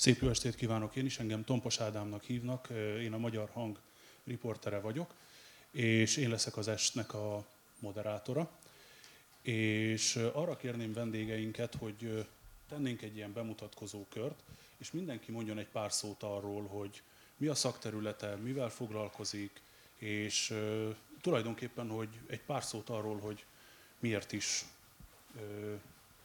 Szép 0.00 0.20
jó 0.20 0.28
estét 0.28 0.54
kívánok 0.54 0.96
én 0.96 1.04
is, 1.04 1.18
engem 1.18 1.44
Tompos 1.44 1.80
Ádámnak 1.80 2.22
hívnak, 2.22 2.68
én 3.00 3.12
a 3.12 3.18
Magyar 3.18 3.50
Hang 3.52 3.78
riportere 4.24 4.80
vagyok, 4.80 5.14
és 5.70 6.16
én 6.16 6.30
leszek 6.30 6.56
az 6.56 6.68
estnek 6.68 7.14
a 7.14 7.46
moderátora. 7.78 8.50
És 9.42 10.16
arra 10.16 10.56
kérném 10.56 10.92
vendégeinket, 10.92 11.74
hogy 11.74 12.26
tennénk 12.68 13.02
egy 13.02 13.16
ilyen 13.16 13.32
bemutatkozó 13.32 14.06
kört, 14.08 14.42
és 14.78 14.90
mindenki 14.90 15.32
mondjon 15.32 15.58
egy 15.58 15.68
pár 15.68 15.92
szót 15.92 16.22
arról, 16.22 16.66
hogy 16.66 17.02
mi 17.36 17.46
a 17.46 17.54
szakterülete, 17.54 18.36
mivel 18.36 18.70
foglalkozik, 18.70 19.60
és 19.96 20.54
tulajdonképpen, 21.20 21.88
hogy 21.88 22.08
egy 22.26 22.42
pár 22.42 22.64
szót 22.64 22.88
arról, 22.88 23.18
hogy 23.18 23.44
miért 23.98 24.32
is 24.32 24.64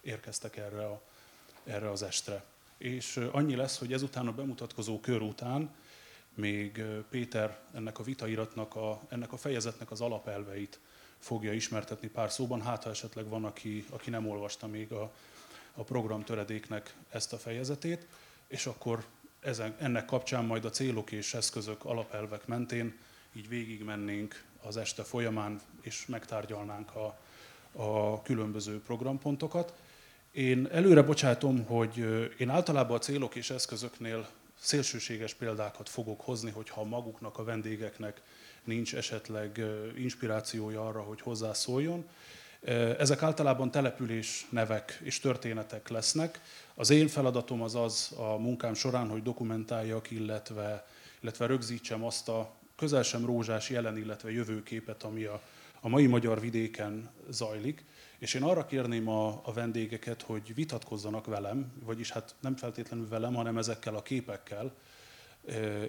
érkeztek 0.02 0.58
erre, 0.58 0.86
a, 0.86 1.02
erre 1.64 1.90
az 1.90 2.02
estre. 2.02 2.54
És 2.78 3.18
annyi 3.32 3.56
lesz, 3.56 3.78
hogy 3.78 3.94
ezután 3.94 4.28
a 4.28 4.32
bemutatkozó 4.32 5.00
kör 5.00 5.22
után 5.22 5.70
még 6.34 6.84
Péter 7.10 7.60
ennek 7.74 8.00
a 8.00 8.04
vitairatnak, 8.04 8.76
a, 8.76 9.02
ennek 9.10 9.34
a 9.34 9.38
fejezetnek 9.38 9.92
az 9.92 10.02
alapelveit 10.02 10.80
fogja 11.20 11.54
ismertetni 11.54 12.08
pár 12.08 12.32
szóban, 12.32 12.62
hát 12.62 12.84
ha 12.84 12.90
esetleg 12.90 13.28
van, 13.28 13.46
aki, 13.46 13.86
aki 13.90 14.10
nem 14.10 14.30
olvasta 14.30 14.68
még 14.68 14.92
a, 14.92 15.12
a 15.74 15.84
program 15.84 16.24
töredéknek 16.24 16.96
ezt 17.10 17.34
a 17.34 17.38
fejezetét, 17.38 18.08
és 18.48 18.66
akkor 18.66 19.06
ezen, 19.40 19.76
ennek 19.80 20.06
kapcsán 20.06 20.46
majd 20.46 20.66
a 20.66 20.70
célok 20.70 21.12
és 21.12 21.34
eszközök 21.34 21.86
alapelvek 21.86 22.48
mentén 22.48 22.98
így 23.34 23.50
végigmennénk 23.50 24.44
az 24.62 24.78
este 24.78 25.04
folyamán, 25.04 25.62
és 25.82 26.06
megtárgyalnánk 26.06 26.96
a, 26.96 27.18
a 27.72 28.22
különböző 28.22 28.82
programpontokat. 28.82 29.74
Én 30.36 30.68
előre 30.72 31.02
bocsátom, 31.02 31.66
hogy 31.66 31.98
én 32.38 32.50
általában 32.50 32.98
a 32.98 33.00
célok 33.00 33.36
és 33.36 33.50
eszközöknél 33.50 34.28
szélsőséges 34.60 35.34
példákat 35.34 35.90
fogok 35.90 36.22
hozni, 36.22 36.52
hogyha 36.52 36.84
maguknak, 36.84 37.38
a 37.38 37.44
vendégeknek 37.44 38.22
nincs 38.64 38.96
esetleg 38.96 39.62
inspirációja 39.98 40.88
arra, 40.88 41.02
hogy 41.02 41.22
hozzászóljon. 41.22 42.06
Ezek 42.98 43.22
általában 43.22 43.72
település 43.72 44.48
nevek 44.50 45.00
és 45.04 45.20
történetek 45.20 45.90
lesznek. 45.90 46.42
Az 46.74 46.90
én 46.90 47.08
feladatom 47.08 47.62
az 47.62 47.76
az 47.76 48.12
a 48.18 48.38
munkám 48.38 48.74
során, 48.74 49.10
hogy 49.10 49.24
dokumentáljak, 49.24 50.12
illetve, 50.12 50.88
illetve 51.20 51.46
rögzítsem 51.46 52.04
azt 52.04 52.30
a 52.30 52.54
közel 52.76 53.04
sem 53.04 53.26
rózsás 53.26 53.70
jelen, 53.70 53.98
illetve 53.98 54.32
jövőképet, 54.32 55.04
ami 55.04 55.24
a, 55.24 55.42
a 55.82 55.88
mai 55.88 56.06
magyar 56.06 56.40
vidéken 56.40 57.10
zajlik. 57.30 57.86
És 58.26 58.34
én 58.34 58.44
arra 58.44 58.66
kérném 58.66 59.08
a, 59.08 59.42
a 59.44 59.54
vendégeket, 59.54 60.22
hogy 60.22 60.56
vitatkozzanak 60.56 61.26
velem, 61.26 61.74
vagyis 61.84 62.12
hát 62.12 62.36
nem 62.40 62.56
feltétlenül 62.56 63.08
velem, 63.08 63.34
hanem 63.34 63.58
ezekkel 63.58 63.96
a 63.96 64.02
képekkel, 64.02 64.74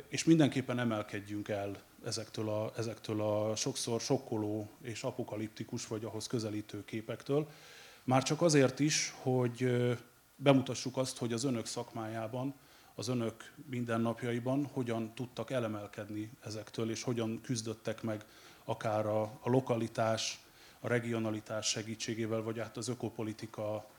és 0.09 0.25
mindenképpen 0.25 0.79
emelkedjünk 0.79 1.49
el 1.49 1.77
ezektől 2.05 2.49
a, 2.49 2.73
ezektől 2.77 3.23
a 3.23 3.57
sokszor 3.57 4.01
sokkoló 4.01 4.71
és 4.83 5.03
apokaliptikus 5.03 5.87
vagy 5.87 6.05
ahhoz 6.05 6.27
közelítő 6.27 6.85
képektől. 6.85 7.49
Már 8.05 8.23
csak 8.23 8.43
azért 8.43 8.81
is, 8.81 9.15
hogy 9.23 9.71
bemutassuk 10.37 10.97
azt, 10.97 11.19
hogy 11.19 11.33
az 11.33 11.45
önök 11.45 11.67
szakmájában, 11.67 12.55
az 12.95 13.09
önök 13.09 13.53
mindennapjaiban 13.67 14.69
hogyan 14.73 15.15
tudtak 15.15 15.51
elemelkedni 15.51 16.31
ezektől, 16.45 16.91
és 16.91 17.03
hogyan 17.03 17.41
küzdöttek 17.41 18.03
meg 18.03 18.25
akár 18.65 19.07
a, 19.07 19.23
a 19.23 19.51
lokalitás, 19.51 20.41
a 20.87 20.89
regionalitás 20.89 21.69
segítségével, 21.69 22.43
vagy 22.43 22.59
hát 22.59 22.77
az 22.77 22.89
ökopolitika 22.89 23.91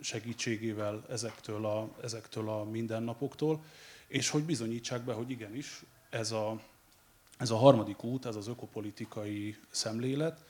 segítségével 0.00 1.04
ezektől 1.08 1.66
a, 1.66 1.88
ezektől 2.02 2.48
a 2.48 2.64
mindennapoktól, 2.64 3.64
és 4.06 4.28
hogy 4.28 4.42
bizonyítsák 4.44 5.02
be, 5.02 5.12
hogy 5.12 5.30
igenis 5.30 5.82
ez 6.10 6.32
a, 6.32 6.60
ez 7.38 7.50
a 7.50 7.56
harmadik 7.56 8.04
út, 8.04 8.26
ez 8.26 8.36
az 8.36 8.48
ökopolitikai 8.48 9.56
szemlélet, 9.70 10.44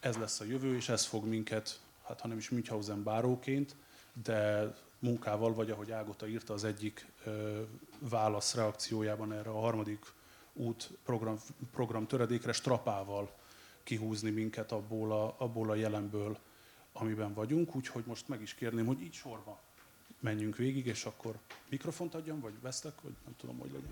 ez 0.00 0.16
lesz 0.16 0.40
a 0.40 0.44
jövő, 0.44 0.76
és 0.76 0.88
ez 0.88 1.04
fog 1.04 1.24
minket, 1.24 1.80
hát 2.02 2.20
ha 2.20 2.28
nem 2.28 2.38
is 2.38 2.50
Münchhausen 2.50 3.02
báróként, 3.02 3.76
de 4.24 4.72
munkával, 4.98 5.54
vagy 5.54 5.70
ahogy 5.70 5.90
Ágota 5.90 6.26
írta 6.26 6.52
az 6.52 6.64
egyik 6.64 7.06
válasz 7.98 8.54
reakciójában 8.54 9.32
erre 9.32 9.50
a 9.50 9.60
harmadik 9.60 10.12
út 10.52 10.90
program, 11.04 11.38
program 11.72 12.06
töredékre, 12.06 12.52
strapával 12.52 13.42
kihúzni 13.84 14.30
minket 14.30 14.72
abból 14.72 15.12
a, 15.12 15.34
abból 15.38 15.70
a 15.70 15.74
jelenből, 15.74 16.38
amiben 16.92 17.34
vagyunk. 17.34 17.76
Úgyhogy 17.76 18.02
most 18.06 18.28
meg 18.28 18.42
is 18.42 18.54
kérném, 18.54 18.86
hogy 18.86 19.02
így 19.02 19.12
sorba 19.12 19.60
menjünk 20.20 20.56
végig, 20.56 20.86
és 20.86 21.04
akkor 21.04 21.34
mikrofont 21.68 22.14
adjam, 22.14 22.40
vagy 22.40 22.52
vesztek, 22.62 23.00
vagy 23.02 23.12
nem 23.24 23.34
tudom, 23.36 23.58
hogy 23.58 23.70
legyen. 23.72 23.90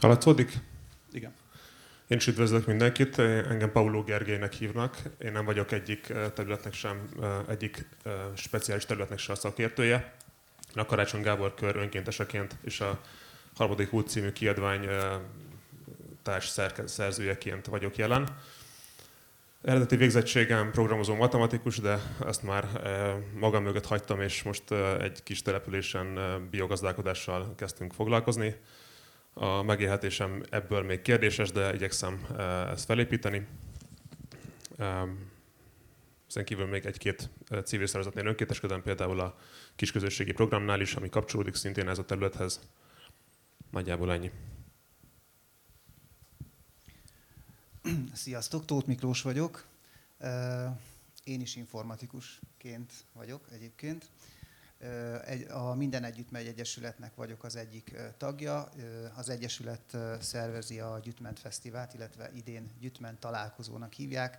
Hallatszódik? 0.00 0.58
Igen. 1.12 1.32
Én 2.06 2.18
is 2.18 2.26
üdvözlök 2.26 2.66
mindenkit, 2.66 3.18
engem 3.18 3.72
Pauló 3.72 4.02
Gergelynek 4.02 4.52
hívnak. 4.52 5.02
Én 5.18 5.32
nem 5.32 5.44
vagyok 5.44 5.72
egyik 5.72 6.12
területnek 6.34 6.72
sem, 6.72 7.08
egyik 7.48 7.88
speciális 8.34 8.86
területnek 8.86 9.18
sem 9.18 9.34
a 9.34 9.38
szakértője. 9.38 10.14
Én 10.74 10.82
a 10.82 10.86
Karácsony 10.86 11.22
Gábor 11.22 11.54
kör 11.54 11.76
önkénteseként 11.76 12.56
és 12.64 12.80
a 12.80 13.00
harmadik 13.54 13.92
út 13.92 14.08
című 14.08 14.32
kiadvány 14.32 14.88
társ 16.22 16.58
szerzőjeként 16.84 17.66
vagyok 17.66 17.96
jelen. 17.96 18.38
Eredeti 19.62 19.96
végzettségem 19.96 20.70
programozó 20.70 21.14
matematikus, 21.14 21.78
de 21.78 21.98
ezt 22.26 22.42
már 22.42 22.64
magam 23.34 23.62
mögött 23.62 23.86
hagytam, 23.86 24.20
és 24.20 24.42
most 24.42 24.70
egy 25.00 25.22
kis 25.22 25.42
településen 25.42 26.18
biogazdálkodással 26.50 27.54
kezdtünk 27.56 27.92
foglalkozni. 27.92 28.56
A 29.34 29.62
megélhetésem 29.62 30.42
ebből 30.50 30.82
még 30.82 31.02
kérdéses, 31.02 31.50
de 31.50 31.74
igyekszem 31.74 32.26
ezt 32.70 32.84
felépíteni. 32.84 33.46
Ezen 36.28 36.44
kívül 36.44 36.66
még 36.66 36.86
egy-két 36.86 37.30
civil 37.64 37.86
szervezetnél 37.86 38.26
önkéteskedem, 38.26 38.82
például 38.82 39.20
a 39.20 39.36
kisközösségi 39.76 40.32
programnál 40.32 40.80
is, 40.80 40.94
ami 40.94 41.08
kapcsolódik 41.08 41.54
szintén 41.54 41.88
ez 41.88 41.98
a 41.98 42.04
területhez. 42.04 42.60
Nagyjából 43.70 44.12
ennyi. 44.12 44.30
Sziasztok, 48.12 48.64
Tóth 48.64 48.86
Miklós 48.86 49.22
vagyok. 49.22 49.66
Én 51.24 51.40
is 51.40 51.56
informatikusként 51.56 52.92
vagyok 53.12 53.48
egyébként. 53.52 54.10
A 55.50 55.74
Minden 55.74 56.04
Együtt 56.04 56.30
Megy 56.30 56.46
Egyesületnek 56.46 57.14
vagyok 57.14 57.44
az 57.44 57.56
egyik 57.56 57.96
tagja. 58.16 58.68
Az 59.14 59.28
Egyesület 59.28 59.96
szervezi 60.20 60.80
a 60.80 60.98
Gyütment 60.98 61.38
Fesztivált, 61.38 61.94
illetve 61.94 62.30
idén 62.34 62.70
Gyütment 62.80 63.20
találkozónak 63.20 63.92
hívják, 63.92 64.38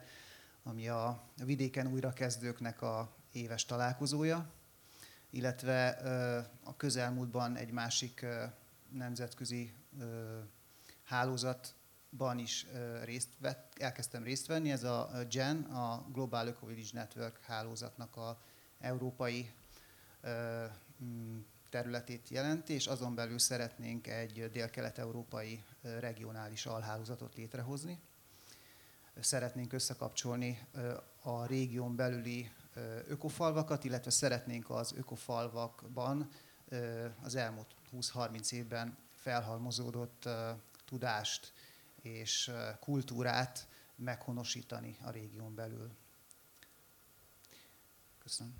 ami 0.64 0.88
a 0.88 1.24
vidéken 1.46 1.88
újrakezdőknek 1.88 2.82
a 2.82 3.16
éves 3.32 3.66
találkozója, 3.66 4.50
illetve 5.30 5.88
a 6.64 6.76
közelmúltban 6.76 7.56
egy 7.56 7.72
másik 7.72 8.26
nemzetközi 8.90 9.74
hálózatban 12.18 12.40
is 12.40 12.66
részt 13.04 13.30
vett, 13.40 13.74
elkezdtem 13.80 14.24
részt 14.24 14.48
venni, 14.48 14.72
ez 14.72 14.84
a 14.84 15.10
GEN, 15.30 15.62
a 15.62 16.06
Global 16.12 16.48
Eco 16.48 16.68
Network 16.92 17.40
hálózatnak 17.42 18.16
a 18.16 18.38
európai 18.80 19.52
mm, 21.04 21.40
területét 21.70 22.30
jelenti, 22.30 22.74
és 22.74 22.88
azon 22.88 23.16
belül 23.16 23.40
szeretnénk 23.40 24.08
egy 24.08 24.50
dél-kelet-európai 24.52 25.64
regionális 25.82 26.66
alhálózatot 26.66 27.36
létrehozni. 27.36 28.00
Szeretnénk 29.20 29.74
összekapcsolni 29.74 30.68
a 31.22 31.46
régión 31.46 31.96
belüli 31.96 32.52
ökofalvakat, 33.08 33.84
illetve 33.84 34.12
szeretnénk 34.12 34.70
az 34.70 34.94
ökofalvakban 34.98 36.30
az 37.24 37.36
elmúlt 37.36 37.76
20-30 37.94 38.52
évben 38.52 38.98
felhalmozódott 39.16 40.30
tudást 40.86 41.54
és 42.04 42.52
kultúrát 42.80 43.68
meghonosítani 43.96 44.98
a 45.02 45.10
régión 45.10 45.56
belül. 45.56 45.92
Köszönöm. 48.18 48.54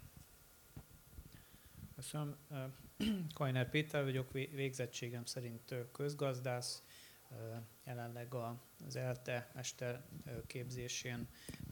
Köszönöm. 1.96 2.36
Kajner 3.34 3.70
Péter 3.70 4.04
vagyok, 4.04 4.32
végzettségem 4.32 5.26
szerint 5.26 5.76
közgazdász, 5.92 6.84
jelenleg 7.86 8.34
az 8.34 8.96
ELTE 8.96 9.52
mester 9.54 10.04
képzésén 10.48 11.28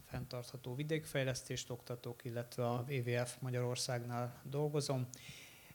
fenntartható 0.06 0.76
vidékfejlesztést 0.76 1.70
oktatok, 1.70 2.26
illetve 2.26 2.68
a 2.68 2.86
WWF 2.90 3.38
Magyarországnál 3.40 4.42
dolgozom, 4.44 5.08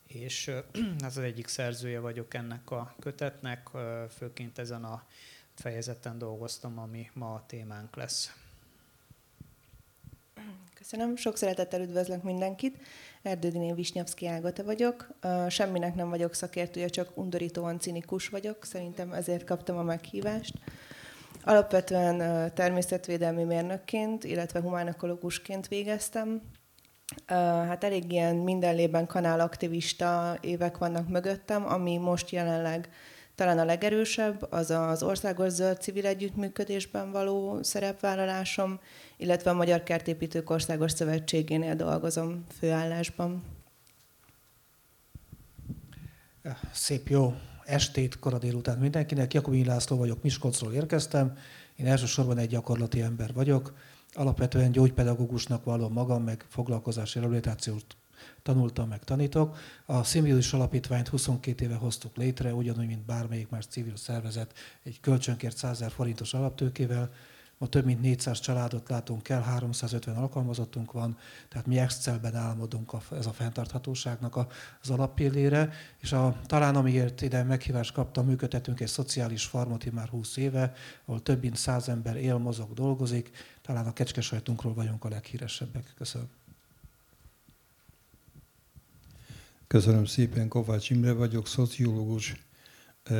és 0.06 0.50
az 1.04 1.18
egyik 1.18 1.46
szerzője 1.46 2.00
vagyok 2.00 2.34
ennek 2.34 2.70
a 2.70 2.94
kötetnek, 2.98 3.68
főként 4.10 4.58
ezen 4.58 4.84
a 4.84 5.06
fejezeten 5.60 6.18
dolgoztam, 6.18 6.78
ami 6.78 7.10
ma 7.14 7.34
a 7.34 7.44
témánk 7.46 7.96
lesz. 7.96 8.32
Köszönöm, 10.74 11.16
sok 11.16 11.36
szeretettel 11.36 11.80
üdvözlök 11.80 12.22
mindenkit. 12.22 12.78
Erdődiné 13.22 13.72
Visnyavszki 13.72 14.26
Ágota 14.26 14.64
vagyok. 14.64 15.08
Semminek 15.48 15.94
nem 15.94 16.08
vagyok 16.08 16.34
szakértője, 16.34 16.88
csak 16.88 17.16
undorítóan 17.16 17.80
cinikus 17.80 18.28
vagyok. 18.28 18.64
Szerintem 18.64 19.12
ezért 19.12 19.44
kaptam 19.44 19.76
a 19.76 19.82
meghívást. 19.82 20.54
Alapvetően 21.44 22.54
természetvédelmi 22.54 23.44
mérnökként, 23.44 24.24
illetve 24.24 24.60
humánekológusként 24.60 25.68
végeztem. 25.68 26.42
Hát 27.26 27.84
elég 27.84 28.12
ilyen 28.12 28.36
mindenlében 28.36 29.06
kanálaktivista 29.06 30.38
évek 30.40 30.78
vannak 30.78 31.08
mögöttem, 31.08 31.66
ami 31.66 31.96
most 31.96 32.30
jelenleg 32.30 32.88
talán 33.36 33.58
a 33.58 33.64
legerősebb, 33.64 34.46
az 34.50 34.70
az 34.70 35.02
Országos 35.02 35.52
Zöld 35.52 35.80
Civil 35.80 36.06
Együttműködésben 36.06 37.10
való 37.10 37.62
szerepvállalásom, 37.62 38.80
illetve 39.16 39.50
a 39.50 39.54
Magyar 39.54 39.82
Kertépítők 39.82 40.50
Országos 40.50 40.92
Szövetségénél 40.92 41.74
dolgozom 41.74 42.44
főállásban. 42.58 43.42
Szép 46.72 47.08
jó 47.08 47.34
estét, 47.64 48.18
kora 48.18 48.38
délután 48.38 48.78
mindenkinek. 48.78 49.34
Jakobin 49.34 49.66
László 49.66 49.96
vagyok, 49.96 50.22
Miskolcról 50.22 50.72
érkeztem. 50.72 51.38
Én 51.76 51.86
elsősorban 51.86 52.38
egy 52.38 52.48
gyakorlati 52.48 53.00
ember 53.00 53.32
vagyok. 53.32 53.74
Alapvetően 54.12 54.72
gyógypedagógusnak 54.72 55.64
vallom 55.64 55.92
magam, 55.92 56.22
meg 56.22 56.44
foglalkozási 56.48 57.18
rehabilitációt 57.18 57.96
tanultam, 58.46 58.88
meg 58.88 59.04
tanítok. 59.04 59.56
A 59.86 60.02
Szimbiózis 60.02 60.52
Alapítványt 60.52 61.08
22 61.08 61.64
éve 61.64 61.74
hoztuk 61.74 62.16
létre, 62.16 62.54
ugyanúgy, 62.54 62.86
mint 62.86 63.04
bármelyik 63.04 63.48
más 63.48 63.66
civil 63.66 63.96
szervezet, 63.96 64.52
egy 64.82 65.00
kölcsönkért 65.00 65.56
100 65.56 65.84
forintos 65.88 66.34
alaptőkével. 66.34 67.10
Ma 67.58 67.66
több 67.66 67.84
mint 67.84 68.00
400 68.00 68.40
családot 68.40 68.88
látunk 68.88 69.28
el, 69.28 69.40
350 69.40 70.16
alkalmazottunk 70.16 70.92
van, 70.92 71.18
tehát 71.48 71.66
mi 71.66 71.78
Excelben 71.78 72.34
álmodunk 72.34 72.92
a, 72.92 73.02
ez 73.10 73.26
a 73.26 73.32
fenntarthatóságnak 73.32 74.36
az 74.82 74.90
alappillére, 74.90 75.72
és 75.98 76.12
a, 76.12 76.40
talán 76.46 76.76
amiért 76.76 77.20
ide 77.20 77.42
meghívást 77.42 77.92
kaptam, 77.92 78.26
működtetünk 78.26 78.80
egy 78.80 78.88
szociális 78.88 79.44
farmot 79.44 79.92
már 79.92 80.08
20 80.08 80.36
éve, 80.36 80.72
ahol 81.04 81.22
több 81.22 81.42
mint 81.42 81.56
100 81.56 81.88
ember 81.88 82.16
él, 82.16 82.36
mozog, 82.36 82.72
dolgozik, 82.72 83.30
talán 83.62 83.86
a 83.86 83.92
kecskesajtunkról 83.92 84.74
vagyunk 84.74 85.04
a 85.04 85.08
leghíresebbek. 85.08 85.94
Köszönöm. 85.96 86.45
Köszönöm 89.68 90.04
szépen, 90.04 90.48
Kovács 90.48 90.90
Imre 90.90 91.12
vagyok, 91.12 91.46
szociológus. 91.46 92.34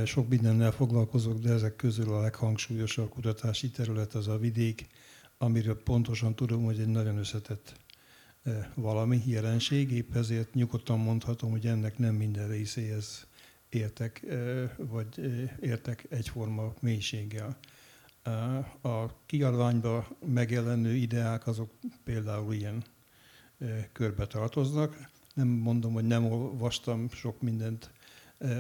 Sok 0.05 0.29
mindennel 0.29 0.71
foglalkozok, 0.73 1.39
de 1.39 1.53
ezek 1.53 1.77
közül 1.77 2.13
a 2.13 2.21
leghangsúlyosabb 2.21 3.09
kutatási 3.09 3.71
terület 3.71 4.15
az 4.15 4.29
a 4.29 4.39
vidék, 4.39 4.87
amiről 5.39 5.83
pontosan 5.83 6.35
tudom, 6.35 6.65
hogy 6.65 6.81
egy 6.81 6.89
nagyon 6.89 7.19
összetett 7.19 7.73
valami 8.75 9.23
jelenség, 9.27 9.91
épp 9.91 10.15
ezért 10.15 10.55
nyugodtan 10.55 10.99
mondhatom, 10.99 11.51
hogy 11.51 11.67
ennek 11.67 11.99
nem 11.99 12.15
minden 12.15 12.49
részéhez 12.49 13.27
értek, 13.69 14.27
vagy 14.77 15.21
értek 15.61 16.07
egyforma 16.09 16.75
mélységgel. 16.81 17.59
A 18.81 19.25
kiadványban 19.27 20.07
megjelenő 20.27 20.95
ideák 20.95 21.47
azok 21.47 21.71
például 22.05 22.55
ilyen 22.55 22.85
körbe 23.93 24.27
tartoznak. 24.27 25.15
Nem 25.37 25.49
mondom, 25.49 25.93
hogy 25.93 26.07
nem 26.07 26.33
olvastam 26.33 27.09
sok 27.11 27.41
mindent, 27.41 27.91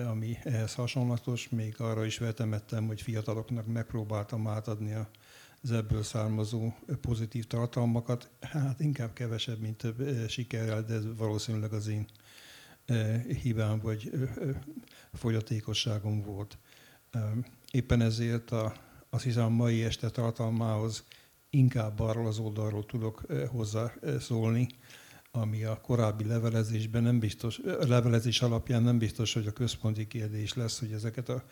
ami 0.08 0.36
ehhez 0.42 0.74
hasonlatos, 0.74 1.48
még 1.48 1.80
arra 1.80 2.04
is 2.04 2.18
vetemettem, 2.18 2.86
hogy 2.86 3.02
fiataloknak 3.02 3.66
megpróbáltam 3.66 4.46
átadni 4.46 4.94
az 5.62 5.72
ebből 5.72 6.02
származó 6.02 6.72
pozitív 7.00 7.46
tartalmakat. 7.46 8.30
Hát 8.40 8.80
inkább 8.80 9.12
kevesebb, 9.12 9.60
mint 9.60 9.76
több 9.76 10.28
sikerrel, 10.28 10.82
de 10.82 10.94
ez 10.94 11.16
valószínűleg 11.16 11.72
az 11.72 11.86
én 11.88 12.06
hibám 13.42 13.78
vagy 13.80 14.10
fogyatékosságom 15.12 16.22
volt. 16.22 16.58
Éppen 17.70 18.00
ezért 18.00 18.50
a, 18.50 18.74
azt 19.10 19.24
hiszem 19.24 19.44
a 19.44 19.48
mai 19.48 19.84
este 19.84 20.10
tartalmához 20.10 21.04
inkább 21.50 22.00
arról 22.00 22.26
az 22.26 22.38
oldalról 22.38 22.86
tudok 22.86 23.26
hozzászólni, 23.48 24.66
ami 25.36 25.64
a 25.64 25.80
korábbi 25.80 26.24
levelezésben 26.24 27.02
nem 27.02 27.18
biztos, 27.18 27.60
levelezés 27.80 28.42
alapján 28.42 28.82
nem 28.82 28.98
biztos, 28.98 29.32
hogy 29.32 29.46
a 29.46 29.52
központi 29.52 30.06
kérdés 30.06 30.54
lesz, 30.54 30.78
hogy 30.78 30.92
ezeket 30.92 31.28
a, 31.28 31.44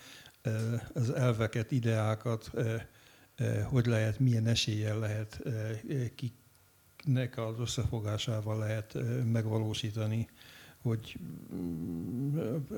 az 0.95 1.11
elveket, 1.11 1.71
ideákat 1.71 2.51
hogy 3.65 3.87
lehet, 3.87 4.19
milyen 4.19 4.47
eséllyel 4.47 4.99
lehet, 4.99 5.43
kiknek 6.15 7.39
az 7.39 7.59
összefogásával 7.59 8.59
lehet 8.59 8.99
megvalósítani, 9.33 10.29
hogy 10.83 11.19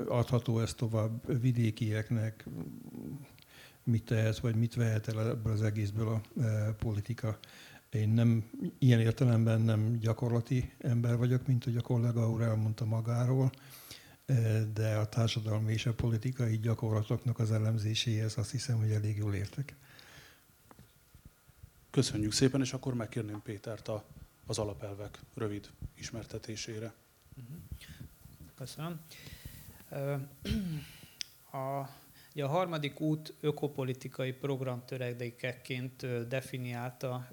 adható 0.07 0.61
ez 0.61 0.75
tovább 0.75 1.41
vidékieknek, 1.41 2.47
mit 3.83 4.05
tehet, 4.05 4.39
vagy 4.39 4.57
mit 4.57 4.75
vehet 4.75 5.09
el 5.09 5.29
ebből 5.29 5.53
az 5.53 5.63
egészből 5.63 6.09
a 6.09 6.21
politika. 6.79 7.39
Én 7.97 8.09
nem, 8.09 8.51
ilyen 8.79 9.01
értelemben 9.01 9.61
nem 9.61 9.99
gyakorlati 9.99 10.73
ember 10.79 11.17
vagyok, 11.17 11.47
mint 11.47 11.65
hogy 11.65 11.77
a 11.77 11.81
kollega 11.81 12.31
úr 12.31 12.43
elmondta 12.43 12.85
magáról, 12.85 13.51
de 14.73 14.97
a 14.97 15.09
társadalmi 15.09 15.73
és 15.73 15.87
a 15.87 15.95
politikai 15.95 16.59
gyakorlatoknak 16.59 17.39
az 17.39 17.53
elemzéséhez 17.53 18.39
azt 18.39 18.51
hiszem, 18.51 18.79
hogy 18.79 18.91
elég 18.91 19.17
jól 19.17 19.35
értek. 19.35 19.75
Köszönjük 21.91 22.33
szépen, 22.33 22.61
és 22.61 22.73
akkor 22.73 22.95
megkérném 22.95 23.43
Pétert 23.43 23.89
a, 23.89 24.05
az 24.47 24.59
alapelvek 24.59 25.19
rövid 25.35 25.71
ismertetésére. 25.95 26.95
Köszönöm. 28.55 29.01
A 31.53 31.89
Ugye 32.37 32.45
a 32.45 32.49
harmadik 32.49 33.01
út 33.01 33.35
ökopolitikai 33.41 34.33
programtöredékeként 34.33 36.27
definiálta 36.29 37.29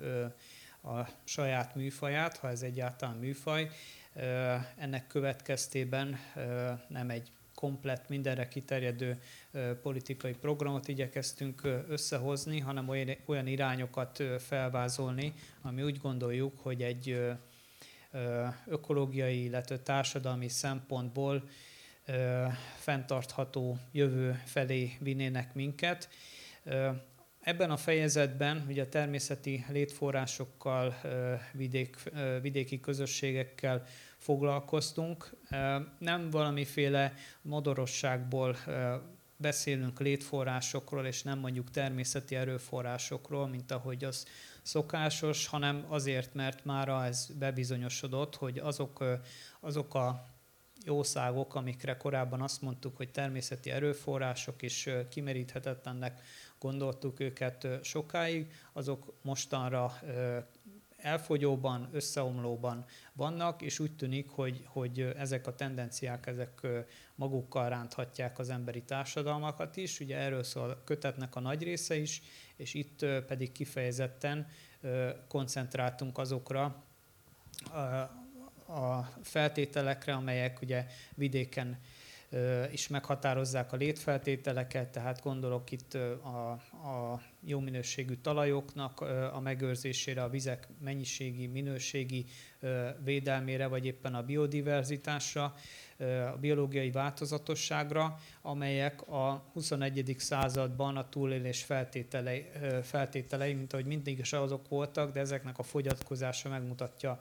a 0.84 1.08
saját 1.24 1.76
műfaját, 1.76 2.38
ha 2.38 2.50
ez 2.50 2.62
egyáltalán 2.62 3.18
műfaj. 3.18 3.70
Ennek 4.78 5.08
következtében 5.08 6.20
nem 6.88 7.10
egy 7.10 7.32
komplett, 7.56 8.10
mindenre 8.10 8.48
kiterjedő 8.48 9.22
politikai 9.82 10.34
programot 10.34 10.88
igyekeztünk 10.88 11.62
összehozni, 11.88 12.60
hanem 12.60 12.90
olyan 13.26 13.48
irányokat 13.48 14.24
felvázolni, 14.40 15.34
ami 15.62 15.84
úgy 15.84 15.98
gondoljuk, 15.98 16.60
hogy 16.60 16.82
egy 16.82 17.22
ökológiai, 18.66 19.44
illetve 19.44 19.80
társadalmi 19.80 20.50
szempontból 20.50 21.50
fenntartható 22.76 23.78
jövő 23.92 24.42
felé 24.46 24.98
vinnének 25.00 25.54
minket. 25.54 26.10
Ebben 27.44 27.72
a 27.72 27.78
fejezetben 27.78 28.66
ugye 28.68 28.82
a 28.82 28.90
természeti 28.90 29.66
létforrásokkal, 29.70 30.96
vidék, 31.52 31.96
vidéki 32.42 32.80
közösségekkel 32.80 33.86
foglalkoztunk. 34.18 35.36
Nem 35.98 36.30
valamiféle 36.30 37.14
modorosságból 37.42 38.58
beszélünk 39.38 40.00
létforrásokról, 40.00 41.06
és 41.06 41.24
nem 41.24 41.40
mondjuk 41.40 41.72
természeti 41.72 42.36
erőforrásokról, 42.36 43.48
mint 43.48 43.72
ahogy 43.72 44.04
az 44.04 44.26
szokásos, 44.62 45.48
hanem 45.48 45.86
azért, 45.88 46.34
mert 46.34 46.66
már 46.66 46.88
ez 46.88 47.28
bebizonyosodott, 47.40 48.36
hogy 48.36 48.58
azok, 48.58 49.04
azok 49.60 49.96
a 49.96 50.26
jószágok, 50.86 51.56
amikre 51.56 51.98
korábban 51.98 52.42
azt 52.42 52.62
mondtuk, 52.62 52.98
hogy 52.98 53.10
természeti 53.10 53.70
erőforrások 53.70 54.62
is 54.62 54.90
kimeríthetetlennek 55.10 56.22
gondoltuk 56.64 57.20
őket 57.20 57.68
sokáig, 57.82 58.52
azok 58.74 59.14
mostanra 59.22 59.94
elfogyóban, 60.98 61.90
összeomlóban 61.92 62.86
vannak, 63.14 63.62
és 63.62 63.80
úgy 63.80 63.96
tűnik, 63.96 64.30
hogy, 64.30 64.64
hogy 64.66 65.00
ezek 65.00 65.48
a 65.48 65.56
tendenciák 65.56 66.28
ezek 66.28 66.68
magukkal 67.16 67.70
ránthatják 67.70 68.40
az 68.40 68.50
emberi 68.50 68.82
társadalmakat 68.82 69.78
is. 69.78 70.00
Ugye 70.00 70.18
erről 70.18 70.44
szól 70.44 70.70
a 70.70 70.84
kötetnek 70.84 71.36
a 71.36 71.40
nagy 71.40 71.64
része 71.64 71.96
is, 71.96 72.22
és 72.56 72.74
itt 72.74 73.06
pedig 73.28 73.52
kifejezetten 73.52 74.48
koncentráltunk 75.28 76.18
azokra 76.18 76.84
a 78.68 79.02
feltételekre, 79.22 80.14
amelyek 80.14 80.62
ugye 80.62 80.86
vidéken 81.16 81.80
is 82.72 82.88
meghatározzák 82.88 83.74
a 83.74 83.76
létfeltételeket, 83.76 84.90
tehát 84.90 85.22
gondolok 85.22 85.72
itt 85.72 85.94
a, 85.94 86.52
a 86.72 87.22
jó 87.46 87.60
minőségű 87.60 88.16
talajoknak 88.16 89.02
a 89.34 89.40
megőrzésére, 89.40 90.24
a 90.24 90.30
vizek 90.30 90.68
mennyiségi, 90.80 91.48
minőségi 91.48 92.26
védelmére, 93.04 93.68
vagy 93.68 93.86
éppen 93.86 94.16
a 94.16 94.24
biodiverzitásra, 94.24 95.54
a 96.34 96.38
biológiai 96.40 96.92
változatosságra, 96.92 98.18
amelyek 98.42 99.08
a 99.08 99.50
21. 99.54 100.16
században 100.18 100.98
a 100.98 101.10
túlélés 101.10 101.64
feltételei, 101.64 102.46
feltételei 102.82 103.54
mint 103.54 103.74
ahogy 103.74 103.86
mindig 103.86 104.20
is 104.20 104.34
azok 104.34 104.68
voltak, 104.68 105.12
de 105.12 105.20
ezeknek 105.20 105.58
a 105.58 105.64
fogyatkozása 105.64 106.50
megmutatja 106.50 107.20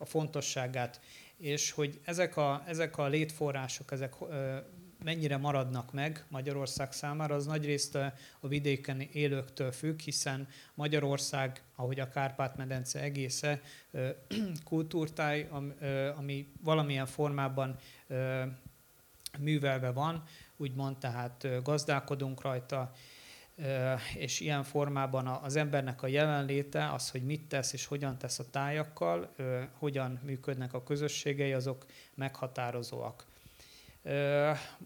a 0.00 0.04
fontosságát 0.04 1.00
és 1.40 1.70
hogy 1.70 2.00
ezek 2.04 2.36
a, 2.36 2.62
ezek 2.66 2.98
a 2.98 3.06
létforrások, 3.06 3.92
ezek 3.92 4.14
mennyire 5.04 5.36
maradnak 5.36 5.92
meg 5.92 6.24
Magyarország 6.28 6.92
számára, 6.92 7.34
az 7.34 7.46
nagyrészt 7.46 7.94
a 8.40 8.48
vidéken 8.48 9.00
élőktől 9.00 9.72
függ, 9.72 10.00
hiszen 10.00 10.48
Magyarország, 10.74 11.62
ahogy 11.74 12.00
a 12.00 12.08
Kárpát-medence 12.08 13.00
egésze, 13.00 13.60
kultúrtáj, 14.64 15.48
ami 16.16 16.52
valamilyen 16.62 17.06
formában 17.06 17.76
művelve 19.38 19.90
van, 19.90 20.22
úgymond, 20.56 20.96
tehát 20.96 21.46
gazdálkodunk 21.62 22.42
rajta, 22.42 22.92
és 24.14 24.40
ilyen 24.40 24.62
formában 24.62 25.26
az 25.26 25.56
embernek 25.56 26.02
a 26.02 26.06
jelenléte, 26.06 26.92
az, 26.92 27.10
hogy 27.10 27.22
mit 27.22 27.48
tesz 27.48 27.72
és 27.72 27.86
hogyan 27.86 28.18
tesz 28.18 28.38
a 28.38 28.50
tájakkal, 28.50 29.34
hogyan 29.78 30.20
működnek 30.24 30.72
a 30.74 30.82
közösségei, 30.82 31.52
azok 31.52 31.86
meghatározóak. 32.14 33.26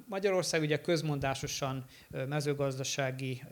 Magyarország 0.09 0.61
ugye 0.61 0.81
közmondásosan 0.81 1.85
mezőgazdasági 2.29 3.43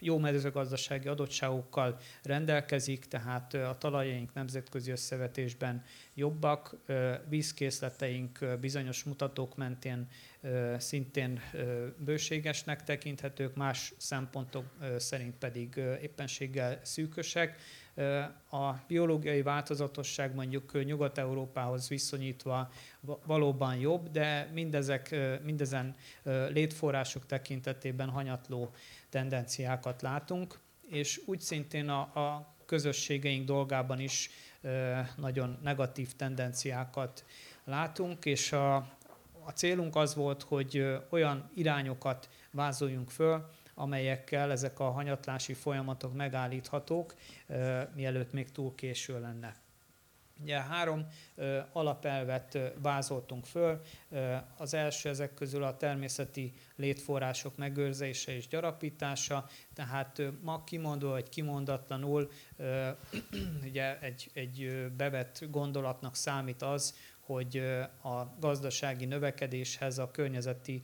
jó 0.00 0.18
mezőgazdasági 0.18 1.08
adottságokkal 1.08 1.98
rendelkezik, 2.22 3.04
tehát 3.04 3.54
a 3.54 3.76
talajaink 3.78 4.34
nemzetközi 4.34 4.90
összevetésben 4.90 5.84
jobbak, 6.14 6.76
vízkészleteink 7.28 8.58
bizonyos 8.60 9.04
mutatók 9.04 9.56
mentén 9.56 10.08
szintén 10.78 11.40
bőségesnek 11.96 12.82
tekinthetők, 12.82 13.54
más 13.54 13.92
szempontok 13.96 14.64
szerint 14.96 15.34
pedig 15.36 15.76
éppenséggel 15.76 16.80
szűkösek. 16.82 17.60
A 18.50 18.72
biológiai 18.86 19.42
változatosság 19.42 20.34
mondjuk 20.34 20.84
Nyugat-Európához 20.84 21.88
viszonyítva 21.88 22.70
valóban 23.26 23.76
jobb, 23.76 24.10
de 24.10 24.50
mindezek, 24.52 25.16
mindezen 25.42 25.94
létforrások 26.48 27.26
tekintetében 27.26 28.08
hanyatló 28.08 28.70
tendenciákat 29.08 30.02
látunk, 30.02 30.58
és 30.88 31.20
úgy 31.26 31.40
szintén 31.40 31.88
a, 31.88 32.00
a 32.00 32.54
közösségeink 32.66 33.46
dolgában 33.46 34.00
is 34.00 34.30
nagyon 35.16 35.58
negatív 35.62 36.12
tendenciákat 36.16 37.24
látunk, 37.64 38.24
és 38.24 38.52
a, 38.52 38.98
a 39.44 39.50
célunk 39.50 39.96
az 39.96 40.14
volt, 40.14 40.42
hogy 40.42 40.98
olyan 41.08 41.50
irányokat 41.54 42.28
vázoljunk 42.50 43.10
föl, 43.10 43.50
amelyekkel 43.74 44.50
ezek 44.50 44.80
a 44.80 44.90
hanyatlási 44.90 45.54
folyamatok 45.54 46.14
megállíthatók, 46.14 47.14
mielőtt 47.94 48.32
még 48.32 48.52
túl 48.52 48.74
késő 48.74 49.20
lenne. 49.20 49.54
Ugye 50.42 50.60
három 50.60 51.06
ö, 51.34 51.58
alapelvet 51.72 52.54
ö, 52.54 52.66
vázoltunk 52.82 53.44
föl. 53.44 53.80
Ö, 54.10 54.36
az 54.56 54.74
első 54.74 55.08
ezek 55.08 55.34
közül 55.34 55.62
a 55.62 55.76
természeti 55.76 56.52
létforrások 56.76 57.56
megőrzése 57.56 58.32
és 58.32 58.48
gyarapítása, 58.48 59.46
tehát 59.74 60.18
ö, 60.18 60.28
ma 60.42 60.64
kimondva 60.64 61.08
vagy 61.08 61.28
kimondatlanul 61.28 62.30
ö, 62.56 62.88
ugye 63.68 63.98
egy, 64.00 64.30
egy 64.34 64.86
bevett 64.96 65.44
gondolatnak 65.50 66.16
számít 66.16 66.62
az, 66.62 66.94
hogy 67.32 67.56
a 68.02 68.36
gazdasági 68.40 69.04
növekedéshez 69.04 69.98
a 69.98 70.10
környezeti 70.10 70.82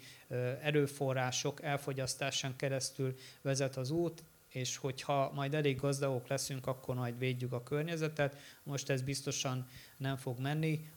erőforrások 0.62 1.62
elfogyasztásán 1.62 2.56
keresztül 2.56 3.14
vezet 3.42 3.76
az 3.76 3.90
út, 3.90 4.24
és 4.48 4.76
hogyha 4.76 5.32
majd 5.34 5.54
elég 5.54 5.80
gazdagok 5.80 6.28
leszünk, 6.28 6.66
akkor 6.66 6.94
majd 6.94 7.18
védjük 7.18 7.52
a 7.52 7.62
környezetet. 7.62 8.36
Most 8.62 8.90
ez 8.90 9.02
biztosan 9.02 9.68
nem 9.96 10.16
fog 10.16 10.38
menni. 10.38 10.88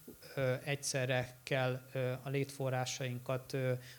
Egyszerre 0.64 1.40
kell 1.44 1.82
a 2.24 2.30
létforrásainkat 2.30 3.58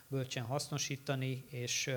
bölcsen 0.09 0.45
hasznosítani, 0.45 1.45
és, 1.49 1.91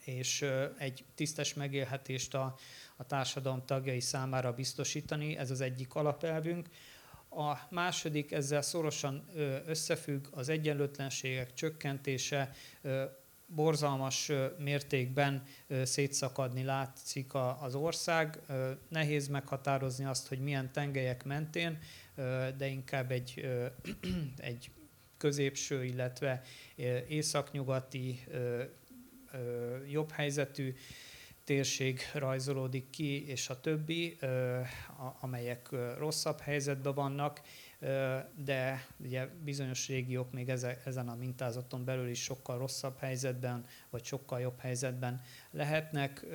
és 0.00 0.46
egy 0.78 1.04
tisztes 1.14 1.54
megélhetést 1.54 2.34
a, 2.34 2.54
a 2.96 3.06
társadalom 3.06 3.64
tagjai 3.64 4.00
számára 4.00 4.52
biztosítani. 4.52 5.36
Ez 5.36 5.50
az 5.50 5.60
egyik 5.60 5.94
alapelvünk. 5.94 6.68
A 7.34 7.66
második 7.70 8.32
ezzel 8.32 8.62
szorosan 8.62 9.28
összefügg 9.66 10.26
az 10.30 10.48
egyenlőtlenségek 10.48 11.54
csökkentése, 11.54 12.52
borzalmas 13.46 14.32
mértékben 14.58 15.42
szétszakadni 15.82 16.62
látszik 16.62 17.34
az 17.60 17.74
ország. 17.74 18.40
Nehéz 18.88 19.28
meghatározni 19.28 20.04
azt, 20.04 20.28
hogy 20.28 20.38
milyen 20.38 20.72
tengelyek 20.72 21.24
mentén, 21.24 21.78
de 22.56 22.66
inkább 22.66 23.10
egy, 23.10 23.48
egy 24.36 24.70
középső, 25.16 25.84
illetve 25.84 26.42
északnyugati 27.08 28.24
jobb 29.88 30.10
helyzetű 30.10 30.74
térség 31.44 32.00
rajzolódik 32.14 32.90
ki, 32.90 33.28
és 33.28 33.48
a 33.48 33.60
többi, 33.60 34.18
amelyek 35.20 35.68
rosszabb 35.98 36.40
helyzetben 36.40 36.94
vannak, 36.94 37.40
de 38.44 38.86
ugye 38.96 39.28
bizonyos 39.44 39.88
régiók 39.88 40.32
még 40.32 40.48
ezen 40.84 41.08
a 41.08 41.14
mintázaton 41.14 41.84
belül 41.84 42.08
is 42.08 42.22
sokkal 42.22 42.58
rosszabb 42.58 42.98
helyzetben, 42.98 43.64
vagy 43.90 44.04
sokkal 44.04 44.40
jobb 44.40 44.58
helyzetben 44.58 45.20
lehetnek. 45.50 46.26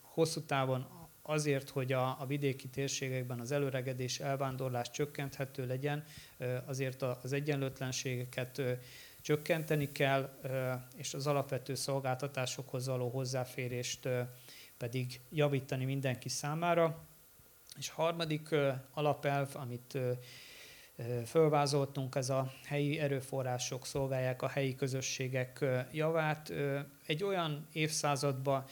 Hosszú 0.00 0.40
távon 0.40 0.86
azért, 1.22 1.68
hogy 1.68 1.92
a, 1.92 2.20
a 2.20 2.26
vidéki 2.26 2.68
térségekben 2.68 3.40
az 3.40 3.52
előregedés, 3.52 4.20
elvándorlás 4.20 4.90
csökkenthető 4.90 5.66
legyen, 5.66 6.04
azért 6.64 7.02
az 7.02 7.32
egyenlőtlenségeket 7.32 8.62
csökkenteni 9.20 9.92
kell, 9.92 10.38
és 10.96 11.14
az 11.14 11.26
alapvető 11.26 11.74
szolgáltatásokhoz 11.74 12.86
való 12.86 13.08
hozzáférést 13.08 14.08
pedig 14.84 15.20
javítani 15.30 15.84
mindenki 15.84 16.28
számára. 16.28 17.04
És 17.78 17.88
harmadik 17.88 18.54
alapelv, 18.90 19.48
amit 19.52 19.98
fölvázoltunk, 21.26 22.14
ez 22.14 22.30
a 22.30 22.52
helyi 22.64 22.98
erőforrások 22.98 23.86
szolgálják 23.86 24.42
a 24.42 24.48
helyi 24.48 24.74
közösségek 24.74 25.64
javát. 25.92 26.52
Egy 27.06 27.24
olyan 27.24 27.66
évszázadba 27.72 28.64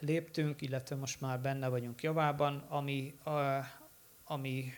léptünk, 0.00 0.62
illetve 0.62 0.96
most 0.96 1.20
már 1.20 1.40
benne 1.40 1.68
vagyunk 1.68 2.02
javában, 2.02 2.64
ami, 2.68 3.14
ami 4.24 4.74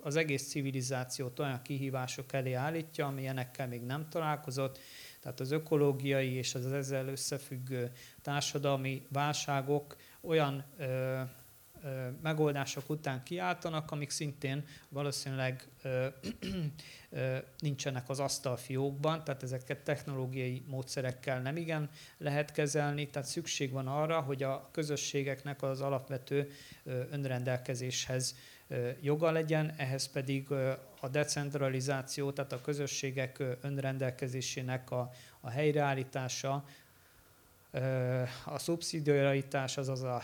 az 0.00 0.16
egész 0.16 0.48
civilizációt 0.48 1.38
olyan 1.38 1.62
kihívások 1.62 2.32
elé 2.32 2.52
állítja, 2.52 3.06
ami 3.06 3.26
enekkel 3.26 3.68
még 3.68 3.82
nem 3.82 4.08
találkozott, 4.08 4.78
tehát 5.26 5.40
az 5.40 5.50
ökológiai 5.50 6.32
és 6.32 6.54
az 6.54 6.72
ezzel 6.72 7.08
összefüggő 7.08 7.90
társadalmi 8.22 9.06
válságok 9.08 9.96
olyan 10.20 10.64
ö, 10.78 10.84
ö, 10.84 12.08
megoldások 12.22 12.90
után 12.90 13.22
kiáltanak, 13.22 13.90
amik 13.90 14.10
szintén 14.10 14.64
valószínűleg 14.88 15.68
ö, 15.82 16.06
ö, 17.10 17.36
nincsenek 17.58 18.08
az 18.08 18.20
asztalfiókban, 18.20 19.24
tehát 19.24 19.42
ezeket 19.42 19.84
technológiai 19.84 20.62
módszerekkel 20.66 21.40
nem 21.40 21.56
igen 21.56 21.90
lehet 22.18 22.52
kezelni, 22.52 23.08
tehát 23.08 23.28
szükség 23.28 23.70
van 23.70 23.86
arra, 23.86 24.20
hogy 24.20 24.42
a 24.42 24.68
közösségeknek 24.72 25.62
az 25.62 25.80
alapvető 25.80 26.50
ö, 26.84 27.02
önrendelkezéshez 27.10 28.34
joga 29.00 29.30
legyen, 29.30 29.74
ehhez 29.76 30.10
pedig 30.10 30.50
a 31.00 31.08
decentralizáció, 31.08 32.32
tehát 32.32 32.52
a 32.52 32.60
közösségek 32.60 33.42
önrendelkezésének 33.60 34.90
a, 34.90 35.10
a 35.40 35.50
helyreállítása, 35.50 36.64
a 38.44 38.58
szubszidiaritás, 38.58 39.76
azaz 39.76 40.02
a, 40.02 40.22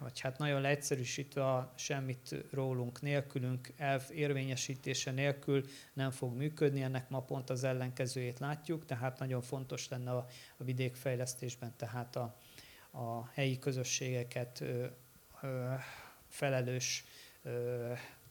vagy 0.00 0.20
hát 0.20 0.38
nagyon 0.38 0.60
leegyszerűsítve 0.60 1.52
a 1.52 1.72
semmit 1.74 2.34
rólunk 2.50 3.00
nélkülünk, 3.00 3.68
elv 3.76 4.02
érvényesítése 4.10 5.10
nélkül 5.10 5.64
nem 5.92 6.10
fog 6.10 6.36
működni, 6.36 6.82
ennek 6.82 7.08
ma 7.08 7.20
pont 7.20 7.50
az 7.50 7.64
ellenkezőjét 7.64 8.38
látjuk, 8.38 8.84
tehát 8.84 9.18
nagyon 9.18 9.42
fontos 9.42 9.88
lenne 9.88 10.10
a, 10.10 10.26
a 10.56 10.64
vidékfejlesztésben, 10.64 11.72
tehát 11.76 12.16
a, 12.16 12.36
a 12.90 13.26
helyi 13.32 13.58
közösségeket 13.58 14.60
ö, 14.60 14.86
ö, 15.42 15.72
felelős 16.28 17.04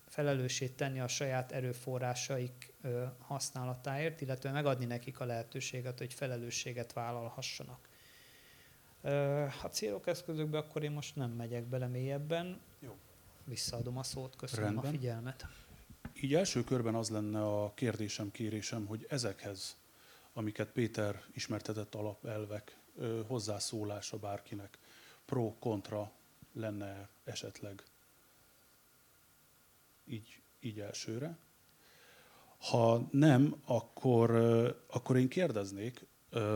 felelőssét 0.08 0.76
tenni 0.76 1.00
a 1.00 1.08
saját 1.08 1.52
erőforrásaik 1.52 2.74
használatáért, 3.20 4.22
illetve 4.22 4.52
megadni 4.52 4.86
nekik 4.86 5.20
a 5.20 5.26
lehetőséget, 5.26 5.98
hogy 5.98 6.14
felelősséget 6.14 6.94
vállalhassanak. 6.94 7.88
A 9.64 9.68
célok 9.72 10.08
eszközökbe 10.08 10.58
akkor 10.58 10.84
én 10.84 10.92
most 10.92 11.16
nem 11.16 11.32
megyek 11.32 11.64
bele 11.64 11.88
mélyebben. 11.88 12.62
Jó. 12.80 12.96
Visszaadom 13.44 13.98
a 13.98 14.04
szót, 14.04 14.36
köszönöm 14.36 14.66
Rendben. 14.66 14.86
a 14.86 14.90
figyelmet. 14.90 15.46
Így 16.22 16.34
első 16.34 16.64
körben 16.64 16.96
az 16.96 17.10
lenne 17.10 17.44
a 17.44 17.74
kérdésem, 17.74 18.32
kérésem, 18.32 18.86
hogy 18.86 19.06
ezekhez, 19.10 19.78
amiket 20.34 20.70
Péter 20.70 21.24
ismertetett 21.34 21.96
alapelvek, 21.96 22.78
hozzászólása 23.28 24.18
bárkinek, 24.18 24.78
pro-kontra 25.26 26.12
lenne 26.54 27.10
esetleg 27.24 27.84
így, 30.08 30.42
így 30.60 30.80
elsőre. 30.80 31.38
Ha 32.58 33.08
nem, 33.12 33.56
akkor, 33.66 34.32
akkor 34.90 35.18
én 35.18 35.30
kérdeznék, 35.30 36.06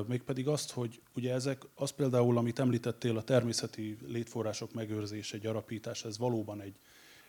mégpedig 0.08 0.48
azt, 0.48 0.72
hogy 0.72 1.02
ugye 1.16 1.34
ezek, 1.34 1.62
az 1.76 1.90
például, 1.90 2.38
amit 2.38 2.60
említettél, 2.60 3.18
a 3.18 3.24
természeti 3.24 3.98
létforrások 4.08 4.74
megőrzése, 4.74 5.38
gyarapítás, 5.38 6.06
ez 6.06 6.18
valóban 6.18 6.62
egy, 6.62 6.80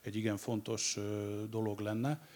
egy 0.03 0.17
igen 0.17 0.37
fontos 0.37 0.99
dolog 1.51 1.81
lenne. 1.81 2.29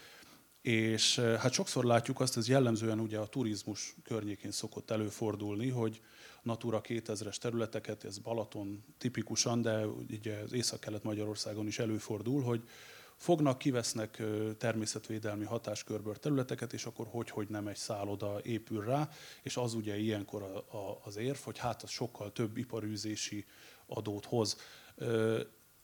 És 0.61 1.19
hát 1.19 1.51
sokszor 1.51 1.83
látjuk 1.83 2.19
azt, 2.19 2.37
ez 2.37 2.47
jellemzően 2.47 2.99
ugye 2.99 3.17
a 3.17 3.27
turizmus 3.27 3.95
környékén 4.03 4.51
szokott 4.51 4.91
előfordulni, 4.91 5.69
hogy 5.69 6.01
Natura 6.41 6.81
2000-es 6.83 7.37
területeket, 7.37 8.03
ez 8.03 8.17
Balaton 8.17 8.83
tipikusan, 8.97 9.61
de 9.61 9.87
ugye 9.87 10.37
az 10.37 10.53
Észak-Kelet-Magyarországon 10.53 11.67
is 11.67 11.79
előfordul, 11.79 12.41
hogy 12.41 12.63
fognak, 13.15 13.57
kivesznek 13.57 14.21
természetvédelmi 14.57 15.45
hatáskörből 15.45 16.15
területeket, 16.15 16.73
és 16.73 16.85
akkor 16.85 17.07
hogy-hogy 17.09 17.47
nem 17.47 17.67
egy 17.67 17.75
szálloda 17.75 18.39
épül 18.43 18.85
rá, 18.85 19.09
és 19.41 19.57
az 19.57 19.73
ugye 19.73 19.97
ilyenkor 19.97 20.43
a, 20.43 20.77
a, 20.77 21.01
az 21.03 21.15
érv, 21.15 21.37
hogy 21.37 21.57
hát 21.57 21.83
az 21.83 21.89
sokkal 21.89 22.31
több 22.31 22.57
iparűzési 22.57 23.45
adót 23.87 24.25
hoz. 24.25 24.57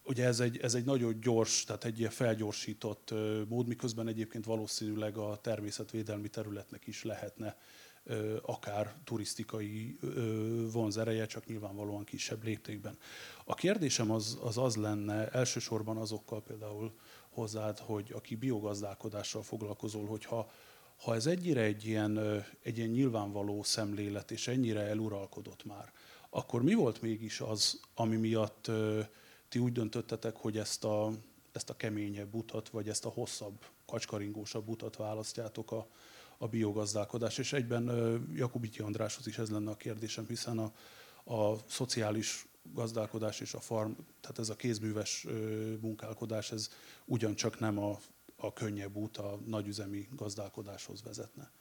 Ugye 0.04 0.26
ez 0.26 0.40
egy, 0.40 0.58
ez 0.58 0.74
egy 0.74 0.86
nagyon 0.86 1.20
gyors, 1.20 1.64
tehát 1.64 1.86
egy 1.86 2.00
ilyen 2.00 2.12
felgyorsított 2.12 3.14
mód, 3.48 3.68
miközben 3.68 4.08
egyébként 4.08 4.46
valószínűleg 4.46 5.18
a 5.18 5.40
természetvédelmi 5.42 6.30
területnek 6.30 6.88
is 6.88 7.04
lehetne 7.04 7.58
akár 8.42 8.96
turisztikai 9.04 9.98
vonzereje, 10.72 11.26
csak 11.26 11.46
nyilvánvalóan 11.46 12.04
kisebb 12.04 12.44
léptékben. 12.44 12.98
A 13.46 13.54
kérdésem 13.54 14.12
az, 14.12 14.38
az 14.42 14.58
az 14.58 14.76
lenne 14.76 15.30
elsősorban 15.30 15.98
azokkal 15.98 16.42
például 16.44 16.94
hozzád, 17.32 17.80
hogy 17.80 18.12
aki 18.16 18.36
biogazdálkodással 18.36 19.42
foglalkozol, 19.42 20.06
hogyha 20.06 20.52
ha 21.02 21.16
ez 21.16 21.26
egyre 21.26 21.62
egy 21.62 21.86
ilyen, 21.86 22.44
egy 22.64 22.78
ilyen 22.78 22.90
nyilvánvaló 22.90 23.64
szemlélet, 23.64 24.32
és 24.32 24.48
ennyire 24.48 24.82
eluralkodott 24.82 25.66
már, 25.66 25.92
akkor 26.30 26.64
mi 26.64 26.74
volt 26.74 27.02
mégis 27.02 27.42
az, 27.42 27.80
ami 27.96 28.16
miatt 28.16 28.72
ti 29.50 29.60
úgy 29.60 29.72
döntöttetek, 29.72 30.36
hogy 30.36 30.58
ezt 30.58 30.84
a, 30.84 31.12
ezt 31.52 31.70
a 31.70 31.76
keményebb 31.76 32.34
utat, 32.34 32.70
vagy 32.70 32.90
ezt 32.90 33.06
a 33.06 33.10
hosszabb, 33.10 33.66
kacskaringósabb 33.86 34.68
utat 34.68 34.96
választjátok 34.96 35.72
a, 35.72 35.88
a 36.38 36.48
biogazdálkodás. 36.48 37.38
És 37.38 37.54
egyben 37.54 37.90
Jakubiti 38.36 38.82
Andráshoz 38.82 39.28
is 39.28 39.38
ez 39.38 39.50
lenne 39.50 39.72
a 39.72 39.76
kérdésem, 39.76 40.26
hiszen 40.28 40.58
a, 40.58 40.72
a 41.34 41.56
szociális 41.68 42.48
gazdálkodás 42.74 43.40
és 43.40 43.54
a 43.54 43.60
farm, 43.60 43.92
tehát 44.22 44.40
ez 44.40 44.50
a 44.50 44.56
kézműves 44.56 45.28
munkálkodás, 45.82 46.52
ez 46.52 46.70
ugyancsak 47.06 47.60
nem 47.60 47.78
a, 47.80 47.98
a 48.36 48.54
könnyebb 48.54 48.96
út 48.96 49.18
a 49.18 49.40
nagyüzemi 49.46 50.08
gazdálkodáshoz 50.16 51.04
vezetne. 51.04 51.52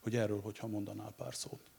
Hogy 0.00 0.16
erről, 0.16 0.40
hogyha 0.40 0.66
mondanál 0.66 1.12
pár 1.16 1.34
szót. 1.34 1.70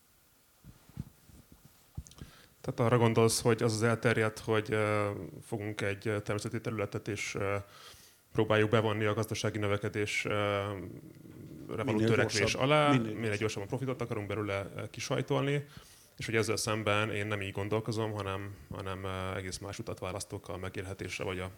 Tehát 2.62 2.80
arra 2.80 2.98
gondolsz, 2.98 3.42
hogy 3.42 3.64
az 3.64 3.74
az 3.74 3.84
elterjedt, 3.84 4.40
hogy 4.40 4.76
fogunk 5.42 5.82
egy 5.82 6.00
természeti 6.24 6.62
területet 6.62 7.08
és 7.08 7.38
próbáljuk 8.32 8.70
bevonni 8.70 9.06
a 9.06 9.14
gazdasági 9.14 9.58
növekedés 9.58 10.28
való 11.68 12.00
törekvés 12.00 12.54
alá, 12.54 12.92
minél, 12.92 13.14
minél 13.14 13.36
gyorsabban 13.36 13.68
profitot 13.68 14.02
akarunk 14.02 14.28
belőle 14.28 14.72
kisajtolni, 14.90 15.66
és 16.22 16.28
hogy 16.28 16.36
ezzel 16.36 16.56
szemben 16.56 17.10
én 17.10 17.28
nem 17.28 17.42
így 17.42 17.52
gondolkozom, 17.52 18.12
hanem, 18.12 18.56
hanem 18.72 19.06
egész 19.36 19.58
más 19.58 19.80
utat 19.80 20.00
választok 20.00 20.50
a 20.50 20.58
megélhetésre, 20.58 21.24
vagy 21.24 21.40
a 21.40 21.52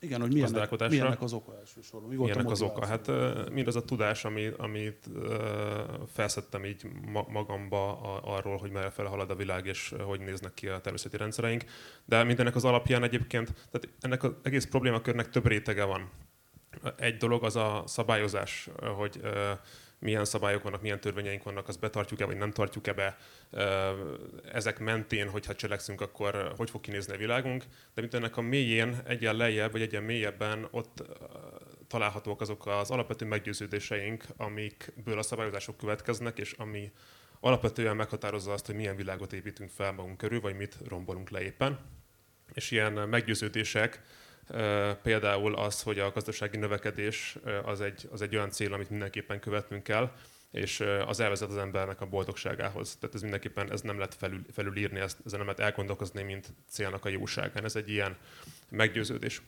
igen, 0.00 0.20
hogy 0.20 0.32
milyennek, 0.32 0.88
milyennek 0.88 1.22
az 1.22 1.32
oka 1.32 1.58
elsősorban? 1.58 2.08
Mi 2.08 2.16
volt 2.16 2.28
milyennek 2.30 2.52
az 2.52 2.62
oka? 2.62 2.86
Hát 2.86 3.10
mindaz 3.50 3.76
a 3.76 3.84
tudás, 3.84 4.24
ami, 4.24 4.52
amit 4.56 5.08
felszettem 6.12 6.64
így 6.64 6.86
magamba 7.28 8.00
arról, 8.20 8.56
hogy 8.56 8.70
merre 8.70 8.90
fele 8.90 9.08
halad 9.08 9.30
a 9.30 9.34
világ, 9.34 9.66
és 9.66 9.94
hogy 10.04 10.20
néznek 10.20 10.54
ki 10.54 10.68
a 10.68 10.80
természeti 10.80 11.16
rendszereink. 11.16 11.64
De 12.04 12.24
mindennek 12.24 12.54
az 12.54 12.64
alapján 12.64 13.02
egyébként, 13.02 13.46
tehát 13.46 13.88
ennek 14.00 14.22
az 14.22 14.32
egész 14.42 14.66
problémakörnek 14.66 15.30
több 15.30 15.46
rétege 15.46 15.84
van. 15.84 16.10
Egy 16.96 17.16
dolog 17.16 17.44
az 17.44 17.56
a 17.56 17.82
szabályozás, 17.86 18.68
hogy 18.96 19.20
milyen 20.00 20.24
szabályok 20.24 20.62
vannak, 20.62 20.82
milyen 20.82 21.00
törvényeink 21.00 21.42
vannak, 21.42 21.68
azt 21.68 21.80
betartjuk-e, 21.80 22.24
vagy 22.24 22.36
nem 22.36 22.50
tartjuk-e 22.50 22.92
be. 22.92 23.18
Ezek 24.52 24.78
mentén, 24.78 25.28
hogyha 25.28 25.54
cselekszünk, 25.54 26.00
akkor 26.00 26.52
hogy 26.56 26.70
fog 26.70 26.80
kinézni 26.80 27.14
a 27.14 27.16
világunk. 27.16 27.64
De 27.94 28.00
mint 28.00 28.14
ennek 28.14 28.36
a 28.36 28.40
mélyén, 28.40 29.00
egyen 29.06 29.36
lejjebb, 29.36 29.72
vagy 29.72 29.82
egyen 29.82 30.02
mélyebben 30.02 30.68
ott 30.70 31.02
találhatók 31.88 32.40
azok 32.40 32.66
az 32.66 32.90
alapvető 32.90 33.26
meggyőződéseink, 33.26 34.24
amikből 34.36 35.18
a 35.18 35.22
szabályozások 35.22 35.76
következnek, 35.76 36.38
és 36.38 36.52
ami 36.52 36.92
alapvetően 37.40 37.96
meghatározza 37.96 38.52
azt, 38.52 38.66
hogy 38.66 38.74
milyen 38.74 38.96
világot 38.96 39.32
építünk 39.32 39.70
fel 39.70 39.92
magunk 39.92 40.16
körül, 40.16 40.40
vagy 40.40 40.56
mit 40.56 40.76
rombolunk 40.88 41.30
le 41.30 41.42
éppen. 41.42 41.78
És 42.52 42.70
ilyen 42.70 42.92
meggyőződések 42.92 44.00
Például 45.02 45.54
az, 45.54 45.82
hogy 45.82 45.98
a 45.98 46.10
gazdasági 46.10 46.56
növekedés 46.56 47.36
az 47.64 47.80
egy, 47.80 48.08
az 48.12 48.22
egy 48.22 48.36
olyan 48.36 48.50
cél, 48.50 48.72
amit 48.72 48.90
mindenképpen 48.90 49.40
követnünk 49.40 49.82
kell, 49.82 50.10
és 50.50 50.80
az 51.06 51.20
elvezet 51.20 51.48
az 51.48 51.56
embernek 51.56 52.00
a 52.00 52.06
boldogságához. 52.06 52.96
Tehát 52.96 53.14
ez 53.14 53.20
mindenképpen 53.20 53.72
ez 53.72 53.80
nem 53.80 53.96
lehet 53.96 54.14
felül, 54.14 54.42
felülírni, 54.52 55.00
ezt, 55.00 55.18
ezen 55.26 55.38
nem 55.38 55.48
lehet 55.48 55.62
elgondolkozni, 55.62 56.22
mint 56.22 56.52
célnak 56.68 57.04
a 57.04 57.08
jóságán. 57.08 57.64
Ez 57.64 57.76
egy 57.76 57.90
ilyen 57.90 58.16
meggyőződés. 58.68 59.42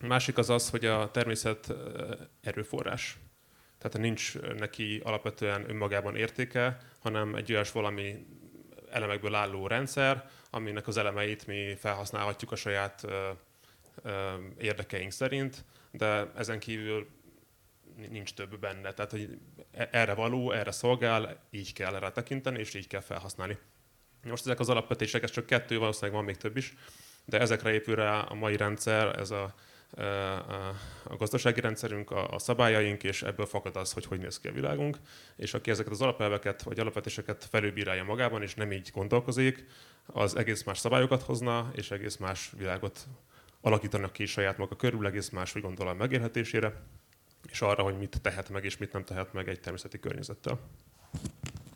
A 0.00 0.06
másik 0.06 0.38
az 0.38 0.50
az, 0.50 0.70
hogy 0.70 0.84
a 0.84 1.10
természet 1.10 1.74
erőforrás. 2.40 3.16
Tehát 3.78 3.98
nincs 3.98 4.38
neki 4.38 5.00
alapvetően 5.04 5.70
önmagában 5.70 6.16
értéke, 6.16 6.78
hanem 6.98 7.34
egy 7.34 7.52
olyas 7.52 7.72
valami 7.72 8.26
elemekből 8.90 9.34
álló 9.34 9.66
rendszer, 9.66 10.28
aminek 10.50 10.86
az 10.86 10.96
elemeit 10.96 11.46
mi 11.46 11.76
felhasználhatjuk 11.78 12.52
a 12.52 12.56
saját 12.56 13.06
érdekeink 14.58 15.12
szerint, 15.12 15.64
de 15.90 16.30
ezen 16.36 16.58
kívül 16.58 17.06
nincs 18.10 18.34
több 18.34 18.58
benne. 18.58 18.92
Tehát, 18.92 19.10
hogy 19.10 19.38
e-, 19.72 19.88
erre 19.92 20.14
való, 20.14 20.52
erre 20.52 20.70
szolgál, 20.70 21.46
így 21.50 21.72
kell 21.72 21.94
erre 21.94 22.10
tekinteni, 22.10 22.58
és 22.58 22.74
így 22.74 22.86
kell 22.86 23.00
felhasználni. 23.00 23.58
Most 24.22 24.44
ezek 24.46 24.60
az 24.60 24.68
alapvetések, 24.68 25.22
ez 25.22 25.30
csak 25.30 25.46
kettő, 25.46 25.78
valószínűleg 25.78 26.14
van 26.14 26.24
még 26.24 26.36
több 26.36 26.56
is, 26.56 26.74
de 27.24 27.40
ezekre 27.40 27.72
épül 27.72 27.94
rá 27.94 28.20
a 28.20 28.34
mai 28.34 28.56
rendszer, 28.56 29.18
ez 29.18 29.30
a, 29.30 29.54
a, 29.90 30.02
a 31.02 31.16
gazdasági 31.16 31.60
rendszerünk, 31.60 32.10
a, 32.10 32.30
a 32.30 32.38
szabályaink, 32.38 33.02
és 33.02 33.22
ebből 33.22 33.46
fakad 33.46 33.76
az, 33.76 33.92
hogy 33.92 34.04
hogy 34.04 34.20
néz 34.20 34.40
ki 34.40 34.48
a 34.48 34.52
világunk. 34.52 34.98
És 35.36 35.54
aki 35.54 35.70
ezeket 35.70 35.92
az 35.92 36.00
alapelveket 36.00 36.62
vagy 36.62 36.78
alapvetéseket 36.78 37.44
felülbírálja 37.50 38.04
magában, 38.04 38.42
és 38.42 38.54
nem 38.54 38.72
így 38.72 38.90
gondolkozik, 38.92 39.66
az 40.06 40.36
egész 40.36 40.62
más 40.62 40.78
szabályokat 40.78 41.22
hozna, 41.22 41.70
és 41.74 41.90
egész 41.90 42.16
más 42.16 42.50
világot 42.56 43.06
alakítanak 43.64 44.12
ki 44.12 44.26
saját 44.26 44.58
maga 44.58 44.76
körül, 44.76 45.06
egész 45.06 45.28
máshogy 45.28 45.62
gondol 45.62 45.88
a 45.88 45.94
megélhetésére, 45.94 46.82
és 47.50 47.62
arra, 47.62 47.82
hogy 47.82 47.98
mit 47.98 48.20
tehet 48.22 48.48
meg 48.48 48.64
és 48.64 48.76
mit 48.76 48.92
nem 48.92 49.04
tehet 49.04 49.32
meg 49.32 49.48
egy 49.48 49.60
természeti 49.60 49.98
környezettel. 49.98 50.58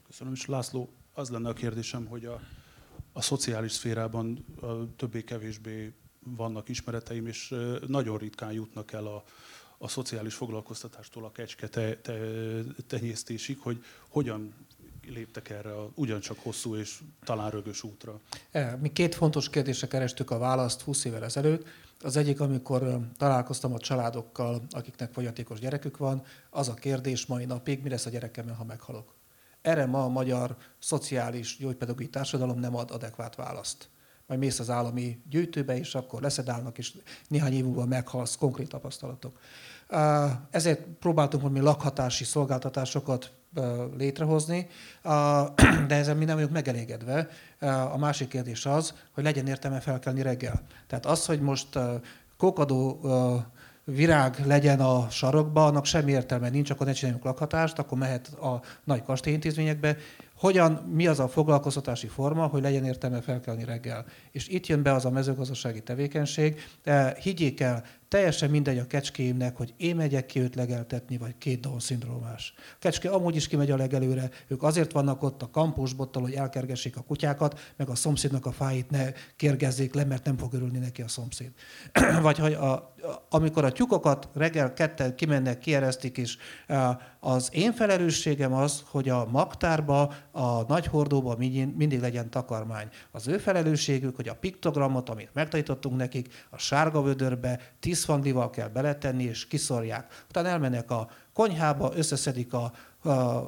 Köszönöm, 0.06 0.32
és 0.32 0.46
László, 0.46 0.92
az 1.12 1.30
lenne 1.30 1.48
a 1.48 1.52
kérdésem, 1.52 2.06
hogy 2.06 2.24
a, 2.24 2.40
a 3.12 3.22
szociális 3.22 3.72
szférában 3.72 4.44
többé-kevésbé 4.96 5.92
vannak 6.18 6.68
ismereteim, 6.68 7.26
és 7.26 7.54
nagyon 7.86 8.18
ritkán 8.18 8.52
jutnak 8.52 8.92
el 8.92 9.06
a, 9.06 9.24
a 9.78 9.88
szociális 9.88 10.34
foglalkoztatástól 10.34 11.24
a 11.24 11.32
kecske 11.32 11.68
te, 11.68 11.96
te, 11.96 12.18
tenyésztésig, 12.86 13.58
hogy 13.58 13.84
hogyan 14.08 14.54
léptek 15.10 15.50
erre 15.50 15.72
a 15.72 15.90
ugyancsak 15.94 16.38
hosszú 16.38 16.76
és 16.76 16.98
talán 17.24 17.50
rögös 17.50 17.82
útra? 17.82 18.20
E, 18.50 18.76
mi 18.80 18.92
két 18.92 19.14
fontos 19.14 19.50
kérdésre 19.50 19.86
kerestük 19.86 20.30
a 20.30 20.38
választ 20.38 20.80
20 20.80 21.04
évvel 21.04 21.24
ezelőtt. 21.24 21.66
Az 22.00 22.16
egyik, 22.16 22.40
amikor 22.40 22.98
találkoztam 23.16 23.74
a 23.74 23.78
családokkal, 23.78 24.62
akiknek 24.70 25.12
fogyatékos 25.12 25.58
gyerekük 25.58 25.96
van, 25.96 26.24
az 26.50 26.68
a 26.68 26.74
kérdés 26.74 27.26
mai 27.26 27.44
napig, 27.44 27.82
mi 27.82 27.88
lesz 27.88 28.06
a 28.06 28.10
gyerekemmel, 28.10 28.54
ha 28.54 28.64
meghalok. 28.64 29.14
Erre 29.62 29.86
ma 29.86 30.04
a 30.04 30.08
magyar 30.08 30.56
szociális 30.78 31.56
gyógypedagógiai 31.56 32.10
társadalom 32.10 32.58
nem 32.58 32.76
ad 32.76 32.90
adekvát 32.90 33.34
választ. 33.34 33.88
majd 34.26 34.40
mész 34.40 34.58
az 34.58 34.70
állami 34.70 35.22
gyűjtőbe, 35.30 35.78
és 35.78 35.94
akkor 35.94 36.22
leszedálnak, 36.22 36.78
és 36.78 36.92
néhány 37.28 37.52
év 37.52 37.64
múlva 37.64 37.86
meghalsz, 37.86 38.36
konkrét 38.36 38.68
tapasztalatok. 38.68 39.38
Ezért 40.50 40.80
próbáltunk 41.00 41.50
mi 41.50 41.60
lakhatási 41.60 42.24
szolgáltatásokat 42.24 43.32
létrehozni, 43.96 44.66
de 45.86 45.94
ezen 45.94 46.16
mi 46.16 46.24
nem 46.24 46.34
vagyunk 46.34 46.52
megelégedve. 46.52 47.28
A 47.92 47.98
másik 47.98 48.28
kérdés 48.28 48.66
az, 48.66 48.94
hogy 49.14 49.24
legyen 49.24 49.46
értelme 49.46 49.80
felkelni 49.80 50.22
reggel. 50.22 50.62
Tehát 50.86 51.06
az, 51.06 51.26
hogy 51.26 51.40
most 51.40 51.78
kokadó 52.36 53.00
virág 53.84 54.46
legyen 54.46 54.80
a 54.80 55.08
sarokba, 55.10 55.66
annak 55.66 55.84
semmi 55.84 56.10
értelme 56.10 56.48
nincs, 56.48 56.70
akkor 56.70 56.86
ne 56.86 56.92
csináljunk 56.92 57.24
lakhatást, 57.24 57.78
akkor 57.78 57.98
mehet 57.98 58.28
a 58.28 58.62
nagy 58.84 59.02
kastélyintézményekbe. 59.02 59.96
Hogyan, 60.36 60.72
mi 60.72 61.06
az 61.06 61.20
a 61.20 61.28
foglalkoztatási 61.28 62.06
forma, 62.06 62.46
hogy 62.46 62.62
legyen 62.62 62.84
értelme 62.84 63.20
felkelni 63.20 63.64
reggel. 63.64 64.04
És 64.30 64.48
itt 64.48 64.66
jön 64.66 64.82
be 64.82 64.92
az 64.92 65.04
a 65.04 65.10
mezőgazdasági 65.10 65.82
tevékenység. 65.82 66.60
De 66.82 67.16
higgyék 67.20 67.60
el, 67.60 67.84
Teljesen 68.08 68.50
mindegy 68.50 68.78
a 68.78 68.86
kecskéimnek, 68.86 69.56
hogy 69.56 69.74
én 69.76 69.96
megyek 69.96 70.26
ki 70.26 70.40
őt 70.40 70.54
legeltetni, 70.54 71.18
vagy 71.18 71.38
két 71.38 71.60
Down 71.60 71.80
szindrómás. 71.80 72.54
A 72.56 72.76
kecske 72.78 73.10
amúgy 73.10 73.36
is 73.36 73.48
kimegy 73.48 73.70
a 73.70 73.76
legelőre, 73.76 74.30
ők 74.46 74.62
azért 74.62 74.92
vannak 74.92 75.22
ott 75.22 75.42
a 75.42 75.50
kampósbottal, 75.50 76.22
hogy 76.22 76.32
elkergessék 76.32 76.96
a 76.96 77.00
kutyákat, 77.00 77.72
meg 77.76 77.88
a 77.88 77.94
szomszédnak 77.94 78.46
a 78.46 78.52
fáit 78.52 78.90
ne 78.90 79.12
kérgezzék 79.36 79.94
le, 79.94 80.04
mert 80.04 80.24
nem 80.24 80.36
fog 80.36 80.54
örülni 80.54 80.78
neki 80.78 81.02
a 81.02 81.08
szomszéd. 81.08 81.52
vagy 82.22 82.38
hogy 82.38 82.52
a, 82.52 82.94
amikor 83.28 83.64
a 83.64 83.72
tyúkokat 83.72 84.28
reggel 84.34 84.72
ketten 84.72 85.14
kimennek, 85.14 85.58
kieresztik, 85.58 86.16
és 86.16 86.36
az 87.20 87.48
én 87.52 87.72
felelősségem 87.72 88.52
az, 88.52 88.82
hogy 88.86 89.08
a 89.08 89.26
magtárba, 89.30 90.14
a 90.30 90.62
nagy 90.62 90.86
hordóba 90.86 91.36
mindig, 91.76 92.00
legyen 92.00 92.30
takarmány. 92.30 92.88
Az 93.10 93.28
ő 93.28 93.38
felelősségük, 93.38 94.16
hogy 94.16 94.28
a 94.28 94.34
piktogramot, 94.34 95.08
amit 95.08 95.30
megtanítottunk 95.32 95.96
nekik, 95.96 96.46
a 96.50 96.58
sárga 96.58 97.02
vödörbe, 97.02 97.60
tízfanglival 97.98 98.50
kell 98.50 98.68
beletenni, 98.68 99.24
és 99.24 99.46
kiszorják. 99.46 100.24
Utána 100.28 100.48
elmennek 100.48 100.90
a 100.90 101.08
konyhába, 101.32 101.92
összeszedik 101.94 102.52
a 102.52 102.72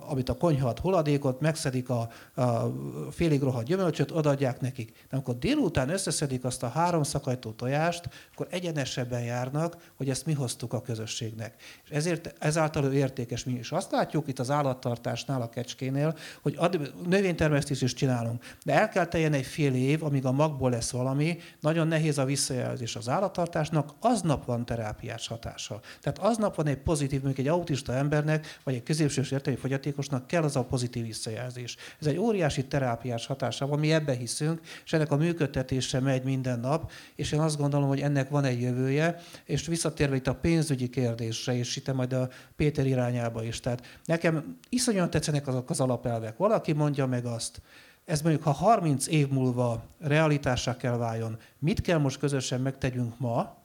amit 0.08 0.28
a 0.28 0.36
konyha 0.36 0.68
ad 0.68 0.78
hulladékot, 0.78 1.40
megszedik 1.40 1.88
a, 1.88 2.08
a 2.34 2.72
félig 3.10 3.42
rohadt 3.42 3.66
gyümölcsöt, 3.66 4.10
odaadják 4.10 4.60
nekik. 4.60 4.92
De 4.92 5.16
amikor 5.16 5.38
délután 5.38 5.88
összeszedik 5.88 6.44
azt 6.44 6.62
a 6.62 6.68
három 6.68 7.02
szakajtó 7.02 7.50
tojást, 7.50 8.08
akkor 8.32 8.46
egyenesebben 8.50 9.22
járnak, 9.22 9.76
hogy 9.96 10.10
ezt 10.10 10.26
mi 10.26 10.32
hoztuk 10.32 10.72
a 10.72 10.80
közösségnek. 10.80 11.54
És 11.84 11.90
ezért 11.90 12.34
ezáltal 12.38 12.84
ő 12.84 12.92
értékes 12.92 13.44
mi 13.44 13.52
is. 13.52 13.72
Azt 13.72 13.90
látjuk 13.90 14.28
itt 14.28 14.38
az 14.38 14.50
állattartásnál, 14.50 15.42
a 15.42 15.48
kecskénél, 15.48 16.16
hogy 16.42 16.58
növénytermesztést 17.06 17.82
is 17.82 17.94
csinálunk. 17.94 18.44
De 18.64 18.72
el 18.72 18.88
kell 18.88 19.06
teljen 19.06 19.32
egy 19.32 19.46
fél 19.46 19.74
év, 19.74 20.04
amíg 20.04 20.24
a 20.24 20.32
magból 20.32 20.70
lesz 20.70 20.90
valami, 20.90 21.38
nagyon 21.60 21.88
nehéz 21.88 22.18
a 22.18 22.24
visszajelzés 22.24 22.96
az 22.96 23.08
állattartásnak, 23.08 23.90
aznap 24.00 24.44
van 24.44 24.64
terápiás 24.64 25.26
hatása. 25.26 25.80
Tehát 26.00 26.18
aznap 26.18 26.54
van 26.54 26.66
egy 26.66 26.78
pozitív, 26.78 27.22
mondjuk 27.22 27.46
egy 27.46 27.52
autista 27.52 27.92
embernek, 27.92 28.58
vagy 28.64 28.74
egy 28.74 28.82
középsős 28.82 29.32
értelmi 29.40 29.60
fogyatékosnak 29.60 30.26
kell 30.26 30.42
az 30.42 30.56
a 30.56 30.64
pozitív 30.64 31.06
visszajelzés. 31.06 31.76
Ez 32.00 32.06
egy 32.06 32.18
óriási 32.18 32.64
terápiás 32.64 33.26
hatása 33.26 33.66
van, 33.66 33.78
mi 33.78 33.92
ebbe 33.92 34.12
hiszünk, 34.12 34.60
és 34.84 34.92
ennek 34.92 35.10
a 35.10 35.16
működtetése 35.16 36.00
megy 36.00 36.22
minden 36.22 36.60
nap, 36.60 36.90
és 37.14 37.32
én 37.32 37.40
azt 37.40 37.58
gondolom, 37.58 37.88
hogy 37.88 38.00
ennek 38.00 38.28
van 38.28 38.44
egy 38.44 38.60
jövője, 38.60 39.20
és 39.44 39.66
visszatérve 39.66 40.16
itt 40.16 40.26
a 40.26 40.34
pénzügyi 40.34 40.88
kérdésre, 40.88 41.54
és 41.54 41.76
itt 41.76 41.92
majd 41.92 42.12
a 42.12 42.28
Péter 42.56 42.86
irányába 42.86 43.44
is. 43.44 43.60
Tehát 43.60 44.00
nekem 44.04 44.58
iszonyan 44.68 45.10
tetszenek 45.10 45.46
azok 45.46 45.70
az 45.70 45.80
alapelvek. 45.80 46.36
Valaki 46.36 46.72
mondja 46.72 47.06
meg 47.06 47.24
azt, 47.24 47.62
ez 48.04 48.22
mondjuk, 48.22 48.44
ha 48.44 48.50
30 48.50 49.06
év 49.06 49.28
múlva 49.28 49.82
realitásra 50.00 50.76
kell 50.76 50.96
váljon, 50.96 51.38
mit 51.58 51.80
kell 51.80 51.98
most 51.98 52.18
közösen 52.18 52.60
megtegyünk 52.60 53.18
ma, 53.18 53.58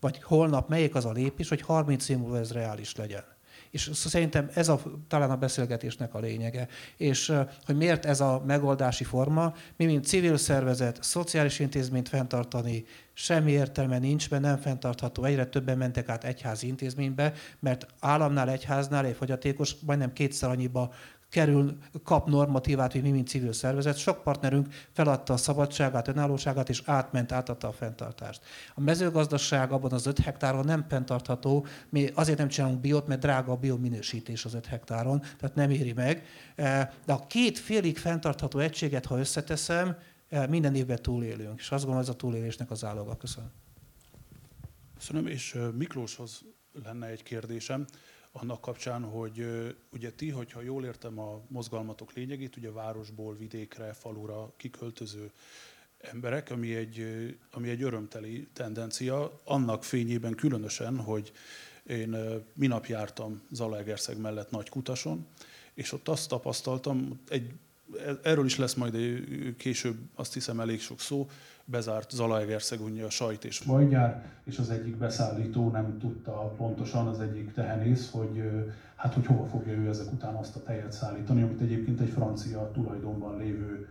vagy 0.00 0.22
holnap 0.22 0.68
melyik 0.68 0.94
az 0.94 1.04
a 1.04 1.12
lépés, 1.12 1.48
hogy 1.48 1.60
30 1.60 2.08
év 2.08 2.18
múlva 2.18 2.38
ez 2.38 2.52
reális 2.52 2.96
legyen. 2.96 3.35
És 3.76 3.90
szerintem 3.94 4.50
ez 4.54 4.68
a, 4.68 4.80
talán 5.08 5.30
a 5.30 5.36
beszélgetésnek 5.36 6.14
a 6.14 6.18
lényege. 6.18 6.68
És 6.96 7.32
hogy 7.64 7.76
miért 7.76 8.04
ez 8.04 8.20
a 8.20 8.42
megoldási 8.46 9.04
forma, 9.04 9.54
mi, 9.76 9.84
mint 9.84 10.06
civil 10.06 10.36
szervezet, 10.36 11.02
szociális 11.02 11.58
intézményt 11.58 12.08
fenntartani, 12.08 12.84
semmi 13.12 13.50
értelme 13.50 13.98
nincs, 13.98 14.30
mert 14.30 14.42
nem 14.42 14.56
fenntartható. 14.56 15.24
Egyre 15.24 15.46
többen 15.46 15.78
mentek 15.78 16.08
át 16.08 16.24
egyházi 16.24 16.66
intézménybe, 16.66 17.32
mert 17.60 17.86
államnál, 18.00 18.50
egyháznál 18.50 19.04
egy 19.04 19.16
fogyatékos 19.16 19.76
majdnem 19.86 20.12
kétszer 20.12 20.50
annyiba 20.50 20.92
kerül, 21.30 21.78
kap 22.04 22.28
normatívát, 22.28 22.92
hogy 22.92 23.02
mi, 23.02 23.10
mint 23.10 23.28
civil 23.28 23.52
szervezet. 23.52 23.96
Sok 23.96 24.22
partnerünk 24.22 24.68
feladta 24.92 25.32
a 25.32 25.36
szabadságát, 25.36 26.08
önállóságát, 26.08 26.68
és 26.68 26.82
átment, 26.84 27.32
átadta 27.32 27.68
a 27.68 27.72
fenntartást. 27.72 28.44
A 28.74 28.80
mezőgazdaság 28.80 29.72
abban 29.72 29.92
az 29.92 30.06
5 30.06 30.18
hektáron 30.18 30.64
nem 30.64 30.86
fenntartható, 30.88 31.66
mi 31.88 32.10
azért 32.14 32.38
nem 32.38 32.48
csinálunk 32.48 32.80
biot, 32.80 33.06
mert 33.06 33.20
drága 33.20 33.52
a 33.52 33.56
biominősítés 33.56 34.44
az 34.44 34.54
5 34.54 34.66
hektáron, 34.66 35.20
tehát 35.20 35.54
nem 35.54 35.70
éri 35.70 35.92
meg. 35.92 36.26
E, 36.56 36.92
de 37.06 37.12
a 37.12 37.26
két 37.26 37.58
félig 37.58 37.98
fenntartható 37.98 38.58
egységet, 38.58 39.06
ha 39.06 39.18
összeteszem, 39.18 39.96
e, 40.28 40.46
minden 40.46 40.74
évben 40.74 41.02
túlélünk. 41.02 41.58
És 41.58 41.70
azt 41.70 41.84
gondolom, 41.84 42.08
ez 42.08 42.14
a 42.14 42.16
túlélésnek 42.16 42.70
az 42.70 42.84
áloga. 42.84 43.16
Köszönöm. 43.16 43.50
Köszönöm, 44.98 45.26
és 45.26 45.56
Miklóshoz 45.74 46.40
lenne 46.84 47.06
egy 47.06 47.22
kérdésem 47.22 47.86
annak 48.40 48.60
kapcsán, 48.60 49.02
hogy 49.02 49.46
ugye 49.92 50.10
ti, 50.10 50.30
hogyha 50.30 50.60
jól 50.60 50.84
értem 50.84 51.18
a 51.18 51.40
mozgalmatok 51.48 52.12
lényegét, 52.12 52.56
ugye 52.56 52.70
városból 52.70 53.36
vidékre, 53.36 53.92
falura 53.92 54.52
kiköltöző 54.56 55.30
emberek, 55.98 56.50
ami 56.50 56.74
egy, 56.74 57.06
ami 57.50 57.68
egy 57.68 57.82
örömteli 57.82 58.48
tendencia, 58.52 59.40
annak 59.44 59.84
fényében 59.84 60.34
különösen, 60.34 60.96
hogy 60.98 61.32
én 61.86 62.16
minap 62.54 62.86
jártam 62.86 63.42
Zalaegerszeg 63.50 64.18
mellett 64.20 64.50
Nagy 64.50 64.68
Kutason, 64.68 65.26
és 65.74 65.92
ott 65.92 66.08
azt 66.08 66.28
tapasztaltam, 66.28 67.20
egy, 67.28 67.52
erről 68.22 68.44
is 68.44 68.58
lesz 68.58 68.74
majd 68.74 68.96
később 69.56 69.96
azt 70.14 70.34
hiszem 70.34 70.60
elég 70.60 70.80
sok 70.80 71.00
szó, 71.00 71.28
bezárt 71.64 72.10
Zalaegerszeg 72.10 72.78
a 73.06 73.10
sajt 73.10 73.44
és 73.44 73.58
vajgyár, 73.58 74.24
és 74.44 74.58
az 74.58 74.70
egyik 74.70 74.96
beszállító 74.96 75.70
nem 75.70 75.98
tudta 75.98 76.32
pontosan, 76.56 77.06
az 77.06 77.20
egyik 77.20 77.52
tehenész, 77.52 78.10
hogy 78.10 78.42
hát 78.96 79.14
hogy 79.14 79.26
hova 79.26 79.44
fogja 79.44 79.72
ő 79.72 79.88
ezek 79.88 80.12
után 80.12 80.34
azt 80.34 80.56
a 80.56 80.62
tejet 80.62 80.92
szállítani, 80.92 81.42
amit 81.42 81.60
egyébként 81.60 82.00
egy 82.00 82.08
francia 82.08 82.70
tulajdonban 82.74 83.38
lévő 83.38 83.88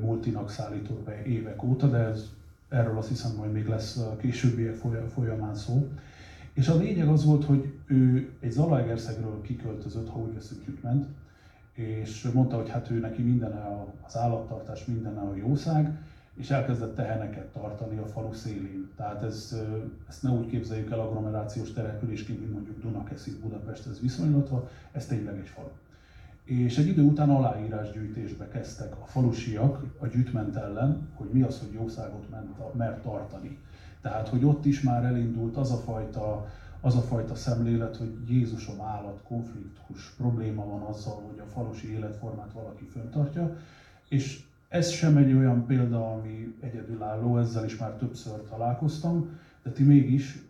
multinak 0.00 0.50
szállított 0.50 1.00
be 1.00 1.24
évek 1.24 1.62
óta, 1.62 1.88
de 1.88 1.98
ez, 1.98 2.28
erről 2.68 2.98
azt 2.98 3.08
hiszem, 3.08 3.36
hogy 3.36 3.52
még 3.52 3.66
lesz 3.66 3.96
a 3.96 4.16
későbbiek 4.16 4.76
folyamán 5.14 5.54
szó. 5.54 5.88
És 6.52 6.68
a 6.68 6.76
lényeg 6.76 7.08
az 7.08 7.24
volt, 7.24 7.44
hogy 7.44 7.72
ő 7.86 8.30
egy 8.40 8.50
Zalaegerszegről 8.50 9.42
kiköltözött, 9.42 10.08
ha 10.08 10.18
úgy 10.18 10.34
veszük, 10.34 10.82
ment, 10.82 11.06
és 11.72 12.30
mondta, 12.34 12.56
hogy 12.56 12.70
hát 12.70 12.90
ő 12.90 12.98
neki 12.98 13.22
minden 13.22 13.52
az 14.06 14.16
állattartás, 14.16 14.84
minden 14.84 15.16
a 15.16 15.34
jószág, 15.34 15.98
és 16.34 16.50
elkezdett 16.50 16.94
teheneket 16.94 17.46
tartani 17.46 17.96
a 17.96 18.06
falu 18.06 18.32
szélén. 18.32 18.88
Tehát 18.96 19.22
ez, 19.22 19.56
ezt 20.08 20.22
ne 20.22 20.30
úgy 20.30 20.46
képzeljük 20.46 20.90
el 20.90 21.00
agglomerációs 21.00 21.72
településként, 21.72 22.40
mint 22.40 22.52
mondjuk 22.52 22.82
Dunakeszi, 22.82 23.30
Budapesthez 23.42 24.00
viszonylatva, 24.00 24.68
ez 24.92 25.06
tényleg 25.06 25.38
egy 25.38 25.48
falu. 25.48 25.68
És 26.44 26.78
egy 26.78 26.86
idő 26.86 27.02
után 27.02 27.30
aláírásgyűjtésbe 27.30 28.48
kezdtek 28.48 28.92
a 29.00 29.06
falusiak 29.06 29.84
a 29.98 30.06
gyűjtment 30.06 30.56
ellen, 30.56 31.08
hogy 31.14 31.28
mi 31.32 31.42
az, 31.42 31.58
hogy 31.58 31.72
jószágot 31.72 32.30
ment, 32.30 32.74
mert 32.74 33.02
tartani. 33.02 33.58
Tehát, 34.00 34.28
hogy 34.28 34.44
ott 34.44 34.64
is 34.64 34.80
már 34.80 35.04
elindult 35.04 35.56
az 35.56 35.72
a 35.72 35.76
fajta, 35.76 36.46
az 36.80 36.96
a 36.96 37.00
fajta 37.00 37.34
szemlélet, 37.34 37.96
hogy 37.96 38.12
Jézusom 38.28 38.80
állat, 38.80 39.20
konfliktus, 39.22 40.10
probléma 40.16 40.64
van 40.64 40.80
azzal, 40.80 41.22
hogy 41.28 41.38
a 41.38 41.50
falusi 41.52 41.92
életformát 41.92 42.52
valaki 42.52 42.84
föntartja, 42.84 43.56
és 44.08 44.42
ez 44.68 44.88
sem 44.88 45.16
egy 45.16 45.32
olyan 45.32 45.66
példa, 45.66 46.12
ami 46.12 46.54
egyedülálló, 46.60 47.38
ezzel 47.38 47.64
is 47.64 47.76
már 47.76 47.90
többször 47.90 48.42
találkoztam, 48.48 49.38
de 49.62 49.70
ti 49.70 49.82
mégis 49.82 50.42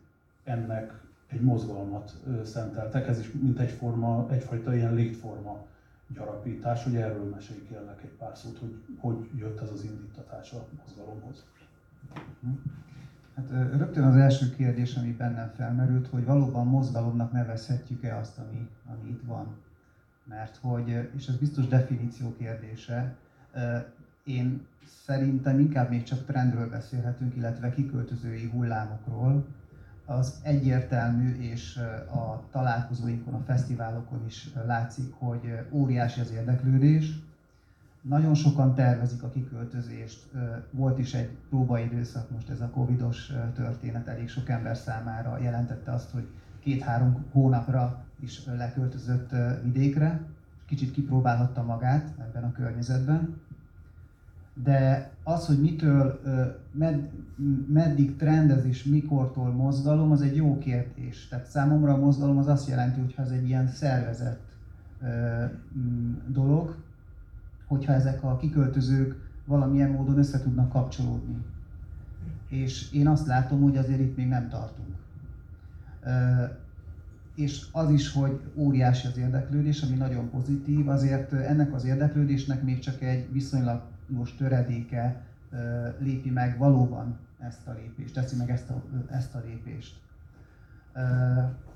ennek 0.44 1.00
egy 1.26 1.40
mozgalmat 1.40 2.16
szenteltek, 2.44 3.06
ez 3.06 3.18
is 3.18 3.32
mint 3.32 3.58
egyforma, 3.58 4.26
egyfajta 4.30 4.74
ilyen 4.74 4.94
létforma 4.94 5.66
gyarapítás, 6.14 6.84
hogy 6.84 6.96
erről 6.96 7.24
mesélj 7.24 7.66
kérlek 7.68 8.02
egy 8.02 8.16
pár 8.18 8.36
szót, 8.36 8.58
hogy 8.58 8.74
hogy 9.00 9.28
jött 9.38 9.60
ez 9.60 9.70
az 9.70 9.84
indítatás 9.84 10.52
a 10.52 10.66
mozgalomhoz. 10.82 11.44
Hát 13.34 13.50
rögtön 13.50 14.04
az 14.04 14.16
első 14.16 14.50
kérdés, 14.50 14.94
ami 14.94 15.12
bennem 15.12 15.52
felmerült, 15.56 16.06
hogy 16.06 16.24
valóban 16.24 16.66
mozgalomnak 16.66 17.32
nevezhetjük-e 17.32 18.16
azt, 18.16 18.38
ami, 18.38 18.68
ami 18.92 19.10
itt 19.10 19.22
van. 19.26 19.56
Mert 20.24 20.56
hogy, 20.56 21.10
és 21.16 21.26
ez 21.26 21.36
biztos 21.36 21.66
definíció 21.66 22.34
kérdése, 22.38 23.16
én 24.24 24.66
szerintem 25.04 25.58
inkább 25.58 25.90
még 25.90 26.02
csak 26.02 26.24
trendről 26.24 26.68
beszélhetünk, 26.68 27.36
illetve 27.36 27.70
kiköltözői 27.70 28.48
hullámokról. 28.48 29.46
Az 30.04 30.40
egyértelmű, 30.42 31.36
és 31.38 31.76
a 32.12 32.42
találkozóinkon, 32.50 33.34
a 33.34 33.42
fesztiválokon 33.46 34.24
is 34.26 34.48
látszik, 34.66 35.12
hogy 35.18 35.58
óriási 35.70 36.20
az 36.20 36.30
érdeklődés. 36.30 37.18
Nagyon 38.02 38.34
sokan 38.34 38.74
tervezik 38.74 39.22
a 39.22 39.28
kiköltözést. 39.28 40.30
Volt 40.70 40.98
is 40.98 41.14
egy 41.14 41.30
próbaidőszak, 41.48 42.30
most 42.30 42.48
ez 42.48 42.60
a 42.60 42.70
covidos 42.70 43.32
történet 43.54 44.08
elég 44.08 44.28
sok 44.28 44.48
ember 44.48 44.76
számára 44.76 45.38
jelentette 45.38 45.92
azt, 45.92 46.10
hogy 46.10 46.28
két-három 46.60 47.24
hónapra 47.32 48.04
is 48.20 48.44
leköltözött 48.46 49.30
vidékre, 49.62 50.20
kicsit 50.66 50.92
kipróbálhatta 50.92 51.62
magát 51.62 52.14
ebben 52.18 52.44
a 52.44 52.52
környezetben. 52.52 53.40
De 54.54 55.10
az, 55.24 55.46
hogy 55.46 55.60
mitől, 55.60 56.20
med, 56.72 57.10
meddig 57.68 58.16
trendez 58.16 58.64
és 58.64 58.84
mikortól 58.84 59.50
mozgalom, 59.50 60.10
az 60.10 60.22
egy 60.22 60.36
jó 60.36 60.58
kérdés. 60.58 61.28
Tehát 61.28 61.46
számomra 61.46 61.92
a 61.92 61.98
mozgalom 61.98 62.38
az 62.38 62.46
azt 62.46 62.68
jelenti, 62.68 63.00
hogy 63.00 63.14
ez 63.16 63.30
egy 63.30 63.48
ilyen 63.48 63.68
szervezett 63.68 64.48
dolog, 66.26 66.76
hogyha 67.70 67.92
ezek 67.92 68.22
a 68.22 68.36
kiköltözők 68.36 69.14
valamilyen 69.44 69.90
módon 69.90 70.18
össze 70.18 70.40
tudnak 70.40 70.68
kapcsolódni. 70.68 71.36
És 72.48 72.92
én 72.92 73.08
azt 73.08 73.26
látom, 73.26 73.62
hogy 73.62 73.76
azért 73.76 74.00
itt 74.00 74.16
még 74.16 74.28
nem 74.28 74.48
tartunk. 74.48 74.96
És 77.34 77.66
az 77.72 77.90
is, 77.90 78.12
hogy 78.12 78.40
óriási 78.54 79.06
az 79.06 79.18
érdeklődés, 79.18 79.82
ami 79.82 79.96
nagyon 79.96 80.30
pozitív, 80.30 80.88
azért 80.88 81.32
ennek 81.32 81.74
az 81.74 81.84
érdeklődésnek 81.84 82.62
még 82.62 82.78
csak 82.78 83.02
egy 83.02 83.32
viszonylagos 83.32 84.34
töredéke 84.36 85.22
lépi 85.98 86.30
meg 86.30 86.58
valóban 86.58 87.18
ezt 87.38 87.66
a 87.66 87.72
lépést, 87.72 88.14
teszi 88.14 88.36
meg 88.36 88.50
ezt 88.50 88.70
a, 88.70 88.82
ezt 89.10 89.34
a 89.34 89.42
lépést. 89.46 89.96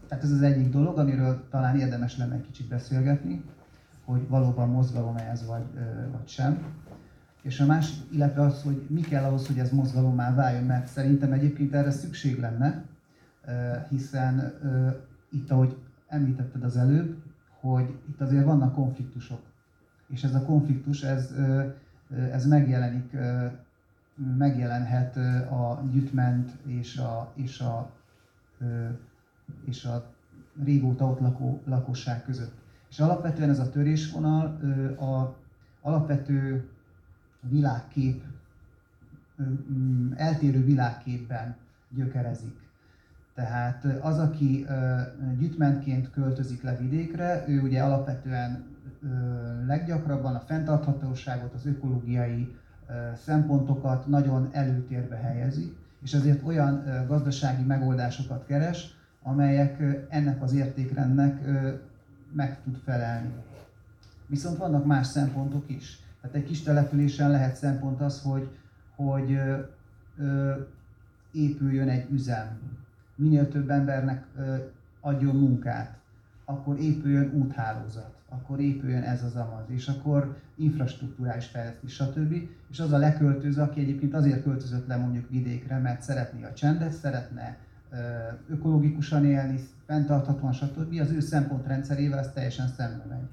Tehát 0.08 0.24
ez 0.24 0.30
az 0.30 0.42
egyik 0.42 0.70
dolog, 0.70 0.98
amiről 0.98 1.48
talán 1.50 1.78
érdemes 1.78 2.16
lenne 2.16 2.34
egy 2.34 2.46
kicsit 2.46 2.68
beszélgetni 2.68 3.44
hogy 4.04 4.28
valóban 4.28 4.68
mozgalom 4.68 5.16
ez 5.16 5.46
vagy, 5.46 5.64
vagy 6.12 6.28
sem. 6.28 6.64
És 7.42 7.60
a 7.60 7.66
másik, 7.66 7.96
illetve 8.10 8.42
az, 8.42 8.62
hogy 8.62 8.86
mi 8.88 9.00
kell 9.00 9.24
ahhoz, 9.24 9.46
hogy 9.46 9.58
ez 9.58 9.70
mozgalommá 9.70 10.34
váljon, 10.34 10.64
mert 10.64 10.86
szerintem 10.86 11.32
egyébként 11.32 11.74
erre 11.74 11.90
szükség 11.90 12.40
lenne, 12.40 12.84
hiszen 13.88 14.52
itt, 15.30 15.50
ahogy 15.50 15.76
említetted 16.08 16.64
az 16.64 16.76
előbb, 16.76 17.22
hogy 17.60 17.98
itt 18.08 18.20
azért 18.20 18.44
vannak 18.44 18.74
konfliktusok. 18.74 19.40
És 20.08 20.24
ez 20.24 20.34
a 20.34 20.44
konfliktus, 20.44 21.02
ez, 21.02 21.34
ez 22.32 22.46
megjelenik, 22.46 23.16
megjelenhet 24.36 25.16
a 25.50 25.82
gyütment 25.90 26.50
és 26.66 26.96
a, 26.96 27.32
és 27.34 27.60
a, 27.60 27.90
és 29.64 29.84
a 29.84 30.12
régóta 30.64 31.04
ott 31.04 31.20
lakó 31.20 31.60
lakosság 31.64 32.24
között. 32.24 32.63
És 32.94 33.00
alapvetően 33.00 33.50
ez 33.50 33.58
a 33.58 33.70
törésvonal 33.70 34.44
a 34.98 35.34
alapvető 35.80 36.68
világkép, 37.40 38.22
mm, 39.42 40.12
eltérő 40.16 40.64
világképben 40.64 41.56
gyökerezik. 41.90 42.56
Tehát 43.34 43.84
az, 43.84 44.18
aki 44.18 44.66
gyütmentként 45.38 46.10
költözik 46.10 46.62
le 46.62 46.76
vidékre, 46.76 47.44
ő 47.48 47.60
ugye 47.60 47.82
alapvetően 47.82 48.64
leggyakrabban 49.66 50.34
a 50.34 50.40
fenntarthatóságot, 50.40 51.54
az 51.54 51.66
ökológiai 51.66 52.54
szempontokat 53.24 54.06
nagyon 54.06 54.48
előtérbe 54.52 55.16
helyezi, 55.16 55.76
és 56.02 56.12
ezért 56.12 56.46
olyan 56.46 56.84
gazdasági 57.06 57.62
megoldásokat 57.62 58.46
keres, 58.46 58.94
amelyek 59.22 59.82
ennek 60.08 60.42
az 60.42 60.52
értékrendnek 60.52 61.40
meg 62.34 62.62
tud 62.62 62.76
felelni. 62.84 63.32
Viszont 64.26 64.56
vannak 64.56 64.84
más 64.84 65.06
szempontok 65.06 65.70
is. 65.70 65.98
Tehát 66.20 66.36
egy 66.36 66.44
kis 66.44 66.62
településen 66.62 67.30
lehet 67.30 67.56
szempont 67.56 68.00
az, 68.00 68.22
hogy, 68.22 68.48
hogy 68.96 69.32
ö, 69.32 69.58
ö, 70.18 70.54
épüljön 71.32 71.88
egy 71.88 72.10
üzem. 72.10 72.60
Minél 73.16 73.48
több 73.48 73.70
embernek 73.70 74.26
ö, 74.36 74.56
adjon 75.00 75.36
munkát, 75.36 75.98
akkor 76.44 76.78
épüljön 76.78 77.32
úthálózat, 77.34 78.14
akkor 78.28 78.60
épüljön 78.60 79.02
ez 79.02 79.22
az 79.22 79.36
amaz, 79.36 79.64
és 79.68 79.88
akkor 79.88 80.36
infrastruktúrális 80.56 81.46
fejlesztés, 81.46 81.94
stb. 81.94 82.34
És 82.70 82.80
az 82.80 82.92
a 82.92 82.98
leköltöző, 82.98 83.62
aki 83.62 83.80
egyébként 83.80 84.14
azért 84.14 84.42
költözött 84.42 84.86
le 84.86 84.96
mondjuk 84.96 85.30
vidékre, 85.30 85.78
mert 85.78 86.02
szeretné 86.02 86.44
a 86.44 86.52
csendet, 86.52 86.92
szeretne 86.92 87.58
ökológikusan 88.48 89.24
élni, 89.24 89.60
fenntarthatóan, 89.86 90.52
stb. 90.52 91.00
Az 91.00 91.10
ő 91.10 91.20
szempontrendszerével 91.20 92.18
ez 92.18 92.32
teljesen 92.32 92.68
szembe 92.68 93.04
megy. 93.08 93.28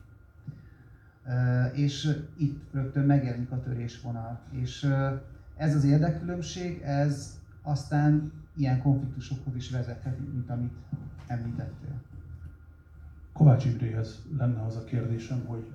És 1.73 2.17
itt 2.37 2.73
rögtön 2.73 3.05
megjelenik 3.05 3.51
a 3.51 3.59
törésvonal. 3.59 4.39
És 4.51 4.87
ez 5.55 5.75
az 5.75 5.83
érdekkülönbség, 5.83 6.81
ez 6.81 7.39
aztán 7.61 8.31
ilyen 8.55 8.81
konfliktusokhoz 8.81 9.55
is 9.55 9.69
vezethet, 9.69 10.17
mint 10.33 10.49
amit 10.49 10.73
említettél. 11.27 12.01
Kovács 13.33 13.65
Imréhez 13.65 14.21
lenne 14.37 14.65
az 14.65 14.75
a 14.75 14.83
kérdésem, 14.83 15.45
hogy 15.45 15.65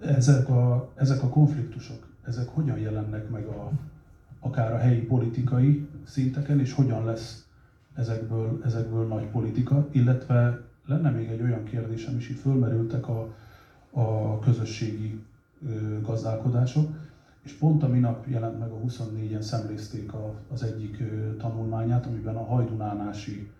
ezek 0.00 0.48
a, 0.48 0.92
ezek 0.96 1.22
a 1.22 1.28
konfliktusok, 1.28 2.06
ezek 2.24 2.48
hogyan 2.48 2.78
jelennek 2.78 3.30
meg 3.30 3.46
a, 3.46 3.70
akár 4.40 4.72
a 4.72 4.78
helyi 4.78 5.00
politikai 5.00 5.88
szinteken, 6.04 6.60
és 6.60 6.72
hogyan 6.72 7.04
lesz 7.04 7.47
ezekből, 7.98 8.60
ezekből 8.64 9.06
nagy 9.06 9.26
politika, 9.26 9.86
illetve 9.90 10.60
lenne 10.86 11.10
még 11.10 11.28
egy 11.28 11.42
olyan 11.42 11.64
kérdésem 11.64 12.16
is, 12.16 12.28
itt 12.28 12.38
fölmerültek 12.38 13.08
a, 13.08 13.28
a 13.90 14.38
közösségi 14.38 15.20
gazdálkodások, 16.02 16.88
és 17.42 17.52
pont 17.52 17.82
a 17.82 17.88
minap 17.88 18.26
jelent 18.26 18.58
meg 18.58 18.70
a 18.70 18.80
24-en 18.86 19.40
szemlézték 19.40 20.12
a, 20.12 20.34
az 20.52 20.62
egyik 20.62 21.02
tanulmányát, 21.38 22.06
amiben 22.06 22.36
a 22.36 22.44
hajdunánási 22.44 23.50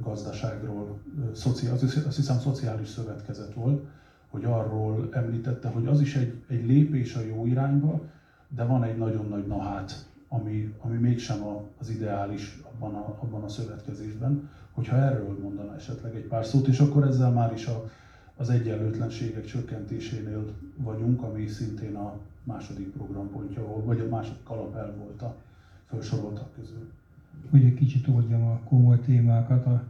gazdaságról, 0.00 0.98
azt 1.32 2.16
hiszem 2.16 2.38
szociális 2.38 2.88
szövetkezet 2.88 3.54
volt, 3.54 3.84
hogy 4.30 4.44
arról 4.44 5.08
említette, 5.12 5.68
hogy 5.68 5.86
az 5.86 6.00
is 6.00 6.16
egy, 6.16 6.34
egy 6.48 6.66
lépés 6.66 7.14
a 7.14 7.20
jó 7.20 7.46
irányba, 7.46 8.00
de 8.48 8.64
van 8.64 8.82
egy 8.82 8.96
nagyon 8.96 9.28
nagy 9.28 9.46
nahát 9.46 10.06
ami, 10.28 10.74
ami 10.80 10.96
mégsem 10.96 11.46
az 11.78 11.88
ideális 11.88 12.58
abban 12.78 12.94
a, 12.94 13.16
abban 13.22 13.42
a 13.42 13.48
szövetkezésben, 13.48 14.48
hogyha 14.72 14.96
erről 14.96 15.38
mondana 15.42 15.74
esetleg 15.74 16.14
egy 16.14 16.26
pár 16.26 16.44
szót, 16.44 16.66
és 16.66 16.78
akkor 16.78 17.06
ezzel 17.06 17.30
már 17.30 17.52
is 17.52 17.66
a, 17.66 17.90
az 18.36 18.50
egyenlőtlenségek 18.50 19.44
csökkentésénél 19.44 20.54
vagyunk, 20.76 21.22
ami 21.22 21.46
szintén 21.46 21.94
a 21.94 22.18
második 22.42 22.88
programpontja 22.88 23.64
volt, 23.64 23.84
vagy 23.84 24.00
a 24.00 24.08
második 24.08 24.48
alapelv 24.48 24.96
volt 24.96 25.22
a 25.22 25.34
felsoroltak 25.86 26.54
közül. 26.54 26.90
Hogy 27.50 27.64
egy 27.64 27.74
kicsit 27.74 28.08
oldjam 28.08 28.42
a 28.42 28.60
komoly 28.68 29.00
témákat, 29.00 29.66
a, 29.66 29.82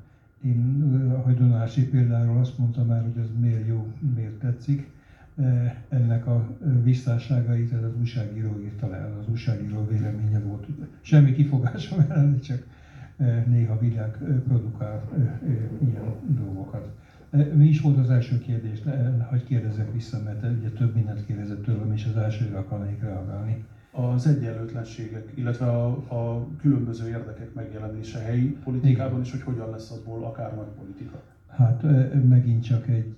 én 0.44 1.12
a 1.18 1.20
hagyonási 1.22 1.88
példáról 1.88 2.38
azt 2.38 2.58
mondtam 2.58 2.86
már, 2.86 3.02
hogy 3.02 3.22
ez 3.22 3.28
miért 3.40 3.66
jó, 3.66 3.92
miért 4.14 4.38
tetszik. 4.38 4.94
Eh, 5.36 5.74
ennek 5.88 6.26
a 6.26 6.56
eh, 6.64 6.82
visszásságait 6.82 7.72
ez 7.72 7.82
az 7.82 7.90
újságíró 7.98 8.60
írta 8.60 8.88
le, 8.88 9.16
az 9.20 9.28
újságíró 9.28 9.86
véleménye 9.86 10.40
volt. 10.40 10.66
Semmi 11.00 11.32
kifogásom 11.32 12.04
ellen, 12.08 12.40
csak 12.40 12.56
eh, 12.58 12.64
néha 13.46 13.78
világ 13.78 14.16
produkál 14.46 15.02
ilyen 15.86 16.14
dolgokat. 16.26 16.88
Mi 17.54 17.64
is 17.64 17.80
volt 17.80 17.98
az 17.98 18.10
első 18.10 18.38
kérdés? 18.38 18.82
Hogy 19.28 19.44
kérdezzek 19.44 19.92
vissza, 19.92 20.22
mert 20.24 20.44
ugye 20.58 20.70
több 20.70 20.94
mindent 20.94 21.26
kérdezett 21.26 21.62
tőlem, 21.62 21.92
és 21.92 22.06
az 22.06 22.16
elsőre 22.16 22.58
akarnék 22.58 23.02
reagálni. 23.02 23.64
Az 23.90 24.26
egyenlőtlenségek, 24.26 25.32
illetve 25.34 25.66
a, 25.66 25.86
a 26.08 26.46
különböző 26.60 27.08
érdekek 27.08 27.54
megjelenése 27.54 28.18
helyi 28.18 28.56
politikában, 28.64 29.20
Igen. 29.20 29.24
és 29.24 29.30
hogy 29.30 29.42
hogyan 29.42 29.70
lesz 29.70 29.90
azból 29.90 30.24
akár 30.24 30.54
nagy 30.54 30.68
politika. 30.78 31.22
Hát 31.48 31.82
megint 32.28 32.62
csak 32.62 32.88
egy 32.88 33.14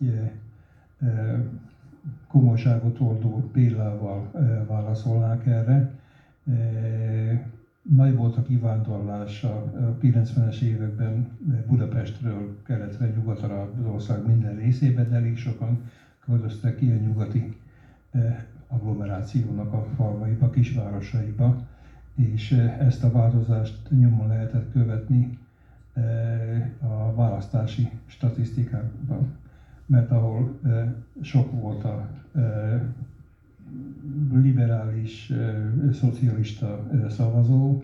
komolyságot 2.29 3.01
oldó 3.01 3.51
példával 3.53 4.31
válaszolnák 4.67 5.47
erre. 5.47 5.91
Nagy 7.83 8.15
volt 8.15 8.37
a 8.37 8.43
kivándorlás 8.43 9.45
a 9.45 9.73
90-es 10.03 10.61
években 10.61 11.29
Budapestről 11.67 12.57
keletre, 12.63 13.11
nyugatra 13.11 13.61
az 13.61 13.85
ország 13.87 14.27
minden 14.27 14.57
részébe, 14.57 15.05
de 15.05 15.15
elég 15.15 15.37
sokan 15.37 15.83
költöztek 16.25 16.77
ki 16.77 16.91
a 16.91 16.95
nyugati 16.97 17.57
agglomerációnak 18.67 19.73
a 19.73 19.87
falvaiba, 19.97 20.51
kisvárosaiba, 20.51 21.67
és 22.15 22.51
ezt 22.79 23.05
a 23.05 23.11
változást 23.11 23.91
nyomon 23.91 24.29
lehetett 24.29 24.73
követni 24.73 25.39
a 26.81 27.15
választási 27.15 27.91
statisztikákban. 28.07 29.37
Mert 29.87 30.11
ahol 30.11 30.59
sok 31.21 31.53
volt 31.53 31.85
a 31.85 32.09
liberális, 34.33 35.33
szocialista 35.93 36.87
szavazó, 37.09 37.83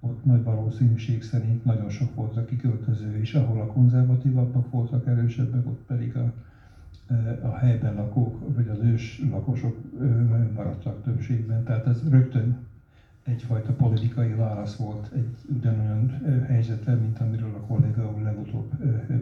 ott 0.00 0.24
nagy 0.24 0.42
valószínűség 0.42 1.22
szerint 1.22 1.64
nagyon 1.64 1.88
sok 1.88 2.14
volt 2.14 2.36
a 2.36 2.44
kiköltöző, 2.44 3.18
és 3.18 3.34
ahol 3.34 3.60
a 3.60 3.66
konzervatívabbak 3.66 4.70
voltak 4.70 5.06
erősebbek, 5.06 5.66
ott 5.66 5.82
pedig 5.86 6.16
a 6.16 6.32
a 7.40 7.54
helyben 7.54 7.94
lakók, 7.94 8.54
vagy 8.54 8.68
az 8.68 8.78
ős 8.80 9.20
lakosok 9.30 9.76
maradtak 10.54 11.02
többségben. 11.02 11.62
Tehát 11.62 11.86
ez 11.86 12.08
rögtön 12.08 12.56
egyfajta 13.22 13.72
politikai 13.72 14.32
válasz 14.32 14.74
volt 14.74 15.10
egy 15.14 15.28
ugyanolyan 15.58 16.10
helyzetre, 16.46 16.94
mint 16.94 17.18
amiről 17.18 17.54
a 17.54 17.60
kolléga 17.60 18.10
úr 18.10 18.20
legutóbb 18.20 18.74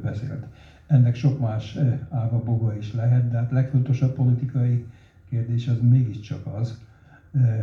beszélt. 0.03 0.47
Ennek 0.87 1.15
sok 1.15 1.39
más 1.39 1.79
ága 2.09 2.43
boga 2.43 2.75
is 2.75 2.93
lehet, 2.93 3.29
de 3.29 3.37
hát 3.37 3.51
legfontosabb 3.51 4.13
politikai 4.15 4.85
kérdés 5.33 5.69
az 5.69 5.79
mégiscsak 5.81 6.47
az, 6.47 6.81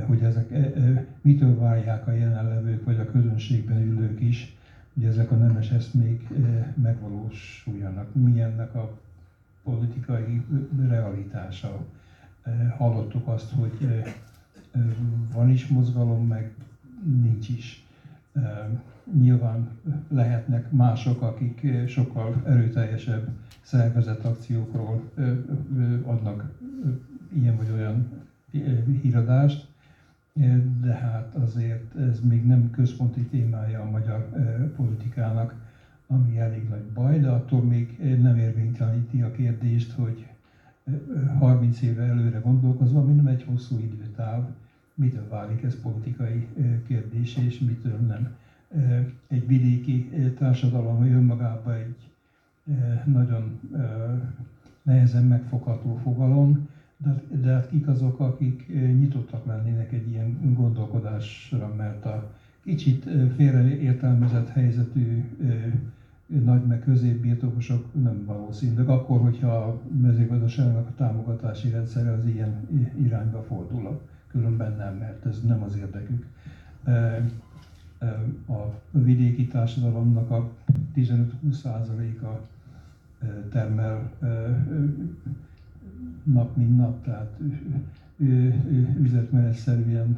hogy 0.05 0.21
ezek 0.21 0.53
mitől 1.21 1.59
várják 1.59 2.07
a 2.07 2.11
jelenlevők 2.11 2.85
vagy 2.85 2.99
a 2.99 3.11
közönségben 3.11 3.81
ülők 3.81 4.21
is, 4.21 4.55
hogy 4.93 5.03
ezek 5.03 5.31
a 5.31 5.35
nemes 5.35 5.71
eszmék 5.71 6.27
megvalósuljanak. 6.81 8.15
Mi 8.15 8.41
ennek 8.41 8.75
a 8.75 8.97
politikai 9.63 10.41
realitása? 10.87 11.85
Hallottuk 12.77 13.27
azt, 13.27 13.51
hogy 13.51 14.03
van 15.33 15.49
is 15.49 15.67
mozgalom, 15.67 16.27
meg 16.27 16.53
nincs 17.21 17.49
is. 17.49 17.85
Nyilván 19.19 19.69
lehetnek 20.07 20.71
mások, 20.71 21.21
akik 21.21 21.67
sokkal 21.87 22.41
erőteljesebb 22.45 23.27
szervezett 23.61 24.23
akciókról 24.23 25.11
adnak 26.05 26.51
ilyen 27.41 27.55
vagy 27.55 27.69
olyan 27.73 28.07
híradást, 29.01 29.67
de 30.81 30.93
hát 30.93 31.35
azért 31.35 31.95
ez 31.95 32.19
még 32.19 32.45
nem 32.45 32.71
központi 32.71 33.21
témája 33.21 33.81
a 33.81 33.89
magyar 33.89 34.29
politikának, 34.75 35.53
ami 36.07 36.39
elég 36.39 36.69
nagy 36.69 36.83
baj, 36.93 37.19
de 37.19 37.29
attól 37.29 37.63
még 37.63 37.97
nem 38.21 38.37
érvényteleníti 38.37 39.21
a 39.21 39.31
kérdést, 39.31 39.91
hogy 39.91 40.27
30 41.37 41.81
éve 41.81 42.03
előre 42.03 42.39
gondolkozva, 42.39 43.03
mi 43.03 43.13
nem 43.13 43.27
egy 43.27 43.43
hosszú 43.43 43.77
időtáv, 43.77 44.43
mitől 44.93 45.27
válik 45.29 45.63
ez 45.63 45.81
politikai 45.81 46.47
kérdés, 46.87 47.37
és 47.37 47.59
mitől 47.59 47.97
nem. 47.97 48.35
Egy 49.27 49.47
vidéki 49.47 50.09
társadalom, 50.37 50.97
hogy 50.97 51.11
önmagában 51.11 51.73
egy 51.73 51.95
nagyon 53.05 53.59
nehezen 54.81 55.23
megfogható 55.23 55.99
fogalom, 56.03 56.67
de, 57.03 57.23
de 57.41 57.53
hát 57.53 57.69
kik 57.69 57.87
azok, 57.87 58.19
akik 58.19 58.67
nyitottak 58.73 59.45
lennének 59.45 59.91
egy 59.91 60.09
ilyen 60.09 60.53
gondolkodásra, 60.55 61.73
mert 61.77 62.05
a 62.05 62.31
kicsit 62.63 63.09
félreértelmezett 63.35 64.49
helyzetű 64.49 65.23
nagy 66.27 66.65
meg 66.65 66.79
középbirtokosok 66.79 68.03
nem 68.03 68.25
valószínűleg, 68.25 68.89
akkor, 68.89 69.21
hogyha 69.21 69.47
a 69.47 69.81
mezőgazdaságnak 70.01 70.87
a 70.87 70.95
támogatási 70.95 71.69
rendszere 71.69 72.11
az 72.11 72.25
ilyen 72.25 72.67
irányba 73.01 73.43
fordul, 73.43 74.01
különben 74.27 74.75
nem, 74.75 74.95
mert 74.95 75.25
ez 75.25 75.41
nem 75.41 75.63
az 75.63 75.75
érdekük. 75.77 76.25
A 78.47 78.79
vidéki 78.91 79.47
társadalomnak 79.47 80.31
a 80.31 80.49
15-20%-a 80.95 82.47
termel 83.49 84.11
nap 86.23 86.55
mint 86.55 86.77
nap, 86.77 87.03
tehát 87.03 87.39
üzletmenetszerűen 88.99 90.17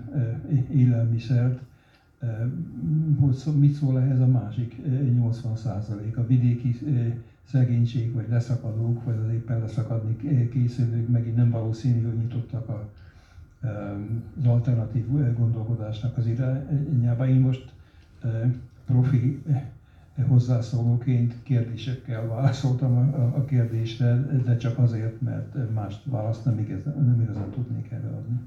élelmiszert, 0.71 1.61
hogy 3.19 3.35
mit 3.59 3.73
szól 3.73 3.99
ehhez 3.99 4.19
a 4.19 4.27
másik 4.27 4.81
80 5.13 5.55
százalék. 5.55 6.17
A 6.17 6.25
vidéki 6.25 6.79
szegénység, 7.43 8.13
vagy 8.13 8.29
leszakadók, 8.29 9.03
vagy 9.03 9.17
az 9.25 9.31
éppen 9.31 9.59
leszakadni 9.59 10.49
készülők 10.49 11.07
megint 11.07 11.35
nem 11.35 11.49
valószínű, 11.49 12.01
hogy 12.01 12.17
nyitottak 12.17 12.69
a, 12.69 12.89
az 14.37 14.45
alternatív 14.45 15.07
gondolkodásnak 15.37 16.17
az 16.17 16.25
irányába. 16.27 17.27
Én 17.27 17.39
most 17.39 17.73
profi 18.85 19.43
hozzászólóként 20.27 21.35
kérdésekkel 21.43 22.27
válaszoltam 22.27 22.97
a, 22.97 23.37
a 23.37 23.45
kérdésre, 23.45 24.15
de 24.43 24.57
csak 24.57 24.77
azért, 24.77 25.21
mert 25.21 25.73
más 25.73 25.95
választ 26.03 26.45
nem 26.45 26.59
igazán, 26.59 27.05
nem 27.05 27.21
igazán 27.21 27.49
tudnék 27.49 27.91
erre 27.91 28.07
adni. 28.07 28.39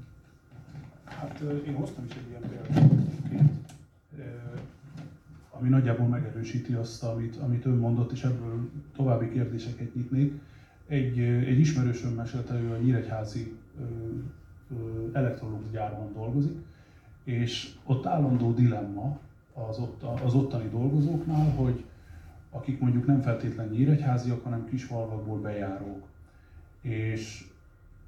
Hát 1.03 1.43
én 1.67 1.73
hoztam 1.73 2.05
is 2.05 2.15
egy 2.15 2.29
ilyen 2.29 2.41
példát, 2.41 2.91
ami 5.49 5.69
nagyjából 5.69 6.07
megerősíti 6.07 6.73
azt, 6.73 7.03
amit, 7.03 7.35
amit 7.35 7.65
ön 7.65 7.77
mondott, 7.77 8.11
és 8.11 8.23
ebből 8.23 8.69
további 8.95 9.29
kérdéseket 9.29 9.95
nyitnék. 9.95 10.41
Egy, 10.87 11.19
egy 11.19 11.59
ismerősöm 11.59 12.13
mesélte, 12.13 12.59
ő 12.59 12.71
a 12.71 12.77
Nyíregyházi 12.77 13.57
elektrolux 15.13 15.71
gyárban 15.71 16.13
dolgozik, 16.13 16.57
és 17.23 17.73
ott 17.83 18.05
állandó 18.05 18.53
dilemma 18.53 19.19
az, 19.55 19.79
ott, 19.79 20.03
az 20.03 20.33
ottani 20.33 20.69
dolgozóknál, 20.69 21.49
hogy 21.49 21.85
akik 22.51 22.79
mondjuk 22.79 23.05
nem 23.05 23.21
feltétlenül 23.21 23.71
nyíregyháziak, 23.71 24.43
hanem 24.43 24.65
kisfalvakból 24.65 25.39
bejárók. 25.39 26.03
És 26.81 27.47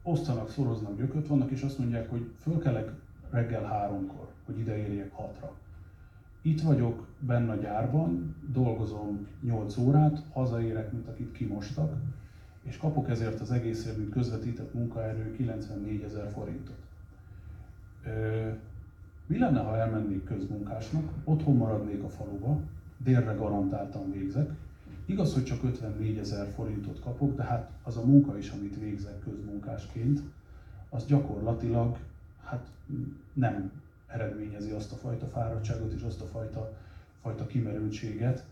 osztanak, 0.03 0.49
szoroznak 0.49 0.97
gyököt 0.97 1.27
vannak, 1.27 1.51
és 1.51 1.61
azt 1.61 1.77
mondják, 1.77 2.09
hogy 2.09 2.31
fölkelek 2.39 2.91
reggel 3.29 3.63
háromkor, 3.63 4.27
hogy 4.45 4.59
ide 4.59 4.77
érjek 4.77 5.11
hatra. 5.13 5.53
Itt 6.41 6.61
vagyok 6.61 7.07
benne 7.19 7.51
a 7.51 7.55
gyárban, 7.55 8.35
dolgozom 8.51 9.27
8 9.41 9.77
órát, 9.77 10.23
hazaérek, 10.33 10.91
mint 10.91 11.07
akit 11.07 11.31
kimostak, 11.31 11.93
és 12.63 12.77
kapok 12.77 13.09
ezért 13.09 13.39
az 13.39 13.51
egészért, 13.51 13.97
mint 13.97 14.09
közvetített 14.09 14.73
munkaerő 14.73 15.31
94 15.35 16.01
ezer 16.01 16.31
forintot. 16.31 16.77
Mi 19.27 19.37
lenne, 19.37 19.59
ha 19.59 19.77
elmennék 19.77 20.23
közmunkásnak, 20.23 21.03
otthon 21.23 21.55
maradnék 21.55 22.03
a 22.03 22.09
faluba, 22.09 22.59
délre 22.97 23.33
garantáltan 23.33 24.11
végzek. 24.11 24.49
Igaz, 25.05 25.33
hogy 25.33 25.43
csak 25.43 25.63
54 25.63 26.17
ezer 26.17 26.47
forintot 26.47 26.99
kapok, 26.99 27.35
de 27.35 27.43
hát 27.43 27.69
az 27.83 27.97
a 27.97 28.05
munka 28.05 28.37
is, 28.37 28.49
amit 28.49 28.79
végzek 28.79 29.19
közmunkásként, 29.19 30.21
az 30.89 31.05
gyakorlatilag 31.05 31.97
hát 32.43 32.67
nem 33.33 33.71
eredményezi 34.07 34.71
azt 34.71 34.91
a 34.91 34.95
fajta 34.95 35.25
fáradtságot 35.25 35.93
és 35.93 36.01
azt 36.01 36.21
a 36.21 36.25
fajta, 36.25 36.73
fajta 37.21 37.45
kimerültséget, 37.45 38.45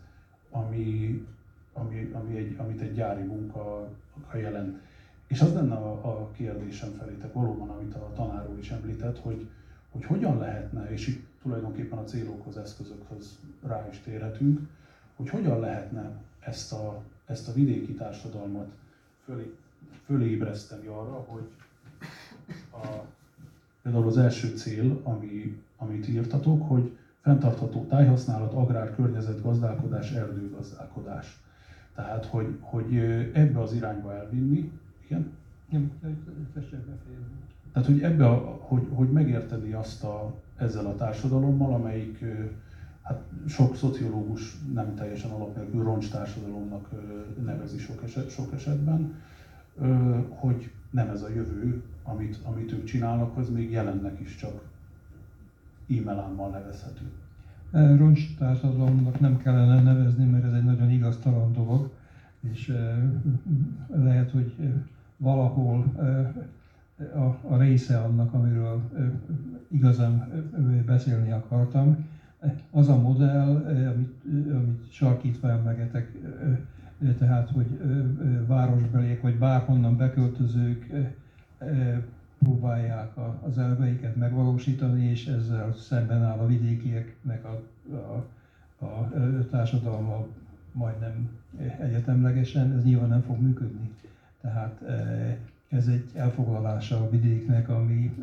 ami, 0.50 1.26
ami, 1.72 2.10
ami 2.12 2.36
egy, 2.36 2.54
amit 2.58 2.80
egy 2.80 2.94
gyári 2.94 3.22
munka 3.22 3.88
jelent. 4.34 4.78
És 5.26 5.40
az 5.40 5.54
lenne 5.54 5.74
a, 5.74 6.20
a 6.20 6.30
kérdésem 6.30 6.90
felétek 6.90 7.32
valóban, 7.32 7.68
amit 7.68 7.94
a 7.94 8.12
tanár 8.14 8.48
úr 8.50 8.58
is 8.58 8.70
említett, 8.70 9.18
hogy, 9.18 9.48
hogy 9.96 10.04
hogyan 10.04 10.38
lehetne, 10.38 10.90
és 10.90 11.06
itt 11.06 11.26
tulajdonképpen 11.42 11.98
a 11.98 12.04
célokhoz, 12.04 12.56
eszközökhöz 12.56 13.38
rá 13.66 13.88
is 13.90 13.98
térhetünk, 13.98 14.60
hogy 15.16 15.28
hogyan 15.28 15.60
lehetne 15.60 16.10
ezt 16.40 16.72
a, 16.72 17.02
ezt 17.26 17.48
a 17.48 17.52
vidéki 17.52 17.92
társadalmat 17.94 18.68
fölé, 19.24 19.54
fölébreszteni 20.04 20.86
arra, 20.86 21.24
hogy 21.26 21.48
a, 22.72 22.86
például 23.82 24.06
az 24.06 24.18
első 24.18 24.56
cél, 24.56 25.00
ami, 25.02 25.62
amit 25.76 26.08
írtatok, 26.08 26.68
hogy 26.68 26.96
fenntartható 27.20 27.84
tájhasználat, 27.84 28.52
agrár, 28.52 28.94
környezet, 28.94 29.42
gazdálkodás, 29.42 30.12
erdőgazdálkodás. 30.12 31.40
Tehát, 31.94 32.24
hogy, 32.24 32.56
hogy 32.60 32.96
ebbe 33.32 33.60
az 33.60 33.72
irányba 33.72 34.14
elvinni, 34.14 34.70
igen? 35.04 35.32
Nem, 35.70 35.92
tehát, 37.76 37.90
hogy 37.90 38.02
ebbe, 38.02 38.26
a, 38.26 38.58
hogy, 38.60 38.86
hogy 38.94 39.10
megérteni 39.10 39.72
azt 39.72 40.04
a, 40.04 40.34
ezzel 40.56 40.86
a 40.86 40.94
társadalommal, 40.94 41.74
amelyik 41.74 42.24
hát 43.02 43.22
sok 43.46 43.76
szociológus 43.76 44.56
nem 44.74 44.94
teljesen 44.94 45.30
alapnélkül 45.30 45.84
roncs 45.84 46.10
társadalomnak 46.10 46.88
nevezi 47.44 47.78
sok, 47.78 48.02
eset, 48.04 48.30
sok 48.30 48.52
esetben, 48.52 49.14
hogy 50.28 50.70
nem 50.90 51.08
ez 51.08 51.22
a 51.22 51.28
jövő, 51.28 51.82
amit, 52.04 52.38
amit 52.44 52.72
ők 52.72 52.84
csinálnak, 52.84 53.36
az 53.36 53.50
még 53.50 53.70
jelennek 53.70 54.20
is 54.20 54.36
csak 54.36 54.62
e-mailámmal 55.88 56.50
nevezhető. 56.50 57.10
Roncs 57.96 58.36
társadalomnak 58.38 59.20
nem 59.20 59.36
kellene 59.36 59.82
nevezni, 59.82 60.24
mert 60.24 60.44
ez 60.44 60.52
egy 60.52 60.64
nagyon 60.64 60.90
igaztalan 60.90 61.52
dolog, 61.52 61.90
és 62.40 62.76
lehet, 63.94 64.30
hogy 64.30 64.54
valahol 65.16 65.84
a, 66.98 67.38
a 67.48 67.56
része 67.58 67.98
annak, 67.98 68.34
amiről 68.34 68.90
igazán 69.68 70.32
beszélni 70.86 71.30
akartam. 71.30 72.08
Az 72.70 72.88
a 72.88 72.96
modell, 72.96 73.48
amit, 73.94 74.24
amit 74.54 74.92
sarkítva 74.92 75.50
emlegetek, 75.50 76.12
tehát, 77.18 77.50
hogy 77.50 77.80
városbeliek 78.46 79.22
vagy 79.22 79.38
bárhonnan 79.38 79.96
beköltözők 79.96 80.92
próbálják 82.38 83.12
az 83.46 83.58
elveiket 83.58 84.16
megvalósítani, 84.16 85.04
és 85.04 85.26
ezzel 85.26 85.74
szemben 85.74 86.22
áll 86.22 86.38
a 86.38 86.46
vidékieknek 86.46 87.44
a, 87.44 87.62
a, 88.84 88.84
a 88.84 89.10
társadalma 89.50 90.26
majdnem 90.72 91.30
egyetemlegesen, 91.80 92.72
ez 92.72 92.84
nyilván 92.84 93.08
nem 93.08 93.22
fog 93.22 93.40
működni. 93.40 93.90
Tehát 94.40 94.82
ez 95.68 95.86
egy 95.86 96.10
elfoglalása 96.14 96.96
a 96.96 97.10
vidéknek, 97.10 97.68
ami 97.68 98.14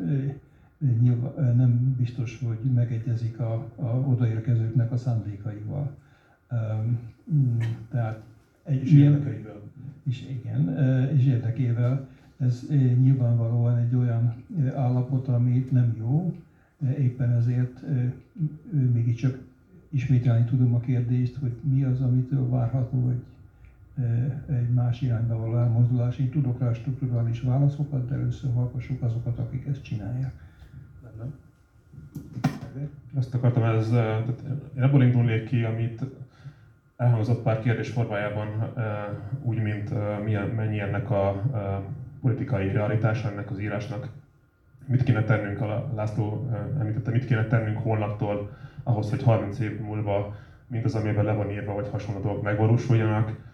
nyilván 1.00 1.56
nem 1.56 1.94
biztos, 1.96 2.40
hogy 2.44 2.58
megegyezik 2.74 3.38
a, 3.38 3.68
a 3.74 3.86
odaérkezőknek 3.86 4.92
a 4.92 4.96
szándékaival. 4.96 5.96
Mm, 7.32 7.58
tehát 7.90 8.22
egy 8.62 8.82
és 8.82 8.92
ilyen, 8.92 9.12
érdekeivel. 9.12 9.60
És 10.02 10.22
igen, 10.28 10.78
és 11.16 11.26
érdekével. 11.26 12.08
Ez 12.38 12.66
nyilvánvalóan 13.00 13.78
egy 13.78 13.94
olyan 13.94 14.44
állapot, 14.74 15.28
ami 15.28 15.68
nem 15.70 15.94
jó, 15.98 16.36
éppen 16.98 17.32
ezért 17.32 17.80
mégiscsak 18.92 19.38
ismételni 19.88 20.44
tudom 20.44 20.74
a 20.74 20.80
kérdést, 20.80 21.36
hogy 21.36 21.52
mi 21.60 21.82
az, 21.84 22.00
amitől 22.00 22.48
várható 22.48 23.08
egy, 23.10 23.22
egy 24.48 24.70
más 24.74 25.00
irányba 25.00 25.36
való 25.36 25.56
elmozdulás. 25.56 26.18
Én 26.18 26.30
tudok 26.30 26.60
rá 26.60 26.72
strukturális 26.72 27.40
válaszokat, 27.40 28.08
de 28.08 28.14
először 28.14 28.52
hallgassuk 28.52 29.02
azokat, 29.02 29.38
akik 29.38 29.66
ezt 29.66 29.82
csinálják. 29.82 30.32
Azt 33.14 33.34
akartam, 33.34 33.62
ez, 33.62 33.88
tehát 33.88 34.42
én 34.76 34.82
abból 34.82 35.02
indulnék 35.02 35.44
ki, 35.44 35.62
amit 35.62 36.04
elhangzott 36.96 37.42
pár 37.42 37.60
kérdés 37.60 37.88
formájában, 37.90 38.72
úgy, 39.42 39.62
mint 39.62 39.90
milyen, 40.24 40.48
mennyi 40.48 40.80
ennek 40.80 41.10
a 41.10 41.42
politikai 42.20 42.70
realitása 42.70 43.30
ennek 43.30 43.50
az 43.50 43.58
írásnak. 43.58 44.08
Mit 44.86 45.02
kéne 45.02 45.22
tennünk, 45.24 45.60
a 45.60 45.92
László 45.94 46.50
említette, 46.78 47.10
mit 47.10 47.26
kéne 47.26 47.46
tennünk 47.46 47.78
holnaptól 47.78 48.50
ahhoz, 48.82 49.10
hogy 49.10 49.22
30 49.22 49.58
év 49.58 49.80
múlva 49.80 50.36
az 50.82 50.94
amiben 50.94 51.24
le 51.24 51.32
van 51.32 51.50
írva, 51.50 51.74
vagy 51.74 51.88
hasonló 51.88 52.20
dolgok 52.20 52.42
megvalósuljanak. 52.42 53.53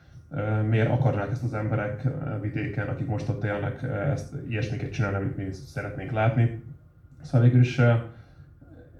Miért 0.68 0.90
akarnák 0.90 1.30
ezt 1.30 1.42
az 1.42 1.54
emberek 1.54 2.08
vidéken, 2.40 2.88
akik 2.88 3.06
most 3.06 3.28
ott 3.28 3.44
élnek, 3.44 3.82
ezt 3.82 4.34
ilyesmiket 4.48 4.92
csinálni, 4.92 5.16
amit 5.16 5.36
mi 5.36 5.52
szeretnénk 5.52 6.10
látni. 6.10 6.62
Szóval 7.22 7.40
végül 7.40 7.60
is 7.60 7.78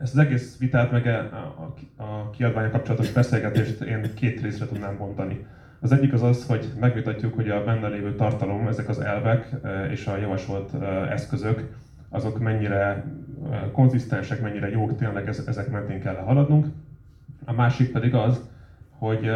ezt 0.01 0.13
az 0.15 0.19
egész 0.19 0.59
vitát, 0.59 0.91
meg 0.91 1.07
a, 1.07 1.75
a 2.03 2.31
kiadványa 2.31 2.71
kapcsolatos 2.71 3.13
beszélgetést 3.13 3.81
én 3.81 4.15
két 4.15 4.41
részre 4.41 4.67
tudnám 4.67 4.97
bontani. 4.97 5.45
Az 5.81 5.93
egyik 5.93 6.13
az 6.13 6.23
az, 6.23 6.47
hogy 6.47 6.73
megvitatjuk, 6.81 7.35
hogy 7.35 7.49
a 7.49 7.65
benne 7.65 7.89
lévő 7.89 8.15
tartalom, 8.15 8.67
ezek 8.67 8.89
az 8.89 8.99
elvek 8.99 9.49
és 9.91 10.07
a 10.07 10.17
javasolt 10.17 10.83
eszközök, 11.11 11.65
azok 12.09 12.39
mennyire 12.39 13.03
konzisztensek, 13.73 14.41
mennyire 14.41 14.71
jók, 14.71 14.97
tényleg 14.97 15.29
ezek 15.29 15.71
mentén 15.71 16.01
kell 16.01 16.17
haladnunk. 16.17 16.67
A 17.45 17.53
másik 17.53 17.93
pedig 17.93 18.15
az, 18.15 18.49
hogy 18.89 19.31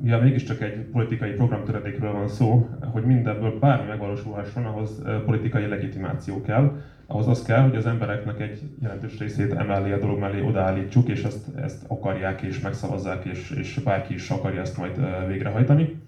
mivel 0.00 0.20
mégiscsak 0.20 0.60
egy 0.60 0.84
politikai 0.92 1.30
programtöredékről 1.30 2.12
van 2.12 2.28
szó, 2.28 2.68
hogy 2.80 3.02
mindenből 3.02 3.58
bármi 3.58 3.86
megvalósulhasson, 3.86 4.64
ahhoz 4.64 5.02
politikai 5.24 5.66
legitimáció 5.66 6.40
kell 6.40 6.72
ahhoz 7.10 7.26
az 7.28 7.42
kell, 7.42 7.62
hogy 7.62 7.76
az 7.76 7.86
embereknek 7.86 8.40
egy 8.40 8.62
jelentős 8.82 9.18
részét 9.18 9.52
emellé 9.52 9.92
a 9.92 9.98
dolog 9.98 10.18
mellé 10.18 10.40
odaállítsuk, 10.40 11.08
és 11.08 11.22
ezt, 11.22 11.56
ezt 11.56 11.84
akarják 11.86 12.42
és 12.42 12.60
megszavazzák, 12.60 13.24
és, 13.24 13.50
és 13.50 13.80
bárki 13.84 14.14
is 14.14 14.30
akarja 14.30 14.60
ezt 14.60 14.76
majd 14.76 15.00
végrehajtani. 15.26 16.00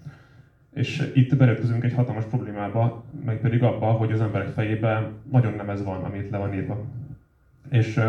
És 0.73 1.11
itt 1.13 1.37
belőttözünk 1.37 1.83
egy 1.83 1.93
hatalmas 1.93 2.25
problémába, 2.25 3.03
meg 3.25 3.39
pedig 3.39 3.63
abba, 3.63 3.85
hogy 3.85 4.11
az 4.11 4.21
emberek 4.21 4.47
fejében 4.47 5.11
nagyon 5.31 5.53
nem 5.53 5.69
ez 5.69 5.83
van, 5.83 6.03
amit 6.03 6.29
le 6.29 6.37
van 6.37 6.53
írva. 6.53 6.85
És 7.69 7.97
uh, 7.97 8.03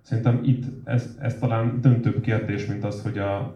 szerintem 0.00 0.40
itt 0.42 0.64
ez, 0.84 1.16
ez 1.20 1.38
talán 1.38 1.80
döntőbb 1.80 2.20
kérdés, 2.20 2.66
mint 2.66 2.84
az, 2.84 3.02
hogy 3.02 3.18
a 3.18 3.54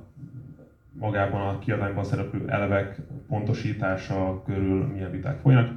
magában 0.98 1.40
a 1.40 1.58
kiadványban 1.58 2.04
szereplő 2.04 2.48
elvek 2.48 3.00
pontosítása 3.28 4.42
körül 4.44 4.86
milyen 4.86 5.10
viták 5.10 5.38
folynak 5.38 5.70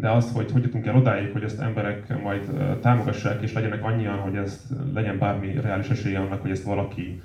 de 0.00 0.10
az, 0.10 0.32
hogy 0.32 0.50
hogy 0.50 0.62
jutunk 0.62 0.86
el 0.86 0.96
odáig, 0.96 1.32
hogy 1.32 1.42
ezt 1.42 1.60
emberek 1.60 2.22
majd 2.22 2.50
támogassák, 2.80 3.42
és 3.42 3.52
legyenek 3.52 3.84
annyian, 3.84 4.18
hogy 4.18 4.36
ez 4.36 4.66
legyen 4.94 5.18
bármi 5.18 5.60
reális 5.60 5.88
esélye 5.88 6.18
annak, 6.18 6.40
hogy 6.40 6.50
ezt 6.50 6.62
valaki, 6.62 7.22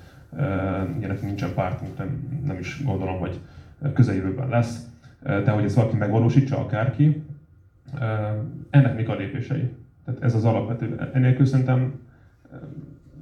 ilyenek 1.00 1.22
nincsen 1.22 1.54
pártunk, 1.54 1.98
nem, 1.98 2.40
nem 2.46 2.58
is 2.58 2.84
gondolom, 2.84 3.20
hogy 3.20 3.40
közeljövőben 3.94 4.50
lesz, 4.50 4.88
de 5.24 5.52
hogy 5.52 5.64
ezt 5.64 5.76
valaki 5.76 5.96
megvalósítsa, 5.96 6.58
akárki, 6.58 7.24
ennek 8.70 8.96
még 8.96 9.10
a 9.10 9.16
lépései. 9.16 9.70
Tehát 10.06 10.24
ez 10.24 10.36
az 10.36 10.46
alapvető. 10.46 11.10
Enélkül 11.14 11.46
szerintem 11.46 12.00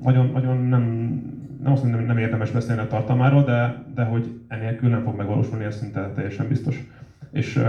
nagyon, 0.03 0.27
nagyon 0.27 0.57
nem, 0.57 1.21
nem 1.63 1.71
azt 1.71 1.83
mondom, 1.83 2.05
nem 2.05 2.17
érdemes 2.17 2.51
beszélni 2.51 2.81
a 2.81 2.87
tartalmáról, 2.87 3.43
de, 3.43 3.83
de 3.95 4.03
hogy 4.03 4.39
enélkül 4.47 4.89
nem 4.89 5.03
fog 5.03 5.15
megvalósulni, 5.15 5.63
ez 5.63 5.77
szinte 5.77 6.11
teljesen 6.15 6.47
biztos. 6.47 6.87
És 7.31 7.63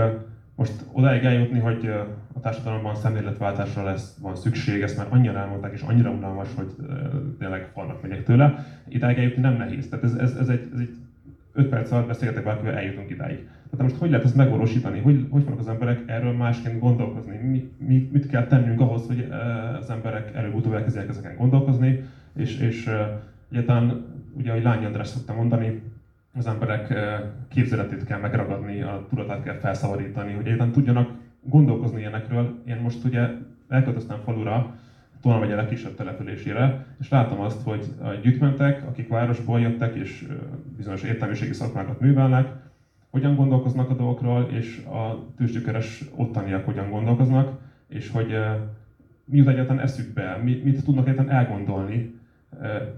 most 0.55 0.73
odáig 0.91 1.23
eljutni, 1.23 1.59
hogy 1.59 1.87
a 2.33 2.39
társadalomban 2.39 2.95
szemléletváltásra 2.95 3.83
lesz, 3.83 4.17
van 4.21 4.35
szükség, 4.35 4.81
ezt 4.81 4.97
már 4.97 5.07
annyira 5.09 5.37
elmondták, 5.39 5.73
és 5.73 5.81
annyira 5.81 6.09
unalmas, 6.09 6.47
hogy 6.55 6.75
tényleg 7.39 7.69
falnak 7.73 8.01
megyek 8.01 8.23
tőle. 8.23 8.65
Idáig 8.87 9.17
eljutni 9.17 9.41
nem 9.41 9.57
nehéz. 9.57 9.89
Tehát 9.89 10.05
ez, 10.05 10.13
ez, 10.13 10.35
ez, 10.35 10.49
egy, 10.49 10.69
ez 10.73 10.79
egy 10.79 10.95
5 11.53 11.67
perc 11.69 11.91
alatt 11.91 12.07
beszélgetek 12.07 12.43
valakivel, 12.43 12.73
eljutunk 12.73 13.09
idáig. 13.09 13.47
Tehát 13.69 13.91
most 13.91 13.95
hogy 13.95 14.09
lehet 14.09 14.25
ezt 14.25 14.35
megvalósítani? 14.35 14.99
Hogy, 14.99 15.27
hogy 15.29 15.41
fognak 15.41 15.59
az 15.59 15.67
emberek 15.67 15.99
erről 16.05 16.31
másként 16.31 16.79
gondolkozni? 16.79 17.37
Mi, 17.37 17.71
mi, 17.77 18.09
mit 18.11 18.27
kell 18.27 18.47
tennünk 18.47 18.79
ahhoz, 18.79 19.07
hogy 19.07 19.27
az 19.79 19.89
emberek 19.89 20.35
előbb-utóbb 20.35 20.73
elkezdjenek 20.73 21.09
ezeken 21.09 21.35
gondolkozni? 21.37 22.03
És, 22.35 22.57
és 22.59 22.89
egyáltalán, 23.53 24.05
ugye, 24.33 24.49
ahogy 24.49 24.63
Lány 24.63 24.85
András 24.85 25.07
szokta 25.07 25.33
mondani, 25.33 25.81
az 26.33 26.47
emberek 26.47 26.93
képzeletét 27.47 28.03
kell 28.03 28.19
megragadni, 28.19 28.81
a 28.81 29.05
tudatát 29.09 29.43
kell 29.43 29.57
felszabadítani, 29.57 30.33
hogy 30.33 30.45
egyáltalán 30.45 30.71
tudjanak 30.71 31.09
gondolkozni 31.41 31.99
ilyenekről. 31.99 32.61
Én 32.65 32.77
most 32.77 33.03
ugye 33.03 33.29
elköltöztem 33.67 34.19
falura, 34.23 34.75
Tolna 35.21 35.39
megye 35.39 35.55
legkisebb 35.55 35.95
településére, 35.95 36.85
és 36.99 37.09
látom 37.09 37.39
azt, 37.39 37.61
hogy 37.63 37.93
a 38.01 38.09
gyűjtmentek, 38.13 38.87
akik 38.87 39.07
városból 39.07 39.59
jöttek 39.59 39.95
és 39.95 40.27
bizonyos 40.77 41.03
értelmiségi 41.03 41.53
szakmákat 41.53 41.99
művelnek, 41.99 42.51
hogyan 43.09 43.35
gondolkoznak 43.35 43.89
a 43.89 43.93
dolgokról, 43.93 44.49
és 44.51 44.77
a 44.77 45.25
tőzsgyökeres 45.37 46.03
ottaniak 46.15 46.65
hogyan 46.65 46.89
gondolkoznak, 46.89 47.59
és 47.87 48.09
hogy 48.09 48.37
mi 49.25 49.37
jut 49.37 49.47
egyáltalán 49.47 49.83
eszükbe, 49.83 50.41
mit 50.43 50.83
tudnak 50.83 51.07
egyáltalán 51.07 51.35
elgondolni, 51.35 52.13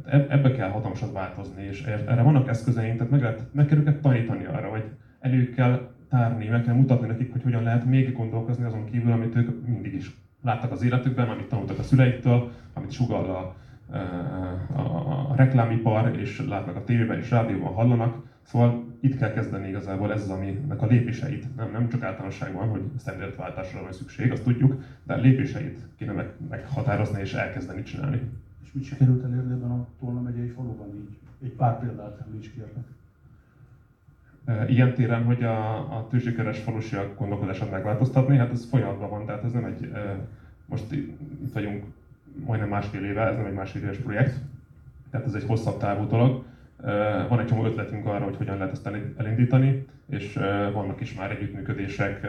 ebbe 0.05 0.51
kell 0.51 0.69
hatalmasat 0.69 1.11
változni, 1.11 1.63
és 1.63 1.83
erre 1.83 2.21
vannak 2.21 2.47
eszközeink, 2.47 2.97
tehát 2.97 3.11
meg, 3.11 3.21
lehet, 3.21 3.43
meg 3.51 3.65
kell 3.65 3.77
őket 3.77 4.01
tanítani 4.01 4.45
arra, 4.45 4.69
hogy 4.69 4.83
elő 5.19 5.49
kell 5.49 5.89
tárni, 6.09 6.47
meg 6.47 6.63
kell 6.63 6.73
mutatni 6.75 7.07
nekik, 7.07 7.31
hogy 7.31 7.43
hogyan 7.43 7.63
lehet 7.63 7.85
még 7.85 8.13
gondolkozni 8.13 8.65
azon 8.65 8.85
kívül, 8.85 9.11
amit 9.11 9.35
ők 9.35 9.67
mindig 9.67 9.93
is 9.93 10.11
láttak 10.41 10.71
az 10.71 10.83
életükben, 10.83 11.29
amit 11.29 11.47
tanultak 11.47 11.79
a 11.79 11.83
szüleiktől, 11.83 12.51
amit 12.73 12.91
sugall 12.91 13.25
a, 13.25 13.55
a, 13.91 14.79
a, 14.79 15.29
a 15.29 15.35
reklámipar, 15.35 16.19
és 16.19 16.45
látnak 16.47 16.75
a 16.75 16.83
tévében 16.83 17.17
és 17.17 17.31
rádióban 17.31 17.73
hallanak. 17.73 18.23
Szóval 18.41 18.83
itt 19.01 19.17
kell 19.17 19.33
kezdeni 19.33 19.67
igazából 19.67 20.13
ez 20.13 20.21
az, 20.21 20.29
aminek 20.29 20.81
a 20.81 20.85
lépéseit, 20.85 21.55
nem, 21.55 21.71
nem 21.71 21.89
csak 21.89 22.03
általánosságban, 22.03 22.67
hogy 22.67 22.81
szemléletváltásra 22.97 23.81
van 23.81 23.91
szükség, 23.91 24.31
azt 24.31 24.43
tudjuk, 24.43 24.83
de 25.03 25.15
lépéseit 25.15 25.79
kéne 25.97 26.11
meg, 26.11 26.29
meghatározni 26.49 27.21
és 27.21 27.33
elkezdeni 27.33 27.83
csinálni 27.83 28.21
mit 28.76 28.84
sikerült 28.84 29.23
elérni 29.23 29.51
ebben 29.51 29.71
a 29.71 29.88
Tolna 29.99 30.21
megyei 30.21 30.47
faluban 30.47 30.88
így? 30.95 31.17
Egy 31.43 31.51
pár 31.51 31.80
példát 31.80 32.19
említs 32.26 32.51
kérlek. 32.53 32.86
Ilyen 34.69 34.93
téren, 34.93 35.23
hogy 35.23 35.43
a, 35.43 35.78
a 35.97 36.07
tőzsikeres 36.09 36.59
falusiak 36.59 37.17
gondolkodását 37.17 37.71
megváltoztatni, 37.71 38.38
hát 38.38 38.51
ez 38.51 38.65
folyamatban 38.69 39.09
van, 39.09 39.26
tehát 39.26 39.43
ez 39.43 39.51
nem 39.51 39.65
egy, 39.65 39.91
most 40.65 40.91
itt 40.91 41.53
vagyunk 41.53 41.84
majdnem 42.45 42.69
másfél 42.69 43.03
éve, 43.03 43.21
ez 43.21 43.36
nem 43.36 43.45
egy 43.45 43.53
másfél 43.53 43.82
éves 43.82 43.97
projekt, 43.97 44.39
tehát 45.09 45.26
ez 45.26 45.34
egy 45.34 45.43
hosszabb 45.43 45.78
távú 45.78 46.07
dolog. 46.07 46.43
Van 47.30 47.39
egy 47.39 47.45
csomó 47.45 47.65
ötletünk 47.65 48.05
arra, 48.05 48.23
hogy 48.23 48.36
hogyan 48.36 48.57
lehet 48.57 48.71
ezt 48.71 48.89
elindítani, 49.17 49.86
és 50.05 50.34
vannak 50.73 51.01
is 51.01 51.13
már 51.13 51.32
együttműködések 51.32 52.28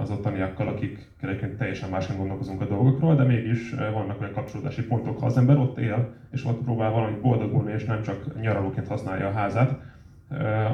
az 0.00 0.10
ottaniakkal, 0.10 0.68
akik 0.68 1.08
egyébként 1.20 1.56
teljesen 1.56 1.88
másként 1.88 2.18
gondolkozunk 2.18 2.60
a 2.60 2.64
dolgokról, 2.64 3.14
de 3.14 3.24
mégis 3.24 3.70
vannak 3.70 4.20
olyan 4.20 4.32
kapcsolódási 4.32 4.82
pontok, 4.82 5.18
ha 5.18 5.26
az 5.26 5.36
ember 5.36 5.58
ott 5.58 5.78
él, 5.78 6.04
és 6.30 6.44
ott 6.44 6.62
próbál 6.62 6.90
valami 6.90 7.14
boldogulni, 7.20 7.72
és 7.72 7.84
nem 7.84 8.00
csak 8.00 8.40
nyaralóként 8.40 8.86
használja 8.86 9.26
a 9.26 9.30
házát, 9.30 9.74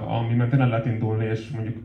ami 0.06 0.34
mentén 0.34 0.60
el 0.60 0.68
lehet 0.68 0.86
indulni, 0.86 1.24
és 1.24 1.50
mondjuk 1.50 1.76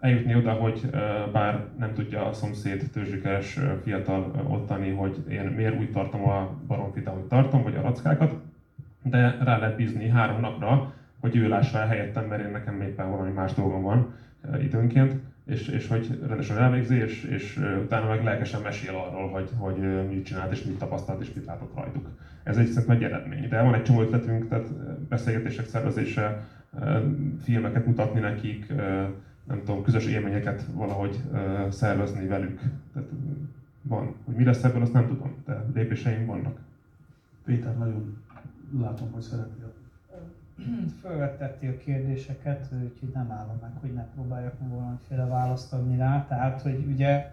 eljutni 0.00 0.34
oda, 0.34 0.52
hogy 0.52 0.90
bár 1.32 1.60
nem 1.78 1.92
tudja 1.92 2.26
a 2.26 2.32
szomszéd 2.32 2.82
tőzsikeres 2.92 3.58
fiatal 3.82 4.30
ottani, 4.48 4.90
hogy 4.90 5.22
én 5.28 5.44
miért 5.44 5.74
úgy 5.74 5.90
tartom 5.90 6.28
a 6.28 6.48
baromfit, 6.66 7.06
ahogy 7.06 7.24
tartom, 7.24 7.62
vagy 7.62 7.76
a 7.76 7.80
rackákat, 7.80 8.36
de 9.02 9.36
rá 9.38 9.56
lehet 9.56 9.76
bízni 9.76 10.08
három 10.08 10.40
napra, 10.40 10.92
hogy 11.20 11.36
ő 11.36 11.48
lássa 11.48 11.78
el 11.78 11.86
helyettem, 11.86 12.24
mert 12.24 12.42
én 12.42 12.50
nekem 12.50 12.80
éppen 12.80 13.10
valami 13.10 13.30
más 13.30 13.52
dolgom 13.52 13.82
van 13.82 14.06
időnként, 14.60 15.16
és, 15.44 15.68
és 15.68 15.88
hogy 15.88 16.18
rendesen 16.26 16.58
elvégzi, 16.58 16.96
és, 16.96 17.22
és 17.22 17.56
utána 17.82 18.08
meg 18.08 18.24
lelkesen 18.24 18.62
mesél 18.62 18.94
arról, 18.94 19.28
hogy, 19.28 19.50
hogy 19.56 20.06
mit 20.08 20.24
csinált, 20.24 20.52
és 20.52 20.62
mit 20.62 20.78
tapasztalt, 20.78 21.20
és 21.20 21.32
mit 21.32 21.44
látott 21.44 21.74
rajtuk. 21.74 22.08
Ez 22.42 22.56
egy 22.56 22.66
szerintem 22.66 22.96
egy 22.96 23.02
eredmény. 23.02 23.48
De 23.48 23.62
van 23.62 23.74
egy 23.74 23.82
csomó 23.82 24.00
ötletünk, 24.00 24.48
tehát 24.48 24.72
beszélgetések 25.08 25.66
szervezése, 25.66 26.46
filmeket 27.42 27.86
mutatni 27.86 28.20
nekik, 28.20 28.72
nem 29.44 29.62
tudom, 29.64 29.82
közös 29.82 30.06
élményeket 30.06 30.64
valahogy 30.72 31.22
szervezni 31.70 32.26
velük. 32.26 32.60
Tehát 32.92 33.08
van, 33.82 34.14
hogy 34.24 34.34
mi 34.34 34.44
lesz 34.44 34.64
ebből, 34.64 34.82
azt 34.82 34.92
nem 34.92 35.06
tudom, 35.06 35.42
de 35.46 35.64
lépéseim 35.74 36.26
vannak. 36.26 36.58
Péter, 37.44 37.78
nagyon 37.78 38.16
látom, 38.78 39.10
hogy 39.12 39.22
szeretnél. 39.22 39.63
Fölvetettél 41.00 41.76
kérdéseket, 41.76 42.68
úgyhogy 42.72 43.10
nem 43.14 43.30
állom 43.30 43.58
meg, 43.62 43.70
hogy 43.80 43.92
ne 43.92 44.04
próbáljak 44.14 44.60
meg 44.60 44.70
valamiféle 44.70 45.24
választ 45.24 45.72
adni 45.72 45.96
rá. 45.96 46.26
Tehát, 46.28 46.62
hogy 46.62 46.84
ugye 46.86 47.30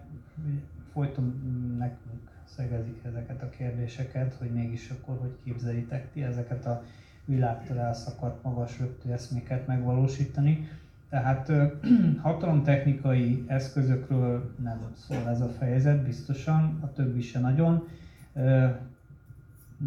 folyton 0.92 1.42
nekünk 1.78 2.32
szegezik 2.44 3.00
ezeket 3.06 3.42
a 3.42 3.50
kérdéseket, 3.50 4.34
hogy 4.34 4.52
mégis 4.52 4.90
akkor 4.90 5.18
hogy 5.18 5.38
képzelitek 5.44 6.12
ti 6.12 6.24
ezeket 6.24 6.66
a 6.66 6.84
világtól 7.26 7.78
elszakadt 7.78 8.44
magas 8.44 8.80
röptű 8.80 9.10
eszméket 9.10 9.68
megvalósítani. 9.68 10.68
Tehát 11.10 11.52
hatalomtechnikai 12.22 13.44
eszközökről 13.48 14.56
nem 14.64 14.80
szól 14.94 15.28
ez 15.28 15.42
a 15.42 15.48
fejezet, 15.48 16.04
biztosan, 16.04 16.80
a 16.82 16.94
többi 16.94 17.22
se 17.22 17.40
nagyon, 17.40 17.88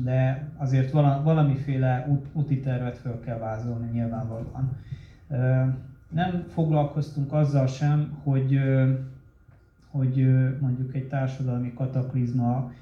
de 0.03 0.51
azért 0.57 0.91
valamiféle 1.23 2.21
úti 2.33 2.61
tervet 2.61 2.99
föl 2.99 3.21
kell 3.21 3.39
vázolni 3.39 3.91
nyilvánvalóan. 3.93 4.77
Nem 6.09 6.45
foglalkoztunk 6.49 7.33
azzal 7.33 7.67
sem, 7.67 8.21
hogy 8.23 8.61
hogy 9.95 10.27
mondjuk 10.61 10.95
egy 10.95 11.09
társadalmi 11.09 11.73
kataklizma 11.75 12.73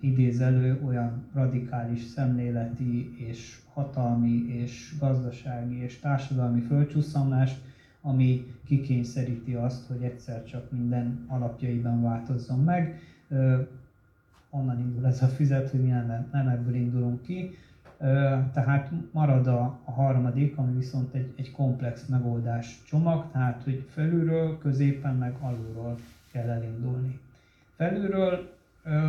idéz 0.00 0.40
elő 0.40 0.80
olyan 0.84 1.24
radikális 1.34 2.02
szemléleti 2.02 3.14
és 3.16 3.58
hatalmi 3.72 4.44
és 4.48 4.94
gazdasági 4.98 5.82
és 5.82 5.98
társadalmi 5.98 6.60
földcsúszamlást, 6.60 7.60
ami 8.02 8.46
kikényszeríti 8.66 9.54
azt, 9.54 9.86
hogy 9.86 10.02
egyszer 10.02 10.44
csak 10.44 10.70
minden 10.70 11.24
alapjaiban 11.28 12.02
változzon 12.02 12.64
meg. 12.64 13.00
Onnan 14.56 14.80
indul 14.80 15.06
ez 15.06 15.22
a 15.22 15.26
füzet, 15.26 15.70
hogy 15.70 15.80
mi 15.80 15.88
nem, 15.88 16.28
nem 16.32 16.48
ebből 16.48 16.74
indulunk 16.74 17.22
ki. 17.22 17.56
Tehát 18.52 18.90
marad 19.12 19.46
a, 19.46 19.78
a 19.84 19.90
harmadik, 19.90 20.56
ami 20.56 20.76
viszont 20.76 21.14
egy, 21.14 21.32
egy 21.36 21.50
komplex 21.52 22.06
megoldás 22.06 22.82
csomag, 22.86 23.30
tehát 23.32 23.62
hogy 23.62 23.86
felülről, 23.88 24.58
középen, 24.58 25.16
meg 25.16 25.34
alulról 25.40 25.98
kell 26.32 26.48
elindulni. 26.48 27.18
Felülről 27.76 28.52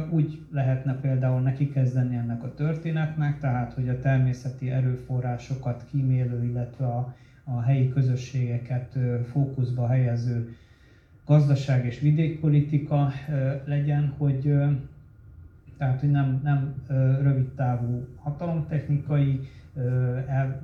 úgy 0.10 0.46
lehetne 0.52 0.96
például 1.00 1.42
neki 1.42 1.72
kezdeni 1.72 2.16
ennek 2.16 2.44
a 2.44 2.54
történetnek, 2.54 3.40
tehát 3.40 3.74
hogy 3.74 3.90
a 3.90 4.00
természeti 4.00 4.70
erőforrásokat 4.72 5.86
kímélő, 5.90 6.44
illetve 6.44 6.86
a, 6.86 7.16
a 7.44 7.62
helyi 7.62 7.90
közösségeket 7.90 8.98
fókuszba 9.32 9.88
helyező 9.88 10.56
gazdaság 11.26 11.86
és 11.86 12.00
vidékpolitika 12.00 13.12
legyen, 13.66 14.14
hogy 14.18 14.54
tehát 15.78 16.00
hogy 16.00 16.12
nem, 16.12 16.40
nem 16.44 16.74
rövid 17.22 17.48
távú 17.48 18.08
hatalomtechnikai 18.16 19.40
el, 20.28 20.62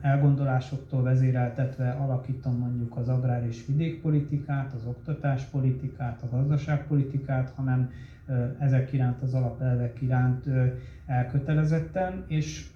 elgondolásoktól 0.00 1.02
vezéreltetve 1.02 1.90
alakítom 1.90 2.58
mondjuk 2.58 2.96
az 2.96 3.08
agrár 3.08 3.46
és 3.46 3.66
vidékpolitikát, 3.66 4.72
az 4.72 4.84
oktatáspolitikát, 4.86 6.22
a 6.22 6.36
gazdaságpolitikát, 6.36 7.52
hanem 7.54 7.90
ezek 8.58 8.92
iránt, 8.92 9.22
az 9.22 9.34
alapelvek 9.34 10.00
iránt 10.00 10.44
elkötelezetten, 11.06 12.24
és 12.26 12.66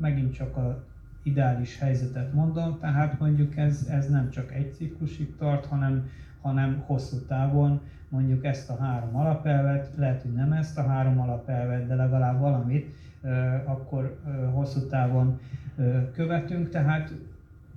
megint 0.00 0.34
csak 0.34 0.56
a 0.56 0.84
ideális 1.22 1.78
helyzetet 1.78 2.32
mondom, 2.32 2.78
tehát 2.78 3.18
mondjuk 3.18 3.56
ez, 3.56 3.86
ez 3.90 4.10
nem 4.10 4.30
csak 4.30 4.54
egy 4.54 4.74
ciklusig 4.74 5.36
tart, 5.36 5.66
hanem, 5.66 6.08
hanem 6.46 6.82
hosszú 6.86 7.16
távon 7.26 7.80
mondjuk 8.08 8.44
ezt 8.44 8.70
a 8.70 8.76
három 8.76 9.16
alapelvet, 9.16 9.90
lehet, 9.96 10.22
hogy 10.22 10.32
nem 10.32 10.52
ezt 10.52 10.78
a 10.78 10.86
három 10.86 11.20
alapelvet, 11.20 11.86
de 11.86 11.94
legalább 11.94 12.40
valamit, 12.40 12.94
akkor 13.64 14.18
hosszú 14.52 14.86
távon 14.86 15.40
követünk, 16.12 16.68
tehát 16.68 17.12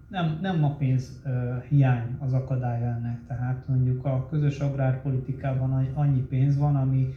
nem, 0.08 0.38
nem 0.42 0.64
a 0.64 0.76
pénz 0.76 1.22
hiány 1.68 2.18
az 2.20 2.34
akadálya 2.34 2.86
ennek. 2.86 3.20
Tehát 3.28 3.68
mondjuk 3.68 4.06
a 4.06 4.28
közös 4.30 4.60
agrárpolitikában 4.60 5.88
annyi 5.94 6.22
pénz 6.22 6.58
van, 6.58 6.76
ami, 6.76 7.14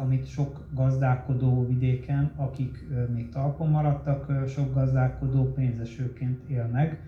amit 0.00 0.26
sok 0.26 0.66
gazdálkodó 0.74 1.66
vidéken, 1.66 2.30
akik 2.36 2.84
még 3.14 3.28
talpon 3.28 3.70
maradtak, 3.70 4.48
sok 4.48 4.74
gazdálkodó 4.74 5.52
pénzesőként 5.52 6.48
él 6.48 6.68
meg, 6.72 6.98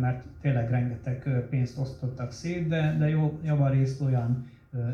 mert 0.00 0.24
tényleg 0.40 0.70
rengeteg 0.70 1.46
pénzt 1.50 1.78
osztottak 1.78 2.32
szét, 2.32 2.68
de, 2.68 2.96
de 2.98 3.08
jó, 3.08 3.40
javarészt 3.44 4.00
olyan 4.00 4.50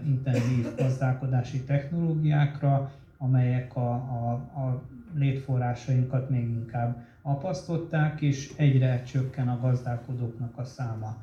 intenzív 0.07 0.67
gazdálkodási 0.77 1.63
technológiákra, 1.65 2.91
amelyek 3.19 3.77
a, 3.77 3.91
a, 3.93 4.33
a 4.33 4.83
létforrásainkat 5.15 6.31
még 6.31 6.49
inkább 6.49 7.07
apasztották, 7.23 8.21
és 8.21 8.53
egyre 8.57 9.03
csökken 9.03 9.49
a 9.49 9.61
gazdálkodóknak 9.61 10.59
a 10.59 10.65
száma. 10.65 11.17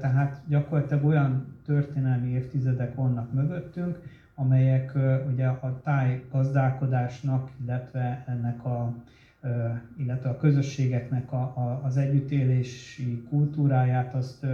Tehát 0.00 0.40
gyakorlatilag 0.48 1.04
olyan 1.04 1.56
történelmi 1.64 2.28
évtizedek 2.28 2.94
vannak 2.94 3.32
mögöttünk, 3.32 3.98
amelyek 4.34 4.92
ugye 5.32 5.46
a 5.46 5.80
táj 5.82 6.24
gazdálkodásnak, 6.32 7.50
illetve 7.62 8.24
ennek 8.26 8.64
a, 8.64 8.94
illetve 9.96 10.28
a 10.28 10.36
közösségeknek 10.36 11.32
a, 11.32 11.36
a, 11.36 11.80
az 11.84 11.96
együttélési 11.96 13.22
kultúráját 13.28 14.14
azt 14.14 14.46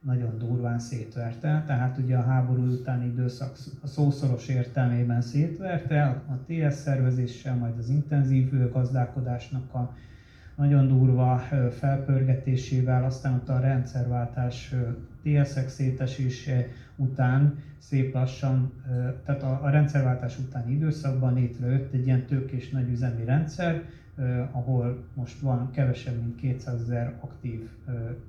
nagyon 0.00 0.38
durván 0.38 0.78
szétverte, 0.78 1.62
tehát 1.66 1.98
ugye 1.98 2.16
a 2.16 2.22
háború 2.22 2.62
utáni 2.62 3.06
időszak 3.06 3.56
szószoros 3.84 4.48
értelmében 4.48 5.20
szétverte, 5.20 6.02
a 6.04 6.38
TS 6.46 6.74
szervezéssel, 6.74 7.56
majd 7.56 7.78
az 7.78 7.88
intenzív 7.88 8.70
gazdálkodásnak 8.72 9.74
a 9.74 9.94
nagyon 10.56 10.88
durva 10.88 11.42
felpörgetésével, 11.70 13.04
aztán 13.04 13.34
ott 13.34 13.48
a 13.48 13.60
rendszerváltás 13.60 14.74
TSX 15.22 15.74
szétesése 15.74 16.66
után 16.96 17.58
szép 17.78 18.14
lassan, 18.14 18.72
tehát 19.24 19.42
a, 19.42 19.60
a 19.62 19.70
rendszerváltás 19.70 20.38
utáni 20.38 20.72
időszakban 20.72 21.34
létrejött 21.34 21.92
egy 21.92 22.06
ilyen 22.06 22.26
tőkés 22.26 22.70
nagyüzemi 22.70 23.24
rendszer, 23.24 23.82
ahol 24.52 25.04
most 25.14 25.40
van 25.40 25.70
kevesebb, 25.70 26.20
mint 26.20 26.36
200 26.36 26.80
ezer 26.80 27.14
aktív 27.20 27.68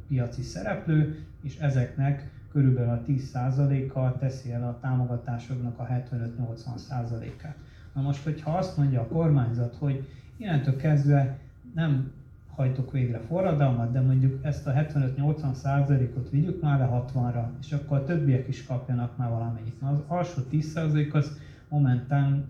piaci 0.08 0.42
szereplő, 0.42 1.26
és 1.42 1.58
ezeknek 1.58 2.30
körülbelül 2.52 2.90
a 2.90 3.02
10%-a 3.08 4.18
teszi 4.18 4.52
el 4.52 4.64
a 4.64 4.80
támogatásoknak 4.82 5.80
a 5.80 5.88
75-80%-át. 5.88 7.56
Na 7.94 8.02
most, 8.02 8.24
hogyha 8.24 8.58
azt 8.58 8.78
mondja 8.78 9.02
a 9.02 9.08
kormányzat, 9.08 9.76
hogy 9.80 10.08
innentől 10.38 10.76
kezdve 10.76 11.38
nem 11.74 12.12
hajtok 12.56 12.92
végre 12.92 13.20
forradalmat, 13.20 13.92
de 13.92 14.02
mondjuk 14.02 14.46
ezt 14.46 14.68
a 14.68 14.72
75-80%-ot 14.72 16.30
vigyük 16.30 16.62
már 16.62 16.80
le 16.80 17.06
60-ra, 17.14 17.46
és 17.62 17.72
akkor 17.72 17.98
a 17.98 18.04
többiek 18.04 18.48
is 18.48 18.66
kapjanak 18.66 19.18
már 19.18 19.30
valamennyit. 19.30 19.82
Na, 19.82 19.90
az 19.90 20.02
alsó 20.08 20.42
10% 20.52 21.14
az 21.14 21.38
momentán 21.70 22.46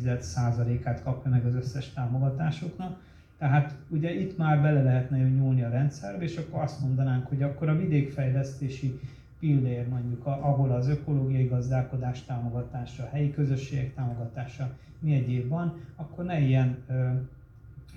0,3%-át 0.00 1.02
kapja 1.02 1.30
meg 1.30 1.46
az 1.46 1.54
összes 1.54 1.92
támogatásoknak, 1.92 3.00
tehát 3.38 3.74
ugye 3.88 4.14
itt 4.14 4.36
már 4.36 4.62
bele 4.62 4.82
lehetne 4.82 5.18
nyúlni 5.18 5.62
a 5.62 5.68
rendszerbe, 5.68 6.22
és 6.22 6.36
akkor 6.36 6.62
azt 6.62 6.80
mondanánk, 6.80 7.26
hogy 7.26 7.42
akkor 7.42 7.68
a 7.68 7.76
vidékfejlesztési 7.76 9.00
pillér 9.38 9.88
mondjuk, 9.88 10.26
ahol 10.26 10.70
az 10.70 10.88
ökológiai 10.88 11.46
gazdálkodás 11.46 12.24
támogatása, 12.24 13.02
a 13.02 13.08
helyi 13.08 13.32
közösségek 13.32 13.94
támogatása, 13.94 14.70
mi 14.98 15.14
egyéb 15.14 15.48
van, 15.48 15.80
akkor 15.96 16.24
ne 16.24 16.40
ilyen 16.40 16.76
ö, 16.88 16.92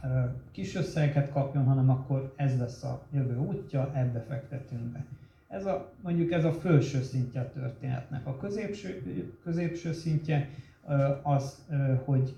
ö, 0.04 0.20
kis 0.52 0.76
összegeket 0.76 1.32
kapjon, 1.32 1.64
hanem 1.64 1.90
akkor 1.90 2.34
ez 2.36 2.58
lesz 2.58 2.84
a 2.84 3.02
jövő 3.12 3.38
útja, 3.38 3.92
ebbe 3.94 4.26
fektetünk 4.28 4.82
be. 4.82 5.06
Ez 5.48 5.66
a, 5.66 5.92
mondjuk 6.02 6.32
ez 6.32 6.44
a 6.44 6.52
felső 6.52 7.02
szintje 7.02 7.42
a 7.42 7.52
történetnek. 7.52 8.28
A 8.28 8.38
középső, 8.38 9.02
középső 9.44 9.94
szintje 9.94 10.50
az, 11.22 11.66
hogy 12.04 12.36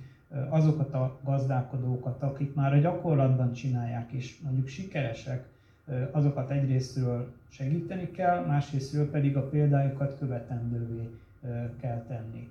azokat 0.49 0.93
a 0.93 1.17
gazdálkodókat, 1.23 2.21
akik 2.21 2.53
már 2.53 2.73
a 2.73 2.77
gyakorlatban 2.77 3.53
csinálják 3.53 4.11
és 4.11 4.39
mondjuk 4.43 4.67
sikeresek, 4.67 5.47
azokat 6.11 6.49
egyrésztről 6.49 7.31
segíteni 7.49 8.11
kell, 8.11 8.45
másrésztről 8.45 9.09
pedig 9.09 9.37
a 9.37 9.49
példájukat 9.49 10.17
követendővé 10.19 11.09
kell 11.81 12.03
tenni. 12.07 12.47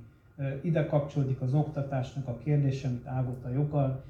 Ide 0.60 0.86
kapcsolódik 0.86 1.40
az 1.40 1.54
oktatásnak 1.54 2.28
a 2.28 2.38
kérdése, 2.44 2.88
amit 2.88 3.06
Ágota 3.06 3.48
joggal 3.48 4.02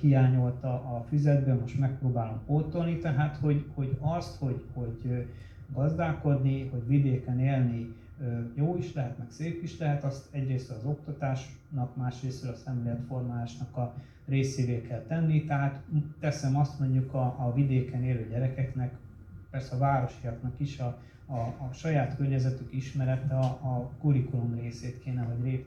hiányolta 0.00 0.68
a 0.68 1.04
füzetben, 1.08 1.56
most 1.56 1.78
megpróbálom 1.78 2.40
pótolni, 2.46 2.98
tehát 2.98 3.36
hogy, 3.36 3.64
hogy 3.74 3.96
azt, 4.00 4.38
hogy, 4.38 4.62
hogy 4.74 5.26
gazdálkodni, 5.74 6.68
hogy 6.68 6.86
vidéken 6.86 7.40
élni 7.40 7.94
jó 8.54 8.76
is 8.76 8.92
lehet, 8.92 9.18
meg 9.18 9.30
szép 9.30 9.62
is 9.62 9.78
lehet, 9.78 10.04
azt 10.04 10.28
egyrészt 10.30 10.70
az 10.70 10.84
oktatásnak, 10.84 11.96
másrészt 11.96 12.44
a 12.44 12.54
szemléletformálásnak 12.54 13.76
a 13.76 13.94
részévé 14.26 14.82
kell 14.82 15.02
tenni, 15.02 15.44
tehát 15.44 15.82
teszem 16.20 16.56
azt 16.56 16.78
mondjuk 16.78 17.14
a, 17.14 17.24
a 17.38 17.52
vidéken 17.54 18.04
élő 18.04 18.28
gyerekeknek 18.28 18.94
persze 19.50 19.74
a 19.74 19.78
városiaknak 19.78 20.52
is 20.56 20.78
a, 20.78 20.98
a, 21.26 21.36
a 21.36 21.70
saját 21.72 22.16
környezetük 22.16 22.72
ismerete 22.72 23.34
a, 23.34 23.44
a 23.44 23.90
kurikulum 23.98 24.54
részét 24.54 25.00
kéne, 25.00 25.22
hogy 25.22 25.64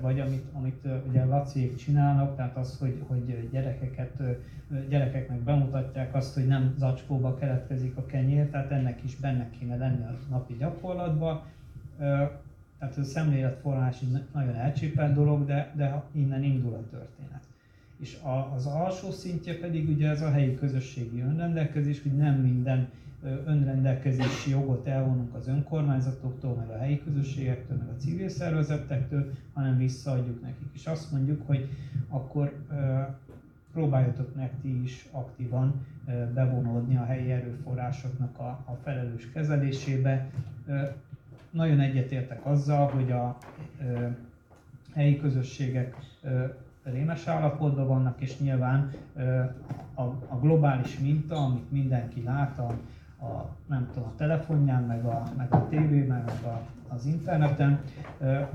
vagy 0.00 0.20
amit, 0.20 0.44
amit 0.52 0.88
ugye 1.08 1.24
Laciék 1.24 1.76
csinálnak, 1.76 2.36
tehát 2.36 2.56
az, 2.56 2.78
hogy, 2.78 3.02
hogy 3.06 3.48
gyerekeket, 3.50 4.22
gyerekeknek 4.88 5.38
bemutatják 5.38 6.14
azt, 6.14 6.34
hogy 6.34 6.46
nem 6.46 6.74
zacskóba 6.78 7.36
keletkezik 7.36 7.96
a 7.96 8.06
kenyér, 8.06 8.48
tehát 8.48 8.70
ennek 8.70 9.02
is 9.04 9.16
benne 9.16 9.50
kéne 9.58 9.76
lenni 9.76 10.02
a 10.02 10.18
napi 10.30 10.56
gyakorlatban. 10.58 11.42
Tehát 12.78 12.96
a 12.96 13.04
szemléletformás 13.04 13.96
nagyon 14.32 14.54
elcsépelt 14.54 15.14
dolog, 15.14 15.46
de, 15.46 15.72
de 15.76 16.02
innen 16.12 16.42
indul 16.42 16.74
a 16.74 16.88
történet. 16.90 17.42
És 17.98 18.18
az 18.54 18.66
alsó 18.66 19.10
szintje 19.10 19.58
pedig 19.58 19.88
ugye 19.88 20.08
ez 20.08 20.22
a 20.22 20.30
helyi 20.30 20.54
közösségi 20.54 21.20
önrendelkezés, 21.20 22.02
hogy 22.02 22.16
nem 22.16 22.34
minden 22.34 22.88
önrendelkezési 23.22 24.50
jogot 24.50 24.86
elvonunk 24.86 25.34
az 25.34 25.48
önkormányzatoktól, 25.48 26.54
meg 26.54 26.68
a 26.68 26.78
helyi 26.78 27.02
közösségektől, 27.02 27.76
meg 27.76 27.88
a 27.88 27.96
civil 27.96 28.28
szervezetektől, 28.28 29.32
hanem 29.52 29.76
visszaadjuk 29.76 30.42
nekik. 30.42 30.68
És 30.72 30.86
azt 30.86 31.12
mondjuk, 31.12 31.46
hogy 31.46 31.68
akkor 32.08 32.52
próbáljatok 33.72 34.34
meg 34.34 34.50
is 34.62 35.08
aktívan 35.10 35.86
bevonódni 36.34 36.96
a 36.96 37.04
helyi 37.04 37.30
erőforrásoknak 37.30 38.38
a, 38.38 38.48
a 38.64 38.78
felelős 38.82 39.32
kezelésébe. 39.32 40.30
Nagyon 41.50 41.80
egyetértek 41.80 42.46
azzal, 42.46 42.88
hogy 42.88 43.10
a 43.10 43.38
helyi 44.94 45.16
közösségek 45.16 45.96
rémes 46.82 47.26
állapotban 47.26 47.86
vannak, 47.86 48.20
és 48.20 48.38
nyilván 48.38 48.90
a, 49.94 50.02
a 50.02 50.38
globális 50.40 50.98
minta, 50.98 51.34
amit 51.34 51.70
mindenki 51.70 52.22
lát, 52.22 52.58
a, 52.58 52.74
a, 53.20 53.48
nem 53.66 53.88
tudom, 53.92 54.08
a 54.08 54.16
telefonján, 54.16 54.82
meg 54.82 55.04
a, 55.04 55.22
meg 55.36 55.54
a 55.54 55.68
tévében, 55.68 56.22
meg 56.26 56.52
a, 56.52 56.60
az 56.88 57.06
interneten, 57.06 57.80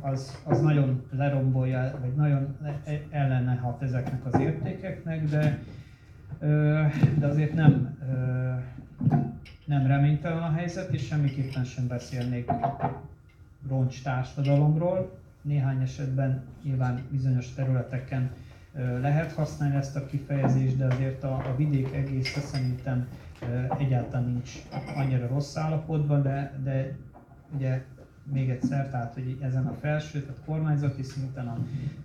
az, 0.02 0.42
az 0.44 0.62
nagyon 0.62 1.04
lerombolja, 1.12 1.98
vagy 2.02 2.14
nagyon 2.14 2.58
ellene 3.10 3.56
hat 3.56 3.82
ezeknek 3.82 4.26
az 4.26 4.40
értékeknek, 4.40 5.24
de, 5.24 5.60
de 7.20 7.28
azért 7.28 7.54
nem, 7.54 7.98
nem 9.66 9.88
reménytelen 9.88 10.44
a 10.44 10.52
helyzet, 10.52 10.94
és 10.94 11.06
semmiképpen 11.06 11.64
sem 11.64 11.88
beszélnék 11.88 12.52
roncs 13.68 14.04
társadalomról. 14.04 15.18
Néhány 15.42 15.82
esetben 15.82 16.44
nyilván 16.64 17.02
bizonyos 17.12 17.54
területeken 17.54 18.32
lehet 19.02 19.32
használni 19.32 19.76
ezt 19.76 19.96
a 19.96 20.06
kifejezést, 20.06 20.78
de 20.78 20.86
azért 20.86 21.24
a, 21.24 21.34
a 21.34 21.56
vidék 21.58 21.94
egész 21.94 22.38
szerintem 22.40 23.08
egyáltalán 23.78 24.26
nincs 24.26 24.52
annyira 24.96 25.28
rossz 25.28 25.56
állapotban, 25.56 26.22
de, 26.22 26.60
de 26.64 26.98
ugye 27.56 27.84
még 28.32 28.50
egyszer, 28.50 28.90
tehát 28.90 29.14
hogy 29.14 29.38
ezen 29.42 29.68
a 29.68 29.74
felső, 29.74 30.22
tehát 30.22 30.42
kormányzati 30.46 31.04
szinten, 31.04 31.48
a 31.48 31.58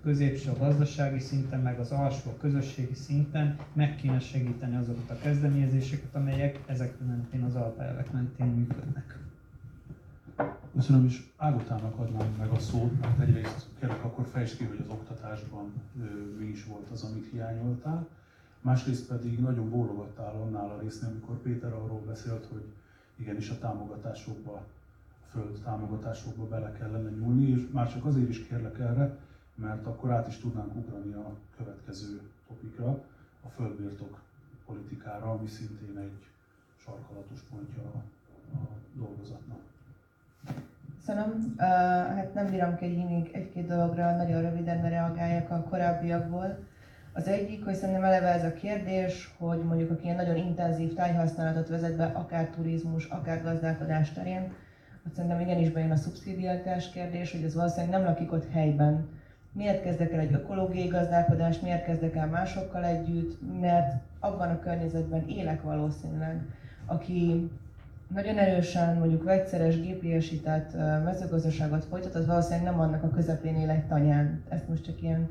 középső, 0.03 0.51
a 0.51 0.59
gazdasági 0.59 1.19
szinten, 1.19 1.61
meg 1.61 1.79
az 1.79 1.91
alsó, 1.91 2.31
a 2.31 2.37
közösségi 2.37 2.95
szinten 2.95 3.57
meg 3.73 3.97
kéne 3.97 4.19
segíteni 4.19 4.77
azokat 4.77 5.11
a 5.11 5.19
kezdeményezéseket, 5.23 6.15
amelyek 6.15 6.61
ezek 6.67 6.95
mentén, 7.07 7.43
az 7.43 7.55
alapelvek 7.55 8.13
mentén 8.13 8.47
működnek. 8.47 9.19
Köszönöm, 10.75 11.05
és 11.05 11.23
Ágotának 11.37 11.99
adnám 11.99 12.35
meg 12.39 12.49
a 12.49 12.59
szót, 12.59 13.01
mert 13.01 13.21
egyrészt 13.21 13.67
kérlek 13.81 14.05
akkor 14.05 14.27
fejtsd 14.33 14.57
ki, 14.57 14.65
hogy 14.65 14.79
az 14.81 14.89
oktatásban 14.89 15.73
mi 16.39 16.45
is 16.45 16.65
volt 16.65 16.91
az, 16.93 17.03
amit 17.03 17.29
hiányoltál, 17.31 18.07
másrészt 18.61 19.07
pedig 19.07 19.41
nagyon 19.41 19.71
bólogattál 19.71 20.35
annál 20.35 20.71
a 20.71 20.81
résznél, 20.81 21.11
amikor 21.11 21.37
Péter 21.37 21.73
arról 21.73 22.01
beszélt, 22.07 22.47
hogy 22.47 22.65
igenis 23.17 23.51
a 23.51 23.59
támogatásokba, 23.59 24.53
a 24.53 24.65
föld 25.31 25.61
támogatásokba 25.65 26.47
bele 26.49 26.73
kellene 26.73 27.11
nyúlni, 27.11 27.51
és 27.51 27.69
már 27.73 27.93
csak 27.93 28.05
azért 28.05 28.29
is 28.29 28.47
kérlek 28.47 28.79
erre, 28.79 29.17
mert 29.55 29.87
akkor 29.87 30.11
át 30.11 30.29
is 30.29 30.37
tudnánk 30.37 30.75
ugrani 30.77 31.13
a 31.13 31.37
következő 31.57 32.21
topikra, 32.49 32.89
a 33.47 33.49
földbirtok 33.49 34.21
politikára, 34.67 35.31
ami 35.31 35.47
szintén 35.47 35.99
egy 35.99 36.25
sarkalatos 36.77 37.41
pontja 37.51 37.83
a, 37.83 38.03
a 38.57 38.69
dolgozatnak. 38.95 39.59
Köszönöm. 40.99 41.55
Uh, 41.57 41.67
hát 42.17 42.35
nem 42.35 42.51
bírom 42.51 42.77
ki, 42.77 43.31
egy-két 43.33 43.67
dologra 43.67 44.17
nagyon 44.17 44.43
röviden 44.43 44.89
reagáljak 44.89 45.51
a 45.51 45.63
korábbiakból. 45.63 46.59
Az 47.21 47.29
egyik, 47.29 47.65
hogy 47.65 47.75
szerintem 47.75 48.05
eleve 48.05 48.29
ez 48.29 48.45
a 48.45 48.53
kérdés, 48.53 49.35
hogy 49.39 49.59
mondjuk 49.59 49.91
aki 49.91 50.05
ilyen 50.05 50.17
nagyon 50.17 50.37
intenzív 50.37 50.95
tájhasználatot 50.95 51.69
vezet 51.69 51.97
be, 51.97 52.05
akár 52.05 52.49
turizmus, 52.49 53.05
akár 53.05 53.43
gazdálkodás 53.43 54.13
terén, 54.13 54.53
hogy 55.03 55.13
szerintem 55.15 55.41
igenis 55.41 55.71
bejön 55.71 55.91
a 55.91 55.97
szubszidiáltás 55.97 56.91
kérdés, 56.91 57.33
hogy 57.33 57.43
ez 57.43 57.55
valószínűleg 57.55 57.91
nem 57.91 58.05
lakik 58.05 58.33
ott 58.33 58.51
helyben. 58.53 59.09
Miért 59.53 59.83
kezdek 59.83 60.13
el 60.13 60.19
egy 60.19 60.33
ökológiai 60.33 60.87
gazdálkodást, 60.87 61.63
miért 61.63 61.85
kezdek 61.85 62.17
el 62.17 62.27
másokkal 62.27 62.85
együtt, 62.85 63.39
mert 63.61 63.95
abban 64.21 64.51
a 64.51 64.61
környezetben 64.61 65.29
élek 65.29 65.63
valószínűleg, 65.63 66.43
aki 66.87 67.51
nagyon 68.15 68.39
erősen 68.39 68.97
mondjuk 68.97 69.25
vegyszeres, 69.25 69.81
gépiesített 69.81 70.73
mezőgazdaságot 71.05 71.85
folytat, 71.85 72.15
az 72.15 72.27
valószínűleg 72.27 72.65
nem 72.65 72.81
annak 72.81 73.03
a 73.03 73.11
közepén 73.11 73.57
él 73.57 73.71
egy 73.71 73.87
tanyán. 73.87 74.43
Ezt 74.49 74.69
most 74.69 74.85
csak 74.85 75.03
ilyen 75.03 75.29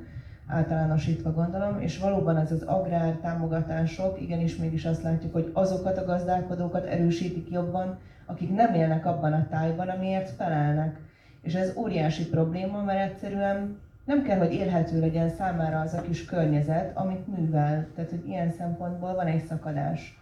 általánosítva 0.50 1.34
gondolom, 1.34 1.80
és 1.80 1.98
valóban 1.98 2.38
ez 2.38 2.52
az 2.52 2.62
agrár 2.62 3.14
támogatások, 3.14 4.22
igenis 4.22 4.56
mégis 4.56 4.86
azt 4.86 5.04
látjuk, 5.04 5.34
hogy 5.34 5.50
azokat 5.54 5.98
a 5.98 6.06
gazdálkodókat 6.06 6.86
erősítik 6.86 7.50
jobban, 7.52 7.98
akik 8.26 8.56
nem 8.56 8.74
élnek 8.74 9.06
abban 9.06 9.34
a 9.34 9.48
tájban, 9.50 9.90
amiért 9.90 10.30
felelnek. 10.30 11.00
És 11.42 11.54
ez 11.54 11.74
óriási 11.76 12.30
probléma, 12.30 12.84
mert 12.84 13.12
egyszerűen 13.12 13.78
nem 14.06 14.24
kell, 14.24 14.38
hogy 14.38 14.54
élhető 14.54 15.00
legyen 15.00 15.30
számára 15.30 15.80
az 15.80 15.94
a 15.94 16.02
kis 16.02 16.26
környezet, 16.26 16.98
amit 16.98 17.38
művel. 17.38 17.88
Tehát, 17.96 18.10
hogy 18.10 18.28
ilyen 18.28 18.52
szempontból 18.52 19.16
van 19.16 19.28
egy 19.28 19.46
szakadás 19.46 20.20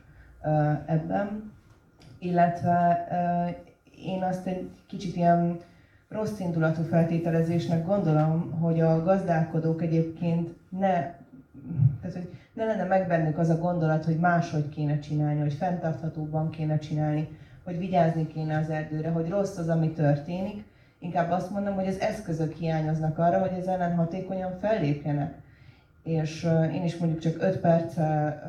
ebben. 0.86 1.52
Illetve 2.20 3.08
én 4.06 4.24
azt 4.24 4.48
egy 4.48 4.70
kicsit 4.88 5.16
ilyen 5.16 5.58
rossz 6.10 6.40
indulatú 6.40 6.84
feltételezésnek 6.84 7.86
gondolom, 7.86 8.52
hogy 8.52 8.80
a 8.80 9.04
gazdálkodók 9.04 9.82
egyébként 9.82 10.56
ne, 10.70 10.90
tehát, 12.02 12.14
hogy 12.14 12.30
ne 12.54 12.66
lenne 12.66 12.84
meg 12.84 13.08
bennük 13.08 13.38
az 13.38 13.50
a 13.50 13.58
gondolat, 13.58 14.06
hogy 14.06 14.18
máshogy 14.18 14.70
kéne 14.70 15.00
csinálni, 15.00 15.40
hogy 15.40 15.54
fenntarthatóbban 15.54 16.50
kéne 16.50 16.78
csinálni, 16.78 17.28
hogy 17.64 17.78
vigyázni 17.78 18.28
kéne 18.28 18.58
az 18.58 18.70
erdőre, 18.70 19.10
hogy 19.10 19.30
rossz 19.30 19.58
az, 19.58 19.70
ami 19.70 19.92
történik. 19.92 20.64
Inkább 21.00 21.32
azt 21.32 21.52
mondom, 21.52 21.76
hogy 21.76 21.88
az 21.88 22.00
eszközök 22.00 22.54
hiányoznak 22.54 23.18
arra, 23.18 23.40
hogy 23.40 23.60
ez 23.60 23.66
ellen 23.66 23.96
hatékonyan 23.96 24.58
fellépjenek. 24.60 25.34
És 26.04 26.48
én 26.74 26.84
is 26.84 26.98
mondjuk 26.98 27.20
csak 27.22 27.42
5 27.42 27.58
perce 27.58 28.42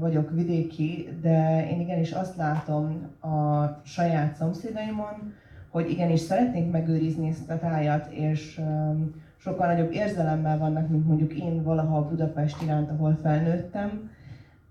vagyok 0.00 0.30
vidéki, 0.30 1.08
de 1.20 1.68
én 1.70 1.80
igenis 1.80 2.12
azt 2.12 2.36
látom 2.36 3.10
a 3.20 3.64
saját 3.84 4.36
szomszédaimon, 4.36 5.34
hogy 5.74 5.90
igenis 5.90 6.20
szeretnénk 6.20 6.72
megőrizni 6.72 7.28
ezt 7.28 7.50
a 7.50 7.58
tájat, 7.58 8.12
és 8.12 8.58
um, 8.58 9.14
sokkal 9.36 9.66
nagyobb 9.66 9.92
érzelemmel 9.92 10.58
vannak, 10.58 10.88
mint 10.88 11.06
mondjuk 11.06 11.32
én 11.32 11.62
valaha 11.62 11.96
a 11.96 12.08
Budapest 12.08 12.62
iránt, 12.62 12.90
ahol 12.90 13.18
felnőttem, 13.22 14.10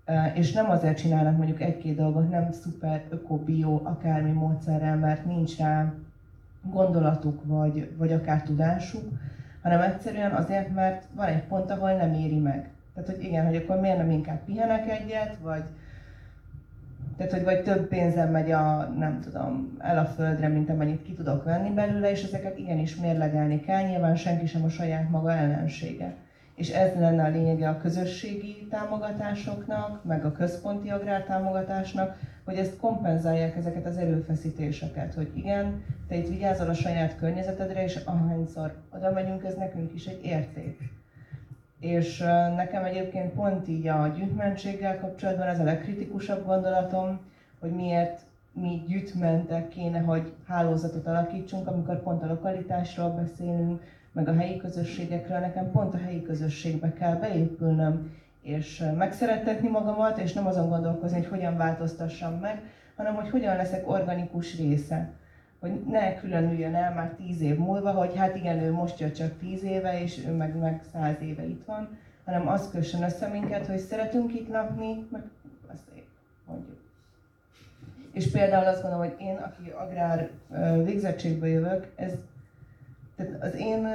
uh, 0.06 0.38
és 0.38 0.52
nem 0.52 0.70
azért 0.70 0.98
csinálnak 0.98 1.36
mondjuk 1.36 1.60
egy-két 1.60 1.96
dolgot, 1.96 2.30
nem 2.30 2.52
szuper 2.52 3.04
öko-bio 3.10 3.80
akármi 3.82 4.30
módszerrel, 4.30 4.96
mert 4.96 5.24
nincs 5.24 5.56
rá 5.56 5.92
gondolatuk, 6.62 7.40
vagy, 7.44 7.90
vagy 7.96 8.12
akár 8.12 8.42
tudásuk, 8.42 9.08
hanem 9.62 9.80
egyszerűen 9.80 10.32
azért, 10.32 10.74
mert 10.74 11.04
van 11.14 11.26
egy 11.26 11.42
pont, 11.42 11.70
ahol 11.70 11.92
nem 11.92 12.12
éri 12.12 12.38
meg. 12.38 12.70
Tehát, 12.94 13.10
hogy 13.10 13.24
igen, 13.24 13.46
hogy 13.46 13.56
akkor 13.56 13.80
miért 13.80 13.98
nem 13.98 14.10
inkább 14.10 14.44
pihenek 14.44 14.90
egyet, 14.90 15.36
vagy, 15.42 15.64
tehát, 17.16 17.32
hogy 17.32 17.44
vagy 17.44 17.62
több 17.62 17.88
pénzem 17.88 18.30
megy 18.30 18.50
a, 18.50 18.92
nem 18.98 19.20
tudom, 19.20 19.76
el 19.78 19.98
a 19.98 20.04
földre, 20.04 20.48
mint 20.48 20.70
amennyit 20.70 21.02
ki 21.02 21.12
tudok 21.12 21.44
venni 21.44 21.70
belőle, 21.70 22.10
és 22.10 22.22
ezeket 22.22 22.58
igenis 22.58 22.96
mérlegelni 22.96 23.60
kell, 23.60 23.82
nyilván 23.82 24.16
senki 24.16 24.46
sem 24.46 24.64
a 24.64 24.68
saját 24.68 25.10
maga 25.10 25.32
ellensége. 25.32 26.14
És 26.54 26.70
ez 26.70 26.94
lenne 26.98 27.24
a 27.24 27.28
lényege 27.28 27.68
a 27.68 27.76
közösségi 27.76 28.66
támogatásoknak, 28.70 30.04
meg 30.04 30.24
a 30.24 30.32
központi 30.32 30.88
agrártámogatásnak, 30.88 32.16
hogy 32.44 32.56
ezt 32.56 32.76
kompenzálják 32.76 33.56
ezeket 33.56 33.86
az 33.86 33.96
erőfeszítéseket, 33.96 35.14
hogy 35.14 35.30
igen, 35.34 35.82
te 36.08 36.16
itt 36.16 36.28
vigyázol 36.28 36.68
a 36.68 36.74
saját 36.74 37.16
környezetedre, 37.16 37.82
és 37.84 37.96
ahányszor 38.04 38.74
oda 38.90 39.12
megyünk, 39.12 39.44
ez 39.44 39.54
nekünk 39.54 39.94
is 39.94 40.06
egy 40.06 40.24
érték. 40.24 40.78
És 41.84 42.18
nekem 42.56 42.84
egyébként 42.84 43.32
pont 43.32 43.68
így 43.68 43.86
a 43.86 44.12
gyűjtmentséggel 44.16 44.98
kapcsolatban 45.00 45.46
ez 45.46 45.60
a 45.60 45.64
legkritikusabb 45.64 46.46
gondolatom, 46.46 47.20
hogy 47.60 47.70
miért 47.70 48.20
mi 48.52 48.82
gyűjtmentek 48.86 49.68
kéne, 49.68 49.98
hogy 49.98 50.32
hálózatot 50.46 51.06
alakítsunk, 51.06 51.66
amikor 51.66 52.02
pont 52.02 52.22
a 52.22 52.26
lokalitásról 52.26 53.10
beszélünk, 53.10 53.82
meg 54.12 54.28
a 54.28 54.34
helyi 54.34 54.56
közösségekről, 54.56 55.38
nekem 55.38 55.70
pont 55.70 55.94
a 55.94 55.98
helyi 55.98 56.22
közösségbe 56.22 56.92
kell 56.92 57.14
beépülnöm, 57.14 58.12
és 58.42 58.84
megszerettetni 58.96 59.68
magamat, 59.68 60.18
és 60.18 60.32
nem 60.32 60.46
azon 60.46 60.68
gondolkozni, 60.68 61.18
hogy 61.18 61.28
hogyan 61.28 61.56
változtassam 61.56 62.34
meg, 62.34 62.62
hanem 62.96 63.14
hogy 63.14 63.30
hogyan 63.30 63.56
leszek 63.56 63.90
organikus 63.90 64.56
része. 64.56 65.10
Hogy 65.64 65.82
ne 65.86 66.14
különüljön 66.14 66.74
el 66.74 66.94
már 66.94 67.10
tíz 67.10 67.40
év 67.40 67.58
múlva, 67.58 67.90
hogy 67.90 68.16
hát 68.16 68.36
igen, 68.36 68.58
ő 68.58 68.72
most 68.72 69.00
jött 69.00 69.14
csak 69.14 69.38
tíz 69.38 69.62
éve, 69.62 70.02
és 70.02 70.24
ő 70.26 70.32
meg, 70.32 70.56
meg 70.56 70.82
száz 70.92 71.16
éve 71.20 71.44
itt 71.44 71.64
van, 71.66 71.98
hanem 72.24 72.48
az 72.48 72.70
kössön 72.70 73.02
össze 73.02 73.28
minket, 73.28 73.66
hogy 73.66 73.78
szeretünk 73.78 74.34
itt 74.34 74.48
lakni, 74.48 75.06
meg 75.10 75.22
szép, 75.68 76.04
mondjuk. 76.46 76.76
És 78.12 78.30
például 78.30 78.66
azt 78.66 78.82
gondolom, 78.82 79.06
hogy 79.06 79.16
én, 79.20 79.36
aki 79.36 79.70
agrár 79.70 80.30
végzettségből 80.84 81.48
jövök, 81.48 81.92
ez 81.96 82.12
tehát 83.16 83.42
az 83.42 83.54
én 83.54 83.88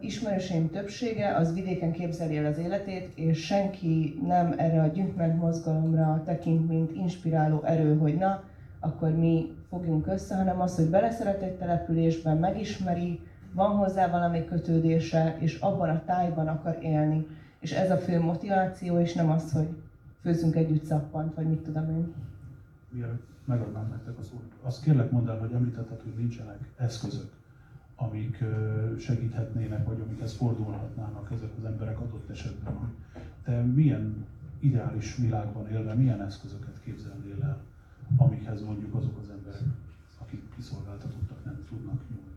ismerőseim 0.00 0.70
többsége 0.70 1.34
az 1.36 1.54
vidéken 1.54 1.92
képzeli 1.92 2.36
el 2.36 2.44
az 2.46 2.58
életét, 2.58 3.12
és 3.14 3.44
senki 3.44 4.20
nem 4.26 4.54
erre 4.56 4.82
a 4.82 4.86
gyűjtment 4.86 5.40
mozgalomra 5.40 6.22
tekint, 6.24 6.68
mint 6.68 6.96
inspiráló 6.96 7.62
erő, 7.62 7.98
hogy 7.98 8.16
na, 8.16 8.42
akkor 8.80 9.10
mi 9.10 9.54
fogjunk 9.74 10.06
össze, 10.06 10.36
hanem 10.36 10.60
az, 10.60 10.76
hogy 10.76 10.90
beleszeret 10.90 11.42
egy 11.42 11.56
településben, 11.56 12.36
megismeri, 12.36 13.20
van 13.52 13.76
hozzá 13.76 14.10
valami 14.10 14.44
kötődése, 14.44 15.36
és 15.38 15.58
abban 15.58 15.88
a 15.88 16.04
tájban 16.04 16.48
akar 16.48 16.78
élni. 16.82 17.26
És 17.58 17.72
ez 17.72 17.90
a 17.90 17.96
fő 17.96 18.20
motiváció, 18.20 18.98
és 18.98 19.14
nem 19.14 19.30
az, 19.30 19.52
hogy 19.52 19.68
főzzünk 20.20 20.56
együtt 20.56 20.84
szappant, 20.84 21.34
vagy 21.34 21.46
mit 21.46 21.60
tudom 21.60 21.90
én. 21.90 22.14
Mielőtt 22.90 23.26
megadnám 23.44 23.88
nektek 23.90 24.18
a 24.18 24.22
szót, 24.22 24.52
azt 24.62 24.82
kérlek 24.82 25.10
mondd 25.10 25.28
el, 25.28 25.38
hogy 25.38 25.52
említetted, 25.52 26.00
hogy 26.00 26.14
nincsenek 26.16 26.58
eszközök 26.76 27.32
amik 27.96 28.44
segíthetnének, 28.98 29.86
vagy 29.86 30.00
amikhez 30.00 30.32
fordulhatnának 30.32 31.28
ezek 31.32 31.50
az 31.58 31.64
emberek 31.64 32.00
adott 32.00 32.30
esetben. 32.30 32.94
Te 33.44 33.60
milyen 33.60 34.26
ideális 34.60 35.16
világban 35.16 35.70
élve, 35.70 35.94
milyen 35.94 36.22
eszközöket 36.22 36.80
képzelnél 36.84 37.42
el, 37.42 37.58
amikhez 38.16 38.62
mondjuk 38.62 38.94
azok 38.94 39.18
az 39.22 39.30
emberek, 39.30 39.62
akik 40.18 40.54
kiszolgáltatottak 40.56 41.44
nem 41.44 41.64
tudnak 41.68 42.00
nyúlni? 42.10 42.32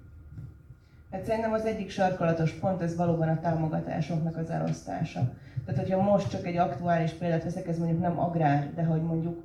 Hát 1.12 1.24
szerintem 1.26 1.54
az 1.54 1.66
egyik 1.66 1.90
sarkalatos 1.90 2.52
pont, 2.52 2.82
ez 2.82 2.96
valóban 2.96 3.30
a 3.30 3.40
támogatásoknak 3.40 4.38
az 4.38 4.50
elosztása. 4.50 5.34
Tehát, 5.66 5.82
hogyha 5.82 6.02
most 6.02 6.30
csak 6.30 6.46
egy 6.46 6.58
aktuális 6.58 7.12
példát 7.12 7.44
veszek, 7.44 7.68
ez 7.68 7.78
mondjuk 7.78 8.00
nem 8.00 8.20
agrár, 8.20 8.74
de 8.74 8.84
hogy 8.84 9.02
mondjuk 9.02 9.44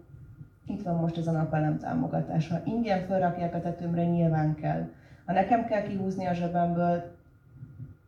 itt 0.66 0.82
van 0.82 0.96
most 0.96 1.16
ez 1.16 1.26
a 1.26 1.32
napelem 1.32 1.78
támogatása. 1.78 2.62
Ingyen 2.64 3.06
felrakják 3.06 3.54
a 3.54 3.60
tetőmre, 3.60 4.04
nyilván 4.04 4.54
kell. 4.54 4.88
Ha 5.24 5.32
nekem 5.32 5.64
kell 5.64 5.82
kihúzni 5.82 6.26
a 6.26 6.32
zsebemből, 6.32 7.10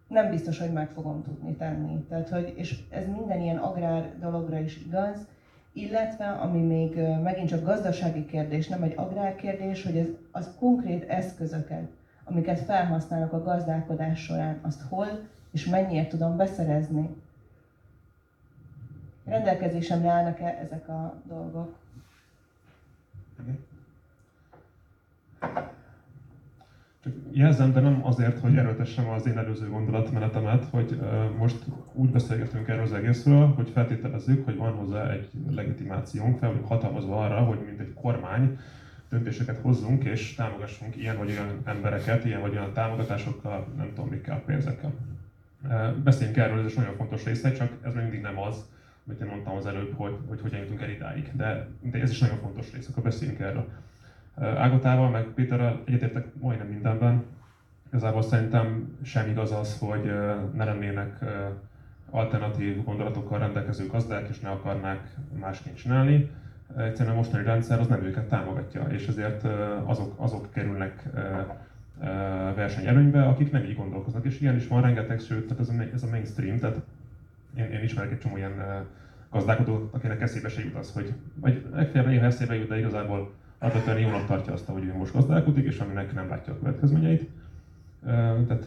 nem 0.09 0.31
biztos, 0.31 0.59
hogy 0.59 0.73
meg 0.73 0.91
fogom 0.91 1.23
tudni 1.23 1.55
tenni. 1.55 2.05
Tehát, 2.09 2.29
hogy, 2.29 2.53
és 2.57 2.79
ez 2.91 3.07
minden 3.09 3.41
ilyen 3.41 3.57
agrár 3.57 4.19
dologra 4.21 4.59
is 4.59 4.77
igaz, 4.87 5.27
illetve 5.75 6.31
ami 6.31 6.61
még 6.61 6.99
megint 7.23 7.49
csak 7.49 7.65
gazdasági 7.65 8.27
kérdés, 8.27 8.69
nem 8.69 8.83
egy 8.83 8.93
agrár 8.97 9.35
kérdés, 9.35 9.83
hogy 9.85 9.97
ez, 9.97 10.07
az 10.31 10.51
konkrét 10.59 11.09
eszközöket, 11.09 11.89
amiket 12.25 12.61
felhasználok 12.61 13.33
a 13.33 13.43
gazdálkodás 13.43 14.23
során, 14.23 14.59
azt 14.63 14.83
hol 14.89 15.29
és 15.51 15.67
mennyiért 15.67 16.09
tudom 16.09 16.37
beszerezni. 16.37 17.23
Rendelkezésemre 19.25 20.09
állnak-e 20.09 20.59
ezek 20.63 20.89
a 20.89 21.21
dolgok? 21.25 21.77
Okay. 23.41 23.59
Csak 27.05 27.13
jelzem, 27.31 27.73
de 27.73 27.81
nem 27.81 28.07
azért, 28.07 28.39
hogy 28.39 28.57
erőtessem 28.57 29.09
az 29.09 29.27
én 29.27 29.39
előző 29.39 29.69
gondolatmenetemet, 29.69 30.65
hogy 30.65 30.99
most 31.39 31.65
úgy 31.93 32.11
beszélgetünk 32.11 32.69
erről 32.69 32.83
az 32.83 32.93
egészről, 32.93 33.47
hogy 33.47 33.71
feltételezzük, 33.71 34.45
hogy 34.45 34.57
van 34.57 34.73
hozzá 34.73 35.11
egy 35.11 35.29
legitimációnk, 35.51 36.39
fel 36.39 36.49
vagyunk 36.49 36.69
hatalmazva 36.69 37.25
arra, 37.25 37.41
hogy 37.41 37.59
mint 37.67 37.81
egy 37.81 37.93
kormány 37.95 38.59
döntéseket 39.09 39.59
hozzunk 39.59 40.05
és 40.05 40.35
támogassunk 40.35 40.97
ilyen 40.97 41.17
vagy 41.17 41.31
olyan 41.31 41.61
embereket, 41.65 42.25
ilyen 42.25 42.41
vagy 42.41 42.53
olyan 42.53 42.73
támogatásokkal, 42.73 43.67
nem 43.77 43.91
tudom 43.95 44.11
mikkel, 44.11 44.43
pénzekkel. 44.47 44.93
Beszéljünk 46.05 46.39
erről, 46.39 46.59
ez 46.59 46.67
is 46.67 46.75
nagyon 46.75 46.95
fontos 46.95 47.25
része, 47.25 47.53
csak 47.53 47.73
ez 47.83 47.95
még 47.95 48.03
mindig 48.03 48.21
nem 48.21 48.39
az, 48.39 48.65
amit 49.07 49.21
én 49.21 49.29
mondtam 49.29 49.57
az 49.57 49.67
előbb, 49.67 49.93
hogy, 49.97 50.17
hogy 50.29 50.41
hogyan 50.41 50.61
jutunk 50.61 50.83
el 50.83 50.91
idáig. 50.91 51.31
De, 51.33 51.69
de 51.81 52.01
ez 52.01 52.11
is 52.11 52.19
nagyon 52.19 52.39
fontos 52.39 52.73
rész, 52.73 52.89
akkor 52.89 53.03
beszéljünk 53.03 53.41
erről. 53.41 53.69
Ágotával, 54.41 55.11
meg 55.11 55.25
Péterrel 55.25 55.83
egyetértek 55.85 56.27
majdnem 56.41 56.67
mindenben. 56.67 57.25
Igazából 57.89 58.23
szerintem 58.23 58.97
sem 59.03 59.29
igaz 59.29 59.53
az, 59.53 59.79
hogy 59.79 60.05
ne 60.55 60.65
lennének 60.65 61.25
alternatív 62.11 62.85
gondolatokkal 62.85 63.39
rendelkező 63.39 63.87
gazdák, 63.87 64.29
és 64.29 64.41
ne 64.41 64.49
akarnák 64.49 65.15
másként 65.41 65.77
csinálni. 65.77 66.31
Egyszerűen 66.77 67.15
a 67.15 67.19
mostani 67.19 67.45
rendszer 67.45 67.81
az 67.81 67.87
nem 67.87 68.05
őket 68.05 68.29
támogatja, 68.29 68.83
és 68.83 69.07
ezért 69.07 69.45
azok, 69.85 70.15
azok 70.17 70.51
kerülnek 70.51 71.03
versenyelőnybe, 72.55 73.25
akik 73.25 73.51
nem 73.51 73.65
így 73.65 73.77
gondolkoznak, 73.77 74.25
és 74.25 74.41
ilyen 74.41 74.57
is 74.57 74.67
van 74.67 74.83
rengeteg, 74.83 75.21
sőt, 75.21 75.47
tehát 75.47 75.61
ez 75.61 75.69
a, 75.69 75.73
ez 75.95 76.03
a 76.03 76.11
mainstream, 76.11 76.59
tehát 76.59 76.81
én, 77.57 77.65
én 77.65 77.83
ismerek 77.83 78.13
egy 78.13 78.19
csomó 78.19 78.37
ilyen 78.37 78.87
gazdálkodót, 79.31 79.95
akinek 79.95 80.21
eszébe 80.21 80.49
se 80.49 80.65
jut 80.65 80.75
az, 80.75 80.93
hogy, 80.93 81.13
vagy 81.35 81.67
legfeljebb 81.75 82.11
néha 82.11 82.25
eszébe 82.25 82.55
jut, 82.55 82.69
de 82.69 82.79
igazából 82.79 83.33
alapvetően 83.65 83.99
jónak 83.99 84.27
tartja 84.27 84.53
azt, 84.53 84.67
hogy 84.67 84.93
most 84.99 85.13
gazdálkodik, 85.13 85.65
és 85.65 85.79
aminek 85.79 86.15
nem 86.15 86.29
látja 86.29 86.53
a 86.53 86.59
következményeit. 86.59 87.31
Tehát 88.47 88.67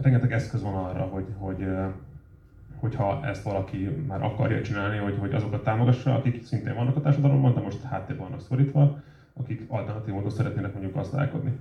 rengeteg 0.00 0.32
eszköz 0.32 0.62
van 0.62 0.74
arra, 0.74 1.02
hogy, 1.02 1.26
hogy 1.38 1.66
hogyha 2.76 3.24
ezt 3.24 3.42
valaki 3.42 4.04
már 4.06 4.22
akarja 4.22 4.62
csinálni, 4.62 4.96
hogy, 4.96 5.16
hogy 5.18 5.34
azokat 5.34 5.62
támogassa, 5.62 6.14
akik 6.14 6.44
szintén 6.44 6.74
vannak 6.74 6.96
a 6.96 7.00
társadalomban, 7.00 7.54
de 7.54 7.60
most 7.60 7.82
háttérben 7.82 8.26
vannak 8.26 8.40
szorítva, 8.40 9.02
akik 9.32 9.64
alternatív 9.68 10.14
módon 10.14 10.30
szeretnének 10.30 10.72
mondjuk 10.72 10.94
gazdálkodni. 10.94 11.58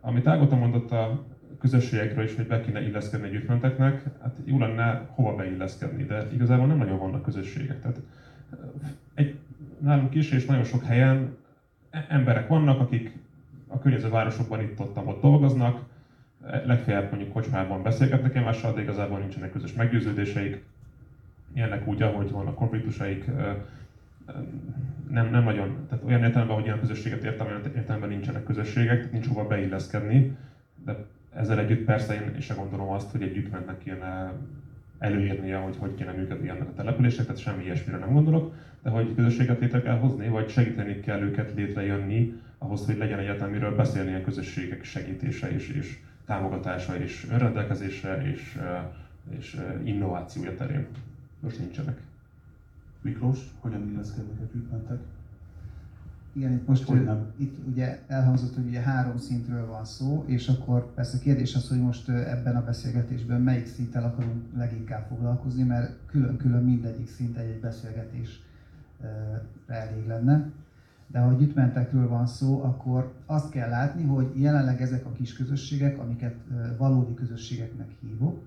Amit 0.00 0.26
Ágota 0.26 0.56
mondott 0.56 0.90
a 0.90 1.24
közösségekről 1.60 2.24
is, 2.24 2.36
hogy 2.36 2.46
be 2.46 2.60
kéne 2.60 2.86
illeszkedni 2.86 3.26
együttmenteknek, 3.26 4.02
hát 4.22 4.36
jó 4.44 4.58
lenne 4.58 5.06
hova 5.08 5.34
beilleszkedni, 5.34 6.04
de 6.04 6.26
igazából 6.32 6.66
nem 6.66 6.76
nagyon 6.76 6.98
vannak 6.98 7.22
közösségek. 7.22 7.80
Tehát 7.80 8.00
egy, 9.14 9.38
nálunk 9.78 10.14
is 10.14 10.30
és 10.30 10.46
nagyon 10.46 10.64
sok 10.64 10.84
helyen 10.84 11.36
emberek 12.08 12.48
vannak, 12.48 12.80
akik 12.80 13.12
a 13.66 13.78
környező 13.78 14.08
városokban 14.08 14.60
itt 14.60 14.80
ott, 14.80 14.96
ott 14.96 15.20
dolgoznak, 15.20 15.80
legfeljebb 16.64 17.10
mondjuk 17.10 17.32
kocsmában 17.32 17.82
beszélgetnek 17.82 18.34
egymással, 18.34 18.72
de 18.72 18.80
igazából 18.80 19.18
nincsenek 19.18 19.52
közös 19.52 19.72
meggyőződéseik, 19.72 20.64
ilyenek 21.52 21.86
úgy, 21.86 22.02
ahogy 22.02 22.30
vannak 22.30 22.54
konfliktusaik, 22.54 23.24
nem, 25.10 25.30
nem 25.30 25.44
nagyon, 25.44 25.86
tehát 25.88 26.04
olyan 26.04 26.22
értelemben, 26.22 26.56
hogy 26.56 26.64
ilyen 26.64 26.78
közösséget 26.78 27.24
értem, 27.24 27.46
olyan 27.46 27.62
értelemben 27.74 28.08
nincsenek 28.08 28.44
közösségek, 28.44 28.96
tehát 28.96 29.12
nincs 29.12 29.26
hova 29.26 29.46
beilleszkedni, 29.46 30.36
de 30.84 31.06
ezzel 31.34 31.58
együtt 31.58 31.84
persze 31.84 32.14
én 32.14 32.34
is 32.36 32.54
gondolom 32.54 32.88
azt, 32.88 33.10
hogy 33.10 33.22
együtt 33.22 33.50
mennek 33.50 33.78
kéne 33.78 34.32
előírnia, 34.98 35.60
hogy 35.60 35.76
hogy 35.76 35.94
kéne 35.94 36.12
működni 36.12 36.48
ennek 36.48 36.68
a 36.68 36.74
települések, 36.74 37.26
tehát 37.26 37.40
semmi 37.40 37.62
ilyesmire 37.62 37.98
nem 37.98 38.12
gondolok, 38.12 38.54
de 38.82 38.90
hogy 38.90 39.14
közösséget 39.14 39.60
létre 39.60 39.82
kell 39.82 39.98
hozni, 39.98 40.28
vagy 40.28 40.48
segíteni 40.48 41.00
kell 41.00 41.20
őket 41.20 41.52
létrejönni 41.54 42.40
ahhoz, 42.58 42.86
hogy 42.86 42.96
legyen 42.96 43.18
egyáltalán 43.18 43.50
miről 43.50 43.76
beszélni 43.76 44.14
a 44.14 44.22
közösségek 44.22 44.84
segítése 44.84 45.50
és, 45.50 45.68
és 45.68 45.98
támogatása 46.26 46.98
és 46.98 47.26
önrendelkezése 47.30 48.22
és, 48.32 48.58
és 49.38 49.60
innovációja 49.84 50.54
terén. 50.54 50.86
Most 51.40 51.58
nincsenek. 51.58 52.00
Miklós, 53.00 53.38
hogyan 53.60 53.90
illeszkednek 53.90 54.40
a? 54.90 55.23
Igen, 56.36 56.52
itt 56.52 56.66
most 56.66 56.84
hogy 56.84 57.04
nem? 57.04 57.26
itt 57.36 57.56
ugye 57.66 58.00
elhangzott, 58.06 58.54
hogy 58.54 58.66
ugye 58.66 58.80
három 58.80 59.16
szintről 59.16 59.66
van 59.66 59.84
szó, 59.84 60.24
és 60.26 60.48
akkor 60.48 60.94
persze 60.94 61.16
a 61.16 61.20
kérdés 61.20 61.54
az, 61.54 61.68
hogy 61.68 61.80
most 61.80 62.08
ebben 62.08 62.56
a 62.56 62.64
beszélgetésben 62.64 63.40
melyik 63.40 63.66
szinttel 63.66 64.04
akarunk 64.04 64.42
leginkább 64.56 65.06
foglalkozni, 65.08 65.62
mert 65.62 65.96
külön-külön 66.06 66.64
mindegyik 66.64 67.08
szint 67.08 67.36
egy-egy 67.36 67.60
beszélgetés 67.60 68.42
elég 69.66 70.06
lenne. 70.06 70.50
De 71.06 71.18
ha 71.18 71.32
gyütmentekről 71.32 72.08
van 72.08 72.26
szó, 72.26 72.62
akkor 72.62 73.12
azt 73.26 73.50
kell 73.50 73.68
látni, 73.68 74.04
hogy 74.04 74.30
jelenleg 74.34 74.80
ezek 74.80 75.06
a 75.06 75.12
kis 75.12 75.32
közösségek, 75.32 75.98
amiket 75.98 76.34
valódi 76.78 77.14
közösségeknek 77.14 77.88
hívok, 78.00 78.42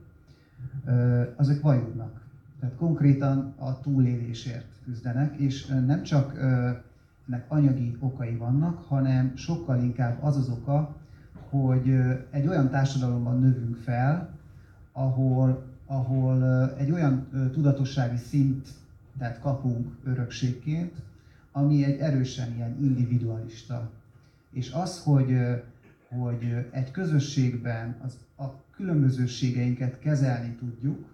azok 1.36 1.62
vajudnak. 1.62 2.22
Tehát 2.60 2.76
konkrétan 2.76 3.54
a 3.58 3.80
túlélésért 3.80 4.66
küzdenek, 4.84 5.36
és 5.36 5.66
nem 5.66 6.04
csak 6.04 6.40
ennek 7.28 7.46
anyagi 7.48 7.98
okai 8.00 8.36
vannak, 8.36 8.84
hanem 8.88 9.36
sokkal 9.36 9.82
inkább 9.84 10.24
az 10.24 10.38
az 10.38 10.50
oka, 10.50 10.96
hogy 11.50 11.90
egy 12.30 12.48
olyan 12.48 12.70
társadalomban 12.70 13.40
növünk 13.40 13.76
fel, 13.76 14.30
ahol, 14.92 15.66
ahol 15.86 16.70
egy 16.78 16.92
olyan 16.92 17.28
tudatossági 17.52 18.18
szintet 18.18 19.40
kapunk 19.42 19.96
örökségként, 20.04 20.96
ami 21.52 21.84
egy 21.84 22.00
erősen 22.00 22.56
ilyen 22.56 22.78
individualista. 22.82 23.90
És 24.52 24.72
az, 24.72 25.04
hogy, 25.04 25.38
hogy 26.10 26.68
egy 26.72 26.92
közösségben 26.92 27.96
az, 28.04 28.18
a 28.38 28.46
különbözőségeinket 28.76 30.00
kezelni 30.00 30.56
tudjuk, 30.56 31.06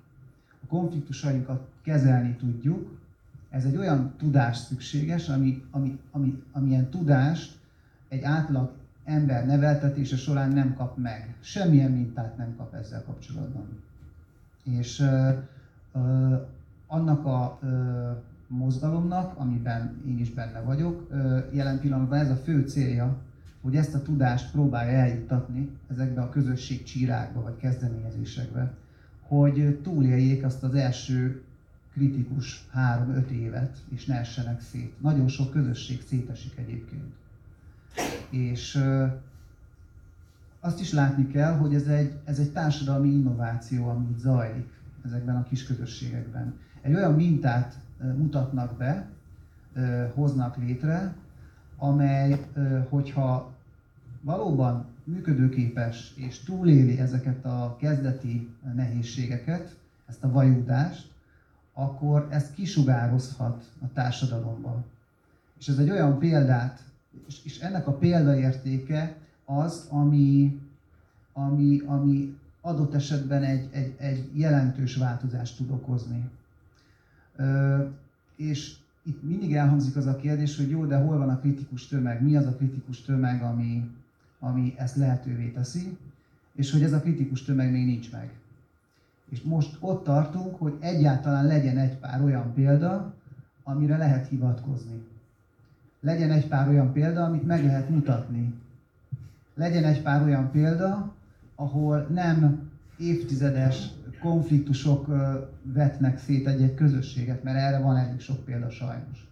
a 0.64 0.66
konfliktusainkat 0.68 1.68
kezelni 1.82 2.36
tudjuk, 2.36 2.98
ez 3.54 3.66
egy 3.66 3.78
olyan 3.78 4.14
tudás 4.18 4.58
szükséges, 4.58 5.30
ami, 5.30 5.64
ami, 5.72 6.00
ami, 6.12 6.44
amilyen 6.52 6.90
tudást 6.90 7.60
egy 8.10 8.24
átlag 8.24 8.72
ember 9.04 9.46
neveltetése 9.46 10.18
során 10.18 10.52
nem 10.52 10.76
kap 10.76 10.98
meg. 10.98 11.36
Semmilyen 11.40 11.92
mintát 11.92 12.38
nem 12.38 12.56
kap 12.58 12.74
ezzel 12.74 13.04
kapcsolatban. 13.04 13.68
És 14.64 15.00
ö, 15.00 15.30
ö, 15.94 16.36
annak 16.88 17.26
a 17.26 17.60
ö, 17.62 18.12
mozgalomnak, 18.48 19.38
amiben 19.38 20.02
én 20.08 20.20
is 20.20 20.34
benne 20.34 20.60
vagyok, 20.60 21.08
ö, 21.12 21.40
jelen 21.52 21.80
pillanatban 21.80 22.20
ez 22.20 22.30
a 22.30 22.36
fő 22.36 22.62
célja, 22.68 23.18
hogy 23.62 23.76
ezt 23.76 23.94
a 23.94 24.02
tudást 24.02 24.52
próbálja 24.52 24.98
eljuttatni 24.98 25.70
ezekbe 25.92 26.22
a 26.22 26.30
közösség 26.30 26.84
csírákba 26.84 27.42
vagy 27.42 27.58
kezdeményezésekbe, 27.58 28.74
hogy 29.22 29.80
túléljék 29.84 30.44
azt 30.44 30.64
az 30.64 30.76
első 30.76 31.44
kritikus 31.94 32.68
három-öt 32.72 33.30
évet, 33.30 33.78
és 33.90 34.06
ne 34.06 34.20
essenek 34.20 34.62
szét. 34.62 35.02
Nagyon 35.02 35.28
sok 35.28 35.52
közösség 35.52 36.02
szétesik 36.08 36.58
egyébként. 36.58 37.14
És 38.30 38.84
azt 40.60 40.80
is 40.80 40.92
látni 40.92 41.28
kell, 41.28 41.58
hogy 41.58 41.76
ez 41.76 41.88
egy, 41.88 42.14
ez 42.26 42.40
egy 42.40 42.52
társadalmi 42.52 43.10
innováció, 43.10 43.88
ami 43.90 44.16
zajlik 44.18 44.70
ezekben 45.06 45.36
a 45.36 45.44
kis 45.44 45.66
közösségekben. 45.66 46.54
Egy 46.82 46.94
olyan 46.94 47.14
mintát 47.14 47.76
mutatnak 48.18 48.78
be, 48.78 49.10
hoznak 50.14 50.58
létre, 50.58 51.16
amely, 51.78 52.46
hogyha 52.90 53.52
valóban 54.22 54.86
működőképes 55.04 56.14
és 56.16 56.40
túléli 56.40 57.00
ezeket 57.00 57.46
a 57.46 57.76
kezdeti 57.80 58.50
nehézségeket, 58.76 59.76
ezt 60.06 60.24
a 60.24 60.32
vajúdást, 60.32 61.13
akkor 61.74 62.28
ez 62.30 62.52
kisugározhat 62.52 63.72
a 63.82 63.92
társadalomba. 63.94 64.84
És 65.60 65.68
ez 65.68 65.78
egy 65.78 65.90
olyan 65.90 66.20
példát, 66.20 66.80
és, 67.28 67.40
és 67.44 67.60
ennek 67.60 67.88
a 67.88 67.98
példaértéke 67.98 69.18
az, 69.46 69.88
ami, 69.90 70.60
ami, 71.34 71.82
ami 71.86 72.38
adott 72.62 72.94
esetben 72.94 73.44
egy, 73.44 73.70
egy, 73.72 73.96
egy 73.98 74.40
jelentős 74.40 74.96
változást 74.96 75.58
tud 75.58 75.72
okozni. 75.72 76.30
Ö, 77.36 77.84
és 78.36 78.76
itt 79.04 79.24
mindig 79.24 79.56
elhangzik 79.56 79.96
az 79.96 80.06
a 80.06 80.16
kérdés, 80.16 80.58
hogy 80.58 80.70
jó, 80.70 80.86
de 80.86 80.98
hol 80.98 81.18
van 81.18 81.30
a 81.30 81.40
kritikus 81.40 81.88
tömeg, 81.88 82.24
mi 82.24 82.36
az 82.36 82.46
a 82.46 82.56
kritikus 82.56 83.02
tömeg, 83.02 83.42
ami, 83.42 83.90
ami 84.40 84.74
ezt 84.78 84.96
lehetővé 84.96 85.48
teszi, 85.48 85.98
és 86.56 86.72
hogy 86.72 86.84
ez 86.84 86.94
a 86.94 87.00
kritikus 87.00 87.44
tömeg 87.44 87.72
még 87.72 87.86
nincs 87.86 88.12
meg. 88.12 88.32
És 89.34 89.42
most 89.42 89.78
ott 89.80 90.04
tartunk, 90.04 90.56
hogy 90.60 90.78
egyáltalán 90.80 91.48
legyen 91.48 91.78
egy 91.78 91.98
pár 91.98 92.22
olyan 92.22 92.54
példa, 92.54 93.14
amire 93.64 93.98
lehet 93.98 94.28
hivatkozni. 94.28 95.04
Legyen 96.00 96.32
egy 96.32 96.48
pár 96.48 96.68
olyan 96.68 96.92
példa, 96.92 97.24
amit 97.24 97.46
meg 97.46 97.66
lehet 97.66 97.90
mutatni. 97.90 98.54
Legyen 99.56 99.84
egy 99.84 100.02
pár 100.02 100.24
olyan 100.24 100.52
példa, 100.52 101.12
ahol 101.56 102.08
nem 102.10 102.70
évtizedes 102.98 103.90
konfliktusok 104.22 105.08
vetnek 105.64 106.18
szét 106.18 106.48
egy-egy 106.48 106.76
közösséget, 106.76 107.44
mert 107.44 107.58
erre 107.58 107.80
van 107.80 107.98
elég 107.98 108.20
sok 108.20 108.46
példa 108.46 108.70
sajnos. 108.70 109.28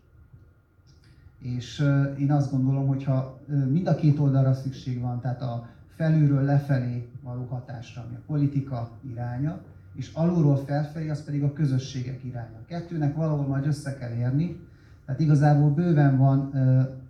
És 1.39 1.87
én 2.17 2.31
azt 2.31 2.51
gondolom, 2.51 2.87
hogy 2.87 3.03
ha 3.03 3.39
mind 3.69 3.87
a 3.87 3.95
két 3.95 4.19
oldalra 4.19 4.53
szükség 4.53 5.01
van, 5.01 5.21
tehát 5.21 5.41
a 5.41 5.67
felülről 5.95 6.43
lefelé 6.43 7.09
való 7.23 7.45
hatásra, 7.49 8.01
ami 8.01 8.15
a 8.15 8.21
politika 8.25 8.89
iránya, 9.01 9.61
és 9.95 10.11
alulról 10.13 10.55
felfelé, 10.55 11.09
az 11.09 11.23
pedig 11.23 11.43
a 11.43 11.53
közösségek 11.53 12.23
iránya. 12.23 12.65
Kettőnek 12.67 13.15
valahol 13.15 13.47
majd 13.47 13.65
össze 13.65 13.97
kell 13.97 14.11
érni, 14.11 14.59
tehát 15.05 15.21
igazából 15.21 15.69
bőven 15.69 16.17
van 16.17 16.51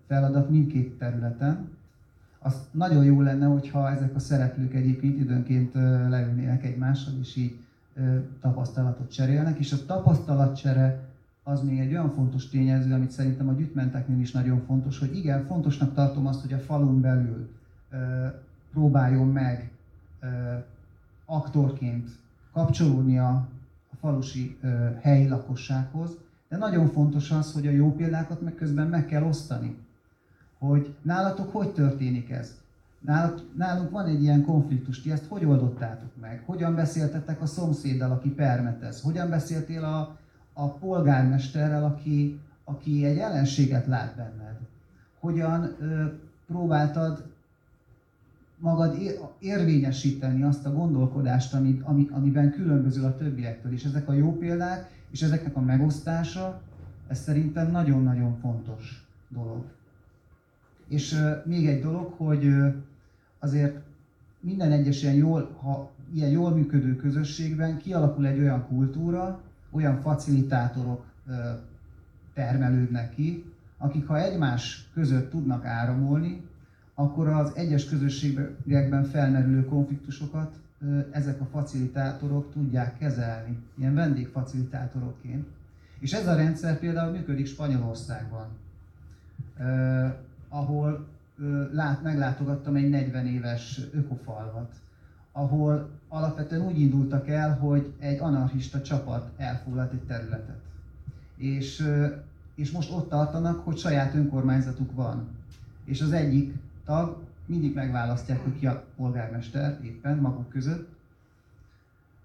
feladat 0.08 0.50
mindkét 0.50 0.98
területen. 0.98 1.70
Az 2.40 2.56
nagyon 2.72 3.04
jó 3.04 3.22
lenne, 3.22 3.46
hogyha 3.46 3.92
ezek 3.92 4.16
a 4.16 4.20
szereplők 4.20 4.74
egyébként 4.74 5.20
időnként 5.20 5.74
leülnének 6.10 6.64
egymással, 6.64 7.14
és 7.20 7.36
így 7.36 7.60
tapasztalatot 8.42 9.12
cserélnek, 9.12 9.60
és 9.60 9.72
a 9.72 9.86
tapasztalatcsere 9.86 11.00
az 11.44 11.62
még 11.64 11.80
egy 11.80 11.92
olyan 11.92 12.10
fontos 12.10 12.50
tényező, 12.50 12.94
amit 12.94 13.12
szerintem 13.12 13.48
a 13.48 13.54
gyütmenteknél 13.54 14.20
is 14.20 14.32
nagyon 14.32 14.62
fontos, 14.66 15.00
hogy 15.00 15.16
igen, 15.16 15.46
fontosnak 15.46 15.94
tartom 15.94 16.28
azt, 16.28 16.42
hogy 16.42 16.54
a 16.54 16.60
falun 16.60 17.02
belül 17.02 17.50
próbáljon 18.72 19.28
meg 19.28 19.72
aktorként 21.26 22.10
kapcsolódni 22.54 23.18
a, 23.18 23.30
a 23.92 23.96
falusi 24.00 24.58
ö, 24.62 24.88
helyi 25.02 25.28
lakossághoz, 25.28 26.18
de 26.50 26.58
nagyon 26.58 26.88
fontos 26.88 27.32
az, 27.32 27.54
hogy 27.54 27.68
a 27.68 27.72
jó 27.72 27.96
példákat 27.96 28.42
meg 28.42 28.56
közben 28.56 28.88
meg 28.88 29.06
kell 29.06 29.24
osztani. 29.24 29.78
Hogy 30.58 30.96
nálatok 31.02 31.52
hogy 31.52 31.70
történik 31.70 32.30
ez? 32.30 32.60
Nálunk, 33.00 33.58
nálunk 33.58 33.90
van 33.90 34.06
egy 34.06 34.22
ilyen 34.22 34.46
konfliktus, 34.46 35.02
ti 35.02 35.12
ezt 35.12 35.26
hogy 35.28 35.46
oldottátok 35.46 36.20
meg? 36.22 36.44
Hogyan 36.46 36.76
beszéltetek 36.76 37.42
a 37.42 37.46
szomszéddal, 37.46 38.12
aki 38.12 38.30
permetez? 38.30 39.02
Hogyan 39.02 39.30
beszéltél 39.30 39.84
a, 39.84 40.18
a 40.54 40.70
polgármesterrel, 40.70 41.86
aki, 41.86 42.40
aki 42.64 43.06
egy 43.06 43.18
ellenséget 43.18 43.86
lát 43.86 44.16
benned? 44.16 44.58
Hogyan 45.20 45.76
ö, 45.80 46.06
próbáltad 46.48 47.24
magad 48.62 48.98
érvényesíteni 49.40 50.44
azt 50.44 50.66
a 50.66 50.74
gondolkodást, 50.74 51.54
amit, 51.54 51.82
ami, 51.84 52.08
amiben 52.12 52.52
különböző 52.52 53.04
a 53.04 53.16
többiektől. 53.16 53.72
És 53.72 53.84
ezek 53.84 54.10
a 54.10 54.14
jó 54.14 54.38
példák, 54.38 54.90
és 55.12 55.22
ezeknek 55.22 55.56
a 55.56 55.62
megosztása, 55.62 56.62
ez 57.08 57.20
szerintem 57.20 57.72
nagyon-nagyon 57.72 58.38
fontos 58.40 59.08
dolog. 59.30 59.64
És 60.88 61.16
még 61.46 61.68
egy 61.68 61.82
dolog, 61.82 62.14
hogy 62.18 62.50
azért 63.40 63.80
minden 64.40 64.72
egyes 64.72 65.02
ilyen 65.04 65.16
jól, 65.16 65.58
ha 65.62 65.92
ilyen 66.14 66.30
jól 66.30 66.52
működő 66.52 66.96
közösségben 66.96 67.78
kialakul 67.78 68.26
egy 68.26 68.40
olyan 68.40 68.68
kultúra, 68.68 69.42
olyan 69.72 70.02
facilitátorok 70.02 71.06
termelődnek 72.34 73.14
ki, 73.14 73.46
akik 73.78 74.08
ha 74.08 74.20
egymás 74.20 74.90
között 74.94 75.30
tudnak 75.30 75.66
áramolni, 75.66 76.50
akkor 77.02 77.28
az 77.28 77.52
egyes 77.56 77.86
közösségekben 77.86 79.04
felmerülő 79.04 79.66
konfliktusokat 79.66 80.60
ezek 81.12 81.42
a 81.42 81.46
facilitátorok 81.46 82.52
tudják 82.52 82.98
kezelni, 82.98 83.58
ilyen 83.78 83.94
vendégfacilitátorokként. 83.94 85.48
És 86.00 86.14
ez 86.14 86.28
a 86.28 86.36
rendszer 86.36 86.80
például 86.80 87.12
működik 87.12 87.46
Spanyolországban, 87.46 88.48
eh, 89.58 90.14
ahol 90.50 91.08
eh, 91.40 91.46
lát, 91.72 92.04
meglátogattam 92.04 92.76
egy 92.76 92.90
40 92.90 93.26
éves 93.26 93.82
ökofalvat, 93.94 94.74
ahol 95.32 95.90
alapvetően 96.08 96.62
úgy 96.62 96.80
indultak 96.80 97.28
el, 97.28 97.58
hogy 97.58 97.94
egy 98.00 98.20
anarchista 98.20 98.82
csapat 98.82 99.30
elfoglalt 99.38 99.92
egy 99.92 100.04
területet. 100.08 100.60
És, 101.38 101.88
és 102.56 102.72
most 102.72 102.92
ott 102.92 103.10
tartanak, 103.10 103.66
hogy 103.66 103.78
saját 103.78 104.16
önkormányzatuk 104.16 104.96
van. 104.96 105.28
És 105.86 106.02
az 106.02 106.12
egyik 106.12 106.54
tag, 106.86 107.18
mindig 107.46 107.74
megválasztják, 107.74 108.44
hogy 108.44 108.60
ki 108.60 108.66
a 108.66 108.86
polgármester 108.96 109.80
éppen 109.84 110.18
maguk 110.18 110.50
között, 110.50 110.90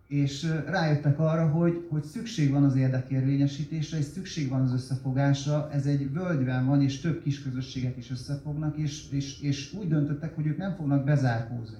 és 0.06 0.52
rájöttek 0.66 1.18
arra, 1.18 1.48
hogy, 1.48 1.86
hogy 1.90 2.04
szükség 2.04 2.50
van 2.50 2.64
az 2.64 2.76
érdekérvényesítésre, 2.76 3.98
és 3.98 4.04
szükség 4.04 4.48
van 4.48 4.60
az 4.60 4.72
összefogásra. 4.72 5.70
Ez 5.72 5.86
egy 5.86 6.12
völgyben 6.12 6.66
van, 6.66 6.82
és 6.82 7.00
több 7.00 7.22
kis 7.22 7.42
közösségek 7.42 7.96
is 7.96 8.10
összefognak, 8.10 8.76
és, 8.76 9.10
és, 9.10 9.40
és 9.40 9.72
úgy 9.72 9.88
döntöttek, 9.88 10.34
hogy 10.34 10.46
ők 10.46 10.56
nem 10.56 10.74
fognak 10.74 11.04
bezárkózni. 11.04 11.78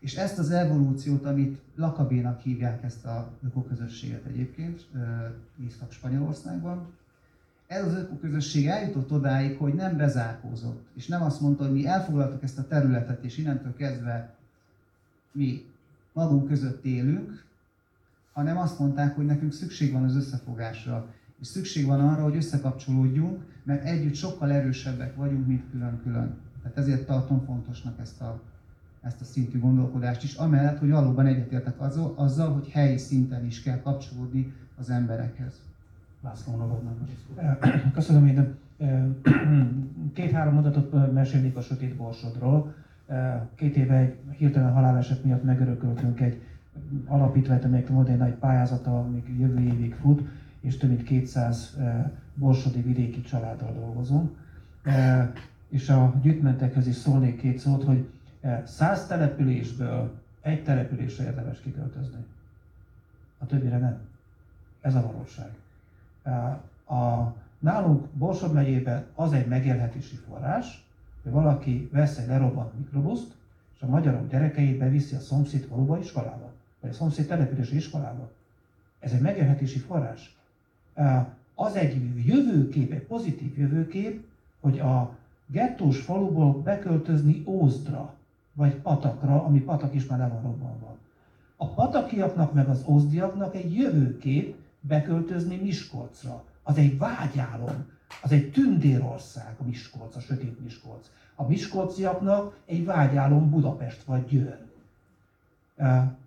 És 0.00 0.16
ezt 0.16 0.38
az 0.38 0.50
evolúciót, 0.50 1.24
amit 1.24 1.58
Lakabénak 1.74 2.40
hívják 2.40 2.82
ezt 2.82 3.04
a 3.04 3.30
ökoközösséget 3.44 4.24
egyébként, 4.24 4.86
Észak-Spanyolországban, 5.66 6.86
ez 7.70 7.84
az 7.84 7.94
ökoközösség 7.94 8.66
eljutott 8.66 9.12
odáig, 9.12 9.56
hogy 9.56 9.74
nem 9.74 9.96
bezárkózott, 9.96 10.86
és 10.94 11.06
nem 11.06 11.22
azt 11.22 11.40
mondta, 11.40 11.64
hogy 11.64 11.72
mi 11.72 11.86
elfoglaltuk 11.86 12.42
ezt 12.42 12.58
a 12.58 12.66
területet, 12.66 13.24
és 13.24 13.38
innentől 13.38 13.74
kezdve 13.74 14.34
mi 15.32 15.64
magunk 16.12 16.48
között 16.48 16.84
élünk, 16.84 17.44
hanem 18.32 18.58
azt 18.58 18.78
mondták, 18.78 19.14
hogy 19.14 19.24
nekünk 19.24 19.52
szükség 19.52 19.92
van 19.92 20.04
az 20.04 20.16
összefogásra, 20.16 21.06
és 21.40 21.46
szükség 21.46 21.86
van 21.86 22.00
arra, 22.00 22.22
hogy 22.22 22.36
összekapcsolódjunk, 22.36 23.42
mert 23.62 23.84
együtt 23.84 24.14
sokkal 24.14 24.50
erősebbek 24.50 25.16
vagyunk, 25.16 25.46
mint 25.46 25.70
külön-külön. 25.70 26.38
Tehát 26.62 26.78
ezért 26.78 27.06
tartom 27.06 27.44
fontosnak 27.44 28.00
ezt 28.00 28.20
a, 28.20 28.40
ezt 29.02 29.20
a 29.20 29.24
szintű 29.24 29.58
gondolkodást 29.58 30.22
is, 30.22 30.34
amellett, 30.34 30.78
hogy 30.78 30.90
valóban 30.90 31.26
egyetértek 31.26 31.80
azzal, 31.80 32.14
azzal, 32.16 32.52
hogy 32.52 32.68
helyi 32.68 32.98
szinten 32.98 33.44
is 33.44 33.62
kell 33.62 33.80
kapcsolódni 33.80 34.52
az 34.76 34.90
emberekhez. 34.90 35.69
Lászlónak 36.22 36.70
adnám 36.70 37.08
Köszönöm, 37.94 38.26
én 38.26 38.56
két-három 40.12 40.54
mondatot 40.54 41.12
mesélnék 41.12 41.56
a 41.56 41.60
sötét 41.60 41.96
borsodról. 41.96 42.74
Két 43.54 43.76
éve 43.76 43.96
egy 43.96 44.16
hirtelen 44.36 44.72
haláleset 44.72 45.24
miatt 45.24 45.42
megörököltünk 45.42 46.20
egy 46.20 46.42
alapítványt, 47.06 47.64
amelyek 47.64 47.88
modern 47.88 48.22
egy 48.22 48.34
pályázata, 48.34 48.98
amik 48.98 49.26
jövő 49.38 49.60
évig 49.60 49.94
fut, 49.94 50.22
és 50.60 50.76
több 50.76 50.90
mint 50.90 51.02
200 51.02 51.78
borsodi 52.34 52.80
vidéki 52.80 53.20
családdal 53.20 53.72
dolgozunk. 53.72 54.36
És 55.68 55.88
a 55.88 56.14
gyűjtmentekhez 56.22 56.86
is 56.86 56.94
szólnék 56.94 57.40
két 57.40 57.58
szót, 57.58 57.84
hogy 57.84 58.08
100 58.64 59.06
településből 59.06 60.20
egy 60.40 60.64
településre 60.64 61.24
érdemes 61.24 61.60
kiköltözni. 61.60 62.24
A 63.38 63.46
többire 63.46 63.78
nem. 63.78 63.98
Ez 64.80 64.94
a 64.94 65.12
valóság. 65.12 65.50
A, 66.84 67.34
nálunk 67.58 68.06
Borsod 68.12 68.52
megyében 68.52 69.06
az 69.14 69.32
egy 69.32 69.46
megélhetési 69.46 70.16
forrás, 70.16 70.84
hogy 71.22 71.32
valaki 71.32 71.88
vesz 71.92 72.18
egy 72.18 72.26
lerobbant 72.26 72.78
mikrobuszt, 72.78 73.34
és 73.76 73.82
a 73.82 73.86
magyarok 73.86 74.28
gyerekeit 74.28 74.78
beviszi 74.78 75.14
a 75.14 75.20
szomszéd 75.20 75.64
faluba 75.64 75.98
iskolába, 75.98 76.52
vagy 76.80 76.90
a 76.90 76.94
szomszéd 76.94 77.26
települési 77.26 77.76
iskolába. 77.76 78.30
Ez 78.98 79.12
egy 79.12 79.20
megélhetési 79.20 79.78
forrás. 79.78 80.36
Az 81.54 81.74
egy 81.74 82.26
jövőkép, 82.26 82.92
egy 82.92 83.06
pozitív 83.06 83.58
jövőkép, 83.58 84.24
hogy 84.60 84.78
a 84.78 85.16
gettós 85.46 86.00
faluból 86.00 86.62
beköltözni 86.62 87.42
Ózdra, 87.46 88.14
vagy 88.52 88.74
Patakra, 88.74 89.44
ami 89.44 89.60
Patak 89.60 89.94
is 89.94 90.06
már 90.06 90.18
le 90.18 90.28
van 90.28 90.42
robbanva. 90.42 90.96
A 91.56 91.66
patakiaknak 91.66 92.52
meg 92.52 92.68
az 92.68 92.84
ózdiaknak 92.86 93.54
egy 93.54 93.74
jövőkép 93.74 94.56
beköltözni 94.80 95.56
Miskolcra. 95.56 96.44
Az 96.62 96.76
egy 96.76 96.98
vágyálom, 96.98 97.86
az 98.22 98.32
egy 98.32 98.50
tündérország 98.50 99.54
a 99.58 99.64
Miskolc, 99.64 100.16
a 100.16 100.20
sötét 100.20 100.60
Miskolc. 100.62 101.10
A 101.34 101.46
miskolciaknak 101.46 102.56
egy 102.66 102.84
vágyálom 102.84 103.50
Budapest 103.50 104.04
vagy 104.04 104.26
Győr. 104.26 104.58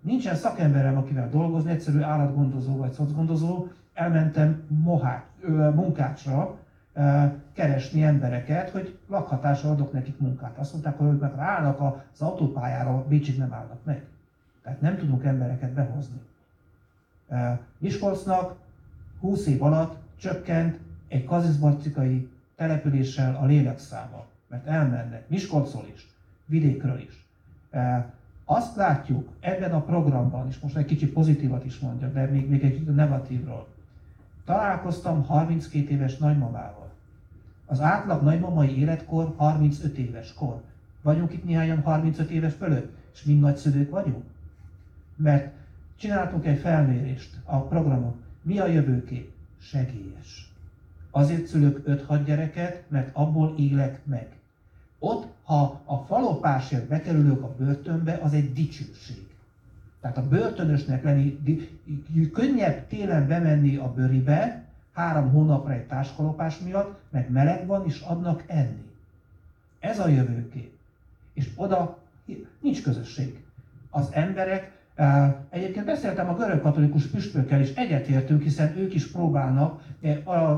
Nincsen 0.00 0.36
szakemberem, 0.36 0.96
akivel 0.96 1.28
dolgozni, 1.28 1.70
egyszerű 1.70 2.00
állatgondozó 2.00 2.76
vagy 2.76 2.92
szocgondozó, 2.92 3.66
elmentem 3.94 4.62
mohát, 4.68 5.26
munkácsra 5.74 6.58
keresni 7.52 8.02
embereket, 8.02 8.70
hogy 8.70 8.98
lakhatásra 9.08 9.70
adok 9.70 9.92
nekik 9.92 10.18
munkát. 10.18 10.58
Azt 10.58 10.72
mondták, 10.72 10.98
hogy 10.98 11.06
ők 11.06 11.20
meg 11.20 11.34
ráállnak 11.34 11.80
az 12.12 12.20
autópályára, 12.20 13.04
Bécsig 13.08 13.38
nem 13.38 13.52
állnak 13.52 13.84
meg. 13.84 14.04
Tehát 14.62 14.80
nem 14.80 14.96
tudunk 14.96 15.24
embereket 15.24 15.70
behozni. 15.70 16.20
Miskolcnak 17.78 18.56
20 19.20 19.46
év 19.46 19.62
alatt 19.62 19.96
csökkent 20.16 20.78
egy 21.08 21.24
kazizbarcikai 21.24 22.28
településsel 22.56 23.36
a 23.36 23.44
lélekszáma, 23.44 24.24
mert 24.48 24.66
elmennek 24.66 25.28
Miskolcról 25.28 25.86
is, 25.94 26.06
vidékről 26.46 26.98
is. 26.98 27.26
Azt 28.44 28.76
látjuk 28.76 29.28
ebben 29.40 29.72
a 29.72 29.82
programban, 29.82 30.48
és 30.48 30.58
most 30.58 30.76
egy 30.76 30.84
kicsit 30.84 31.12
pozitívat 31.12 31.64
is 31.64 31.78
mondjak, 31.78 32.12
de 32.12 32.26
még, 32.26 32.48
még 32.48 32.64
egy 32.64 32.84
negatívról. 32.84 33.66
Találkoztam 34.44 35.24
32 35.24 35.88
éves 35.88 36.16
nagymamával. 36.16 36.90
Az 37.66 37.80
átlag 37.80 38.22
nagymamai 38.22 38.78
életkor 38.78 39.34
35 39.36 39.98
éves 39.98 40.34
kor. 40.34 40.62
Vagyunk 41.02 41.32
itt 41.32 41.44
néhányan 41.44 41.80
35 41.80 42.30
éves 42.30 42.54
fölött, 42.54 42.96
és 43.14 43.22
mind 43.22 43.40
nagyszülők 43.40 43.90
vagyunk. 43.90 44.24
Mert 45.16 45.52
csináltunk 45.96 46.46
egy 46.46 46.58
felmérést 46.58 47.30
a 47.44 47.60
programon. 47.60 48.22
Mi 48.42 48.58
a 48.58 48.66
jövőkép? 48.66 49.32
Segélyes. 49.60 50.52
Azért 51.10 51.46
szülök 51.46 51.82
5-6 51.86 52.22
gyereket, 52.24 52.84
mert 52.88 53.10
abból 53.12 53.54
élek 53.58 54.04
meg. 54.04 54.28
Ott, 54.98 55.26
ha 55.42 55.80
a 55.84 55.96
falopásért 55.96 56.88
bekerülök 56.88 57.42
a 57.42 57.54
börtönbe, 57.58 58.18
az 58.22 58.32
egy 58.32 58.52
dicsőség. 58.52 59.26
Tehát 60.00 60.18
a 60.18 60.28
börtönösnek 60.28 61.02
lenni, 61.02 61.38
könnyebb 62.32 62.86
télen 62.86 63.26
bemenni 63.26 63.76
a 63.76 63.92
bőribe, 63.92 64.64
három 64.92 65.30
hónapra 65.30 65.72
egy 65.72 65.86
társkalopás 65.86 66.58
miatt, 66.58 67.00
meg 67.10 67.30
meleg 67.30 67.66
van, 67.66 67.86
és 67.86 68.00
adnak 68.00 68.44
enni. 68.46 68.90
Ez 69.80 69.98
a 69.98 70.08
jövőkép. 70.08 70.72
És 71.32 71.50
oda 71.56 71.98
nincs 72.60 72.82
közösség. 72.82 73.42
Az 73.90 74.08
emberek 74.12 74.72
Egyébként 75.50 75.86
beszéltem 75.86 76.28
a 76.28 76.36
görög 76.36 76.60
katolikus 76.60 77.06
püspökkel 77.06 77.60
is, 77.60 77.74
egyetértünk, 77.74 78.42
hiszen 78.42 78.76
ők 78.76 78.94
is 78.94 79.10
próbálnak, 79.10 79.82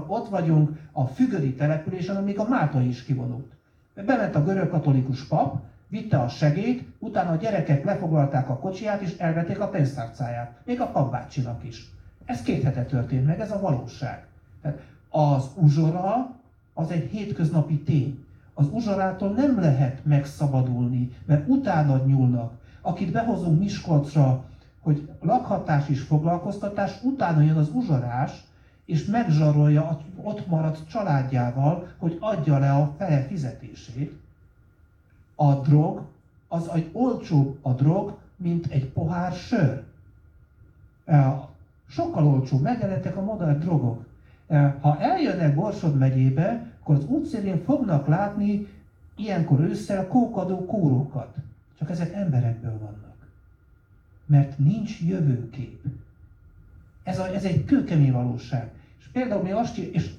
ott 0.06 0.28
vagyunk 0.28 0.78
a 0.92 1.04
fügödi 1.04 1.54
településen, 1.54 2.16
amíg 2.16 2.38
a 2.38 2.48
Málta 2.48 2.80
is 2.80 3.04
kivonult. 3.04 3.52
Bement 3.94 4.34
a 4.34 4.44
görög 4.44 4.70
katolikus 4.70 5.24
pap, 5.24 5.62
vitte 5.88 6.18
a 6.18 6.28
segélyt, 6.28 6.88
utána 6.98 7.30
a 7.30 7.36
gyerekek 7.36 7.84
lefoglalták 7.84 8.48
a 8.48 8.58
kocsiját 8.58 9.00
és 9.00 9.16
elvették 9.16 9.60
a 9.60 9.68
pénztárcáját. 9.68 10.52
Még 10.64 10.80
a 10.80 10.86
papbácsinak 10.86 11.64
is. 11.64 11.90
Ez 12.24 12.42
két 12.42 12.62
hete 12.62 12.84
történt 12.84 13.26
meg, 13.26 13.40
ez 13.40 13.50
a 13.50 13.60
valóság. 13.60 14.26
Tehát 14.62 14.80
az 15.10 15.44
uzsora 15.54 16.34
az 16.74 16.90
egy 16.90 17.10
hétköznapi 17.10 17.78
tény. 17.78 18.24
Az 18.54 18.68
uzsorától 18.72 19.30
nem 19.30 19.60
lehet 19.60 20.04
megszabadulni, 20.04 21.12
mert 21.26 21.48
utána 21.48 22.04
nyúlnak 22.06 22.52
akit 22.86 23.12
behozunk 23.12 23.58
Miskolcra, 23.58 24.44
hogy 24.80 25.08
lakhatás 25.20 25.88
és 25.88 26.00
foglalkoztatás, 26.00 27.02
utána 27.02 27.40
jön 27.40 27.56
az 27.56 27.70
uzsorás, 27.72 28.44
és 28.84 29.04
megzsarolja 29.04 30.00
ott 30.22 30.46
maradt 30.46 30.88
családjával, 30.88 31.88
hogy 31.98 32.16
adja 32.20 32.58
le 32.58 32.72
a 32.72 32.94
fele 32.98 33.22
fizetését. 33.22 34.20
A 35.34 35.54
drog, 35.54 36.02
az 36.48 36.70
egy 36.74 36.90
olcsóbb 36.92 37.58
a 37.62 37.72
drog, 37.72 38.16
mint 38.36 38.66
egy 38.66 38.86
pohár 38.86 39.32
sör. 39.32 39.84
Sokkal 41.88 42.26
olcsóbb, 42.26 42.60
megjelentek 42.60 43.16
a 43.16 43.22
modern 43.22 43.58
drogok. 43.58 44.06
Ha 44.80 45.00
eljönnek 45.00 45.54
Borsod 45.54 45.98
megyébe, 45.98 46.72
akkor 46.80 46.94
az 46.94 47.04
útszélén 47.04 47.62
fognak 47.64 48.06
látni 48.06 48.66
ilyenkor 49.16 49.60
ősszel 49.60 50.06
kókadó 50.06 50.64
kórókat. 50.64 51.36
Csak 51.78 51.90
ezek 51.90 52.12
emberekből 52.12 52.78
vannak. 52.78 53.14
Mert 54.26 54.58
nincs 54.58 55.00
jövőkép. 55.00 55.84
Ez, 57.02 57.18
a, 57.18 57.34
ez 57.34 57.44
egy 57.44 57.64
kőkemény 57.64 58.12
valóság. 58.12 58.70
És 58.98 59.06
például 59.06 59.42
mi 59.42 59.50
azt, 59.50 59.78
és 59.78 60.10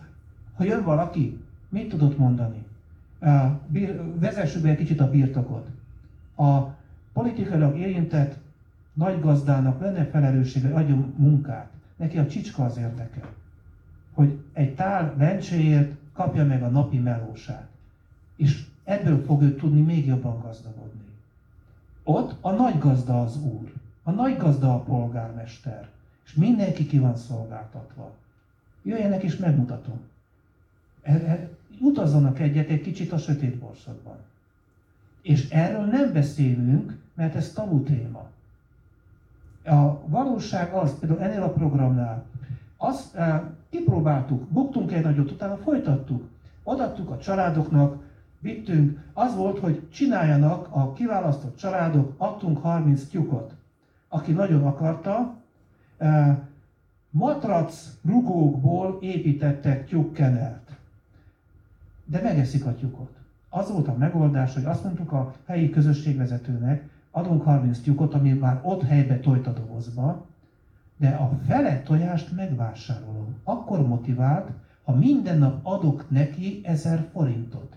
ha 0.55 0.63
jön 0.63 0.83
valaki, 0.83 1.39
mit 1.69 1.89
tudott 1.89 2.17
mondani? 2.17 2.65
Vezessük 4.19 4.61
be 4.61 4.69
egy 4.69 4.77
kicsit 4.77 4.99
a 4.99 5.09
birtokot. 5.09 5.67
A 6.35 6.59
politikailag 7.13 7.77
érintett 7.77 8.37
nagy 8.93 9.19
gazdának 9.19 9.81
lenne 9.81 10.05
felelőssége, 10.05 10.73
adjon 10.73 11.13
munkát. 11.17 11.69
Neki 11.95 12.17
a 12.17 12.27
csicska 12.27 12.63
az 12.65 12.77
érdeke. 12.77 13.21
Hogy 14.13 14.39
egy 14.53 14.75
tál 14.75 15.13
lencséért 15.17 15.91
kapja 16.13 16.45
meg 16.45 16.63
a 16.63 16.69
napi 16.69 16.97
melósát. 16.97 17.67
És 18.35 18.65
ebből 18.83 19.23
fog 19.25 19.41
ő 19.41 19.55
tudni 19.55 19.81
még 19.81 20.05
jobban 20.05 20.41
gazdagodni. 20.41 20.86
Ott 22.09 22.35
a 22.41 22.51
nagy 22.51 22.79
gazda 22.79 23.21
az 23.21 23.37
úr, 23.43 23.73
a 24.03 24.11
nagy 24.11 24.37
gazda 24.37 24.73
a 24.73 24.79
polgármester, 24.79 25.87
és 26.25 26.33
mindenki 26.33 26.85
ki 26.85 26.99
van 26.99 27.15
szolgáltatva. 27.15 28.11
Jöjjenek 28.83 29.23
és 29.23 29.37
megmutatom. 29.37 29.99
E, 31.01 31.13
e, 31.13 31.49
utazzanak 31.79 32.39
egyet 32.39 32.69
egy 32.69 32.81
kicsit 32.81 33.11
a 33.11 33.17
sötét 33.17 33.57
borszakban. 33.57 34.15
És 35.21 35.49
erről 35.49 35.85
nem 35.85 36.13
beszélünk, 36.13 36.97
mert 37.13 37.35
ez 37.35 37.53
tabu 37.53 37.83
téma. 37.83 38.25
A 39.65 40.07
valóság 40.07 40.73
az, 40.73 40.99
például 40.99 41.21
ennél 41.21 41.43
a 41.43 41.53
programnál, 41.53 42.25
azt 42.77 43.15
e, 43.15 43.51
kipróbáltuk, 43.69 44.49
buktunk 44.49 44.91
egy 44.91 45.03
nagyot, 45.03 45.31
utána 45.31 45.57
folytattuk. 45.57 46.29
Odaadtuk 46.63 47.09
a 47.09 47.17
családoknak, 47.17 48.03
vittünk, 48.39 48.99
az 49.13 49.35
volt, 49.35 49.59
hogy 49.59 49.89
csináljanak 49.89 50.67
a 50.71 50.93
kiválasztott 50.93 51.57
családok, 51.57 52.13
adtunk 52.17 52.57
30 52.57 53.03
tyukot. 53.03 53.53
Aki 54.07 54.31
nagyon 54.31 54.65
akarta, 54.65 55.35
eh, 55.97 56.37
matrac 57.09 57.97
rugókból 58.05 58.97
építettek 59.01 59.87
tyúkkenelt. 59.87 60.71
De 62.05 62.21
megeszik 62.21 62.65
a 62.65 62.75
tyukot. 62.75 63.11
Az 63.49 63.71
volt 63.71 63.87
a 63.87 63.97
megoldás, 63.97 64.53
hogy 64.53 64.65
azt 64.65 64.83
mondtuk 64.83 65.11
a 65.11 65.33
helyi 65.45 65.69
közösségvezetőnek, 65.69 66.89
adunk 67.11 67.43
30 67.43 67.79
tyúkot, 67.79 68.13
ami 68.13 68.33
már 68.33 68.59
ott 68.63 68.83
helybe 68.83 69.19
tojt 69.19 69.47
a 69.47 69.53
dobozba, 69.53 70.25
de 70.97 71.09
a 71.09 71.31
fele 71.47 71.81
tojást 71.81 72.35
megvásárolom. 72.35 73.35
Akkor 73.43 73.87
motivált, 73.87 74.49
ha 74.83 74.95
minden 74.95 75.37
nap 75.37 75.59
adok 75.63 76.09
neki 76.09 76.61
1000 76.63 77.07
forintot 77.11 77.76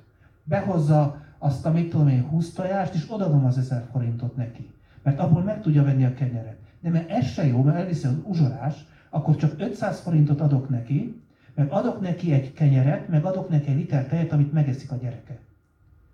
behozza 0.50 1.22
azt 1.38 1.66
a, 1.66 1.70
mit 1.70 1.90
tudom 1.90 2.08
én, 2.08 2.22
20 2.22 2.52
tojást, 2.52 2.94
és 2.94 3.04
odadom 3.08 3.44
az 3.44 3.58
1000 3.58 3.88
forintot 3.92 4.36
neki. 4.36 4.70
Mert 5.02 5.18
abból 5.18 5.42
meg 5.42 5.62
tudja 5.62 5.82
venni 5.84 6.04
a 6.04 6.14
kenyeret. 6.14 6.58
De 6.80 6.90
mert 6.90 7.10
ez 7.10 7.26
se 7.26 7.46
jó, 7.46 7.62
mert 7.62 7.76
elviszi 7.76 8.06
az 8.06 8.16
uzsorás, 8.22 8.74
akkor 9.10 9.36
csak 9.36 9.54
500 9.58 10.00
forintot 10.00 10.40
adok 10.40 10.68
neki, 10.68 11.20
meg 11.54 11.70
adok 11.70 12.00
neki 12.00 12.32
egy 12.32 12.52
kenyeret, 12.52 13.08
meg 13.08 13.24
adok 13.24 13.48
neki 13.48 13.70
egy 13.70 13.76
liter 13.76 14.06
tejet, 14.06 14.32
amit 14.32 14.52
megeszik 14.52 14.92
a 14.92 14.96
gyereke. 14.96 15.38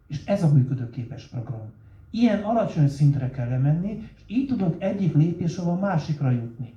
És 0.06 0.24
ez 0.24 0.42
a 0.42 0.52
működőképes 0.52 1.24
program. 1.24 1.72
Ilyen 2.10 2.42
alacsony 2.42 2.88
szintre 2.88 3.30
kell 3.30 3.48
lemenni, 3.48 4.10
és 4.14 4.22
így 4.26 4.46
tudunk 4.46 4.82
egyik 4.82 5.14
lépésről 5.14 5.68
a 5.68 5.78
másikra 5.78 6.30
jutni. 6.30 6.74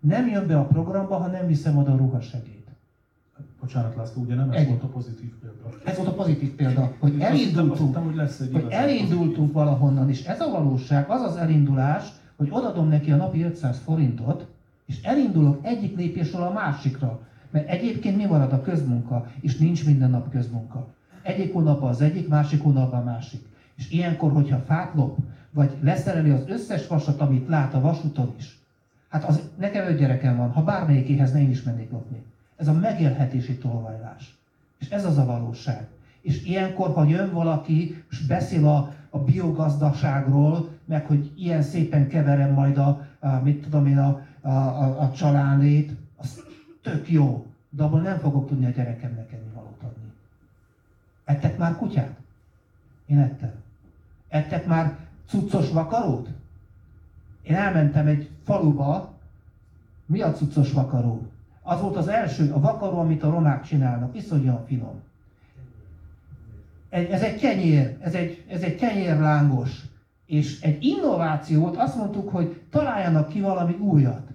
nem 0.00 0.28
jön 0.28 0.46
be 0.46 0.58
a 0.58 0.64
programba, 0.64 1.16
ha 1.16 1.26
nem 1.26 1.46
viszem 1.46 1.76
oda 1.76 1.92
a 1.92 1.96
ruhasegélyt. 1.96 2.61
Bocsánat 3.60 3.96
László, 3.96 4.22
ugye 4.22 4.34
nem 4.34 4.50
ez 4.50 4.60
Egy. 4.60 4.68
volt 4.68 4.82
a 4.82 4.86
pozitív 4.86 5.30
példa. 5.40 5.76
Ez 5.84 5.96
volt 5.96 6.08
a 6.08 6.12
pozitív 6.14 6.50
példa, 6.54 6.92
hogy 6.98 7.10
Azt 7.10 7.12
hittem- 7.12 7.32
azt 7.32 7.40
elindultunk, 7.40 7.88
hittem, 7.88 8.04
hogy 8.04 8.14
lesz 8.14 8.40
egy 8.40 8.52
hogy 8.52 8.66
elindultunk 8.68 9.52
valahonnan, 9.52 10.08
és 10.08 10.24
ez 10.24 10.40
a 10.40 10.50
valóság, 10.50 11.10
az 11.10 11.20
az 11.20 11.36
elindulás, 11.36 12.08
hogy 12.36 12.48
odadom 12.50 12.88
neki 12.88 13.10
a 13.10 13.16
napi 13.16 13.42
500 13.42 13.78
forintot, 13.78 14.46
és 14.86 15.02
elindulok 15.02 15.58
egyik 15.62 15.96
lépésről 15.96 16.42
a 16.42 16.52
másikra. 16.52 17.20
Mert 17.50 17.68
egyébként 17.68 18.16
mi 18.16 18.24
marad 18.24 18.52
a 18.52 18.62
közmunka, 18.62 19.30
és 19.40 19.56
nincs 19.56 19.86
minden 19.86 20.10
nap 20.10 20.30
közmunka. 20.30 20.86
Egyik 21.22 21.52
hónapban 21.52 21.88
az 21.88 22.00
egyik, 22.00 22.28
másik 22.28 22.62
hónapban 22.62 23.00
a 23.00 23.04
másik. 23.04 23.46
És 23.74 23.90
ilyenkor, 23.90 24.32
hogyha 24.32 24.58
fát 24.58 24.94
lop, 24.94 25.18
vagy 25.50 25.70
leszereli 25.82 26.30
az 26.30 26.44
összes 26.48 26.86
vasat, 26.86 27.20
amit 27.20 27.48
lát 27.48 27.74
a 27.74 27.80
vasúton 27.80 28.34
is, 28.38 28.58
hát 29.08 29.24
az, 29.24 29.42
nekem 29.58 29.86
öt 29.86 29.98
gyerekem 29.98 30.36
van, 30.36 30.50
ha 30.52 30.62
bármelyikéhez 30.62 31.32
ne 31.32 31.40
én 31.40 31.50
is 31.50 31.62
mennék 31.62 31.90
lopni. 31.90 32.22
Ez 32.62 32.68
a 32.68 32.72
megélhetési 32.72 33.56
tolvajlás. 33.58 34.34
És 34.78 34.88
ez 34.88 35.04
az 35.04 35.18
a 35.18 35.24
valóság. 35.24 35.86
És 36.20 36.44
ilyenkor, 36.44 36.94
ha 36.94 37.04
jön 37.04 37.32
valaki, 37.32 38.04
és 38.10 38.26
beszél 38.26 38.66
a, 38.66 38.94
a 39.10 39.18
biogazdaságról, 39.18 40.68
meg 40.84 41.06
hogy 41.06 41.32
ilyen 41.36 41.62
szépen 41.62 42.08
keverem 42.08 42.52
majd 42.52 42.78
a, 42.78 43.06
a 43.20 43.28
mit 43.28 43.62
tudom 43.62 43.86
én, 43.86 43.98
a, 43.98 44.20
a, 44.40 44.48
a, 44.50 45.00
a 45.00 45.12
csalánét, 45.12 45.92
az 46.16 46.42
tök 46.82 47.10
jó, 47.10 47.46
de 47.70 47.82
abból 47.82 48.00
nem 48.00 48.18
fogok 48.18 48.48
tudni 48.48 48.66
a 48.66 48.70
gyerekemnek 48.70 49.32
enni 49.32 49.50
valót 49.54 49.82
adni. 49.82 50.12
Ettek 51.24 51.58
már 51.58 51.76
kutyát? 51.76 52.16
Én 53.06 53.18
ettem. 53.18 53.52
Ettek 54.28 54.66
már 54.66 54.96
cuccos 55.26 55.70
vakarót? 55.70 56.28
Én 57.42 57.54
elmentem 57.54 58.06
egy 58.06 58.30
faluba, 58.44 59.12
mi 60.06 60.20
a 60.20 60.32
cuccos 60.32 60.72
vakaró? 60.72 61.31
Az 61.62 61.80
volt 61.80 61.96
az 61.96 62.08
első, 62.08 62.52
a 62.52 62.60
vakaró, 62.60 62.98
amit 62.98 63.22
a 63.22 63.30
romák 63.30 63.62
csinálnak, 63.62 64.16
iszonyúan 64.16 64.64
finom. 64.66 65.00
Ez 66.88 67.22
egy 67.22 67.40
kenyér, 67.40 67.96
ez 68.00 68.14
egy, 68.14 68.44
ez 68.48 68.62
egy 68.62 68.74
kenyérlángos. 68.74 69.82
És 70.26 70.60
egy 70.60 70.84
innováció 70.84 71.60
volt, 71.60 71.76
azt 71.76 71.96
mondtuk, 71.96 72.28
hogy 72.28 72.60
találjanak 72.70 73.28
ki 73.28 73.40
valami 73.40 73.72
újat. 73.72 74.28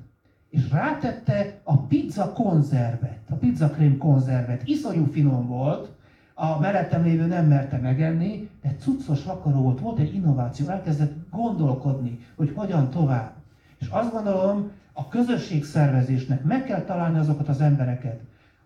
És 0.50 0.72
rátette 0.72 1.60
a 1.64 1.78
pizza 1.78 2.32
konzervet, 2.34 3.20
a 3.30 3.36
pizza 3.36 3.70
krém 3.70 3.98
konzervet. 3.98 4.68
Iszonyú 4.68 5.06
finom 5.12 5.48
volt, 5.48 5.90
a 6.34 6.60
mellettem 6.60 7.04
lévő 7.04 7.26
nem 7.26 7.46
merte 7.46 7.78
megenni, 7.78 8.50
de 8.62 8.76
cuccos 8.80 9.24
vakaró 9.24 9.62
volt, 9.62 9.80
volt 9.80 10.00
egy 10.00 10.14
innováció, 10.14 10.68
elkezdett 10.68 11.14
gondolkodni, 11.32 12.20
hogy 12.36 12.52
hogyan 12.56 12.90
tovább. 12.90 13.32
És 13.80 13.88
azt 13.88 14.12
gondolom, 14.12 14.72
a 14.98 15.08
közösségszervezésnek 15.08 16.44
meg 16.44 16.64
kell 16.64 16.82
találni 16.82 17.18
azokat 17.18 17.48
az 17.48 17.62
embereket, 17.62 18.20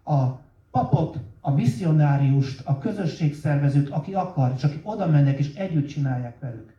a 0.04 0.26
papot, 0.72 1.18
a 1.42 1.52
misszionáriust, 1.52 2.62
a 2.66 2.78
közösségszervezőt, 2.78 3.90
aki 3.90 4.14
akar, 4.14 4.54
és 4.56 4.64
aki 4.64 4.80
oda 4.84 5.08
mennek 5.08 5.40
és 5.40 5.54
együtt 5.56 5.88
csinálják 5.88 6.40
velük. 6.40 6.74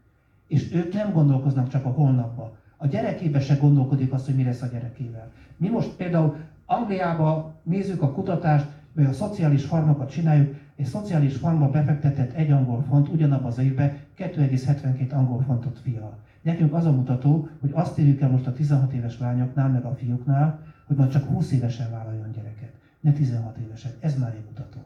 És 0.46 0.72
ők 0.72 0.92
nem 0.92 1.12
gondolkoznak 1.12 1.68
csak 1.68 1.84
a 1.84 1.88
holnapba. 1.88 2.56
A 2.76 2.86
gyerekébe 2.86 3.40
se 3.40 3.54
gondolkodik 3.54 4.12
azt, 4.12 4.26
hogy 4.26 4.34
mi 4.34 4.44
lesz 4.44 4.62
a 4.62 4.66
gyerekével. 4.66 5.30
Mi 5.56 5.68
most 5.68 5.88
például 5.88 6.36
Angliában 6.66 7.52
nézzük 7.62 8.02
a 8.02 8.12
kutatást, 8.12 8.66
vagy 8.92 9.04
a 9.04 9.12
szociális 9.12 9.64
farmokat 9.64 10.10
csináljuk, 10.10 10.54
egy 10.76 10.86
szociális 10.86 11.36
farmba 11.36 11.70
befektetett 11.70 12.32
egy 12.32 12.50
angol 12.50 12.84
font 12.88 13.08
ugyanabban 13.08 13.50
az 13.50 13.58
évben 13.58 13.98
2,72 14.18 15.12
angol 15.12 15.42
fontot 15.46 15.78
fial. 15.82 16.18
Nekünk 16.42 16.72
az 16.72 16.84
a 16.84 16.92
mutató, 16.92 17.48
hogy 17.60 17.70
azt 17.72 17.98
érjük 17.98 18.20
el 18.20 18.30
most 18.30 18.46
a 18.46 18.52
16 18.52 18.92
éves 18.92 19.18
lányoknál, 19.18 19.68
meg 19.68 19.84
a 19.84 19.94
fiúknál, 19.94 20.64
hogy 20.84 20.96
majd 20.96 21.10
csak 21.10 21.24
20 21.28 21.52
évesen 21.52 21.90
vállaljon 21.90 22.32
gyereket, 22.32 22.72
ne 23.00 23.12
16 23.12 23.56
évesen. 23.56 23.92
Ez 24.00 24.18
már 24.18 24.34
egy 24.34 24.44
mutató. 24.44 24.80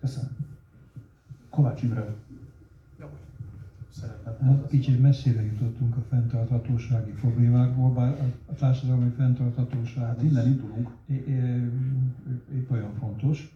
Köszönöm. 0.00 0.30
Kovács 1.50 1.82
Imre. 1.82 2.04
Hát 4.24 4.66
kicsit 4.68 5.00
messzire 5.00 5.42
jutottunk 5.44 5.96
a 5.96 6.00
fenntarthatósági 6.08 7.10
problémákból, 7.10 7.92
bár 7.92 8.32
a- 8.46 8.54
társadalmi 8.54 9.10
fenntarthatóság 9.16 10.04
Hát 10.06 10.22
innen 10.22 10.46
indulunk. 10.46 10.90
épp 12.54 12.70
olyan 12.70 12.94
fontos. 12.98 13.54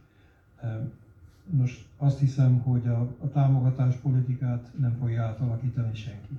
Nos, 1.51 1.89
azt 1.97 2.19
hiszem, 2.19 2.59
hogy 2.59 2.87
a, 2.87 3.01
a 3.01 3.29
támogatás 3.33 3.95
politikát 3.97 4.71
nem 4.79 4.97
fogja 5.01 5.23
átalakítani 5.23 5.95
senki 5.95 6.39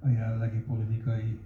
a 0.00 0.08
jelenlegi 0.08 0.58
politikai 0.58 1.38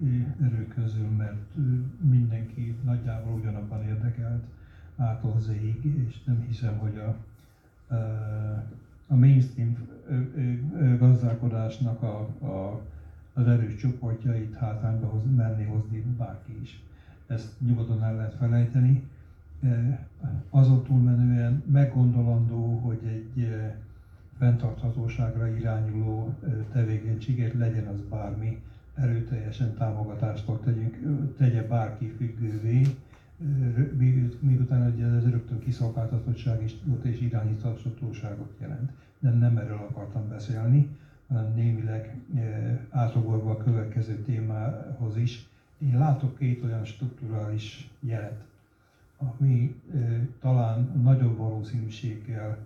erők 0.42 0.74
közül, 0.74 1.08
mert 1.08 1.56
mindenki 2.00 2.76
nagyjából 2.84 3.32
ugyanabban 3.32 3.82
érdekelt 3.82 4.44
ától 4.96 5.40
zéig, 5.40 5.84
és 6.08 6.24
nem 6.24 6.44
hiszem, 6.48 6.78
hogy 6.78 6.98
a, 6.98 7.16
a 9.06 9.14
mainstream 9.14 9.76
gazdálkodásnak 10.98 12.02
a, 12.02 12.18
a, 12.40 12.80
az 13.32 13.46
erős 13.46 13.76
csoportjait 13.76 14.54
hátrányba 14.54 15.06
hoz, 15.06 15.22
menni 15.36 15.64
hozni 15.64 16.04
bárki 16.16 16.60
is. 16.62 16.82
Ezt 17.26 17.60
nyugodtan 17.60 18.02
el 18.02 18.14
lehet 18.14 18.34
felejteni. 18.34 19.08
Azon 20.50 20.82
túlmenően 20.82 21.62
meggondolandó, 21.66 22.78
hogy 22.78 23.00
egy 23.04 23.48
fenntarthatóságra 24.40 25.56
irányuló 25.56 26.34
tevékenységet 26.72 27.52
legyen 27.52 27.86
az 27.86 28.00
bármi, 28.00 28.62
erőteljesen 28.94 29.74
támogatástól 29.74 30.60
tegyünk, 30.60 30.98
tegye 31.36 31.62
bárki 31.62 32.06
függővé, 32.16 32.86
miután 34.40 34.92
ugye 34.92 35.06
ez 35.06 35.30
rögtön 35.30 35.58
kiszolgáltatottság 35.58 36.62
és, 36.62 36.74
és 37.02 37.20
irányíthatóságot 37.20 38.52
jelent. 38.60 38.90
De 39.18 39.30
nem 39.30 39.56
erről 39.56 39.86
akartam 39.90 40.28
beszélni, 40.28 40.88
hanem 41.28 41.52
némileg 41.54 42.16
átugorva 42.90 43.50
a 43.50 43.56
következő 43.56 44.14
témához 44.14 45.16
is. 45.16 45.48
Én 45.78 45.98
látok 45.98 46.38
két 46.38 46.64
olyan 46.64 46.84
strukturális 46.84 47.90
jelet, 48.00 48.44
ami 49.16 49.80
talán 50.40 51.00
nagyobb 51.02 51.36
valószínűséggel 51.36 52.58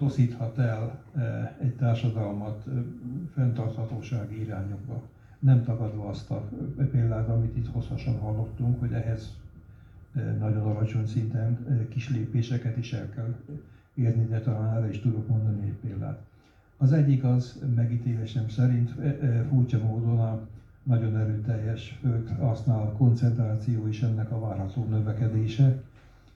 e, 0.00 0.04
toszíthat 0.04 0.58
el 0.58 1.02
e, 1.16 1.56
egy 1.60 1.76
társadalmat 1.76 2.66
e, 2.66 2.70
fenntarthatósági 3.34 4.40
irányokba 4.40 5.02
nem 5.40 5.64
tagadva 5.64 6.08
azt 6.08 6.30
a 6.30 6.48
példát, 6.90 7.28
amit 7.28 7.56
itt 7.56 7.72
hosszasan 7.72 8.18
hallottunk, 8.18 8.80
hogy 8.80 8.92
ehhez 8.92 9.36
eh, 10.14 10.34
nagyon 10.38 10.62
alacsony 10.62 11.06
szinten 11.06 11.86
kis 11.88 12.10
lépéseket 12.10 12.76
is 12.76 12.92
el 12.92 13.08
kell 13.08 13.34
érni, 13.94 14.26
de 14.26 14.40
talán 14.40 14.76
erre 14.76 14.88
is 14.88 15.00
tudok 15.00 15.28
mondani 15.28 15.66
egy 15.66 15.76
példát. 15.80 16.20
Az 16.76 16.92
egyik 16.92 17.24
az 17.24 17.62
megítélésem 17.74 18.48
szerint 18.48 18.94
furcsa 19.48 19.78
módon 19.78 20.20
a 20.20 20.40
nagyon 20.82 21.16
erőteljes 21.16 21.98
földhasznál 22.00 22.92
koncentráció 22.92 23.86
is 23.86 24.02
ennek 24.02 24.30
a 24.30 24.40
várható 24.40 24.84
növekedése, 24.84 25.82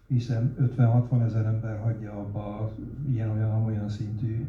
hiszen 0.06 0.54
50-60 0.76 1.24
ezer 1.24 1.46
ember 1.46 1.78
hagyja 1.78 2.12
abba 2.12 2.60
a 2.60 2.72
ilyen-olyan-olyan 3.08 3.88
szintű 3.88 4.48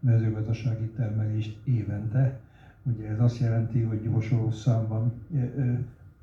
mezőgazdasági 0.00 0.86
termelést 0.86 1.58
évente, 1.64 2.40
Ugye 2.86 3.08
ez 3.08 3.20
azt 3.20 3.38
jelenti, 3.38 3.80
hogy 3.80 4.02
gyorsuló 4.02 4.50
számban 4.50 5.12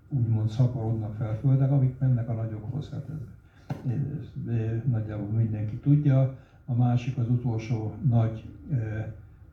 úgymond 0.09 0.49
szaporodnak 0.49 1.15
fel 1.15 1.37
földek, 1.39 1.71
amik 1.71 1.99
mennek 1.99 2.29
a 2.29 2.33
nagyokhoz. 2.33 2.89
Hát 2.89 3.09
ez, 3.09 3.91
ez, 3.91 4.55
ez 4.55 4.81
nagyjából 4.85 5.27
mindenki 5.27 5.75
tudja. 5.75 6.35
A 6.65 6.73
másik 6.73 7.17
az 7.17 7.29
utolsó 7.29 7.93
nagy 8.09 8.43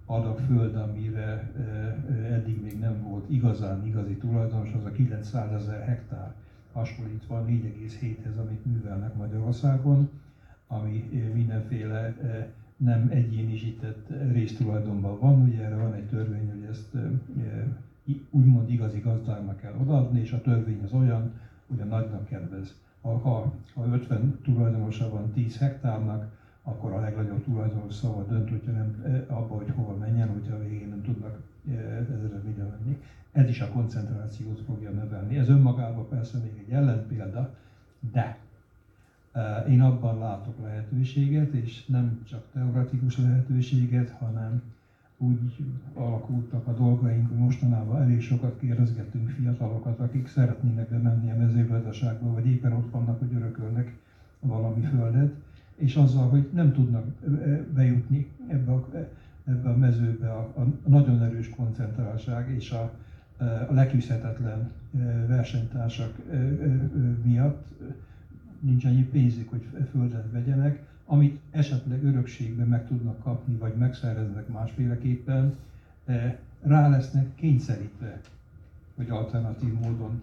adag 0.07 0.38
föld, 0.38 0.76
amire 0.76 1.50
eddig 2.30 2.63
még 2.63 2.79
nem 2.79 3.03
volt 3.03 3.30
igazán 3.30 3.87
igazi 3.87 4.14
tulajdonos, 4.14 4.72
az 4.72 4.84
a 4.84 4.91
900 4.91 5.53
ezer 5.53 5.84
hektár 5.84 6.34
hasonlítva 6.72 7.45
4,7-hez, 7.49 8.37
amit 8.38 8.64
művelnek 8.64 9.14
Magyarországon, 9.17 10.11
ami 10.67 11.30
mindenféle 11.34 12.17
nem 12.76 13.09
egyénisített 13.11 14.09
résztulajdonban 14.33 15.18
van, 15.18 15.42
ugye 15.42 15.64
erre 15.64 15.76
van 15.76 15.95
egy 15.95 16.07
törvény, 16.07 16.51
hogy 16.51 16.68
ezt 16.71 16.97
úgymond 18.30 18.71
igazi 18.71 18.99
gazdának 18.99 19.61
kell 19.61 19.75
odaadni, 19.80 20.21
és 20.21 20.33
a 20.33 20.41
törvény 20.41 20.83
az 20.84 20.92
olyan, 20.92 21.33
hogy 21.68 21.80
a 21.80 21.84
nagynak 21.84 22.26
kedvez. 22.26 22.75
Ha, 23.01 23.18
ha, 23.18 23.53
ha 23.75 23.87
50 23.87 24.38
tulajdonosa 24.42 25.11
van 25.11 25.33
10 25.33 25.59
hektárnak, 25.59 26.38
akkor 26.63 26.92
a 26.92 27.01
legnagyobb 27.01 27.45
tulajdonos 27.45 27.95
szava 27.95 28.22
dönt, 28.22 28.51
hogyha 28.51 28.72
nem 28.72 29.05
abba, 29.29 29.55
hogy 29.55 29.71
hova 29.75 29.97
menjen, 29.97 30.29
hogyha 30.29 30.55
a 30.55 30.63
végén 30.63 30.88
nem 30.88 31.03
tudnak 31.03 31.41
ezre 31.68 32.41
menni. 32.57 33.03
Ez 33.33 33.49
is 33.49 33.61
a 33.61 33.69
koncentrációt 33.69 34.61
fogja 34.67 34.91
növelni. 34.91 35.37
Ez 35.37 35.49
önmagában 35.49 36.09
persze 36.09 36.39
még 36.39 36.65
egy 36.67 36.73
ellenpélda, 36.73 37.55
de 38.13 38.39
én 39.69 39.81
abban 39.81 40.19
látok 40.19 40.55
lehetőséget, 40.63 41.53
és 41.53 41.87
nem 41.87 42.23
csak 42.29 42.45
teoretikus 42.53 43.19
lehetőséget, 43.19 44.11
hanem 44.11 44.63
úgy 45.19 45.57
alakultak 45.95 46.67
a 46.67 46.73
dolgaink, 46.73 47.29
hogy 47.29 47.37
mostanában 47.37 48.03
elég 48.03 48.21
sokat 48.21 48.59
kérdezgetünk 48.59 49.29
fiatalokat, 49.29 50.01
akik 50.01 50.29
szeretnének 50.29 50.89
bemenni 50.89 51.31
a 51.31 51.37
mezőgazdaságba, 51.37 52.33
vagy 52.33 52.47
éppen 52.47 52.73
ott 52.73 52.91
vannak, 52.91 53.19
hogy 53.19 53.35
örökölnek 53.35 53.99
valami 54.41 54.83
földet, 54.83 55.35
és 55.77 55.97
azzal, 55.97 56.29
hogy 56.29 56.49
nem 56.53 56.73
tudnak 56.73 57.05
bejutni 57.75 58.31
ebbe 58.49 58.73
a, 58.73 58.89
ebbe 59.45 59.69
a 59.69 59.77
mezőbe 59.77 60.31
a, 60.33 60.41
a 60.41 60.89
nagyon 60.89 61.23
erős 61.23 61.51
koncentráltság 61.51 62.51
és 62.51 62.71
a, 62.71 62.93
a 63.68 63.72
leküzdhetetlen 63.72 64.71
versenytársak 65.26 66.14
miatt 67.22 67.68
nincs 68.61 68.84
annyi 68.84 69.03
pénzük, 69.03 69.50
hogy 69.50 69.67
földet 69.91 70.30
vegyenek, 70.33 70.83
amit 71.07 71.41
esetleg 71.50 72.04
örökségben 72.04 72.67
meg 72.67 72.87
tudnak 72.87 73.22
kapni, 73.22 73.54
vagy 73.54 73.75
megszereznek 73.75 74.49
másféleképpen, 74.49 75.54
rá 76.62 76.88
lesznek 76.88 77.34
kényszerítve, 77.34 78.21
hogy 78.96 79.11
alternatív 79.11 79.72
módon 79.72 80.22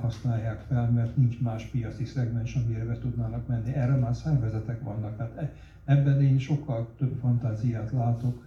használják 0.00 0.60
fel, 0.68 0.90
mert 0.90 1.16
nincs 1.16 1.40
más 1.40 1.64
piaci 1.64 2.04
szegmens, 2.04 2.54
amire 2.54 2.84
be 2.84 2.98
tudnának 2.98 3.46
menni. 3.46 3.72
Erre 3.72 3.94
már 3.94 4.14
szervezetek 4.14 4.82
vannak. 4.82 5.18
Hát 5.18 5.36
e, 5.36 5.52
ebben 5.84 6.22
én 6.22 6.38
sokkal 6.38 6.88
több 6.98 7.18
fantáziát 7.20 7.92
látok, 7.92 8.44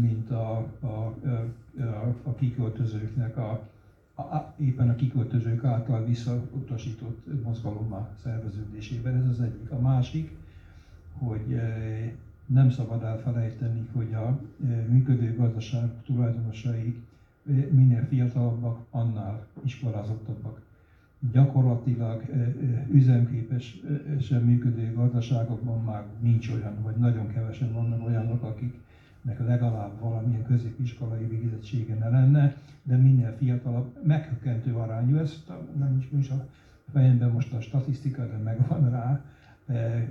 mint 0.00 0.30
a, 0.30 0.56
a, 0.80 0.86
a, 0.86 2.14
a 2.22 2.34
kiköltözőknek 2.38 3.36
a, 3.36 3.68
a, 4.14 4.54
éppen 4.58 4.88
a 4.88 4.94
kiköltözők 4.94 5.64
által 5.64 6.04
visszautasított 6.04 7.42
mozgalommal 7.42 8.08
szerveződésében. 8.22 9.16
Ez 9.16 9.28
az 9.28 9.40
egyik. 9.40 9.70
A 9.70 9.80
másik, 9.80 10.36
hogy 11.18 11.60
nem 12.46 12.70
szabad 12.70 13.02
elfelejteni, 13.02 13.86
hogy 13.92 14.14
a 14.14 14.40
működő 14.88 15.36
gazdaság 15.36 15.90
tulajdonosai 16.04 17.02
minél 17.70 18.06
fiatalabbak, 18.08 18.78
annál 18.90 19.46
iskolázottabbak. 19.64 20.60
Gyakorlatilag 21.32 22.22
üzemképesen 22.92 24.42
működő 24.42 24.92
gazdaságokban 24.94 25.84
már 25.84 26.04
nincs 26.20 26.48
olyan, 26.48 26.82
vagy 26.82 26.96
nagyon 26.96 27.28
kevesen 27.32 27.72
vannak 27.72 28.06
olyanok, 28.06 28.42
akiknek 29.24 29.48
legalább 29.48 30.00
valamilyen 30.00 30.46
középiskolai 30.46 31.26
végzettsége 31.26 31.94
ne 31.94 32.08
lenne, 32.08 32.56
de 32.82 32.96
minél 32.96 33.34
fiatalabb, 33.38 34.06
meghökkentő 34.06 34.74
arányú, 34.74 35.16
ez 35.16 35.44
nem 35.78 36.06
is 36.18 36.28
a 36.28 36.46
fejemben 36.92 37.30
most 37.30 37.52
a 37.52 37.60
statisztika, 37.60 38.26
de 38.26 38.36
megvan 38.36 38.90
rá, 38.90 39.20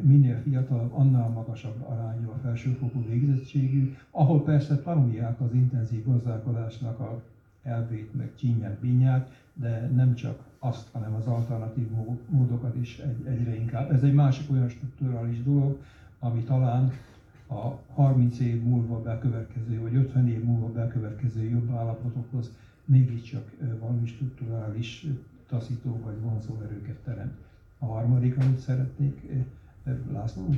minél 0.02 0.42
fiatalabb, 0.44 0.94
annál 0.94 1.30
magasabb 1.30 1.86
arányú 1.88 2.30
a 2.30 2.40
felsőfokú 2.42 3.06
végzettségű, 3.08 3.96
ahol 4.12 4.44
persze 4.44 4.78
tanulják 4.78 5.42
az 5.42 5.54
intenzív 5.54 6.06
gazdálkodásnak 6.06 7.00
a 7.00 7.22
elvét, 7.64 8.16
meg 8.16 8.32
csínyát, 8.36 8.80
bínyát, 8.80 9.32
de 9.54 9.90
nem 9.96 10.16
csak 10.16 10.40
azt, 10.60 10.90
hanem 10.92 11.14
az 11.14 11.26
alternatív 11.26 11.88
módokat 12.30 12.76
is 12.76 12.98
egy, 12.98 13.26
egyre 13.28 13.56
inkább. 13.56 13.92
Ez 13.92 14.04
egy 14.04 14.14
másik 14.14 14.52
olyan 14.52 14.70
strukturális 14.70 15.44
dolog, 15.44 15.78
ami 16.20 16.44
talán 16.44 16.92
a 17.50 17.80
30 17.94 18.40
év 18.40 18.64
múlva 18.64 19.02
bekövetkező, 19.02 19.82
vagy 19.82 19.96
50 19.96 20.28
év 20.28 20.44
múlva 20.44 20.72
bekövetkező 20.72 21.44
jobb 21.50 21.72
állapotokhoz 21.72 22.52
mégiscsak 22.86 23.52
valami 23.80 24.08
strukturális 24.08 25.06
taszító 25.48 26.00
vagy 26.04 26.22
vonzó 26.22 26.62
erőket 26.62 26.96
teremt. 26.96 27.34
A 27.80 27.86
harmadik, 27.86 28.38
amit 28.38 28.60
szeretnék 28.60 29.26
László, 30.12 30.50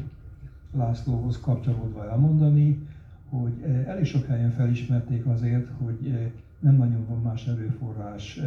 Lászlóhoz 0.76 1.40
kapcsolódva 1.40 2.10
elmondani, 2.10 2.88
hogy 3.30 3.62
elég 3.86 4.06
sok 4.06 4.26
helyen 4.26 4.52
felismerték 4.52 5.26
azért, 5.26 5.70
hogy 5.78 6.32
nem 6.60 6.76
nagyon 6.76 7.06
van 7.08 7.22
más 7.22 7.48
erőforrás 7.48 8.40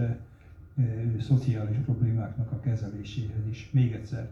szociális 1.20 1.76
problémáknak 1.76 2.52
a 2.52 2.60
kezeléséhez 2.60 3.46
is. 3.50 3.70
Még 3.72 3.92
egyszer, 3.92 4.28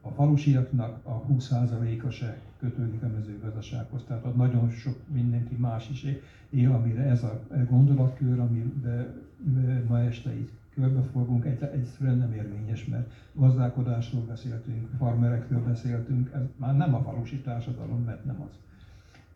a 0.00 0.10
falusiaknak 0.10 1.06
a 1.06 1.22
20%-a 1.32 2.10
se 2.10 2.40
kötődik 2.58 3.02
a 3.02 3.08
mezőgazdasághoz, 3.08 4.04
tehát 4.06 4.24
ott 4.24 4.36
nagyon 4.36 4.70
sok 4.70 4.96
mindenki 5.12 5.54
más 5.54 5.90
is 5.90 6.06
él, 6.50 6.72
amire 6.72 7.02
ez 7.02 7.22
a 7.22 7.40
gondolatkör, 7.68 8.38
amiben 8.38 9.84
ma 9.88 10.00
este 10.00 10.34
itt 10.34 10.50
körbeforgunk, 10.74 11.44
egy, 11.44 11.62
egyszerűen 11.62 12.18
nem 12.18 12.32
érvényes, 12.32 12.84
mert 12.84 13.10
gazdálkodásról 13.32 14.22
beszéltünk, 14.22 14.88
farmerekről 14.98 15.64
beszéltünk, 15.64 16.30
ez 16.34 16.42
már 16.56 16.76
nem 16.76 16.94
a 16.94 17.02
falusi 17.02 17.40
társadalom, 17.40 18.02
mert 18.04 18.24
nem 18.24 18.40
az. 18.40 18.58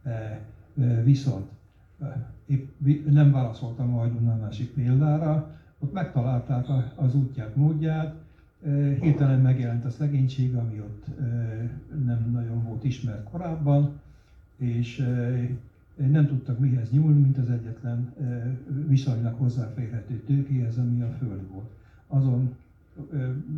E, 0.02 0.40
e, 0.80 1.02
viszont 1.02 1.50
e, 2.00 2.32
épp 2.46 2.68
nem 3.10 3.32
válaszoltam 3.32 3.94
a 3.94 3.98
hagyományosi 3.98 4.68
példára, 4.68 5.50
ott 5.78 5.92
megtalálták 5.92 6.66
az 6.94 7.14
útját, 7.14 7.56
módját, 7.56 8.14
hirtelen 9.00 9.40
megjelent 9.40 9.84
a 9.84 9.90
szegénység, 9.90 10.54
ami 10.54 10.80
ott 10.80 11.06
nem 12.04 12.30
nagyon 12.32 12.64
volt 12.64 12.84
ismert 12.84 13.30
korábban, 13.30 14.00
és 14.56 14.96
nem 15.96 16.26
tudtak 16.26 16.58
mihez 16.58 16.90
nyúlni, 16.90 17.20
mint 17.20 17.38
az 17.38 17.50
egyetlen 17.50 18.12
viszonylag 18.86 19.34
hozzáférhető 19.34 20.22
tőkéhez, 20.26 20.78
ami 20.78 21.02
a 21.02 21.14
Föld 21.18 21.50
volt. 21.52 21.70
Azon 22.06 22.54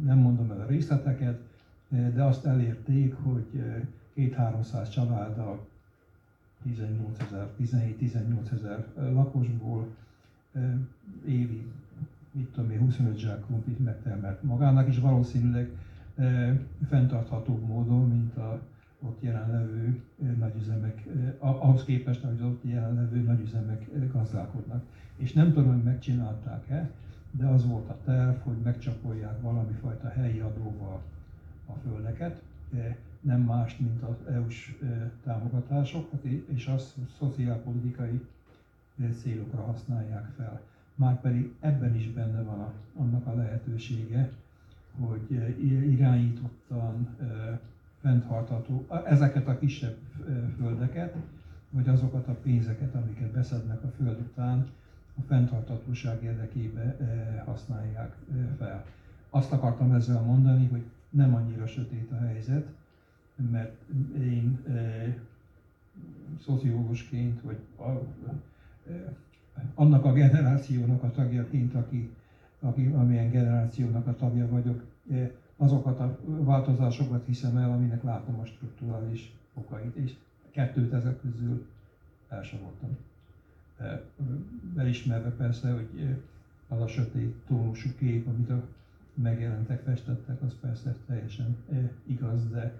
nem 0.04 0.18
mondom 0.18 0.50
el 0.50 0.60
a 0.60 0.66
részleteket, 0.66 1.40
de 1.88 2.22
azt 2.24 2.46
elérték, 2.46 3.14
hogy 3.14 3.44
2-300 4.16 4.90
családdal 4.90 5.66
18 6.62 7.20
ezer, 7.20 7.48
17-18 7.60 8.52
ezer 8.52 8.86
lakosból 8.96 9.86
évi, 11.26 11.66
mit 12.36 12.48
tudom 12.48 12.70
én, 12.70 12.78
25 12.78 13.18
zsák 13.18 13.44
krumplit 13.44 13.78
megtermelt 13.84 14.42
magának, 14.42 14.88
és 14.88 14.98
valószínűleg 14.98 15.70
fenntarthatóbb 16.88 17.66
módon, 17.66 18.08
mint 18.08 18.36
a 18.36 18.60
ott 19.00 19.22
jelenlevő 19.22 20.02
nagyüzemek, 20.38 21.06
ahhoz 21.38 21.84
képest, 21.84 22.22
hogy 22.22 22.42
ott 22.42 22.62
jelenlevő 22.64 23.20
nagyüzemek 23.20 24.12
gazdálkodnak. 24.12 24.84
És 25.16 25.32
nem 25.32 25.52
tudom, 25.52 25.72
hogy 25.72 25.82
megcsinálták-e, 25.82 26.90
de 27.30 27.46
az 27.46 27.66
volt 27.66 27.88
a 27.88 27.96
terv, 28.04 28.36
hogy 28.42 28.56
megcsapolják 28.62 29.40
valami 29.40 29.72
fajta 29.72 30.08
helyi 30.08 30.38
adóval 30.38 31.02
a 31.66 31.72
földeket, 31.72 32.42
nem 33.20 33.40
más, 33.40 33.76
mint 33.76 34.02
az 34.02 34.32
EU-s 34.32 34.76
támogatásokat, 35.24 36.24
és 36.54 36.66
azt 36.66 36.94
szociálpolitikai 37.18 38.26
célokra 39.22 39.62
használják 39.62 40.32
fel. 40.36 40.60
Márpedig 40.96 41.54
ebben 41.60 41.94
is 41.96 42.12
benne 42.12 42.42
van 42.42 42.60
a, 42.60 42.72
annak 42.96 43.26
a 43.26 43.34
lehetősége, 43.34 44.30
hogy 45.00 45.30
irányítottan 45.90 47.16
fenntartható, 48.00 48.86
ezeket 49.04 49.48
a 49.48 49.58
kisebb 49.58 49.96
földeket, 50.56 51.14
vagy 51.70 51.88
azokat 51.88 52.28
a 52.28 52.34
pénzeket, 52.34 52.94
amiket 52.94 53.30
beszednek 53.30 53.82
a 53.82 53.92
föld 53.96 54.20
után, 54.20 54.66
a 55.18 55.20
fenntarthatóság 55.26 56.22
érdekébe 56.22 56.96
használják 57.44 58.16
fel. 58.58 58.84
Azt 59.30 59.52
akartam 59.52 59.92
ezzel 59.92 60.22
mondani, 60.22 60.66
hogy 60.66 60.82
nem 61.10 61.34
annyira 61.34 61.66
sötét 61.66 62.10
a 62.10 62.16
helyzet, 62.16 62.66
mert 63.50 63.76
én 64.18 64.62
szociológusként, 66.40 67.42
vagy 67.42 67.58
annak 69.74 70.04
a 70.04 70.12
generációnak 70.12 71.02
a 71.02 71.10
tagjaként, 71.10 71.74
aki, 71.74 72.10
aki 72.60 72.86
amilyen 72.86 73.30
generációnak 73.30 74.06
a 74.06 74.16
tagja 74.16 74.48
vagyok, 74.48 74.84
e, 75.10 75.30
azokat 75.56 76.00
a 76.00 76.18
változásokat 76.24 77.24
hiszem 77.26 77.56
el, 77.56 77.70
aminek 77.70 78.02
látom 78.02 78.40
a 78.40 78.44
strukturális 78.44 79.32
okait, 79.54 79.96
és 79.96 80.14
kettőt 80.50 80.92
ezek 80.92 81.20
közül 81.20 81.66
el 82.28 82.42
sem 82.42 82.60
voltam. 82.60 82.96
Elismerve 84.76 85.30
persze, 85.30 85.72
hogy 85.72 86.16
az 86.68 86.80
a 86.80 86.86
sötét 86.86 87.34
tónusú 87.46 87.88
kép, 87.98 88.26
amit 88.26 88.50
a 88.50 88.62
megjelentek, 89.14 89.82
festettek, 89.82 90.42
az 90.42 90.54
persze 90.60 90.96
teljesen 91.06 91.56
igaz, 92.06 92.50
de 92.50 92.74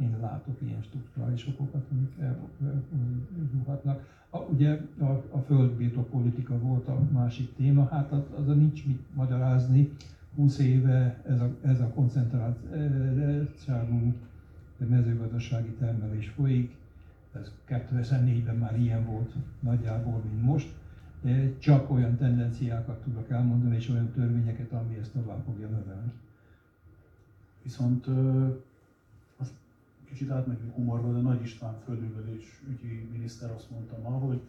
én 0.00 0.18
látok 0.20 0.56
ilyen 0.62 0.82
strukturális 0.82 1.46
okokat, 1.46 1.84
amik 1.90 2.12
elbúhatnak. 2.20 4.18
A, 4.30 4.38
ugye 4.38 4.80
a, 4.98 5.10
a 5.30 5.38
földbirtokpolitika 5.46 6.58
volt 6.58 6.88
a 6.88 7.00
másik 7.12 7.54
téma, 7.54 7.88
hát 7.88 8.12
az, 8.12 8.22
az 8.38 8.48
a 8.48 8.52
nincs 8.52 8.86
mit 8.86 9.00
magyarázni, 9.14 9.92
20 10.34 10.58
éve 10.58 11.22
ez 11.26 11.40
a, 11.40 11.56
ez 11.62 11.80
a 11.80 11.90
koncentráltságú 11.94 14.14
mezőgazdasági 14.76 15.74
termelés 15.78 16.28
folyik. 16.28 16.76
Ez 17.32 17.52
2004-ben 17.68 18.56
már 18.56 18.80
ilyen 18.80 19.04
volt 19.04 19.34
nagyjából, 19.60 20.22
mint 20.30 20.42
most. 20.42 20.74
Csak 21.58 21.90
olyan 21.90 22.16
tendenciákat 22.16 23.02
tudok 23.02 23.30
elmondani, 23.30 23.76
és 23.76 23.88
olyan 23.88 24.12
törvényeket, 24.12 24.72
ami 24.72 24.96
ezt 24.96 25.12
tovább 25.12 25.44
fogja 25.44 25.68
növelni. 25.68 26.12
Viszont 27.62 28.06
most 28.06 28.69
kicsit 30.10 30.30
átmegyünk 30.30 30.74
humorba, 30.74 31.12
de 31.12 31.20
Nagy 31.20 31.42
István 31.42 31.80
földművelés 31.84 32.60
ügyi 32.68 33.08
miniszter 33.12 33.50
azt 33.50 33.70
mondta 33.70 33.98
ma, 34.02 34.18
hogy 34.18 34.40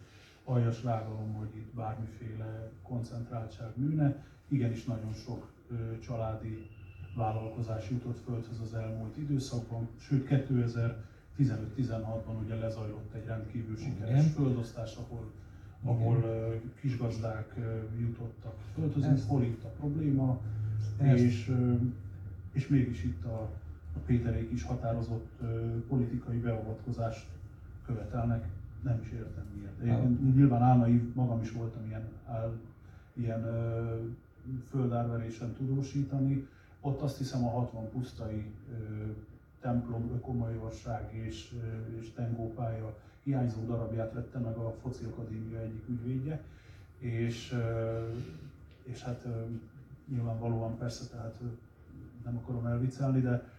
aljas 0.44 0.84
rágalom, 0.84 1.32
hogy 1.32 1.56
itt 1.56 1.74
bármiféle 1.74 2.70
koncentráltság 2.82 3.72
nőne. 3.74 4.24
Igenis 4.48 4.84
nagyon 4.84 5.12
sok 5.12 5.52
családi 6.00 6.70
vállalkozás 7.16 7.90
jutott 7.90 8.20
földhöz 8.24 8.60
az 8.60 8.74
elmúlt 8.74 9.16
időszakban, 9.16 9.88
sőt 9.98 10.26
2015-16-ban 10.30 12.44
ugye 12.44 12.54
lezajlott 12.54 13.14
egy 13.14 13.26
rendkívül 13.26 13.76
sikeres 13.76 14.26
földosztás, 14.34 14.96
ahol, 14.96 15.30
ahol 15.84 16.24
kisgazdák 16.80 17.54
jutottak 17.98 18.54
földhöz, 18.74 19.04
ez 19.04 19.26
hol 19.26 19.42
itt 19.42 19.64
a 19.64 19.68
probléma, 19.68 20.40
és, 21.02 21.54
és 22.52 22.68
mégis 22.68 23.04
itt 23.04 23.24
a, 23.24 23.50
a 23.96 23.98
Péterék 24.06 24.52
is 24.52 24.62
határozott 24.62 25.40
politikai 25.88 26.38
beavatkozást 26.38 27.26
követelnek, 27.86 28.48
nem 28.82 29.00
is 29.02 29.10
értem 29.12 29.44
miért. 29.54 30.00
Én 30.00 30.32
nyilván 30.34 30.62
álmai 30.62 31.10
magam 31.14 31.40
is 31.40 31.52
voltam 31.52 31.86
ilyen, 31.86 32.08
áll, 32.26 32.52
ilyen 33.12 33.46
földárverésen 34.68 35.54
tudósítani, 35.54 36.46
ott 36.80 37.00
azt 37.00 37.18
hiszem 37.18 37.44
a 37.44 37.50
60 37.50 37.90
pusztai 37.90 38.44
ö, 38.70 39.04
templom, 39.60 40.10
ökomajorság 40.14 41.14
és, 41.14 41.52
ö, 41.62 41.96
és 42.00 42.12
tengópálya 42.12 42.96
hiányzó 43.22 43.64
darabját 43.66 44.12
vette 44.12 44.38
meg 44.38 44.56
a 44.56 44.74
Foci 44.80 45.04
Akadémia 45.04 45.60
egyik 45.60 45.88
ügyvédje, 45.88 46.42
és, 46.98 47.52
ö, 47.52 48.08
és 48.82 49.02
hát 49.02 49.24
ö, 49.24 49.44
nyilvánvalóan 50.08 50.78
persze, 50.78 51.16
tehát 51.16 51.34
ö, 51.42 51.46
nem 52.24 52.36
akarom 52.36 52.66
elviccelni, 52.66 53.20
de, 53.20 53.50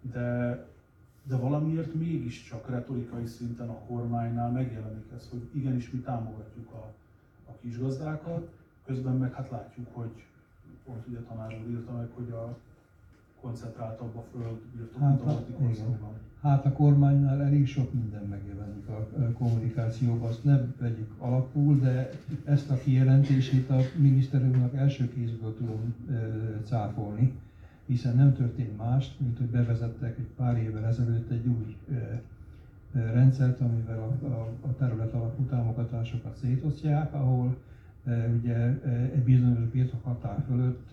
de, 0.00 0.66
de 1.22 1.36
valamiért 1.36 1.94
mégiscsak 1.94 2.70
retorikai 2.70 3.26
szinten 3.26 3.68
a 3.68 3.78
kormánynál 3.86 4.50
megjelenik 4.50 5.04
ez, 5.16 5.28
hogy 5.30 5.48
igenis 5.52 5.90
mi 5.90 5.98
támogatjuk 5.98 6.72
a, 6.72 6.92
a 7.50 7.52
kisgazdákat, 7.60 8.48
közben 8.86 9.16
meg 9.16 9.34
hát 9.34 9.50
látjuk, 9.50 9.86
hogy 9.92 10.24
pont 10.84 11.06
ugye 11.08 11.18
tanár 11.18 11.60
úr 11.62 11.70
írta 11.70 11.92
meg, 11.92 12.08
hogy 12.14 12.30
a 12.30 12.56
koncentráltabb 13.40 14.16
a 14.16 14.24
föld 14.32 14.58
birtok, 14.76 15.00
hát, 15.00 15.20
a 15.20 15.42
Hát 16.40 16.64
a 16.64 16.72
kormánynál 16.72 17.42
elég 17.42 17.66
sok 17.66 17.92
minden 17.92 18.26
megjelenik 18.26 18.88
a 18.88 19.08
kommunikációban, 19.38 20.28
azt 20.28 20.44
nem 20.44 20.74
vegyük 20.78 21.14
alapul, 21.18 21.78
de 21.78 22.10
ezt 22.44 22.70
a 22.70 22.74
kijelentését 22.74 23.70
a 23.70 23.80
miniszterünknek 23.96 24.74
első 24.74 25.08
kézből 25.08 25.56
tudom 25.56 25.94
cáfolni, 26.64 27.32
hiszen 27.90 28.16
nem 28.16 28.34
történt 28.34 28.76
más, 28.76 29.14
mint 29.18 29.38
hogy 29.38 29.46
bevezettek 29.46 30.18
egy 30.18 30.28
pár 30.36 30.56
évvel 30.56 30.84
ezelőtt 30.84 31.30
egy 31.30 31.46
új 31.46 31.76
rendszert, 32.92 33.60
amivel 33.60 33.98
a, 33.98 34.26
a, 34.26 34.52
a 34.60 34.74
terület 34.78 35.12
alapú 35.12 35.42
támogatásokat 35.42 36.36
szétosztják, 36.36 37.14
ahol 37.14 37.56
ugye 38.38 38.56
egy 39.14 39.22
bizonyos 39.24 39.68
birtokhatár 39.72 40.44
fölött 40.46 40.90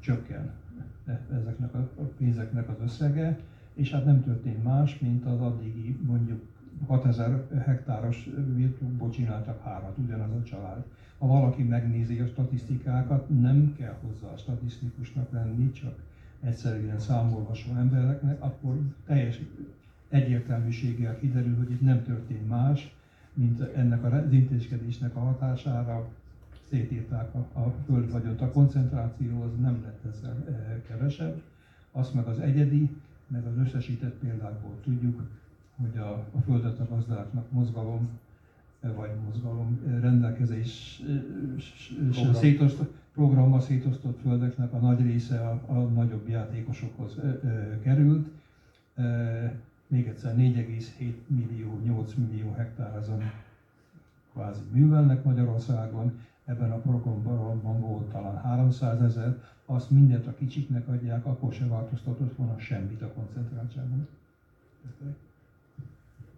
csökken 0.00 0.50
e, 1.06 1.20
ezeknek 1.32 1.74
a 1.74 2.02
pénzeknek 2.18 2.68
az 2.68 2.76
összege, 2.82 3.38
és 3.74 3.92
hát 3.92 4.04
nem 4.04 4.22
történt 4.22 4.62
más, 4.64 4.98
mint 4.98 5.24
az 5.24 5.40
addigi 5.40 5.98
mondjuk 6.06 6.40
6000 6.86 7.46
hektáros 7.64 8.28
birtokból 8.54 9.10
csináltak 9.10 9.62
hárat, 9.62 9.98
ugyanaz 9.98 10.30
a 10.30 10.42
család. 10.42 10.84
Ha 11.20 11.26
valaki 11.26 11.62
megnézi 11.62 12.18
a 12.18 12.26
statisztikákat, 12.26 13.40
nem 13.40 13.74
kell 13.78 13.96
hozzá 14.02 14.36
statisztikusnak 14.36 15.32
lenni, 15.32 15.72
csak 15.72 15.98
egyszerűen 16.40 16.98
számolvasó 16.98 17.74
embereknek, 17.76 18.42
akkor 18.42 18.78
teljes 19.06 19.40
egyértelműséggel 20.08 21.18
kiderül, 21.18 21.56
hogy 21.56 21.70
itt 21.70 21.80
nem 21.80 22.02
történt 22.02 22.48
más, 22.48 22.94
mint 23.34 23.60
ennek 23.60 24.04
az 24.04 24.32
intézkedésnek 24.32 25.16
a 25.16 25.20
hatására 25.20 26.08
szétírták 26.68 27.34
a, 27.34 27.60
a 27.60 27.74
földvagyont. 27.86 28.40
A 28.40 28.50
koncentráció 28.50 29.42
az 29.42 29.50
nem 29.60 29.82
lett 29.82 30.14
ezzel 30.14 30.44
e, 30.48 30.82
kevesebb. 30.88 31.42
Azt 31.92 32.14
meg 32.14 32.26
az 32.26 32.38
egyedi, 32.38 32.90
meg 33.26 33.46
az 33.46 33.56
összesített 33.66 34.14
példákból 34.14 34.80
tudjuk, 34.84 35.22
hogy 35.76 35.98
a, 35.98 36.10
a 36.10 36.40
földet 36.44 36.80
a 36.80 36.86
gazdáknak 36.88 37.50
mozgalom, 37.50 38.08
vagy 38.80 39.10
mozgalom 39.24 39.80
e, 39.86 40.00
rendelkezés 40.00 41.02
Program. 42.10 42.34
szétosztott, 42.34 42.94
programma 43.12 43.60
szétosztott 43.60 44.20
földeknek 44.20 44.72
a 44.72 44.78
nagy 44.78 45.00
része 45.00 45.40
a, 45.48 45.60
a 45.66 45.82
nagyobb 45.82 46.28
játékosokhoz 46.28 47.20
került 47.82 48.28
még 49.90 50.06
egyszer 50.06 50.34
4,7 50.36 51.12
millió, 51.26 51.78
8 51.84 52.14
millió 52.14 52.52
hektár 52.52 52.96
azon 52.96 53.22
kvázi 54.32 54.62
művelnek 54.70 55.24
Magyarországon, 55.24 56.20
ebben 56.44 56.70
a 56.70 56.76
programban 56.76 57.80
volt 57.80 58.10
talán 58.10 58.36
300 58.36 59.02
ezer, 59.02 59.42
azt 59.66 59.90
mindent 59.90 60.26
a 60.26 60.34
kicsiknek 60.34 60.88
adják, 60.88 61.26
akkor 61.26 61.52
se 61.52 61.66
változtatott 61.66 62.36
volna 62.36 62.58
semmit 62.58 63.02
a 63.02 63.12
koncentráltságban. 63.12 64.08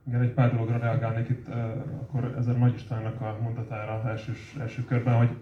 Igen, 0.07 0.21
egy 0.21 0.33
pár 0.33 0.51
dologra 0.51 0.79
reagálnék 0.79 1.29
itt, 1.29 1.49
akkor 2.01 2.35
ezen 2.39 2.59
Nagy 2.59 2.75
Istvánnak 2.75 3.21
a 3.21 3.39
mondatára 3.43 4.03
első, 4.09 4.33
első 4.61 4.85
körben, 4.85 5.15
hogy 5.15 5.37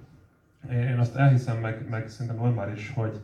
én 0.71 0.99
azt 0.99 1.17
elhiszem, 1.17 1.59
meg, 1.59 1.89
meg 1.91 2.09
szerintem 2.09 2.41
normális, 2.41 2.93
hogy 2.95 3.21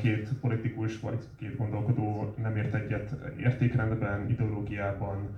két 0.00 0.32
politikus 0.40 1.00
vagy 1.00 1.18
két 1.38 1.56
gondolkodó 1.56 2.34
nem 2.42 2.56
ért 2.56 2.74
egyet 2.74 3.14
értékrendben, 3.38 4.30
ideológiában, 4.30 5.28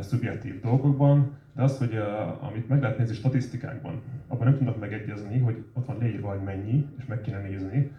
szubjektív 0.00 0.60
dolgokban, 0.60 1.30
de 1.52 1.62
az, 1.62 1.78
hogy 1.78 1.96
amit 2.40 2.68
meg 2.68 2.80
lehet 2.80 2.98
nézni 2.98 3.14
statisztikákban, 3.14 4.02
abban 4.28 4.46
nem 4.46 4.56
tudnak 4.56 4.78
megegyezni, 4.78 5.38
hogy 5.38 5.64
ott 5.72 5.86
van 5.86 5.98
leírva, 5.98 6.28
hogy 6.28 6.42
mennyi, 6.44 6.86
és 6.98 7.04
meg 7.04 7.20
kéne 7.20 7.38
nézni. 7.38 7.90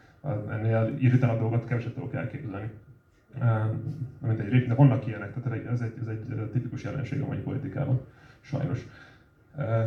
Ennél 0.49 0.95
irritáló 0.99 1.39
dolgot 1.39 1.67
keveset 1.67 1.93
tudok 1.93 2.13
elképzelni. 2.13 2.69
Mint 4.19 4.39
egy 4.39 4.67
de 4.67 4.73
vannak 4.73 5.07
ilyenek, 5.07 5.33
tehát 5.33 5.65
ez 5.67 5.81
egy, 5.81 5.93
ez 6.01 6.07
egy 6.07 6.49
tipikus 6.51 6.83
jelenség 6.83 7.21
a 7.21 7.27
mai 7.27 7.37
politikában, 7.37 8.01
sajnos. 8.41 8.87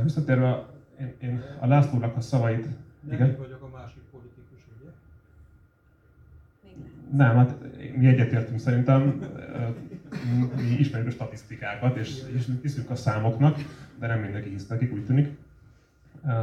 Visszatérve 0.03 0.67
én, 1.01 1.15
én 1.21 1.43
a 1.59 1.67
Lászlónak 1.67 2.17
a 2.17 2.21
szavait... 2.21 2.67
Nem 3.01 3.15
igen? 3.15 3.37
vagyok 3.39 3.63
a 3.63 3.77
másik 3.77 4.03
nem, 7.11 7.37
hát 7.37 7.55
mi 7.97 8.07
egyetértünk 8.07 8.59
szerintem, 8.59 9.21
mi 10.57 10.79
ismerjük 10.79 11.09
a 11.09 11.13
statisztikákat, 11.13 11.97
és, 11.97 12.23
és 12.37 12.47
hiszünk 12.63 12.91
a 12.91 12.95
számoknak, 12.95 13.57
de 13.99 14.07
nem 14.07 14.21
mindenki 14.21 14.49
hisz 14.49 14.67
nekik, 14.67 14.93
úgy 14.93 15.05
tűnik. 15.05 15.37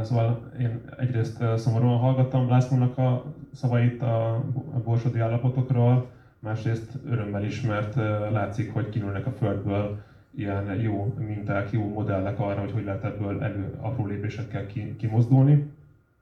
Szóval 0.02 0.50
én 0.60 0.80
egyrészt 0.98 1.44
szomorúan 1.56 1.98
hallgattam 1.98 2.48
Lászlónak 2.48 2.98
a 2.98 3.24
szavait 3.52 4.02
a 4.02 4.44
borsodi 4.84 5.18
állapotokról, 5.18 6.10
másrészt 6.38 6.98
örömmel 7.06 7.44
is, 7.44 7.60
mert 7.60 7.94
látszik, 8.30 8.72
hogy 8.72 8.88
kinőnek 8.88 9.26
a 9.26 9.30
földből 9.30 10.00
ilyen 10.30 10.80
jó 10.80 11.14
minták, 11.18 11.70
jó 11.70 11.88
modellek 11.88 12.38
arra, 12.38 12.60
hogy 12.60 12.72
hogy 12.72 12.84
lehet 12.84 13.04
ebből 13.04 13.42
elő 13.42 13.74
apró 13.80 14.06
lépésekkel 14.06 14.66
kimozdulni. 14.96 15.70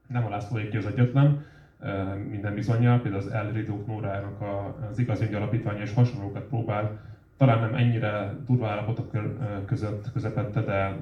Nem 0.07 0.25
a 0.25 0.29
László 0.29 0.57
az 0.77 0.85
egyetlen, 0.85 1.45
minden 2.29 2.53
bizonyal, 2.53 3.01
például 3.01 3.23
az 3.23 3.31
El 3.31 3.51
Ridók 3.51 3.87
Nórának 3.87 4.41
az 4.89 4.99
igazi 4.99 5.33
alapítványa 5.33 5.81
és 5.81 5.93
hasonlókat 5.93 6.43
próbál, 6.43 6.99
talán 7.37 7.59
nem 7.59 7.73
ennyire 7.73 8.33
durva 8.45 8.67
állapotok 8.67 9.17
között 9.65 10.11
közepette, 10.11 10.61
de 10.61 10.95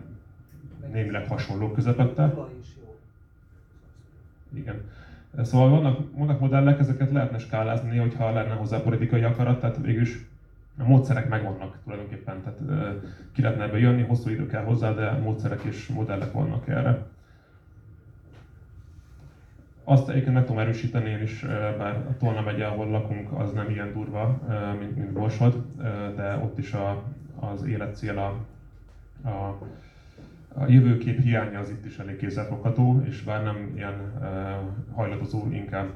némileg 0.92 1.28
hasonló 1.28 1.72
közepette. 1.72 2.34
Igen. 4.54 4.82
Szóval 5.41 5.70
vannak, 5.70 5.99
vannak 6.18 6.40
modellek, 6.40 6.80
ezeket 6.80 7.12
lehetne 7.12 7.38
skálázni, 7.38 7.98
hogyha 7.98 8.32
lenne 8.32 8.53
hozzá 8.53 8.82
politikai 8.82 9.24
akarat, 9.24 9.60
tehát 9.60 9.78
végülis 9.82 10.26
a 10.78 10.84
módszerek 10.84 11.30
megvannak 11.30 11.78
tulajdonképpen, 11.84 12.41
tehát 12.41 12.60
ki 13.34 13.41
lehetne 13.41 13.64
ebbe 13.64 13.80
jönni, 13.80 14.03
hosszú 14.03 14.30
idő 14.30 14.48
kell 14.48 14.64
hozzá, 14.64 14.94
de 14.94 15.12
módszerek 15.12 15.64
és 15.64 15.88
modellek 15.88 16.32
vannak 16.32 16.68
erre. 16.68 17.06
Azt 19.84 20.10
egyébként 20.10 20.36
meg 20.36 20.45
tudom 20.45 20.62
erősíteni 20.62 21.10
én 21.10 21.22
is, 21.22 21.45
bár 21.78 21.95
a 21.95 22.18
Tolna 22.18 22.41
megye, 22.41 22.66
ahol 22.66 22.88
lakunk, 22.88 23.40
az 23.40 23.52
nem 23.53 23.70
ilyen 23.70 23.94
durva, 23.94 24.40
mint, 24.80 24.95
mint 24.95 25.12
Borsod, 25.12 25.64
de 26.16 26.40
ott 26.44 26.57
is 26.57 26.74
a, 26.74 27.03
az 27.40 27.64
életcél, 27.64 28.18
a, 28.18 28.36
a, 29.30 29.57
a 30.57 30.68
jövőkép 30.68 31.19
hiánya 31.19 31.60
az 31.60 31.69
itt 31.69 31.86
is 31.86 31.98
elég 31.98 32.18
kézzelfogható, 32.18 33.02
és 33.06 33.23
bár 33.23 33.44
nem 33.44 33.72
ilyen 33.76 34.14
hajlatozó, 34.94 35.52
inkább 35.52 35.91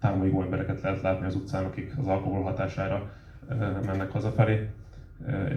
támogató 0.00 0.42
embereket 0.42 0.80
lehet 0.82 1.00
látni 1.02 1.26
az 1.26 1.34
utcán, 1.34 1.64
akik 1.64 1.92
az 1.98 2.06
alkohol 2.06 2.42
hatására 2.42 3.10
mennek 3.84 4.10
hazafelé, 4.10 4.68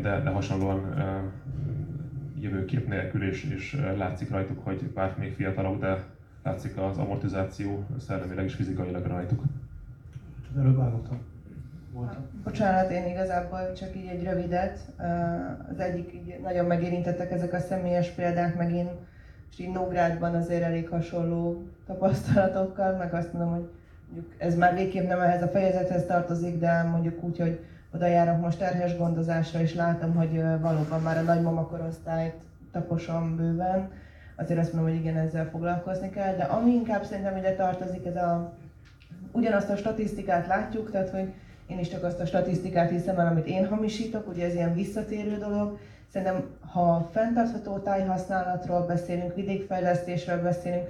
de, 0.02 0.22
de 0.24 0.30
hasonlóan 0.30 0.94
jövőkép 2.40 2.88
nélkül, 2.88 3.24
és, 3.24 3.44
és 3.44 3.78
látszik 3.98 4.30
rajtuk, 4.30 4.64
hogy 4.64 4.84
bár 4.84 5.16
még 5.18 5.34
fiatalok, 5.34 5.80
de 5.80 6.04
látszik 6.44 6.78
az 6.78 6.98
amortizáció 6.98 7.86
szellemileg 8.00 8.46
és 8.46 8.54
fizikailag 8.54 9.06
rajtuk. 9.06 9.44
Előbb 10.58 10.80
állottam. 10.80 11.31
Volt. 11.94 12.18
Bocsánat, 12.44 12.92
én 12.92 13.08
igazából 13.08 13.74
csak 13.74 13.96
így 13.96 14.08
egy 14.08 14.24
rövidet. 14.24 14.80
Az 15.72 15.80
egyik 15.80 16.14
így 16.14 16.40
nagyon 16.44 16.66
megérintettek 16.66 17.32
ezek 17.32 17.54
a 17.54 17.60
személyes 17.60 18.10
példák, 18.10 18.56
meg 18.58 18.74
én 18.74 18.90
és 19.52 19.60
így 19.60 19.72
Nógrádban 19.72 20.36
azért 20.36 20.64
elég 20.64 20.90
hasonló 20.90 21.64
tapasztalatokkal, 21.86 22.96
meg 22.96 23.14
azt 23.14 23.34
mondom, 23.34 23.52
hogy 23.52 23.70
mondjuk 24.12 24.34
ez 24.38 24.56
már 24.56 24.74
végképp 24.74 25.08
nem 25.08 25.20
ehhez 25.20 25.42
a 25.42 25.48
fejezethez 25.48 26.06
tartozik, 26.06 26.60
de 26.60 26.84
mondjuk 26.84 27.24
úgy, 27.24 27.38
hogy 27.38 27.66
oda 27.94 28.08
járok 28.08 28.42
most 28.42 28.58
terhes 28.58 28.98
gondozásra, 28.98 29.60
és 29.60 29.74
látom, 29.76 30.16
hogy 30.16 30.42
valóban 30.62 31.02
már 31.02 31.18
a 31.18 31.22
nagymama 31.22 31.68
korosztályt 31.68 32.36
taposom 32.72 33.36
bőven, 33.36 33.92
azért 34.36 34.60
azt 34.60 34.74
mondom, 34.74 34.92
hogy 34.92 35.00
igen, 35.00 35.18
ezzel 35.18 35.50
foglalkozni 35.50 36.10
kell, 36.10 36.36
de 36.36 36.44
ami 36.44 36.72
inkább 36.72 37.04
szerintem 37.04 37.38
ide 37.38 37.56
tartozik, 37.56 38.06
ez 38.06 38.16
a, 38.16 38.54
ugyanazt 39.32 39.70
a 39.70 39.76
statisztikát 39.76 40.48
látjuk, 40.48 40.92
tehát 40.92 41.10
hogy 41.10 41.34
én 41.72 41.80
is 41.80 41.90
csak 41.90 42.04
azt 42.04 42.20
a 42.20 42.26
statisztikát 42.26 42.90
hiszem 42.90 43.20
el, 43.20 43.28
amit 43.28 43.48
én 43.48 43.68
hamisítok, 43.68 44.28
ugye 44.28 44.46
ez 44.46 44.54
ilyen 44.54 44.74
visszatérő 44.74 45.38
dolog. 45.38 45.78
Szerintem, 46.12 46.46
ha 46.72 47.10
fenntartható 47.12 47.78
tájhasználatról 47.78 48.86
beszélünk, 48.86 49.36
vidékfejlesztésről 49.36 50.42
beszélünk, 50.42 50.90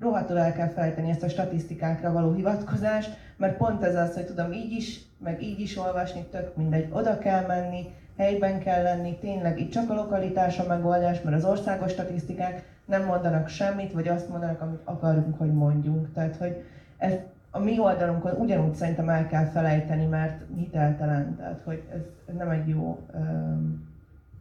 rohadtul 0.00 0.38
el 0.38 0.52
kell 0.52 0.68
fejteni 0.68 1.10
ezt 1.10 1.22
a 1.22 1.28
statisztikákra 1.28 2.12
való 2.12 2.32
hivatkozást, 2.32 3.16
mert 3.36 3.56
pont 3.56 3.82
ez 3.82 3.94
az, 3.94 4.14
hogy 4.14 4.26
tudom 4.26 4.52
így 4.52 4.72
is, 4.72 5.00
meg 5.18 5.42
így 5.42 5.60
is 5.60 5.76
olvasni, 5.76 6.26
tök 6.30 6.56
mindegy, 6.56 6.88
oda 6.92 7.18
kell 7.18 7.46
menni, 7.46 7.86
helyben 8.16 8.58
kell 8.58 8.82
lenni, 8.82 9.18
tényleg 9.18 9.60
itt 9.60 9.70
csak 9.70 9.90
a 9.90 9.94
lokalitás 9.94 10.58
a 10.58 10.66
megoldás, 10.66 11.22
mert 11.22 11.36
az 11.36 11.44
országos 11.44 11.90
statisztikák 11.90 12.62
nem 12.84 13.04
mondanak 13.04 13.48
semmit, 13.48 13.92
vagy 13.92 14.08
azt 14.08 14.28
mondanak, 14.28 14.60
amit 14.60 14.80
akarunk, 14.84 15.38
hogy 15.38 15.52
mondjunk. 15.52 16.12
Tehát, 16.12 16.36
hogy 16.36 16.64
ez 16.98 17.12
a 17.56 17.58
mi 17.58 17.78
oldalunkon 17.78 18.34
ugyanúgy 18.34 18.74
szerintem 18.74 19.08
el 19.08 19.26
kell 19.26 19.44
felejteni, 19.44 20.06
mert 20.06 20.44
hiteltelen, 20.56 21.36
tehát 21.36 21.60
hogy 21.60 21.82
ez, 21.92 22.34
nem 22.36 22.50
egy 22.50 22.68
jó 22.68 23.06
um, 23.14 23.88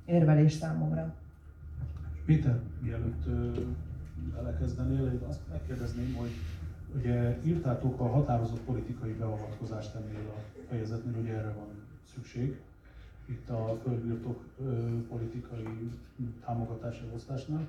érvelés 0.05 0.53
számomra. 0.53 1.13
Péter, 2.25 2.59
mielőtt 2.81 3.25
belekezdenél, 4.35 5.05
én 5.05 5.19
azt 5.27 5.39
megkérdezném, 5.51 6.15
hogy 6.15 6.31
ugye 6.95 7.37
írtátok 7.43 7.99
a 7.99 8.07
határozott 8.07 8.59
politikai 8.59 9.11
beavatkozást 9.11 9.95
ennél 9.95 10.29
a 10.35 10.39
fejezetnél, 10.69 11.13
hogy 11.15 11.27
erre 11.27 11.53
van 11.57 11.67
szükség 12.13 12.59
itt 13.25 13.49
a 13.49 13.77
földbirtok 13.83 14.43
politikai 15.09 15.89
támogatási 16.45 17.03
osztásnál, 17.15 17.67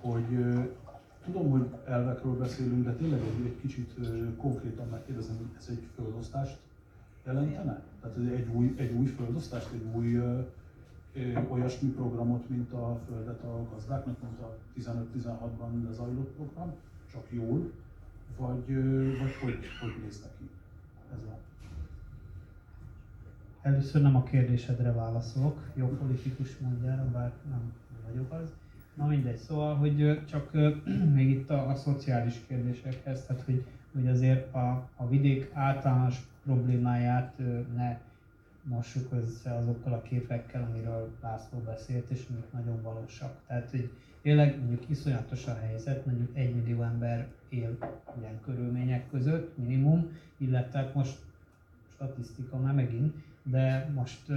hogy 0.00 0.44
tudom, 1.24 1.50
hogy 1.50 1.66
elvekről 1.86 2.36
beszélünk, 2.36 2.84
de 2.84 2.92
tényleg 2.92 3.20
egy, 3.20 3.46
egy 3.46 3.60
kicsit 3.60 3.94
konkrétan 4.36 4.88
megkérdezem, 4.88 5.36
hogy 5.36 5.46
ez 5.58 5.66
egy 5.70 5.86
földosztást 5.94 6.58
jelentene? 7.26 7.82
Tehát 8.00 8.16
egy 8.16 8.48
új, 8.54 8.74
egy 8.76 8.92
új 8.92 9.06
földosztást, 9.06 9.72
egy 9.72 9.84
új 9.94 10.14
ö, 10.14 10.40
ö, 11.14 11.40
olyasmi 11.48 11.88
programot, 11.88 12.48
mint 12.48 12.72
a 12.72 13.00
Földet 13.06 13.42
a 13.42 13.66
gazdáknak, 13.72 14.16
mint 14.22 14.40
a 14.40 14.56
15-16-ban 14.78 15.84
lezajlott 15.84 16.30
program, 16.30 16.72
csak 17.12 17.26
jól, 17.30 17.70
vagy, 18.38 18.64
ö, 18.68 19.16
vagy 19.18 19.34
hogy, 19.42 19.58
hogy 19.80 20.02
néz 20.02 20.20
neki 20.22 20.50
ez 21.12 21.28
a 21.28 21.38
Először 23.62 24.02
nem 24.02 24.16
a 24.16 24.22
kérdésedre 24.22 24.92
válaszolok, 24.92 25.58
jó 25.74 25.86
politikus 25.86 26.58
mondjára, 26.58 27.10
bár 27.10 27.32
nem 27.50 27.72
vagyok 28.06 28.32
az. 28.32 28.52
Na 28.94 29.06
mindegy, 29.06 29.36
szóval, 29.36 29.74
hogy 29.74 30.24
csak 30.24 30.50
még 31.14 31.30
itt 31.30 31.50
a, 31.50 31.68
a 31.68 31.74
szociális 31.74 32.34
kérdésekhez, 32.46 33.26
tehát 33.26 33.42
hogy, 33.42 33.64
hogy 33.92 34.08
azért 34.08 34.54
a, 34.54 34.88
a 34.96 35.08
vidék 35.08 35.50
általános 35.52 36.16
problémáját 36.44 37.38
ne 37.76 37.98
mossuk 38.62 39.12
össze 39.12 39.54
azokkal 39.54 39.92
a 39.92 40.02
képekkel, 40.02 40.68
amiről 40.70 41.10
László 41.22 41.58
beszélt, 41.58 42.10
és 42.10 42.26
amik 42.30 42.52
nagyon 42.52 42.82
valósak. 42.82 43.40
Tehát, 43.46 43.70
hogy 43.70 43.90
tényleg 44.22 44.58
mondjuk 44.58 44.90
iszonyatos 44.90 45.46
a 45.46 45.54
helyzet, 45.54 46.06
mondjuk 46.06 46.30
egy 46.36 46.54
millió 46.54 46.82
ember 46.82 47.26
él 47.48 47.78
ilyen 48.20 48.40
körülmények 48.44 49.10
között, 49.10 49.56
minimum, 49.58 50.08
illetve 50.36 50.90
most 50.94 51.18
statisztika 51.94 52.56
már 52.58 52.74
megint, 52.74 53.14
de 53.42 53.90
most 53.94 54.32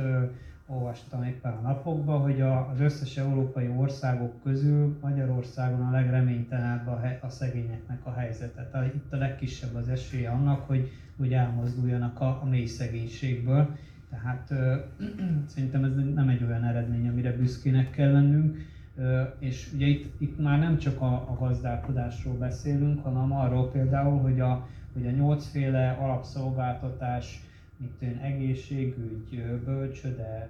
olvastam 0.68 1.24
éppen 1.24 1.52
a 1.52 1.62
napokban, 1.62 2.22
hogy 2.22 2.42
a, 2.42 2.70
az 2.70 2.80
összes 2.80 3.18
európai 3.18 3.68
országok 3.78 4.44
közül 4.44 4.98
Magyarországon 5.02 5.82
a 5.82 5.92
legreménytelenebb 5.92 6.88
a, 6.88 7.02
a 7.22 7.30
szegényeknek 7.30 8.00
a 8.04 8.14
helyzete. 8.14 8.70
Tehát 8.72 8.94
itt 8.94 9.14
a 9.14 9.18
legkisebb 9.18 9.76
az 9.76 9.88
esélye 9.90 10.30
annak, 10.30 10.68
hogy, 10.68 10.92
hogy 11.18 11.34
elmozduljanak 11.34 12.20
a, 12.20 12.40
a 12.42 12.46
mély 12.50 12.66
szegénységből. 12.66 13.76
Tehát 14.10 14.52
ö, 14.52 14.76
szerintem 15.54 15.84
ez 15.84 15.92
nem 16.14 16.30
egy 16.30 16.44
olyan 16.44 16.64
eredmény, 16.64 17.08
amire 17.08 17.32
büszkének 17.32 17.90
kell 17.90 18.12
lennünk. 18.12 18.58
Ö, 18.96 19.22
és 19.40 19.72
ugye 19.74 19.86
itt, 19.86 20.22
itt 20.22 20.40
már 20.40 20.60
nem 20.60 20.78
csak 20.78 21.02
a, 21.02 21.14
a 21.14 21.38
gazdálkodásról 21.40 22.38
beszélünk, 22.38 23.04
hanem 23.04 23.32
arról 23.32 23.72
például, 23.72 24.20
hogy 24.20 24.40
a, 24.40 24.68
hogy 24.94 25.08
a 25.08 25.12
nyolcféle 25.12 25.92
alapszolgáltatás, 25.92 27.42
mint 27.78 28.02
olyan 28.02 28.18
egészségügy, 28.18 29.44
bölcsöde, 29.66 30.50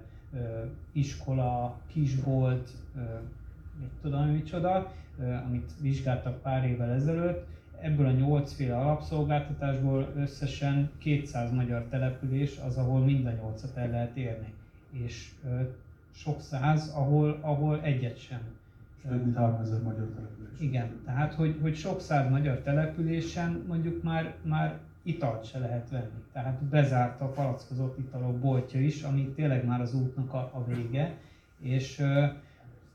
iskola, 0.92 1.80
kisbolt, 1.86 2.70
mit 3.80 3.90
tudom, 4.02 4.26
micsoda, 4.26 4.92
amit 5.46 5.70
vizsgáltak 5.80 6.42
pár 6.42 6.64
évvel 6.64 6.90
ezelőtt. 6.90 7.46
Ebből 7.80 8.06
a 8.06 8.10
nyolcféle 8.10 8.76
alapszolgáltatásból 8.76 10.12
összesen 10.16 10.90
200 10.98 11.52
magyar 11.52 11.84
település 11.90 12.58
az, 12.66 12.76
ahol 12.76 13.04
mind 13.04 13.26
a 13.26 13.30
nyolcat 13.30 13.76
el 13.76 13.90
lehet 13.90 14.16
érni. 14.16 14.52
És 14.90 15.30
sok 16.14 16.40
száz, 16.40 16.92
ahol, 16.94 17.38
ahol 17.40 17.80
egyet 17.82 18.18
sem. 18.18 18.40
Több 19.08 19.24
mint 19.24 19.36
3000 19.36 19.82
magyar 19.82 20.06
település. 20.14 20.60
Igen, 20.60 21.00
tehát 21.04 21.34
hogy, 21.34 21.58
hogy 21.60 21.76
sok 21.76 22.00
száz 22.00 22.30
magyar 22.30 22.58
településen 22.58 23.64
mondjuk 23.68 24.02
már, 24.02 24.34
már 24.42 24.78
italt 25.08 25.44
se 25.44 25.58
lehet 25.58 25.90
venni. 25.90 26.22
Tehát 26.32 26.62
bezárt 26.62 27.20
a 27.20 27.26
palackozott 27.26 27.98
italok 27.98 28.38
boltja 28.38 28.80
is, 28.80 29.02
ami 29.02 29.32
tényleg 29.34 29.64
már 29.64 29.80
az 29.80 29.94
útnak 29.94 30.32
a, 30.32 30.50
a 30.52 30.64
vége, 30.66 31.16
és, 31.60 32.02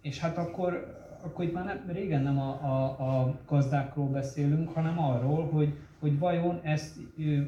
és 0.01 0.19
hát 0.19 0.37
akkor, 0.37 1.01
akkor 1.21 1.45
itt 1.45 1.53
már 1.53 1.65
nem, 1.65 1.83
régen 1.87 2.21
nem 2.21 2.39
a, 2.39 2.49
a, 2.49 3.19
a 3.19 3.39
gazdákról 3.47 4.07
beszélünk, 4.07 4.73
hanem 4.73 4.99
arról, 4.99 5.49
hogy, 5.49 5.73
hogy 5.99 6.19
vajon 6.19 6.59
ezt 6.63 6.97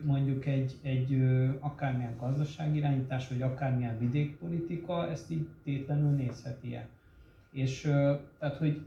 mondjuk 0.03 0.45
egy, 0.45 0.75
egy 0.81 1.23
akármilyen 1.59 2.17
gazdaságirányítás, 2.19 3.27
vagy 3.27 3.41
akármilyen 3.41 3.99
vidékpolitika 3.99 5.09
ezt 5.09 5.31
így 5.31 5.47
tétlenül 5.63 6.09
nézheti-e. 6.09 6.87
És 7.51 7.81
tehát, 8.39 8.57
hogy 8.57 8.85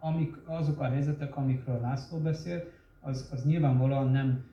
amik, 0.00 0.36
azok 0.44 0.80
a 0.80 0.84
helyzetek, 0.84 1.36
amikről 1.36 1.80
László 1.80 2.18
beszélt, 2.18 2.74
az, 3.06 3.28
az 3.32 3.44
nyilvánvalóan 3.44 4.10
nem 4.10 4.44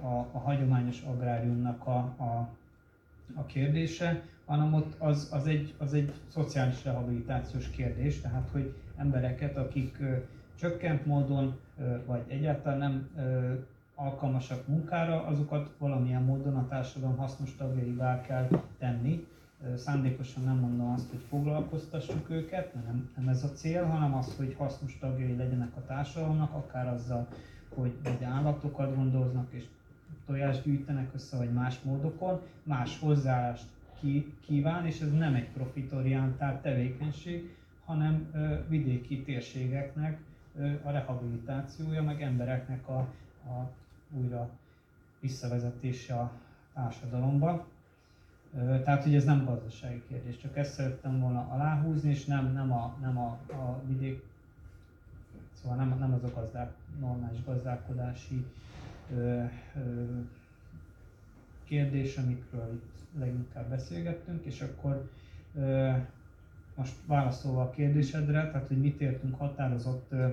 a, 0.00 0.28
a 0.32 0.38
hagyományos 0.38 1.02
agráriumnak 1.02 1.86
a, 1.86 1.96
a, 1.96 2.48
a 3.34 3.46
kérdése, 3.46 4.22
hanem 4.44 4.74
ott 4.74 4.94
az, 4.98 5.28
az, 5.32 5.46
egy, 5.46 5.74
az 5.78 5.94
egy 5.94 6.12
szociális 6.28 6.84
rehabilitációs 6.84 7.70
kérdés, 7.70 8.20
tehát 8.20 8.48
hogy 8.52 8.74
embereket, 8.96 9.56
akik 9.56 9.98
csökkent 10.54 11.06
módon, 11.06 11.58
vagy 12.06 12.22
egyáltalán 12.28 12.78
nem 12.78 13.08
alkalmasak 13.94 14.66
munkára, 14.66 15.26
azokat 15.26 15.70
valamilyen 15.78 16.22
módon 16.22 16.56
a 16.56 16.68
társadalom 16.68 17.16
hasznos 17.16 17.56
tagjaivá 17.56 18.20
kell 18.20 18.48
tenni. 18.78 19.26
Szándékosan 19.76 20.44
nem 20.44 20.56
mondom 20.56 20.90
azt, 20.90 21.10
hogy 21.10 21.20
foglalkoztassuk 21.28 22.30
őket, 22.30 22.74
mert 22.74 22.86
nem, 22.86 23.10
nem 23.16 23.28
ez 23.28 23.44
a 23.44 23.52
cél, 23.52 23.84
hanem 23.84 24.14
az, 24.14 24.34
hogy 24.36 24.54
hasznos 24.58 24.98
tagjai 24.98 25.36
legyenek 25.36 25.76
a 25.76 25.84
társadalomnak, 25.86 26.54
akár 26.54 26.88
azzal, 26.88 27.26
hogy 27.74 27.92
vagy 28.02 28.24
állatokat 28.24 28.94
gondoznak 28.94 29.46
és 29.50 29.64
tojást 30.26 30.64
gyűjtenek 30.64 31.14
össze, 31.14 31.36
vagy 31.36 31.52
más 31.52 31.80
módokon, 31.82 32.40
más 32.62 32.98
hozzáállást 32.98 33.66
ki, 34.00 34.34
kíván, 34.46 34.86
és 34.86 35.00
ez 35.00 35.12
nem 35.12 35.34
egy 35.34 35.48
profitorientált 35.48 36.62
tevékenység, 36.62 37.54
hanem 37.84 38.30
ö, 38.32 38.54
vidéki 38.68 39.22
térségeknek 39.22 40.18
ö, 40.58 40.70
a 40.82 40.90
rehabilitációja, 40.90 42.02
meg 42.02 42.22
embereknek 42.22 42.88
a, 42.88 42.98
a 43.50 43.70
újra 44.10 44.50
visszavezetése 45.20 46.14
a 46.14 46.32
társadalomba. 46.74 47.66
Ö, 48.54 48.80
tehát, 48.82 49.02
hogy 49.02 49.14
ez 49.14 49.24
nem 49.24 49.44
gazdasági 49.44 50.02
kérdés, 50.08 50.36
csak 50.36 50.56
ezt 50.56 50.72
szerettem 50.72 51.20
volna 51.20 51.48
aláhúzni, 51.50 52.10
és 52.10 52.24
nem, 52.24 52.52
nem, 52.52 52.72
a, 52.72 52.96
nem 53.00 53.18
a, 53.18 53.38
a 53.52 53.82
vidék 53.86 54.22
Szóval 55.62 55.76
nem, 55.76 55.98
nem 55.98 56.12
az 56.12 56.24
a 56.24 56.34
gazdák, 56.34 56.72
normális 57.00 57.44
gazdálkodási 57.44 58.46
ö, 59.14 59.42
ö, 59.76 60.04
kérdés, 61.64 62.16
amikről 62.16 62.72
itt 62.72 63.18
leginkább 63.18 63.68
beszélgettünk, 63.68 64.44
és 64.44 64.60
akkor 64.60 65.10
ö, 65.54 65.90
most 66.74 66.94
válaszolva 67.06 67.62
a 67.62 67.70
kérdésedre, 67.70 68.50
tehát 68.50 68.68
hogy 68.68 68.80
mit 68.80 69.00
értünk 69.00 69.38
határozott 69.38 70.06
ö, 70.10 70.28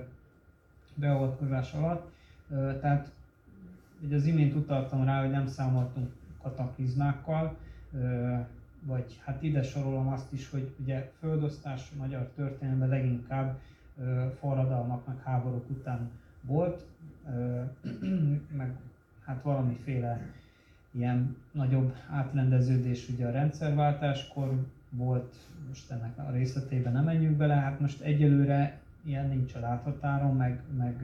beavatkozás 0.94 1.72
alatt, 1.72 2.10
ö, 2.50 2.78
tehát 2.80 3.12
ugye 4.00 4.16
az 4.16 4.26
imént 4.26 4.54
utaltam 4.54 5.04
rá, 5.04 5.20
hogy 5.20 5.30
nem 5.30 5.46
számoltunk 5.46 6.12
kataklizmákkal, 6.42 7.56
vagy 8.82 9.20
hát 9.24 9.42
ide 9.42 9.62
sorolom 9.62 10.08
azt 10.08 10.32
is, 10.32 10.50
hogy 10.50 10.74
ugye 10.82 11.12
földosztás 11.18 11.90
magyar 11.96 12.30
történelemben 12.34 12.88
leginkább 12.88 13.58
forradalmak, 14.38 15.06
meg 15.06 15.16
háborúk 15.22 15.70
után 15.70 16.10
volt, 16.40 16.84
meg 18.56 18.76
hát 19.24 19.42
valamiféle 19.42 20.20
ilyen 20.90 21.36
nagyobb 21.52 21.94
átrendeződés 22.10 23.08
ugye 23.08 23.26
a 23.26 23.30
rendszerváltáskor 23.30 24.66
volt, 24.90 25.34
most 25.68 25.90
ennek 25.90 26.18
a 26.18 26.30
részletében 26.30 26.92
nem 26.92 27.04
menjünk 27.04 27.36
bele, 27.36 27.54
hát 27.54 27.80
most 27.80 28.00
egyelőre 28.00 28.78
ilyen 29.04 29.28
nincs 29.28 29.54
a 29.54 29.60
láthatáron, 29.60 30.36
meg, 30.36 30.60
meg 30.76 31.02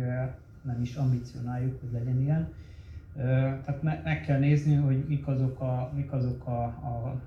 nem 0.62 0.81
is 0.83 0.95
ambicionáljuk, 0.95 1.81
hogy 1.81 1.93
legyen 1.93 2.21
ilyen. 2.21 2.49
Tehát 3.65 3.83
meg 3.83 4.23
kell 4.27 4.39
nézni, 4.39 4.75
hogy 4.75 5.05
mik 5.09 5.27
azok 5.27 5.61
a, 5.61 5.91
mik 5.95 6.12
azok 6.12 6.47
a, 6.47 6.62
a 6.65 7.21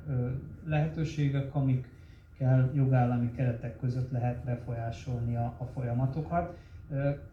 lehetőségek, 0.65 1.51
amikkel 2.39 2.71
jogállami 2.73 3.31
keretek 3.31 3.79
között 3.79 4.11
lehet 4.11 4.43
befolyásolni 4.43 5.35
a, 5.35 5.53
a 5.57 5.65
folyamatokat. 5.73 6.57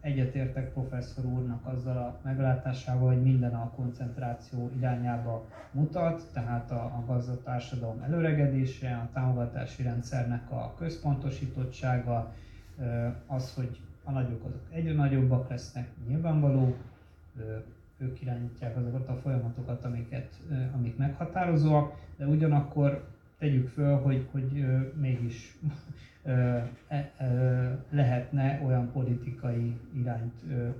Egyetértek 0.01 0.73
professzor 0.73 1.25
úrnak 1.25 1.65
azzal 1.65 1.97
a 1.97 2.19
meglátásával, 2.23 3.13
hogy 3.13 3.23
minden 3.23 3.53
a 3.53 3.71
koncentráció 3.75 4.71
irányába 4.77 5.45
mutat, 5.71 6.23
tehát 6.33 6.71
a, 6.71 6.83
a 6.83 7.03
gazdatársadalom 7.07 8.01
előregedése, 8.01 8.95
a 8.95 9.09
támogatási 9.13 9.83
rendszernek 9.83 10.51
a 10.51 10.73
központosítottsága, 10.77 12.33
az, 13.27 13.53
hogy 13.53 13.79
a 14.03 14.11
nagyok 14.11 14.45
azok 14.45 14.61
egyre 14.71 14.93
nagyobbak 14.93 15.49
lesznek, 15.49 15.87
nyilvánvaló, 16.07 16.75
ők 17.97 18.21
irányítják 18.21 18.77
azokat 18.77 19.07
a 19.07 19.15
folyamatokat, 19.15 19.85
amiket, 19.85 20.29
amik 20.75 20.97
meghatározóak, 20.97 21.95
de 22.17 22.25
ugyanakkor 22.25 23.14
tegyük 23.39 23.67
föl, 23.67 23.95
hogy, 23.95 24.27
hogy 24.31 24.65
mégis 24.95 25.57
e, 26.23 26.69
lehetne 27.89 28.61
olyan 28.65 28.91
politikai 28.91 29.77
irányt 29.93 30.33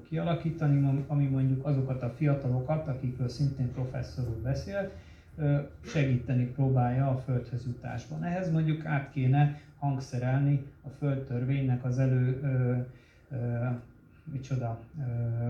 kialakítani, 0.07 1.03
ami 1.07 1.25
mondjuk 1.25 1.65
azokat 1.65 2.01
a 2.03 2.09
fiatalokat, 2.09 2.87
akikről 2.87 3.27
szintén 3.29 3.71
professzor 3.71 4.27
úr 4.27 4.41
beszélt, 4.41 4.91
segíteni 5.85 6.45
próbálja 6.45 7.09
a 7.09 7.17
földhöz 7.17 7.65
jutásban. 7.65 8.23
Ehhez 8.23 8.51
mondjuk 8.51 8.85
át 8.85 9.11
kéne 9.11 9.61
hangszerelni 9.79 10.65
a 10.83 10.89
földtörvénynek 10.89 11.85
az 11.85 11.99
elő, 11.99 12.39
ö, 12.41 12.77
ö, 13.35 13.65
micsoda, 14.31 14.79
ö, 14.99 15.49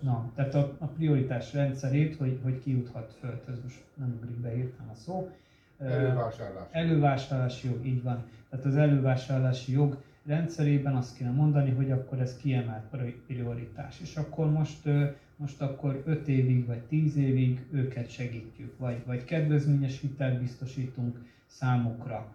na, 0.00 0.30
tehát 0.34 0.54
a, 0.54 0.76
a 0.78 0.86
prioritás 0.86 1.52
rendszerét, 1.52 2.16
hogy, 2.16 2.38
hogy 2.42 2.62
ki 2.62 2.70
juthat 2.70 3.16
földhöz, 3.20 3.62
most 3.62 3.84
nem 3.94 4.18
ugrik 4.22 4.36
be 4.36 4.50
a 4.92 4.94
szó. 4.94 5.30
Elővásárlási. 5.78 6.68
Elővásárlási 6.70 7.68
jog, 7.68 7.86
így 7.86 8.02
van. 8.02 8.24
Tehát 8.50 8.64
az 8.64 8.76
elővásárlási 8.76 9.72
jog 9.72 10.02
rendszerében 10.26 10.96
azt 10.96 11.16
kéne 11.16 11.30
mondani, 11.30 11.70
hogy 11.70 11.90
akkor 11.90 12.20
ez 12.20 12.36
kiemelt 12.36 12.84
prioritás. 13.26 14.00
És 14.00 14.16
akkor 14.16 14.50
most, 14.50 14.88
most 15.36 15.60
akkor 15.62 16.02
5 16.06 16.28
évig 16.28 16.66
vagy 16.66 16.82
10 16.82 17.16
évig 17.16 17.66
őket 17.70 18.10
segítjük, 18.10 18.78
vagy, 18.78 19.02
vagy 19.06 19.24
kedvezményes 19.24 20.00
hitelt 20.00 20.40
biztosítunk 20.40 21.24
számukra. 21.46 22.34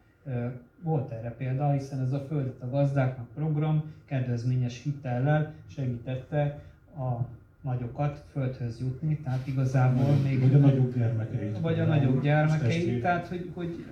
Volt 0.81 1.11
erre 1.11 1.31
példa, 1.31 1.71
hiszen 1.71 1.99
ez 1.99 2.11
a 2.11 2.19
Földet 2.19 2.61
a 2.61 2.69
gazdáknak 2.69 3.27
program 3.27 3.93
kedvezményes 4.05 4.83
hitellel 4.83 5.53
segítette 5.67 6.61
a 6.97 7.25
nagyokat 7.61 8.23
földhöz 8.31 8.79
jutni, 8.79 9.17
tehát 9.17 9.47
igazából 9.47 10.15
még... 10.23 10.39
Vagy 10.39 10.53
a 10.53 10.57
nagyobb 10.57 10.95
gyermekeit. 10.95 11.59
Vagy 11.59 11.79
a 11.79 11.85
nagyobb 11.85 12.21
gyermekeit, 12.21 13.01
tehát 13.01 13.27
hogy, 13.27 13.51
hogy 13.53 13.85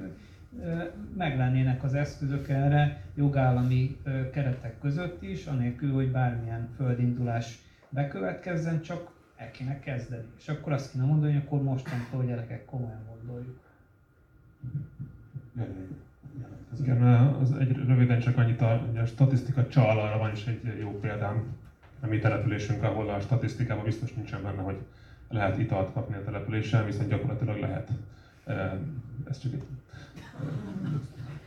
meglennének 1.17 1.83
az 1.83 1.93
eszközök 1.93 2.49
erre 2.49 3.03
jogállami 3.15 3.97
keretek 4.31 4.79
között 4.79 5.21
is, 5.21 5.45
anélkül, 5.45 5.93
hogy 5.93 6.11
bármilyen 6.11 6.69
földindulás 6.75 7.59
bekövetkezzen, 7.89 8.81
csak 8.81 9.11
el 9.35 9.51
kéne 9.51 9.79
kezdeni. 9.79 10.25
És 10.37 10.47
akkor 10.47 10.71
azt 10.73 10.91
kéne 10.91 11.05
mondani, 11.05 11.33
hogy 11.33 11.41
akkor 11.45 11.63
mostantól 11.63 12.25
gyerekek 12.25 12.65
komolyan 12.65 13.01
gondoljuk. 13.09 13.59
Igen, 16.79 17.01
az 17.41 17.51
egy, 17.51 17.75
röviden 17.75 18.19
csak 18.19 18.37
annyit, 18.37 18.61
a, 18.61 18.71
a 19.01 19.05
statisztika 19.05 19.67
csal, 19.67 19.99
arra 19.99 20.17
van 20.17 20.31
is 20.31 20.45
egy 20.45 20.77
jó 20.79 20.99
példám. 20.99 21.43
A 22.01 22.07
mi 22.07 22.19
településünk, 22.19 22.83
ahol 22.83 23.09
a 23.09 23.19
statisztikában 23.19 23.83
biztos 23.83 24.13
nincsen 24.13 24.43
benne, 24.43 24.61
hogy 24.61 24.77
lehet 25.29 25.57
italt 25.57 25.93
kapni 25.93 26.15
a 26.15 26.23
településen, 26.23 26.85
viszont 26.85 27.09
gyakorlatilag 27.09 27.59
lehet. 27.59 27.89
Ez 29.29 29.39
csak 29.39 29.53
egy 29.53 29.63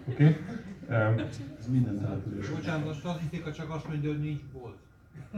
Oké? 0.04 0.24
Okay. 0.24 0.36
Ez 1.58 1.68
minden 1.68 2.00
település. 2.00 2.48
Bocsánat, 2.48 2.88
a 2.88 2.92
statisztika 2.92 3.52
csak 3.52 3.70
azt 3.70 3.88
mondja, 3.88 4.10
hogy 4.10 4.20
nincs 4.20 4.40
bolt. 4.52 4.76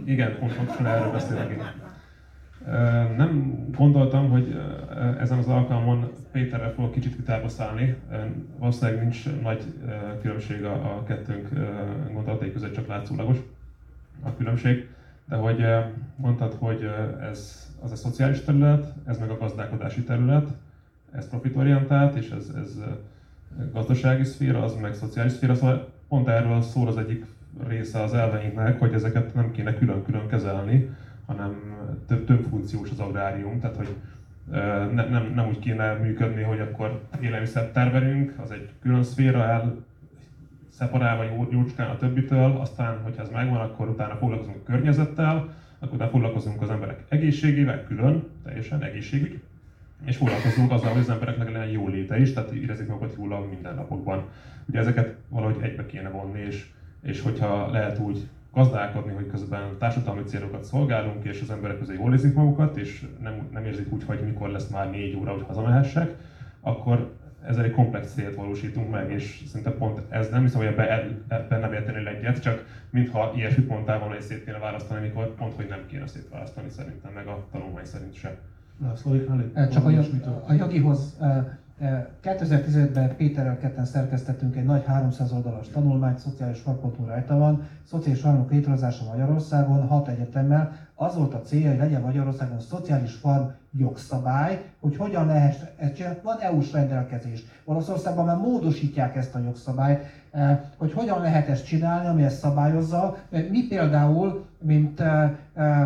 Igen, 0.04 0.38
pont, 0.38 0.56
pontosan 0.56 0.86
erről 0.86 1.12
beszélek 1.12 1.50
én. 1.50 1.62
Nem 3.16 3.54
gondoltam, 3.76 4.30
hogy 4.30 4.56
ezen 5.18 5.38
az 5.38 5.48
alkalmon 5.48 6.10
Péterrel 6.32 6.72
fogok 6.72 6.92
kicsit 6.92 7.16
vitába 7.16 7.48
szállni. 7.48 7.96
Valószínűleg 8.58 9.00
nincs 9.00 9.24
nagy 9.42 9.64
különbség 10.20 10.64
a, 10.64 11.02
kettőnk 11.06 11.48
gondolatai 12.12 12.52
között, 12.52 12.74
csak 12.74 12.86
látszólagos 12.86 13.38
a 14.22 14.36
különbség. 14.36 14.88
De 15.24 15.36
hogy 15.36 15.66
mondtad, 16.16 16.56
hogy 16.58 16.90
ez 17.30 17.68
az 17.82 17.92
a 17.92 17.96
szociális 17.96 18.40
terület, 18.40 18.92
ez 19.06 19.18
meg 19.18 19.30
a 19.30 19.38
gazdálkodási 19.38 20.02
terület, 20.02 20.48
ez 21.12 21.28
profitorientált, 21.28 22.16
és 22.16 22.30
ez, 22.30 22.50
ez 22.56 22.78
gazdasági 23.72 24.24
szféra, 24.24 24.62
az 24.62 24.74
meg 24.74 24.94
szociális 24.94 25.32
szféra, 25.32 25.54
szóval 25.54 25.92
pont 26.08 26.28
erről 26.28 26.62
szól 26.62 26.88
az 26.88 26.96
egyik 26.96 27.24
része 27.66 28.02
az 28.02 28.14
elveinknek, 28.14 28.78
hogy 28.78 28.94
ezeket 28.94 29.34
nem 29.34 29.52
kéne 29.52 29.74
külön-külön 29.74 30.26
kezelni, 30.28 30.88
hanem 31.26 31.76
több, 32.06 32.24
több 32.24 32.46
funkciós 32.48 32.90
az 32.90 32.98
agrárium, 32.98 33.60
tehát 33.60 33.76
hogy 33.76 33.88
ne, 34.94 35.08
nem, 35.08 35.32
nem 35.34 35.48
úgy 35.48 35.58
kéne 35.58 35.92
működni, 35.92 36.42
hogy 36.42 36.60
akkor 36.60 37.00
élelmiszert 37.20 37.72
tervelünk, 37.72 38.34
az 38.42 38.50
egy 38.50 38.68
külön 38.80 39.02
szféra 39.02 39.42
el 39.42 39.84
szeparálva 40.84 41.46
jócskán 41.50 41.90
a 41.90 41.96
többitől, 41.96 42.56
aztán, 42.60 42.98
hogyha 43.02 43.22
ez 43.22 43.30
megvan, 43.30 43.60
akkor 43.60 43.88
utána 43.88 44.16
foglalkozunk 44.16 44.56
a 44.56 44.70
környezettel, 44.70 45.54
akkor 45.78 45.94
utána 45.94 46.10
foglalkozunk 46.10 46.62
az 46.62 46.70
emberek 46.70 47.04
egészségével, 47.08 47.84
külön, 47.84 48.24
teljesen 48.44 48.82
egészségügy, 48.82 49.40
és 50.04 50.16
foglalkozunk 50.16 50.70
azzal, 50.70 50.90
hogy 50.90 51.00
az 51.00 51.10
embereknek 51.10 51.52
legyen 51.52 51.70
jó 51.70 51.88
léte 51.88 52.20
is, 52.20 52.32
tehát 52.32 52.50
érezik 52.50 52.88
magukat 52.88 53.14
jól 53.18 53.32
a 53.32 53.46
mindennapokban. 53.50 54.24
Ugye 54.68 54.78
ezeket 54.78 55.16
valahogy 55.28 55.56
egybe 55.60 55.86
kéne 55.86 56.08
vonni, 56.08 56.40
és, 56.40 56.66
és 57.02 57.20
hogyha 57.20 57.70
lehet 57.70 57.98
úgy 57.98 58.28
gazdálkodni, 58.52 59.12
hogy 59.12 59.26
közben 59.26 59.78
társadalmi 59.78 60.22
célokat 60.22 60.64
szolgálunk, 60.64 61.24
és 61.24 61.40
az 61.40 61.50
emberek 61.50 61.78
közé 61.78 61.94
jól 61.94 62.12
érzik 62.12 62.34
magukat, 62.34 62.76
és 62.76 63.06
nem, 63.22 63.48
nem 63.52 63.64
érzik 63.64 63.92
úgy, 63.92 64.04
hogy 64.04 64.20
mikor 64.24 64.48
lesz 64.48 64.68
már 64.68 64.90
négy 64.90 65.16
óra, 65.16 65.32
hogy 65.32 65.44
hazamehessek, 65.46 66.14
akkor 66.60 67.12
ezzel 67.46 67.64
egy 67.64 67.70
komplex 67.70 68.12
célt 68.12 68.34
valósítunk 68.34 68.90
meg, 68.90 69.10
és 69.10 69.42
szerintem 69.46 69.76
pont 69.78 70.00
ez 70.08 70.30
nem 70.30 70.42
hiszem, 70.42 70.60
hogy 70.60 70.66
ebben, 70.66 71.24
ebben 71.28 71.60
nem 71.60 71.72
érteni 71.72 72.06
egyet, 72.06 72.40
csak 72.40 72.64
mintha 72.90 73.32
ilyesmit 73.36 73.68
mondtál 73.68 73.98
volna, 73.98 74.14
hogy 74.14 74.22
szét 74.22 74.44
kéne 74.44 74.58
választani, 74.58 75.06
mikor 75.06 75.34
pont, 75.34 75.54
hogy 75.54 75.66
nem 75.68 75.86
kéne 75.86 76.06
szétválasztani 76.06 76.68
szerintem, 76.68 77.12
meg 77.12 77.26
a 77.26 77.46
tanulmány 77.52 77.84
szerint 77.84 78.14
se. 78.14 78.36
Csak 79.70 79.84
a, 79.84 79.88
a 80.46 80.52
jogihoz 80.52 81.16
2015-ben 82.22 83.16
Péterrel 83.16 83.58
ketten 83.58 83.84
szerkesztettünk 83.84 84.56
egy 84.56 84.64
nagy 84.64 84.84
300 84.84 85.32
oldalas 85.32 85.68
tanulmányt, 85.68 86.18
szociális 86.18 86.60
farpontú 86.60 87.04
rajta 87.04 87.36
van, 87.36 87.68
szociális 87.82 88.20
farmok 88.20 88.50
létrehozása 88.50 89.04
Magyarországon, 89.04 89.86
hat 89.86 90.08
egyetemmel. 90.08 90.72
Az 90.96 91.16
volt 91.16 91.34
a 91.34 91.40
célja, 91.40 91.68
hogy 91.68 91.78
legyen 91.78 92.00
Magyarországon 92.00 92.60
szociális 92.60 93.12
farm 93.12 93.46
jogszabály, 93.78 94.62
hogy 94.80 94.96
hogyan 94.96 95.26
lehet 95.26 95.72
ezt 95.76 95.94
csinálni. 95.94 96.18
Van 96.22 96.38
EU-s 96.40 96.72
rendelkezés. 96.72 97.44
Olaszországban 97.64 98.24
már 98.24 98.36
módosítják 98.36 99.16
ezt 99.16 99.34
a 99.34 99.38
jogszabályt, 99.38 100.00
hogy 100.76 100.92
hogyan 100.92 101.20
lehet 101.20 101.48
ezt 101.48 101.66
csinálni, 101.66 102.08
ami 102.08 102.22
ezt 102.22 102.38
szabályozza. 102.38 103.16
Mi 103.30 103.66
például, 103.68 104.44
mint 104.62 105.02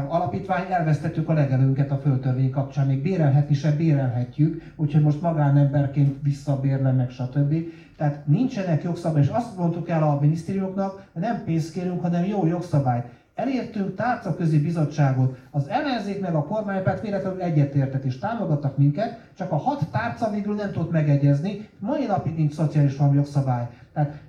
alapítvány 0.08 0.64
elvesztettük 0.70 1.28
a 1.28 1.32
legelőnket 1.32 1.90
a 1.90 1.96
földtörvény 1.96 2.50
kapcsán, 2.50 2.86
még 2.86 3.02
bérelhetni 3.02 3.54
se 3.54 3.70
bérelhetjük, 3.70 4.72
úgyhogy 4.76 5.02
most 5.02 5.20
magánemberként 5.20 6.22
visszabérlem 6.22 6.96
meg, 6.96 7.10
stb. 7.10 7.54
Tehát 7.96 8.26
nincsenek 8.26 8.82
jogszabály, 8.82 9.22
és 9.22 9.28
azt 9.28 9.56
mondtuk 9.56 9.88
el 9.88 10.02
a 10.02 10.18
minisztériumoknak, 10.20 11.08
hogy 11.12 11.22
nem 11.22 11.44
pénzt 11.44 11.72
kérünk, 11.72 12.02
hanem 12.02 12.24
jó 12.24 12.46
jogszabályt. 12.46 13.04
Elértünk 13.38 13.94
tárcaközi 13.94 14.60
bizottságot, 14.60 15.36
az 15.50 15.68
ellenzék 15.68 16.20
meg 16.20 16.34
a 16.34 16.44
kormánypárt 16.44 17.02
véletlenül 17.02 17.42
egyetértett 17.42 18.04
és 18.04 18.18
támogattak 18.18 18.76
minket, 18.76 19.18
csak 19.36 19.52
a 19.52 19.56
hat 19.56 19.88
tárca 19.90 20.30
végül 20.30 20.54
nem 20.54 20.72
tudott 20.72 20.90
megegyezni, 20.90 21.68
mai 21.78 22.06
napig 22.06 22.36
nincs 22.36 22.52
szociális 22.52 22.96
jogszabály. 23.12 23.68
Tehát 23.92 24.20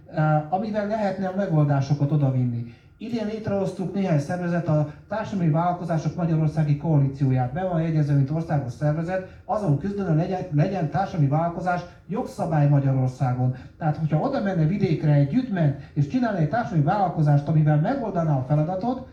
amivel 0.50 0.88
lehetne 0.88 1.28
a 1.28 1.36
megoldásokat 1.36 2.12
odavinni. 2.12 2.74
Idén 2.98 3.26
létrehoztuk 3.26 3.94
néhány 3.94 4.20
szervezet 4.20 4.68
a 4.68 4.94
Társadalmi 5.08 5.52
Vállalkozások 5.52 6.16
Magyarországi 6.16 6.78
Koalícióját. 6.78 7.54
Be 7.54 7.64
van 7.64 7.82
jegyezve, 7.82 8.14
mint 8.14 8.30
országos 8.30 8.72
szervezet, 8.72 9.28
azon 9.46 9.78
küzdön, 9.78 10.16
legyen, 10.16 10.42
legyen 10.52 10.90
társadalmi 10.90 11.28
vállalkozás 11.28 11.82
jogszabály 12.10 12.68
Magyarországon. 12.68 13.56
Tehát, 13.78 13.98
hogyha 13.98 14.20
oda 14.20 14.42
menne 14.42 14.66
vidékre 14.66 15.14
egy 15.14 15.28
gyűjtment, 15.28 15.82
és 15.94 16.08
csinálna 16.08 16.38
egy 16.38 16.50
társadalmi 16.50 16.84
vállalkozást, 16.84 17.48
amivel 17.48 17.78
megoldaná 17.78 18.38
a 18.38 18.46
feladatot, 18.48 19.08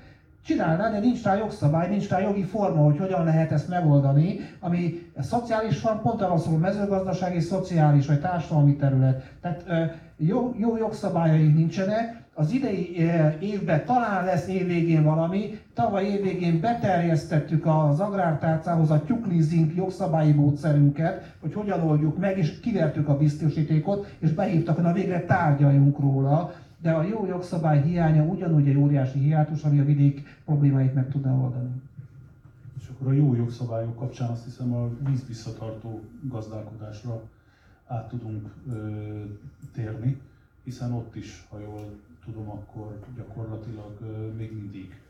csinálná, 0.45 0.91
de 0.91 0.99
nincs 0.99 1.23
rá 1.23 1.35
jogszabály, 1.37 1.89
nincs 1.89 2.09
rá 2.09 2.21
jogi 2.21 2.43
forma, 2.43 2.83
hogy 2.83 2.99
hogyan 2.99 3.25
lehet 3.25 3.53
ezt 3.53 3.69
megoldani, 3.69 4.39
ami 4.61 5.11
szociális 5.19 5.81
van, 5.81 6.01
pont 6.03 6.23
arról 6.23 6.39
szól, 6.39 6.59
mezőgazdasági, 6.59 7.41
szociális 7.41 8.07
vagy 8.07 8.21
társadalmi 8.21 8.77
terület. 8.77 9.33
Tehát 9.41 9.65
jó, 10.17 10.55
jó 10.59 10.77
jogszabályaink 10.77 11.55
nincsenek, 11.55 12.25
az 12.39 12.51
idei 12.51 12.97
évben 13.41 13.85
talán 13.85 14.25
lesz 14.25 14.49
évvégén 14.49 15.03
valami, 15.03 15.59
tavaly 15.75 16.05
évvégén 16.05 16.61
beterjesztettük 16.61 17.67
az 17.67 18.01
agrártárcához 18.01 18.91
a 18.91 19.03
tyúkleasing 19.05 19.75
jogszabályi 19.75 20.33
módszerünket, 20.33 21.35
hogy 21.41 21.53
hogyan 21.53 21.81
oldjuk 21.81 22.19
meg, 22.19 22.39
és 22.39 22.61
kivertük 22.61 23.09
a 23.09 23.17
biztosítékot, 23.17 24.07
és 24.19 24.31
behívtak, 24.31 24.83
na 24.83 24.93
végre 24.93 25.25
tárgyaljunk 25.25 25.99
róla 25.99 26.55
de 26.81 26.93
a 26.93 27.03
jó 27.03 27.27
jogszabály 27.27 27.83
hiánya 27.83 28.25
ugyanúgy 28.25 28.69
egy 28.69 28.77
óriási 28.77 29.19
hiátus, 29.19 29.63
ami 29.63 29.79
a 29.79 29.85
vidék 29.85 30.41
problémáit 30.45 30.95
meg 30.95 31.11
tudna 31.11 31.33
oldani. 31.33 31.83
És 32.81 32.89
akkor 32.89 33.07
a 33.07 33.13
jó 33.13 33.35
jogszabályok 33.35 33.97
kapcsán 33.97 34.31
azt 34.31 34.45
hiszem 34.45 34.75
a 34.75 34.91
vízvisszatartó 35.09 36.01
gazdálkodásra 36.23 37.23
át 37.87 38.09
tudunk 38.09 38.55
ö, 38.69 39.01
térni, 39.73 40.21
hiszen 40.65 40.93
ott 40.93 41.15
is, 41.15 41.47
ha 41.51 41.59
jól 41.59 41.99
tudom, 42.27 42.51
akkor 42.51 42.99
gyakorlatilag 43.17 44.01
még 44.37 44.53
mindig 44.53 45.01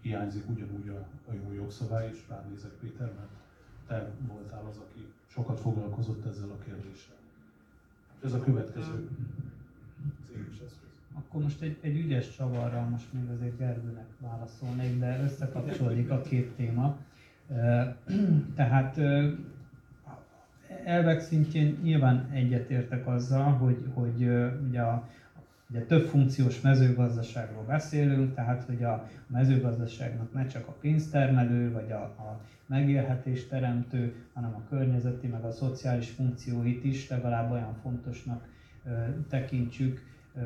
hiányzik 0.00 0.48
ugyanúgy 0.48 0.88
a, 0.88 1.30
a 1.30 1.32
jó 1.32 1.52
jogszabály, 1.52 2.08
és 2.12 2.18
ránézek 2.28 2.70
Péter, 2.70 3.12
mert 3.18 3.30
te 3.86 4.10
voltál 4.28 4.64
az, 4.70 4.76
aki 4.76 5.06
sokat 5.26 5.60
foglalkozott 5.60 6.26
ezzel 6.26 6.50
a 6.50 6.64
kérdéssel. 6.64 7.14
Ez 8.24 8.32
a 8.32 8.40
következő 8.40 9.08
céges 10.26 10.54
eszköz. 10.54 10.88
Akkor 11.14 11.42
most 11.42 11.62
egy, 11.62 11.76
egy 11.80 11.96
ügyes 11.96 12.36
csavarral 12.36 12.88
most 12.88 13.12
még 13.12 13.28
azért 13.36 13.58
Gergőnek 13.58 14.06
válaszolnék, 14.20 14.98
de 14.98 15.22
összekapcsolódik 15.22 16.10
a 16.10 16.20
két 16.20 16.50
téma. 16.50 16.98
Tehát 18.54 18.98
elvek 20.84 21.20
szintjén 21.20 21.78
nyilván 21.82 22.30
egyetértek 22.32 23.06
azzal, 23.06 23.52
hogy, 23.52 23.86
hogy 23.94 24.28
ugye 24.68 24.80
a, 24.80 25.08
Ugye 25.70 25.84
több 25.84 26.06
funkciós 26.06 26.60
mezőgazdaságról 26.60 27.64
beszélünk, 27.64 28.34
tehát 28.34 28.62
hogy 28.62 28.82
a 28.82 29.08
mezőgazdaságnak 29.26 30.32
ne 30.32 30.46
csak 30.46 30.68
a 30.68 30.72
pénztermelő, 30.72 31.72
vagy 31.72 31.92
a, 31.92 32.02
a 32.02 32.40
megélhetés 32.66 33.46
teremtő, 33.46 34.14
hanem 34.34 34.54
a 34.54 34.68
környezeti, 34.68 35.26
meg 35.26 35.44
a 35.44 35.50
szociális 35.50 36.10
funkcióit 36.10 36.84
is 36.84 37.08
legalább 37.08 37.50
olyan 37.50 37.74
fontosnak 37.82 38.48
ö, 38.86 38.90
tekintsük, 39.28 40.02
ö, 40.34 40.40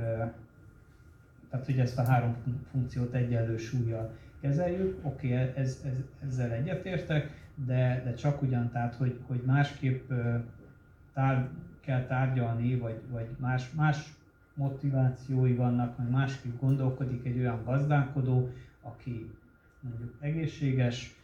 tehát 1.51 1.66
hogy 1.66 1.78
ezt 1.78 1.98
a 1.98 2.05
három 2.05 2.36
funkciót 2.70 3.14
egyenlő 3.14 3.56
súlyjal 3.56 4.10
kezeljük. 4.40 4.98
Oké, 5.02 5.26
okay, 5.26 5.52
ez, 5.55 5.80
ez, 5.84 5.97
ezzel 6.26 6.51
egyetértek, 6.51 7.30
de, 7.66 8.02
de 8.05 8.14
csak 8.14 8.42
ugyan, 8.42 8.70
tehát 8.70 8.94
hogy, 8.94 9.18
hogy 9.26 9.42
másképp 9.47 10.12
tár, 11.14 11.48
kell 11.80 12.06
tárgyalni, 12.06 12.76
vagy, 12.76 13.01
vagy 13.10 13.26
más, 13.38 13.70
más 13.70 14.12
motivációi 14.61 15.55
vannak, 15.55 15.97
vagy 15.97 16.09
másképp 16.09 16.61
gondolkodik 16.61 17.27
egy 17.27 17.39
olyan 17.39 17.65
gazdálkodó, 17.65 18.49
aki 18.82 19.31
mondjuk 19.81 20.15
egészséges 20.20 21.15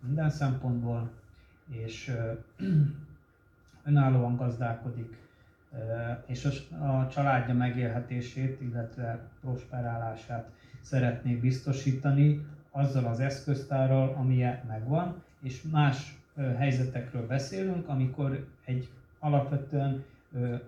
minden 0.00 0.30
szempontból, 0.30 1.10
és 1.70 2.12
önállóan 3.88 4.36
gazdálkodik, 4.36 5.16
és 6.26 6.44
a 6.80 7.08
családja 7.08 7.54
megélhetését, 7.54 8.60
illetve 8.60 9.28
prosperálását 9.40 10.50
szeretné 10.80 11.34
biztosítani 11.34 12.46
azzal 12.70 13.04
az 13.04 13.20
eszköztárral, 13.20 14.14
ami 14.14 14.44
megvan, 14.68 15.22
és 15.40 15.62
más 15.62 16.16
helyzetekről 16.56 17.26
beszélünk, 17.26 17.88
amikor 17.88 18.46
egy 18.64 18.88
alapvetően 19.18 20.04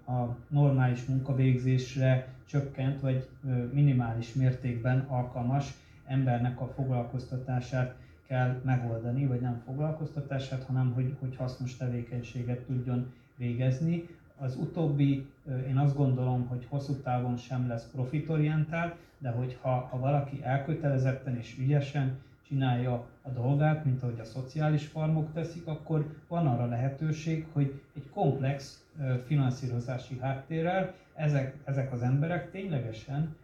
a 0.06 0.36
normális 0.48 1.04
munkavégzésre 1.04 2.28
csökkent 2.46 3.00
vagy 3.00 3.28
minimális 3.72 4.32
mértékben 4.32 5.00
alkalmas 5.08 5.74
embernek 6.06 6.60
a 6.60 6.66
foglalkoztatását 6.66 7.94
kell 8.26 8.60
megoldani, 8.64 9.26
vagy 9.26 9.40
nem 9.40 9.62
foglalkoztatását, 9.64 10.64
hanem 10.64 10.92
hogy, 10.92 11.16
hogy 11.18 11.36
hasznos 11.36 11.76
tevékenységet 11.76 12.60
tudjon 12.60 13.12
végezni. 13.36 14.08
Az 14.38 14.56
utóbbi, 14.56 15.26
én 15.68 15.76
azt 15.78 15.96
gondolom, 15.96 16.46
hogy 16.46 16.66
hosszú 16.68 16.94
távon 16.94 17.36
sem 17.36 17.68
lesz 17.68 17.90
profitorientált, 17.92 18.94
de 19.18 19.30
hogyha 19.30 19.70
ha 19.90 19.98
valaki 19.98 20.40
elkötelezetten 20.42 21.36
és 21.36 21.56
ügyesen 21.58 22.18
csinálja 22.50 23.06
a 23.22 23.28
dolgát, 23.28 23.84
mint 23.84 24.02
ahogy 24.02 24.20
a 24.20 24.24
szociális 24.24 24.86
farmok 24.86 25.32
teszik, 25.32 25.66
akkor 25.66 26.06
van 26.28 26.46
arra 26.46 26.66
lehetőség, 26.66 27.46
hogy 27.52 27.80
egy 27.96 28.08
komplex 28.12 28.84
finanszírozási 29.26 30.18
háttérrel 30.20 30.94
ezek, 31.14 31.56
ezek 31.64 31.92
az 31.92 32.02
emberek 32.02 32.50
ténylegesen 32.50 33.36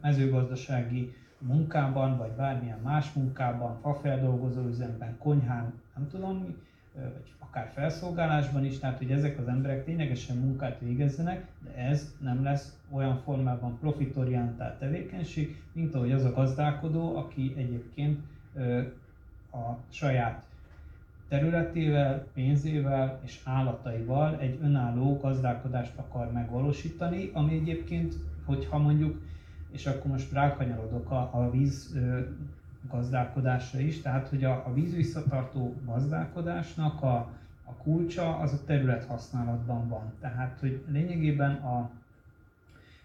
mezőgazdasági 0.00 1.14
munkában, 1.38 2.16
vagy 2.16 2.30
bármilyen 2.30 2.78
más 2.82 3.12
munkában, 3.12 3.78
fafeldolgozó 3.80 4.66
üzemben, 4.66 5.18
konyhán, 5.18 5.72
nem 5.94 6.08
tudom 6.08 6.36
mi, 6.36 6.56
vagy 6.94 7.32
akár 7.38 7.70
felszolgálásban 7.74 8.64
is, 8.64 8.78
tehát 8.78 8.98
hogy 8.98 9.10
ezek 9.10 9.38
az 9.38 9.48
emberek 9.48 9.84
ténylegesen 9.84 10.36
munkát 10.36 10.78
végezzenek, 10.80 11.46
de 11.64 11.74
ez 11.74 12.14
nem 12.20 12.42
lesz 12.42 12.78
olyan 12.90 13.16
formában 13.16 13.78
profitorientált 13.78 14.78
tevékenység, 14.78 15.62
mint 15.72 15.94
ahogy 15.94 16.12
az 16.12 16.24
a 16.24 16.32
gazdálkodó, 16.32 17.16
aki 17.16 17.54
egyébként 17.56 18.20
a 19.52 19.76
saját 19.88 20.44
területével, 21.28 22.26
pénzével 22.34 23.20
és 23.24 23.40
állataival 23.44 24.38
egy 24.38 24.58
önálló 24.62 25.18
gazdálkodást 25.22 25.92
akar 25.96 26.32
megvalósítani, 26.32 27.30
ami 27.32 27.54
egyébként, 27.54 28.14
hogyha 28.44 28.78
mondjuk, 28.78 29.20
és 29.72 29.86
akkor 29.86 30.10
most 30.10 30.32
rákanyarodok 30.32 31.10
a, 31.10 31.30
a 31.32 31.50
víz 31.50 31.92
ö, 31.94 32.20
gazdálkodásra 32.90 33.80
is, 33.80 34.00
tehát 34.00 34.28
hogy 34.28 34.44
a, 34.44 34.62
a 34.66 34.72
víz 34.72 34.94
visszatartó 34.94 35.74
gazdálkodásnak 35.84 37.02
a, 37.02 37.14
a 37.64 37.72
kulcsa 37.82 38.36
az 38.36 38.52
a 38.52 38.64
terület 38.66 39.04
használatban 39.04 39.88
van. 39.88 40.12
Tehát, 40.20 40.58
hogy 40.60 40.84
lényegében 40.88 41.54
a, 41.54 41.90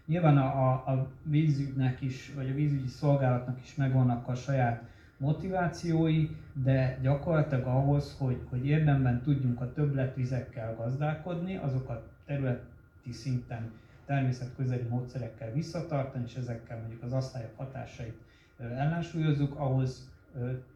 nyilván 0.05 0.37
a, 0.37 0.71
a, 0.71 0.71
a 0.71 1.07
vízügynek 1.23 2.01
is, 2.01 2.33
vagy 2.35 2.49
a 2.49 2.53
vízügyi 2.53 2.87
szolgálatnak 2.87 3.59
is 3.63 3.75
megvannak 3.75 4.27
a 4.27 4.35
saját 4.35 4.83
motivációi, 5.25 6.29
de 6.63 6.97
gyakorlatilag 7.01 7.65
ahhoz, 7.65 8.15
hogy, 8.19 8.39
hogy 8.49 8.67
érdemben 8.67 9.21
tudjunk 9.21 9.61
a 9.61 9.73
többletvizekkel 9.73 10.75
gazdálkodni, 10.75 11.55
azokat 11.55 12.09
területi 12.25 13.11
szinten 13.11 13.71
természetközeli 14.05 14.85
módszerekkel 14.89 15.51
visszatartani, 15.51 16.23
és 16.27 16.35
ezekkel 16.35 16.79
mondjuk 16.79 17.03
az 17.03 17.13
asztályok 17.13 17.57
hatásait 17.57 18.17
ellensúlyozzuk, 18.59 19.59
ahhoz 19.59 20.09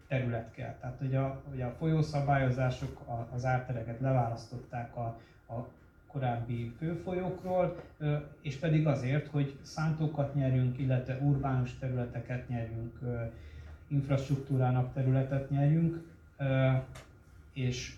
terület 0.08 0.52
kell. 0.52 0.76
Tehát 0.82 0.98
hogy 0.98 1.16
a, 1.16 1.42
hogy 1.50 1.62
a 1.62 1.76
folyószabályozások 1.78 3.02
az 3.34 3.46
ártereket 3.46 4.00
leválasztották 4.00 4.96
a, 4.96 5.18
a 5.54 5.68
korábbi 6.08 6.74
főfolyókról, 6.78 7.84
és 8.42 8.56
pedig 8.56 8.88
azért, 8.88 9.28
hogy 9.28 9.58
szántókat 9.62 10.36
nyerjünk, 10.36 10.80
illetve 10.80 11.18
urbánus 11.18 11.78
területeket 11.78 12.48
nyerjünk, 12.48 13.00
infrastruktúrának 13.90 14.94
területet 14.94 15.50
nyerjünk, 15.50 16.02
és 17.54 17.96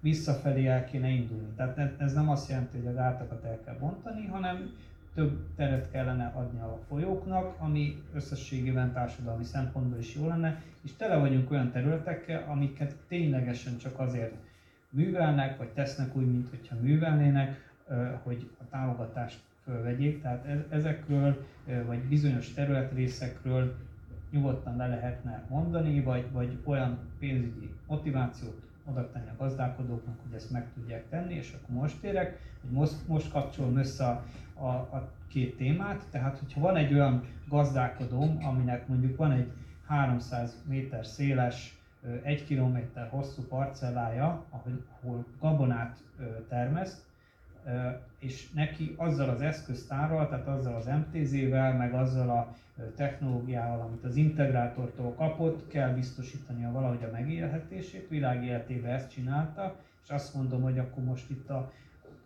visszafelé 0.00 0.66
el 0.66 0.84
kéne 0.84 1.08
indulni. 1.08 1.48
Tehát 1.56 2.00
ez 2.00 2.12
nem 2.12 2.28
azt 2.28 2.48
jelenti, 2.48 2.78
hogy 2.78 2.86
a 2.86 2.94
gátakat 2.94 3.44
el 3.44 3.60
kell 3.64 3.76
bontani, 3.78 4.26
hanem 4.26 4.70
több 5.14 5.38
teret 5.56 5.90
kellene 5.90 6.32
adni 6.34 6.60
a 6.60 6.78
folyóknak, 6.88 7.54
ami 7.58 8.02
összességében 8.14 8.92
társadalmi 8.92 9.44
szempontból 9.44 9.98
is 9.98 10.14
jó 10.14 10.28
lenne, 10.28 10.62
és 10.84 10.90
tele 10.96 11.16
vagyunk 11.16 11.50
olyan 11.50 11.70
területekkel, 11.70 12.44
amiket 12.48 12.96
ténylegesen 13.08 13.78
csak 13.78 13.98
azért 13.98 14.34
művelnek, 14.90 15.58
vagy 15.58 15.68
tesznek 15.68 16.16
úgy, 16.16 16.26
mint 16.26 16.48
hogyha 16.48 16.76
művelnének, 16.80 17.70
hogy 18.22 18.50
a 18.58 18.68
támogatást 18.70 19.38
fölvegyék. 19.64 20.22
Tehát 20.22 20.46
e-, 20.46 20.66
ezekről, 20.70 21.46
vagy 21.86 21.98
bizonyos 21.98 22.52
területrészekről 22.52 23.74
nyugodtan 24.30 24.76
le 24.76 24.86
lehetne 24.86 25.44
mondani, 25.48 26.00
vagy, 26.00 26.30
vagy 26.32 26.58
olyan 26.64 26.98
pénzügyi 27.18 27.70
motivációt 27.86 28.66
oda 28.90 29.08
a 29.14 29.36
gazdálkodóknak, 29.38 30.16
hogy 30.22 30.34
ezt 30.34 30.50
meg 30.50 30.66
tudják 30.74 31.08
tenni, 31.08 31.34
és 31.34 31.52
akkor 31.52 31.74
most 31.74 32.02
érek, 32.02 32.38
hogy 32.60 32.70
most, 32.70 33.08
most 33.08 33.30
kapcsolom 33.32 33.76
össze 33.76 34.04
a, 34.04 34.24
a, 34.54 34.68
a 34.68 35.08
két 35.28 35.56
témát, 35.56 36.02
tehát 36.10 36.38
hogyha 36.38 36.60
van 36.60 36.76
egy 36.76 36.94
olyan 36.94 37.24
gazdálkodóm, 37.48 38.38
aminek 38.44 38.88
mondjuk 38.88 39.16
van 39.16 39.32
egy 39.32 39.52
300 39.86 40.62
méter 40.68 41.06
széles, 41.06 41.78
egy 42.22 42.44
kilométer 42.44 43.08
hosszú 43.08 43.42
parcellája, 43.42 44.44
ahol 44.50 45.24
gabonát 45.40 45.96
termeszt, 46.48 47.04
és 48.18 48.52
neki 48.52 48.94
azzal 48.96 49.28
az 49.28 49.40
eszköztárral, 49.40 50.28
tehát 50.28 50.46
azzal 50.46 50.74
az 50.74 50.86
MTZ-vel, 50.86 51.76
meg 51.76 51.94
azzal 51.94 52.30
a 52.30 52.54
technológiával, 52.96 53.80
amit 53.80 54.04
az 54.04 54.16
integrátortól 54.16 55.14
kapott, 55.14 55.68
kell 55.68 55.94
biztosítania 55.94 56.72
valahogy 56.72 57.04
a 57.04 57.10
megélhetését, 57.12 58.08
világéletében 58.08 58.90
ezt 58.90 59.10
csinálta, 59.10 59.76
és 60.04 60.10
azt 60.10 60.34
mondom, 60.34 60.62
hogy 60.62 60.78
akkor 60.78 61.04
most 61.04 61.30
itt 61.30 61.50
a, 61.50 61.72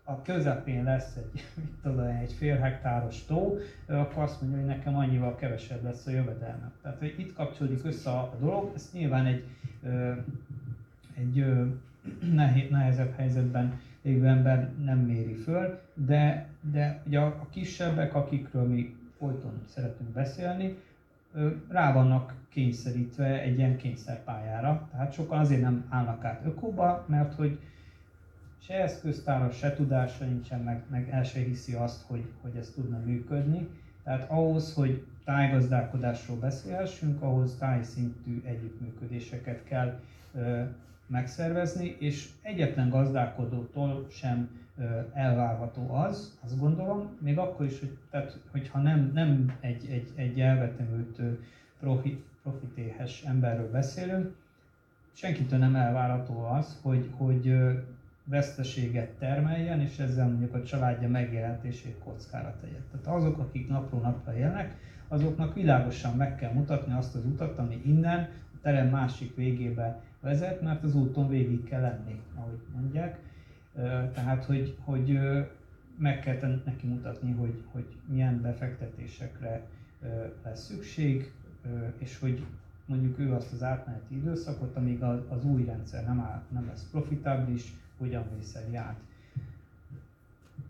a 0.05 0.23
közepén 0.23 0.85
lesz 0.85 1.17
egy, 1.17 1.45
mit 1.61 1.73
tudom, 1.83 1.99
egy 1.99 2.33
fél 2.33 2.57
hektáros 2.57 3.25
tó, 3.25 3.59
akkor 3.87 4.23
azt 4.23 4.41
mondja, 4.41 4.59
hogy 4.59 4.69
nekem 4.69 4.97
annyival 4.97 5.35
kevesebb 5.35 5.83
lesz 5.83 6.07
a 6.07 6.11
jövedelmem. 6.11 6.73
Tehát 6.83 6.99
hogy 6.99 7.15
itt 7.19 7.35
kapcsolódik 7.35 7.85
össze 7.85 8.11
a 8.11 8.35
dolog, 8.41 8.73
ezt 8.75 8.93
nyilván 8.93 9.27
egy, 9.27 9.45
egy 11.17 11.45
nehezebb 12.71 13.15
helyzetben 13.17 13.81
lévő 14.02 14.27
ember 14.27 14.72
nem 14.85 14.98
méri 14.98 15.35
föl, 15.35 15.81
de, 15.94 16.48
de 16.72 17.02
ugye 17.06 17.20
a, 17.20 17.47
kisebbek, 17.51 18.14
akikről 18.14 18.68
mi 18.68 18.97
folyton 19.18 19.62
szeretünk 19.66 20.10
beszélni, 20.10 20.77
rá 21.68 21.93
vannak 21.93 22.35
kényszerítve 22.48 23.40
egy 23.40 23.59
ilyen 23.59 23.77
kényszerpályára. 23.77 24.89
Tehát 24.90 25.12
sokan 25.12 25.39
azért 25.39 25.60
nem 25.60 25.85
állnak 25.89 26.24
át 26.24 26.44
ökóba, 26.44 27.05
mert 27.09 27.35
hogy 27.35 27.59
se 28.62 28.74
eszköztára, 28.74 29.51
se 29.51 29.74
tudása 29.74 30.24
nincsen, 30.24 30.60
meg, 30.60 30.82
meg 30.90 31.09
el 31.10 31.22
se 31.22 31.40
hiszi 31.40 31.72
azt, 31.72 32.05
hogy, 32.06 32.24
hogy 32.43 32.56
ez 32.56 32.72
tudna 32.74 32.98
működni. 33.05 33.68
Tehát 34.05 34.31
ahhoz, 34.31 34.74
hogy 34.74 35.05
tájgazdálkodásról 35.24 36.36
beszélhessünk, 36.36 37.22
ahhoz 37.22 37.56
tájszintű 37.59 38.43
együttműködéseket 38.44 39.64
kell 39.64 40.01
megszervezni, 41.11 41.97
és 41.99 42.28
egyetlen 42.43 42.91
gazdálkodótól 42.91 44.07
sem 44.11 44.49
elvárható 45.12 45.95
az, 45.95 46.39
azt 46.45 46.59
gondolom, 46.59 47.16
még 47.20 47.39
akkor 47.39 47.66
is, 47.66 47.78
hogy, 47.78 47.99
tehát, 48.11 48.39
hogyha 48.51 48.81
nem, 48.81 49.11
nem 49.15 49.57
egy, 49.61 49.87
egy, 49.91 50.12
egy 50.15 50.41
elvetemült 50.41 51.20
profit, 51.81 52.24
profitéhes 52.43 53.23
emberről 53.23 53.70
beszélünk, 53.70 54.35
senkitől 55.12 55.59
nem 55.59 55.74
elvárható 55.74 56.45
az, 56.45 56.78
hogy, 56.82 57.11
hogy 57.16 57.57
veszteséget 58.24 59.11
termeljen, 59.11 59.81
és 59.81 59.99
ezzel 59.99 60.28
mondjuk 60.28 60.55
a 60.55 60.62
családja 60.62 61.09
megélhetését 61.09 61.99
kockára 62.05 62.57
tegye. 62.61 62.78
Tehát 62.91 63.19
azok, 63.19 63.39
akik 63.39 63.69
napról 63.69 64.01
napra 64.01 64.37
élnek, 64.37 64.77
azoknak 65.09 65.55
világosan 65.55 66.16
meg 66.16 66.37
kell 66.37 66.53
mutatni 66.53 66.93
azt 66.93 67.15
az 67.15 67.24
utat, 67.24 67.59
ami 67.59 67.81
innen 67.85 68.28
terem 68.61 68.89
másik 68.89 69.35
végébe 69.35 70.03
vezet, 70.20 70.61
mert 70.61 70.85
az 70.85 70.95
úton 70.95 71.28
végig 71.28 71.65
kell 71.65 71.81
lenni, 71.81 72.20
ahogy 72.35 72.59
mondják. 72.74 73.19
Tehát, 74.12 74.45
hogy, 74.45 74.77
hogy 74.85 75.19
meg 75.99 76.20
kell 76.20 76.61
neki 76.65 76.87
mutatni, 76.87 77.32
hogy, 77.32 77.62
hogy 77.73 77.87
milyen 78.07 78.41
befektetésekre 78.41 79.66
lesz 80.45 80.65
szükség, 80.65 81.32
és 81.99 82.19
hogy 82.19 82.47
mondjuk 82.87 83.19
ő 83.19 83.32
azt 83.32 83.53
az 83.53 83.62
átmeneti 83.62 84.15
időszakot, 84.16 84.77
amíg 84.77 85.03
az 85.03 85.45
új 85.45 85.65
rendszer 85.65 86.05
nem, 86.05 86.20
áll, 86.20 86.43
nem 86.49 86.66
lesz 86.66 86.89
profitábilis, 86.91 87.73
hogyan 87.99 88.24
vészeli 88.37 88.77
át. 88.77 89.01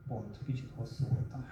Pont, 0.09 0.39
kicsit 0.47 0.71
hosszú 0.77 1.05
voltam. 1.09 1.45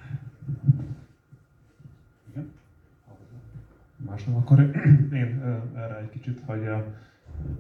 Másnap 4.07 4.37
akkor 4.37 4.61
én 5.23 5.43
erre 5.77 5.99
egy 5.99 6.11
kicsit, 6.11 6.41
hogy 6.47 6.69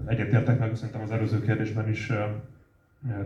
egyetértek 0.04 0.58
meg, 0.58 0.76
szerintem 0.76 1.02
az 1.02 1.10
előző 1.10 1.40
kérdésben 1.40 1.88
is 1.88 2.12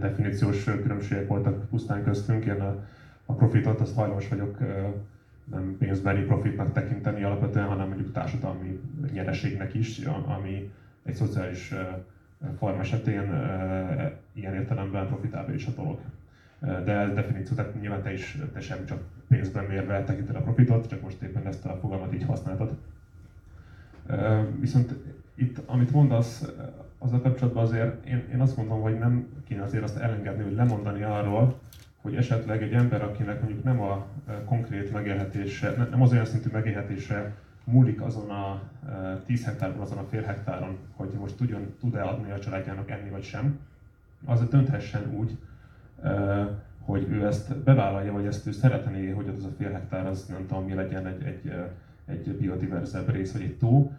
definíciós 0.01 0.65
különbségek 0.65 1.29
voltak 1.29 1.69
pusztán 1.69 2.05
köztünk. 2.05 2.45
Én 2.45 2.61
a, 2.61 2.87
a 3.27 3.33
profitot 3.33 3.81
azt 3.81 3.95
hajlamos 3.95 4.29
vagyok 4.29 4.59
nem 5.45 5.77
pénzbeli 5.79 6.23
profitnak 6.23 6.73
tekinteni 6.73 7.23
alapvetően, 7.23 7.67
hanem 7.67 7.89
mondjuk 7.89 8.13
társadalmi 8.13 8.81
nyereségnek 9.13 9.75
is, 9.75 9.99
ami 10.27 10.73
egy 11.03 11.15
szociális 11.15 11.75
farm 12.59 12.81
esetén 12.81 13.23
ilyen 14.33 14.55
értelemben 14.55 15.07
profitábilis 15.07 15.67
a 15.67 15.71
dolog. 15.71 16.01
De 16.61 16.93
ez 16.93 17.13
definíció, 17.15 17.57
tehát 17.57 17.81
nyilván 17.81 18.03
te 18.03 18.13
is 18.13 18.39
te 18.53 18.61
sem 18.61 18.87
csak 18.87 19.03
pénzben 19.29 19.65
mérve 19.65 20.05
tekinted 20.05 20.37
a 20.37 20.41
profitot, 20.41 20.89
csak 20.89 21.03
most 21.03 21.23
éppen 21.23 21.47
ezt 21.47 21.65
a 21.65 21.79
fogalmat 21.81 22.15
így 22.15 22.25
használtad. 22.25 22.77
Viszont 24.61 24.95
itt, 25.35 25.59
amit 25.67 25.93
mondasz, 25.93 26.53
a 26.99 27.21
kapcsolatban 27.21 27.63
azért 27.63 28.07
én, 28.07 28.29
én 28.33 28.41
azt 28.41 28.57
mondom, 28.57 28.81
hogy 28.81 28.99
nem 28.99 29.27
kéne 29.45 29.63
azért 29.63 29.83
azt 29.83 29.97
elengedni, 29.97 30.43
hogy 30.43 30.55
lemondani 30.55 31.03
arról, 31.03 31.61
hogy 32.01 32.15
esetleg 32.15 32.63
egy 32.63 32.73
ember, 32.73 33.03
akinek 33.03 33.43
mondjuk 33.43 33.65
nem 33.65 33.81
a 33.81 34.07
konkrét 34.45 34.93
megélhetése, 34.93 35.89
nem 35.91 36.03
az 36.03 36.13
olyan 36.13 36.25
szintű 36.25 36.51
megélhetése 36.53 37.35
múlik 37.65 38.01
azon 38.01 38.31
a 38.31 38.63
10 39.27 39.45
hektárban, 39.45 39.81
azon 39.81 39.99
a 39.99 40.07
fél 40.11 40.23
hektáron, 40.23 40.77
hogy 40.97 41.11
most 41.21 41.37
tudjon, 41.37 41.75
tud-e 41.81 42.03
adni 42.03 42.31
a 42.31 42.39
családjának 42.39 42.91
enni 42.91 43.11
vagy 43.11 43.23
sem, 43.23 43.59
az 44.25 44.49
dönthessen 44.49 45.15
úgy, 45.17 45.39
hogy 46.81 47.07
ő 47.11 47.27
ezt 47.27 47.57
bevállalja, 47.57 48.13
vagy 48.13 48.27
ezt 48.27 48.47
ő 48.47 48.53
szeretné, 48.53 49.11
hogy 49.11 49.29
az 49.29 49.45
a 49.45 49.55
fél 49.59 49.71
hektár 49.71 50.07
az 50.07 50.27
nem 50.27 50.47
tudom 50.47 50.65
mi 50.65 50.75
legyen 50.75 51.07
egy, 51.07 51.23
egy, 51.23 51.53
egy 52.07 52.37
biodiverzebb 52.41 53.11
rész, 53.11 53.33
vagy 53.33 53.43
egy 53.43 53.57
tó, 53.59 53.93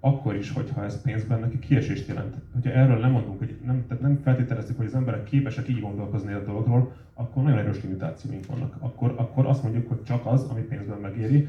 akkor 0.00 0.34
is, 0.34 0.50
hogyha 0.50 0.84
ez 0.84 1.02
pénzben 1.02 1.40
neki 1.40 1.58
kiesést 1.58 2.08
jelent. 2.08 2.36
Hogyha 2.52 2.70
erről 2.70 2.98
nem 2.98 3.10
mondunk, 3.10 3.38
hogy 3.38 3.56
nem, 3.64 3.86
tehát 3.86 4.02
nem 4.02 4.20
feltételezzük, 4.22 4.76
hogy 4.76 4.86
az 4.86 4.94
emberek 4.94 5.24
képesek 5.24 5.68
így 5.68 5.80
gondolkozni 5.80 6.32
a 6.32 6.44
dologról, 6.44 6.92
akkor 7.14 7.42
nagyon 7.42 7.58
erős 7.58 7.82
limitációink 7.82 8.46
vannak. 8.46 8.76
Akkor, 8.78 9.14
akkor 9.16 9.46
azt 9.46 9.62
mondjuk, 9.62 9.88
hogy 9.88 10.02
csak 10.02 10.26
az, 10.26 10.44
ami 10.44 10.60
pénzben 10.60 10.98
megéri, 10.98 11.48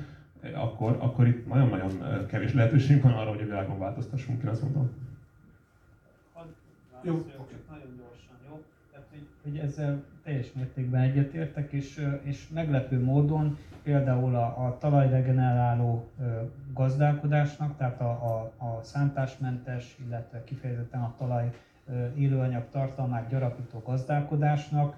akkor, 0.54 0.98
akkor 1.00 1.28
itt 1.28 1.48
nagyon-nagyon 1.48 2.26
kevés 2.28 2.54
lehetőség 2.54 3.02
van 3.02 3.12
arra, 3.12 3.30
hogy 3.30 3.42
a 3.42 3.46
világon 3.46 3.80
változtassunk, 3.80 4.44
én 4.44 4.50
azt 4.50 4.62
mondom. 4.62 4.90
Jó. 7.04 7.14
Nagyon 7.70 7.88
gyorsan, 7.98 8.36
jó? 8.50 8.64
Tehát, 8.92 9.08
hogy, 9.12 9.26
hogy 9.44 9.58
ezzel 9.58 10.04
teljes 10.24 10.52
mértékben 10.54 11.02
egyetértek, 11.02 11.72
és, 11.72 12.08
és 12.22 12.48
meglepő 12.54 13.04
módon 13.04 13.58
például 13.84 14.36
a, 14.36 14.66
a 14.66 14.78
talajregeneráló 14.80 16.10
gazdálkodásnak, 16.74 17.78
tehát 17.78 18.02
a, 18.02 18.10
a, 18.10 18.66
a 18.66 18.80
szántásmentes, 18.82 19.98
illetve 20.06 20.44
kifejezetten 20.44 21.02
a 21.02 21.14
talaj 21.18 21.52
élőanyag 22.16 22.70
tartalmát 22.72 23.30
gyarapító 23.30 23.82
gazdálkodásnak 23.86 24.98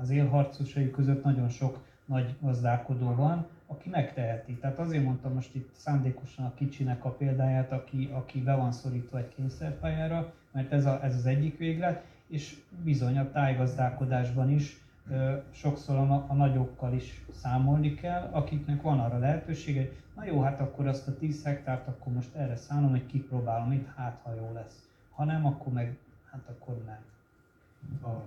az 0.00 0.10
élharcosai 0.10 0.90
között 0.90 1.24
nagyon 1.24 1.48
sok 1.48 1.84
nagy 2.04 2.34
gazdálkodó 2.40 3.14
van, 3.14 3.46
aki 3.66 3.88
megteheti. 3.88 4.54
Tehát 4.54 4.78
azért 4.78 5.04
mondtam 5.04 5.32
most 5.32 5.54
itt 5.54 5.70
szándékosan 5.76 6.44
a 6.44 6.54
kicsinek 6.54 7.04
a 7.04 7.10
példáját, 7.10 7.72
aki, 7.72 8.10
aki 8.12 8.42
be 8.42 8.54
van 8.54 8.72
szorítva 8.72 9.18
egy 9.18 9.34
kényszerpályára, 9.36 10.32
mert 10.52 10.72
ez, 10.72 10.86
a, 10.86 11.00
ez 11.02 11.14
az 11.14 11.26
egyik 11.26 11.58
véglet, 11.58 12.04
és 12.28 12.56
bizony 12.84 13.18
a 13.18 13.30
tájgazdálkodásban 13.30 14.50
is 14.50 14.80
sokszor 15.50 15.96
a, 15.96 16.24
a 16.28 16.34
nagyokkal 16.34 16.94
is 16.94 17.24
számolni 17.32 17.94
kell, 17.94 18.28
akiknek 18.32 18.82
van 18.82 19.00
arra 19.00 19.18
lehetősége, 19.18 19.90
na 20.16 20.24
jó, 20.24 20.40
hát 20.40 20.60
akkor 20.60 20.86
azt 20.86 21.08
a 21.08 21.16
10 21.18 21.44
hektárt 21.44 21.88
akkor 21.88 22.12
most 22.12 22.34
erre 22.34 22.56
szállom, 22.56 22.90
hogy 22.90 23.06
kipróbálom 23.06 23.72
itt, 23.72 23.86
hát 23.94 24.20
ha 24.22 24.34
jó 24.34 24.50
lesz. 24.54 24.88
Ha 25.10 25.24
nem, 25.24 25.46
akkor 25.46 25.72
meg, 25.72 25.96
hát 26.30 26.42
akkor 26.48 26.82
nem. 26.84 26.98
A 28.12 28.22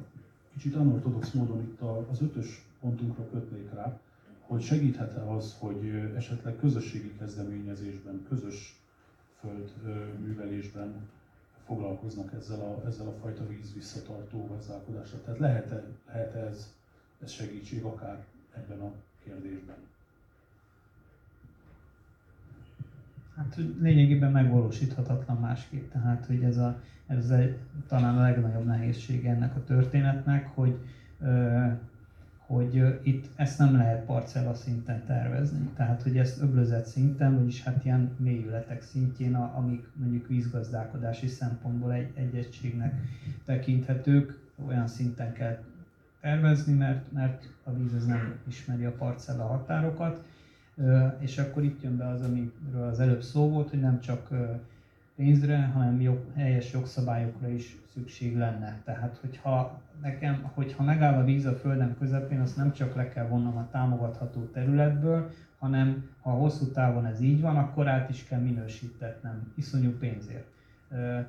kicsit 0.54 0.76
anortodox 0.76 1.32
módon 1.32 1.62
itt 1.62 1.82
az 2.12 2.22
ötös 2.22 2.66
pontunkra 2.80 3.30
kötnék 3.30 3.74
rá, 3.74 4.00
hogy 4.48 4.62
segíthet-e 4.62 5.32
az, 5.32 5.56
hogy 5.60 6.12
esetleg 6.16 6.56
közösségi 6.56 7.16
kezdeményezésben, 7.18 8.26
közös 8.30 8.80
földművelésben 9.40 10.94
foglalkoznak 11.70 12.34
ezzel 12.34 12.60
a, 12.60 12.88
ezzel 12.88 13.08
a 13.08 13.14
fajta 13.22 13.48
víz 13.48 13.74
visszatartó 13.74 14.48
gazdálkodással. 14.48 15.20
Tehát 15.26 15.40
lehet 15.40 15.72
-e 15.72 16.40
ez, 16.40 16.74
ez 17.24 17.32
segítség 17.32 17.84
akár 17.84 18.24
ebben 18.56 18.80
a 18.80 18.92
kérdésben? 19.24 19.76
Hát 23.36 23.60
lényegében 23.80 24.32
megvalósíthatatlan 24.32 25.38
másképp. 25.38 25.92
Tehát, 25.92 26.26
hogy 26.26 26.44
ez, 26.44 26.58
a, 26.58 26.82
ez 27.08 27.30
egy, 27.30 27.58
talán 27.88 28.18
a 28.18 28.22
legnagyobb 28.22 28.66
nehézség 28.66 29.26
ennek 29.26 29.56
a 29.56 29.64
történetnek, 29.64 30.48
hogy, 30.56 30.78
ö, 31.22 31.66
hogy 32.50 33.00
itt 33.04 33.26
ezt 33.36 33.60
nem 33.60 33.76
lehet 33.76 34.06
parcella 34.06 34.54
szinten 34.54 35.04
tervezni. 35.06 35.70
Tehát, 35.76 36.02
hogy 36.02 36.18
ezt 36.18 36.42
öblözet 36.42 36.86
szinten, 36.86 37.38
vagyis 37.38 37.64
hát 37.64 37.86
ilyen 37.86 38.12
mélyületek 38.18 38.82
szintjén, 38.82 39.36
amik 39.36 39.88
mondjuk 39.94 40.28
vízgazdálkodási 40.28 41.28
szempontból 41.28 41.94
egy, 41.94 42.12
egy 42.14 42.36
egységnek 42.36 42.94
tekinthetők, 43.46 44.40
olyan 44.68 44.88
szinten 44.88 45.34
kell 45.34 45.58
tervezni, 46.22 46.74
mert, 46.74 47.12
mert 47.12 47.50
a 47.64 47.74
víz 47.74 47.94
az 47.94 48.06
nem 48.06 48.36
ismeri 48.48 48.86
a 48.86 48.92
parcella 48.92 49.46
határokat. 49.46 50.24
És 51.20 51.38
akkor 51.38 51.64
itt 51.64 51.84
jön 51.84 51.98
be 51.98 52.08
az, 52.08 52.22
amiről 52.22 52.88
az 52.90 53.00
előbb 53.00 53.22
szó 53.22 53.50
volt, 53.50 53.70
hogy 53.70 53.80
nem 53.80 54.00
csak 54.00 54.30
pénzre, 55.20 55.72
hanem 55.74 56.02
jog, 56.02 56.20
helyes 56.36 56.74
jogszabályokra 56.74 57.48
is 57.48 57.78
szükség 57.94 58.38
lenne. 58.38 58.82
Tehát, 58.84 59.18
hogyha 59.22 59.82
nekem, 60.02 60.50
hogyha 60.54 60.84
megáll 60.84 61.14
a 61.14 61.24
víz 61.24 61.46
a 61.46 61.54
földem 61.54 61.96
közepén, 62.00 62.40
azt 62.40 62.58
nem 62.58 62.74
csak 62.74 62.96
le 62.96 63.10
kell 63.10 63.28
vonnom 63.28 63.58
a 63.58 63.68
támogatható 63.72 64.42
területből, 64.42 65.30
hanem 65.58 66.10
ha 66.22 66.30
hosszú 66.30 66.72
távon 66.72 67.06
ez 67.06 67.22
így 67.22 67.42
van, 67.42 67.58
akkor 67.58 67.88
át 67.88 68.10
is 68.10 68.24
kell 68.24 68.40
minősítetnem 68.40 69.54
iszonyú 69.56 69.98
pénzért. 69.98 70.48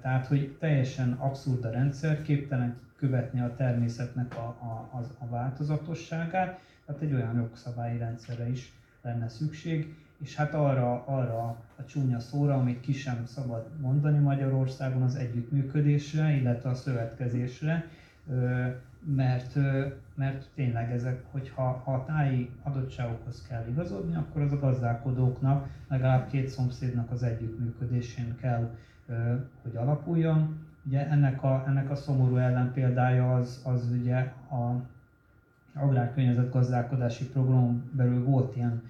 Tehát, 0.01 0.27
hogy 0.27 0.57
teljesen 0.59 1.13
abszurd 1.13 1.65
a 1.65 1.71
rendszer, 1.71 2.23
képtelen 2.23 2.77
követni 2.97 3.41
a 3.41 3.55
természetnek 3.55 4.37
a, 4.37 4.57
a, 4.61 4.97
a, 4.97 5.07
a 5.19 5.29
változatosságát, 5.29 6.61
tehát 6.87 7.03
egy 7.03 7.13
olyan 7.13 7.37
jogszabályi 7.37 7.99
rendszerre 7.99 8.49
is 8.49 8.73
lenne 9.03 9.29
szükség, 9.29 9.95
és 10.23 10.37
hát 10.37 10.55
arra, 10.55 11.05
arra 11.07 11.57
a 11.77 11.85
csúnya 11.85 12.19
szóra, 12.19 12.55
amit 12.55 12.81
ki 12.81 12.93
sem 12.93 13.27
szabad 13.27 13.67
mondani 13.81 14.19
Magyarországon, 14.19 15.03
az 15.03 15.15
együttműködésre, 15.17 16.31
illetve 16.31 16.71
a 16.71 16.75
szövetkezésre, 16.75 17.89
mert, 19.05 19.55
mert 20.15 20.49
tényleg 20.55 20.93
ezek, 20.93 21.23
hogyha 21.31 21.83
ha 21.85 21.93
a 21.93 22.05
táji 22.05 22.51
adottságokhoz 22.63 23.47
kell 23.49 23.67
igazodni, 23.69 24.17
akkor 24.17 24.43
az 24.43 24.53
a 24.53 24.59
gazdálkodóknak, 24.59 25.69
legalább 25.89 26.31
két 26.31 26.49
szomszédnak 26.49 27.11
az 27.11 27.23
együttműködésén 27.23 28.37
kell, 28.41 28.71
hogy 29.63 29.77
alapuljon. 29.77 30.69
Ugye 30.87 31.09
ennek 31.09 31.43
a, 31.43 31.65
ennek 31.67 31.91
a 31.91 31.95
szomorú 31.95 32.37
ellenpéldája 32.37 33.35
az, 33.35 33.63
az 33.65 33.89
ugye 34.01 34.17
a 34.51 34.83
agrárkörnyezetgazdálkodási 35.75 37.29
program 37.29 37.91
belül 37.93 38.25
volt 38.25 38.57
ilyen 38.57 38.83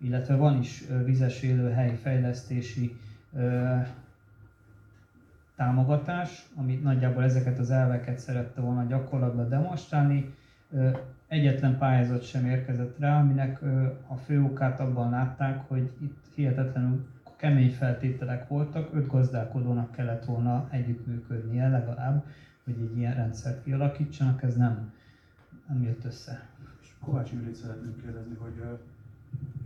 illetve 0.00 0.36
van 0.36 0.58
is 0.58 0.84
vizes 1.04 1.42
élőhely 1.42 1.94
fejlesztési 1.96 2.96
támogatás, 5.56 6.48
ami 6.56 6.74
nagyjából 6.74 7.22
ezeket 7.22 7.58
az 7.58 7.70
elveket 7.70 8.18
szerette 8.18 8.60
volna 8.60 8.84
gyakorlatban 8.84 9.48
demonstrálni. 9.48 10.34
Egyetlen 11.28 11.78
pályázat 11.78 12.22
sem 12.22 12.46
érkezett 12.46 12.98
rá, 12.98 13.20
aminek 13.20 13.62
a 14.06 14.16
fő 14.16 14.42
okát 14.42 14.80
abban 14.80 15.10
látták, 15.10 15.68
hogy 15.68 15.90
itt 16.00 16.24
hihetetlenül 16.34 17.06
kemény 17.36 17.70
feltételek 17.70 18.48
voltak, 18.48 18.94
öt 18.94 19.06
gazdálkodónak 19.06 19.90
kellett 19.90 20.24
volna 20.24 20.68
együttműködnie 20.70 21.68
legalább, 21.68 22.24
hogy 22.64 22.74
egy 22.80 22.96
ilyen 22.98 23.14
rendszert 23.14 23.62
kialakítsanak, 23.62 24.42
ez 24.42 24.56
nem, 24.56 24.92
nem 25.68 25.82
jött 25.82 26.04
össze. 26.04 26.46
Kovács 27.04 27.30
Júlit 27.32 27.54
szeretném 27.54 27.96
kérdezni, 28.02 28.34
hogy 28.34 28.62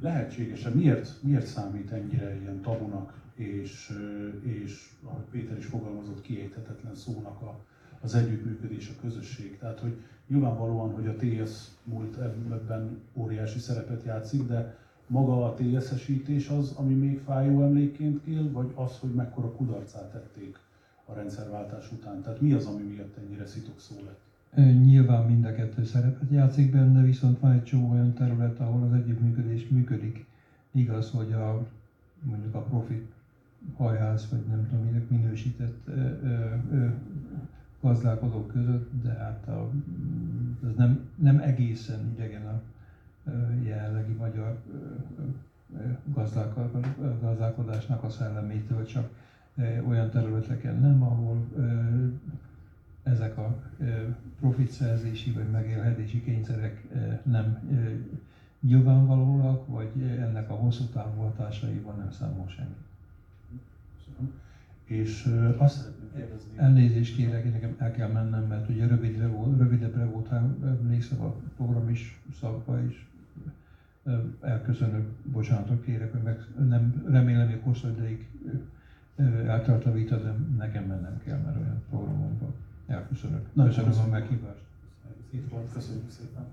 lehetséges-e, 0.01 0.71
miért, 0.71 1.23
miért 1.23 1.47
számít 1.47 1.91
ennyire 1.91 2.37
ilyen 2.41 2.61
tabunak, 2.61 3.23
és, 3.35 3.99
és 4.43 4.91
ahogy 5.05 5.25
Péter 5.31 5.59
is 5.59 5.65
fogalmazott, 5.65 6.21
kiejthetetlen 6.21 6.95
szónak 6.95 7.41
a, 7.41 7.59
az 8.01 8.15
együttműködés, 8.15 8.89
a 8.89 9.01
közösség. 9.01 9.59
Tehát, 9.59 9.81
hogy 9.81 9.97
nyilvánvalóan, 10.27 10.91
hogy 10.91 11.07
a 11.07 11.17
TS 11.17 11.67
múlt 11.85 12.17
ebben 12.17 13.01
óriási 13.15 13.59
szerepet 13.59 14.05
játszik, 14.05 14.47
de 14.47 14.77
maga 15.07 15.45
a 15.45 15.55
TS-esítés 15.55 16.49
az, 16.49 16.73
ami 16.77 16.95
még 16.95 17.19
fájó 17.19 17.63
emlékként 17.63 18.25
kél, 18.25 18.53
vagy 18.53 18.73
az, 18.75 18.99
hogy 18.99 19.15
mekkora 19.15 19.51
kudarcát 19.51 20.13
tették 20.13 20.59
a 21.05 21.13
rendszerváltás 21.13 21.93
után? 21.93 22.23
Tehát 22.23 22.41
mi 22.41 22.53
az, 22.53 22.67
ami 22.67 22.83
miatt 22.83 23.17
ennyire 23.17 23.47
szitok 23.47 23.81
szó 23.81 23.95
lett? 24.05 24.21
Nyilván 24.57 25.25
mind 25.25 25.45
a 25.45 25.55
kettő 25.55 25.85
szerepet 25.85 26.31
játszik 26.31 26.73
benne, 26.73 27.03
viszont 27.03 27.41
van 27.41 27.53
egy 27.53 27.65
csomó 27.65 27.91
olyan 27.91 28.13
terület, 28.13 28.61
ahol 28.61 28.83
az 28.83 28.93
együttműködés 28.93 29.69
működik. 29.69 30.25
Igaz, 30.71 31.11
hogy 31.11 31.33
a, 31.33 31.67
mondjuk 32.23 32.55
a 32.55 32.61
profi 32.61 33.07
hajház, 33.77 34.29
vagy 34.31 34.45
nem 34.49 34.67
tudom, 34.69 34.85
minek 34.85 35.09
minősített 35.09 35.87
ö, 35.87 36.11
ö, 36.73 36.87
gazdálkodók 37.81 38.53
között, 38.53 38.91
de 39.03 39.13
hát 39.13 39.49
a, 39.49 39.71
ez 40.67 40.75
nem, 40.77 41.09
nem 41.15 41.39
egészen 41.39 42.11
idegen 42.15 42.47
a 42.47 42.61
jelenlegi 43.63 44.13
magyar 44.13 44.59
gazdálkodásnak 47.21 48.03
a 48.03 48.11
szellemétől, 48.11 48.85
csak 48.85 49.09
olyan 49.87 50.11
területeken 50.11 50.81
nem, 50.81 51.03
ahol 51.03 51.47
ezek 53.05 53.39
a 53.39 53.63
profitszerzési 54.41 55.31
vagy 55.33 55.51
megélhetési 55.51 56.23
kényszerek 56.23 56.83
nem 57.23 57.59
nyilvánvalóak, 58.61 59.67
vagy 59.67 59.91
ennek 60.19 60.51
a 60.51 60.55
hosszú 60.55 60.85
távú 60.85 61.21
hatásaival 61.21 61.95
nem 61.95 62.11
számol 62.11 62.49
senki. 62.49 62.83
És 64.85 65.23
azt 65.57 65.77
szeretném 65.77 66.11
kérdezni... 66.15 66.51
Elnézést 66.57 67.17
kérek, 67.17 67.45
én 67.45 67.53
nekem 67.53 67.75
el 67.79 67.91
kell 67.91 68.09
mennem, 68.09 68.45
mert 68.47 68.69
ugye 68.69 68.87
rövidre 68.87 69.27
volt, 69.27 69.59
rövidebbre 69.59 70.05
volt, 70.05 70.33
emlékszem 70.63 71.21
a 71.23 71.35
program 71.57 71.89
is 71.89 72.21
szakba 72.41 72.81
is. 72.81 73.09
Elköszönök, 74.41 75.09
bocsánatot 75.25 75.85
kérek, 75.85 76.13
hogy 76.13 76.23
meg 76.23 76.45
nem, 76.69 77.05
remélem, 77.09 77.49
hogy 77.49 77.61
hosszú 77.63 77.89
ideig 77.89 78.29
eltart 79.47 79.87
a 79.87 79.93
vita, 79.93 80.23
de 80.23 80.35
nekem 80.57 80.85
mennem 80.85 81.21
kell, 81.25 81.39
mert 81.39 81.57
olyan 81.57 81.83
programom 81.89 82.39
van. 82.39 82.55
Elköszönök. 82.87 83.47
Nagyon 83.53 83.89
a 83.89 84.07
meghívást. 84.07 84.63
Itt 85.31 85.51
volt, 85.51 85.73
köszönjük 85.73 86.11
szépen. 86.11 86.47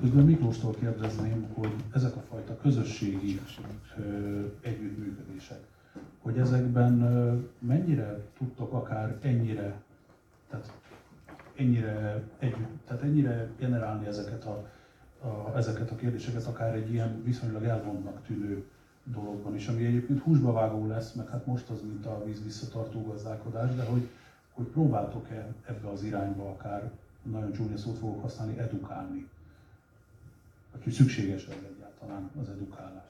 Közben 0.00 0.24
Miklóstól 0.24 0.74
kérdezném, 0.74 1.46
hogy 1.54 1.72
ezek 1.94 2.16
a 2.16 2.20
fajta 2.20 2.56
közösségi 2.56 3.40
együttműködések, 4.60 5.60
hogy 6.22 6.38
ezekben 6.38 6.92
mennyire 7.58 8.20
tudtok 8.38 8.72
akár 8.72 9.18
ennyire, 9.22 9.82
tehát 10.50 10.72
ennyire 11.56 12.22
együtt, 12.38 12.86
tehát 12.86 13.02
ennyire 13.02 13.48
generálni 13.58 14.06
ezeket 14.06 14.44
a, 14.44 14.68
a, 15.26 15.56
ezeket 15.56 15.90
a 15.90 15.96
kérdéseket, 15.96 16.46
akár 16.46 16.74
egy 16.74 16.92
ilyen 16.92 17.22
viszonylag 17.24 17.64
elvontnak 17.64 18.26
tűnő 18.26 18.64
dologban 19.12 19.54
is, 19.54 19.68
ami 19.68 19.84
egyébként 19.84 20.20
húsba 20.20 20.52
vágó 20.52 20.86
lesz, 20.86 21.12
meg 21.12 21.28
hát 21.28 21.46
most 21.46 21.68
az, 21.68 21.80
mint 21.82 22.06
a 22.06 22.24
víz 22.24 22.42
visszatartó 22.44 23.02
gazdálkodás, 23.02 23.74
de 23.74 23.84
hogy, 23.84 24.08
hogy 24.52 24.66
próbáltok-e 24.66 25.46
ebbe 25.66 25.88
az 25.88 26.02
irányba 26.02 26.48
akár, 26.48 26.90
nagyon 27.22 27.52
csúnya 27.52 27.76
szót 27.76 27.98
fogok 27.98 28.22
használni, 28.22 28.58
edukálni? 28.58 29.28
Vagy 30.72 30.82
hogy 30.82 30.92
szükséges 30.92 31.46
ez 31.46 31.54
egyáltalán 31.76 32.30
az 32.40 32.48
edukálás? 32.48 33.02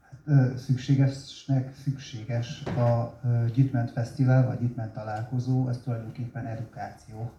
Hát, 0.00 0.58
szükségesnek 0.58 1.76
szükséges 1.76 2.62
a 2.62 3.20
Gyitment 3.54 3.90
Fesztivál, 3.90 4.46
vagy 4.46 4.58
Gyitment 4.58 4.92
találkozó, 4.92 5.68
ez 5.68 5.80
tulajdonképpen 5.84 6.46
edukáció 6.46 7.30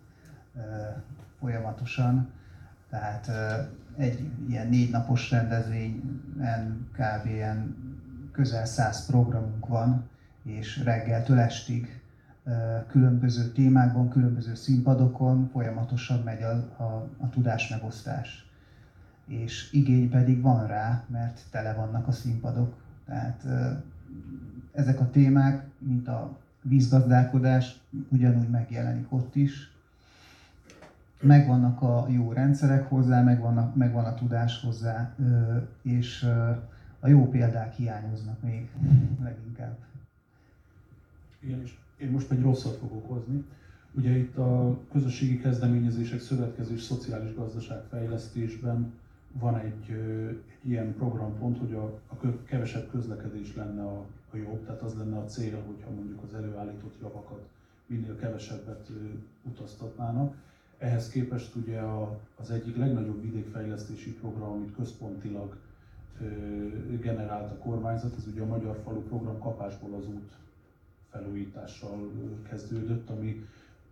folyamatosan. 1.39 2.31
Tehát 2.89 3.29
egy 3.97 4.29
ilyen 4.49 4.67
négy 4.67 4.91
napos 4.91 5.31
rendezvényen 5.31 6.87
kb. 6.91 7.27
Közel 8.33 8.65
száz 8.65 9.05
programunk 9.05 9.67
van, 9.67 10.09
és 10.43 10.83
reggeltől 10.83 11.39
estig 11.39 12.01
különböző 12.87 13.51
témákban, 13.51 14.09
különböző 14.09 14.55
színpadokon 14.55 15.49
folyamatosan 15.51 16.19
megy 16.19 16.41
a, 16.41 16.83
a, 16.83 17.09
a 17.17 17.29
tudásmegosztás. 17.29 18.47
És 19.27 19.71
igény 19.71 20.09
pedig 20.09 20.41
van 20.41 20.67
rá, 20.67 21.03
mert 21.07 21.41
tele 21.51 21.73
vannak 21.73 22.07
a 22.07 22.11
színpadok. 22.11 22.75
Tehát 23.05 23.45
ezek 24.73 24.99
a 24.99 25.09
témák, 25.09 25.67
mint 25.77 26.07
a 26.07 26.37
vízgazdálkodás, 26.61 27.81
ugyanúgy 28.09 28.49
megjelenik 28.49 29.13
ott 29.13 29.35
is, 29.35 29.71
megvannak 31.21 31.81
a 31.81 32.05
jó 32.09 32.31
rendszerek 32.31 32.89
hozzá, 32.89 33.21
megvannak, 33.21 33.75
megvan 33.75 34.05
a 34.05 34.13
tudás 34.13 34.61
hozzá, 34.61 35.13
és 35.81 36.27
a 37.03 37.07
jó 37.07 37.29
példák 37.29 37.73
hiányoznak 37.73 38.41
még 38.41 38.69
leginkább. 39.23 39.77
Igen, 41.39 41.61
és 41.61 41.73
én 41.97 42.09
most 42.09 42.31
egy 42.31 42.41
rosszat 42.41 42.75
fogok 42.75 43.07
hozni. 43.07 43.43
Ugye 43.91 44.17
itt 44.17 44.37
a 44.37 44.79
közösségi 44.91 45.39
kezdeményezések 45.39 46.19
szövetkezés 46.19 46.81
szociális 46.81 47.35
gazdaságfejlesztésben 47.35 48.93
van 49.39 49.59
egy, 49.59 49.89
egy 50.61 50.69
ilyen 50.69 50.93
programpont, 50.95 51.57
hogy 51.57 51.73
a, 51.73 51.83
a 51.85 52.15
kevesebb 52.45 52.89
közlekedés 52.89 53.55
lenne 53.55 53.81
a, 53.81 54.05
a 54.31 54.37
jobb, 54.37 54.65
tehát 54.65 54.81
az 54.81 54.93
lenne 54.97 55.17
a 55.17 55.25
cél, 55.25 55.63
hogyha 55.65 55.89
mondjuk 55.89 56.23
az 56.23 56.33
előállított 56.33 56.97
javakat 57.01 57.47
minél 57.85 58.15
kevesebbet 58.15 58.89
utaztatnának. 59.41 60.35
Ehhez 60.77 61.09
képest 61.09 61.55
ugye 61.55 61.79
a, 61.79 62.19
az 62.35 62.51
egyik 62.51 62.77
legnagyobb 62.77 63.21
vidékfejlesztési 63.21 64.13
program, 64.13 64.51
amit 64.51 64.75
központilag 64.75 65.57
generált 67.01 67.51
a 67.51 67.57
kormányzat, 67.57 68.13
ez 68.17 68.27
ugye 68.31 68.41
a 68.41 68.45
Magyar 68.45 68.79
Falu 68.83 69.01
Program 69.01 69.39
kapásból 69.39 69.93
az 69.93 70.07
út 70.07 70.31
felújítással 71.09 72.11
kezdődött, 72.49 73.09
ami 73.09 73.45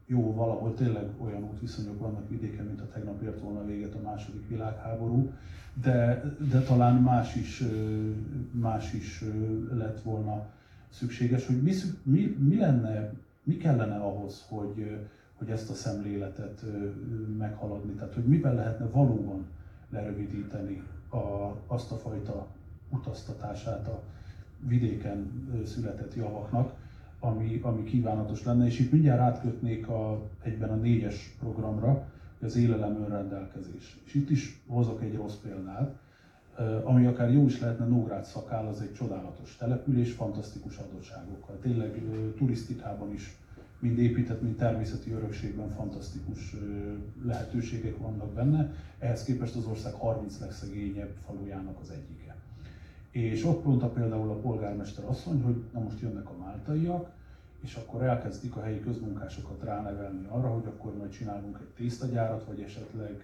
jó, 0.05 0.33
valahol 0.33 0.73
tényleg 0.73 1.09
olyan 1.17 1.43
útviszonyok 1.43 1.99
vannak 1.99 2.29
vidéken, 2.29 2.65
mint 2.65 2.81
a 2.81 2.87
tegnap 2.87 3.21
ért 3.21 3.39
volna 3.39 3.65
véget 3.65 3.95
a 3.95 4.01
második 4.01 4.47
világháború, 4.47 5.31
de, 5.81 6.23
de 6.49 6.61
talán 6.61 6.95
más 6.95 7.35
is, 7.35 7.63
más 8.51 8.93
is 8.93 9.23
lett 9.71 10.01
volna 10.01 10.45
szükséges, 10.89 11.45
hogy 11.45 11.61
mi, 11.61 11.71
mi, 12.03 12.37
mi 12.39 12.57
lenne, 12.57 13.13
mi 13.43 13.57
kellene 13.57 13.95
ahhoz, 13.95 14.45
hogy, 14.49 14.97
hogy 15.35 15.49
ezt 15.49 15.69
a 15.69 15.73
szemléletet 15.73 16.65
meghaladni, 17.37 17.93
tehát 17.93 18.13
hogy 18.13 18.25
miben 18.25 18.55
lehetne 18.55 18.85
valóban 18.85 19.45
lerövidíteni 19.89 20.83
a, 21.11 21.55
azt 21.67 21.91
a 21.91 21.95
fajta 21.95 22.47
utaztatását 22.89 23.87
a 23.87 24.01
vidéken 24.67 25.49
született 25.65 26.15
javaknak, 26.15 26.73
ami, 27.19 27.59
ami 27.63 27.83
kívánatos 27.83 28.43
lenne, 28.43 28.65
és 28.65 28.79
itt 28.79 28.91
mindjárt 28.91 29.19
átkötnék 29.19 29.87
a, 29.87 30.21
egyben 30.41 30.69
a 30.69 30.75
négyes 30.75 31.35
programra, 31.39 32.07
az 32.41 32.55
élelem 32.55 33.03
önrendelkezés. 33.03 33.99
És 34.03 34.13
itt 34.13 34.29
is 34.29 34.61
hozok 34.67 35.01
egy 35.01 35.15
rossz 35.15 35.35
példát, 35.35 35.95
ami 36.83 37.05
akár 37.05 37.31
jó 37.31 37.45
is 37.45 37.59
lehetne, 37.59 37.85
Nógrád 37.85 38.23
szakál, 38.23 38.67
az 38.67 38.81
egy 38.81 38.93
csodálatos 38.93 39.55
település, 39.55 40.11
fantasztikus 40.11 40.77
adottságokkal. 40.77 41.57
Tényleg 41.61 42.01
turisztikában 42.37 43.13
is, 43.13 43.37
mind 43.81 43.97
épített, 43.97 44.41
mind 44.41 44.55
természeti 44.55 45.11
örökségben 45.11 45.69
fantasztikus 45.69 46.55
lehetőségek 47.23 47.97
vannak 47.97 48.33
benne. 48.33 48.73
Ehhez 48.99 49.23
képest 49.23 49.55
az 49.55 49.65
ország 49.65 49.93
30 49.93 50.39
legszegényebb 50.39 51.13
falujának 51.25 51.79
az 51.81 51.89
egyike. 51.89 52.35
És 53.11 53.45
ott 53.45 53.65
mondta 53.65 53.87
például 53.87 54.29
a 54.29 54.39
polgármester 54.39 55.05
asszony, 55.05 55.41
hogy 55.41 55.63
na 55.73 55.79
most 55.79 56.01
jönnek 56.01 56.29
a 56.29 56.37
máltaiak, 56.43 57.09
és 57.61 57.75
akkor 57.75 58.03
elkezdik 58.03 58.55
a 58.55 58.61
helyi 58.61 58.79
közmunkásokat 58.79 59.63
ránevelni 59.63 60.25
arra, 60.27 60.47
hogy 60.47 60.65
akkor 60.65 60.97
majd 60.97 61.09
csinálunk 61.09 61.57
egy 61.61 61.73
tésztagyárat, 61.75 62.45
vagy 62.45 62.61
esetleg 62.61 63.23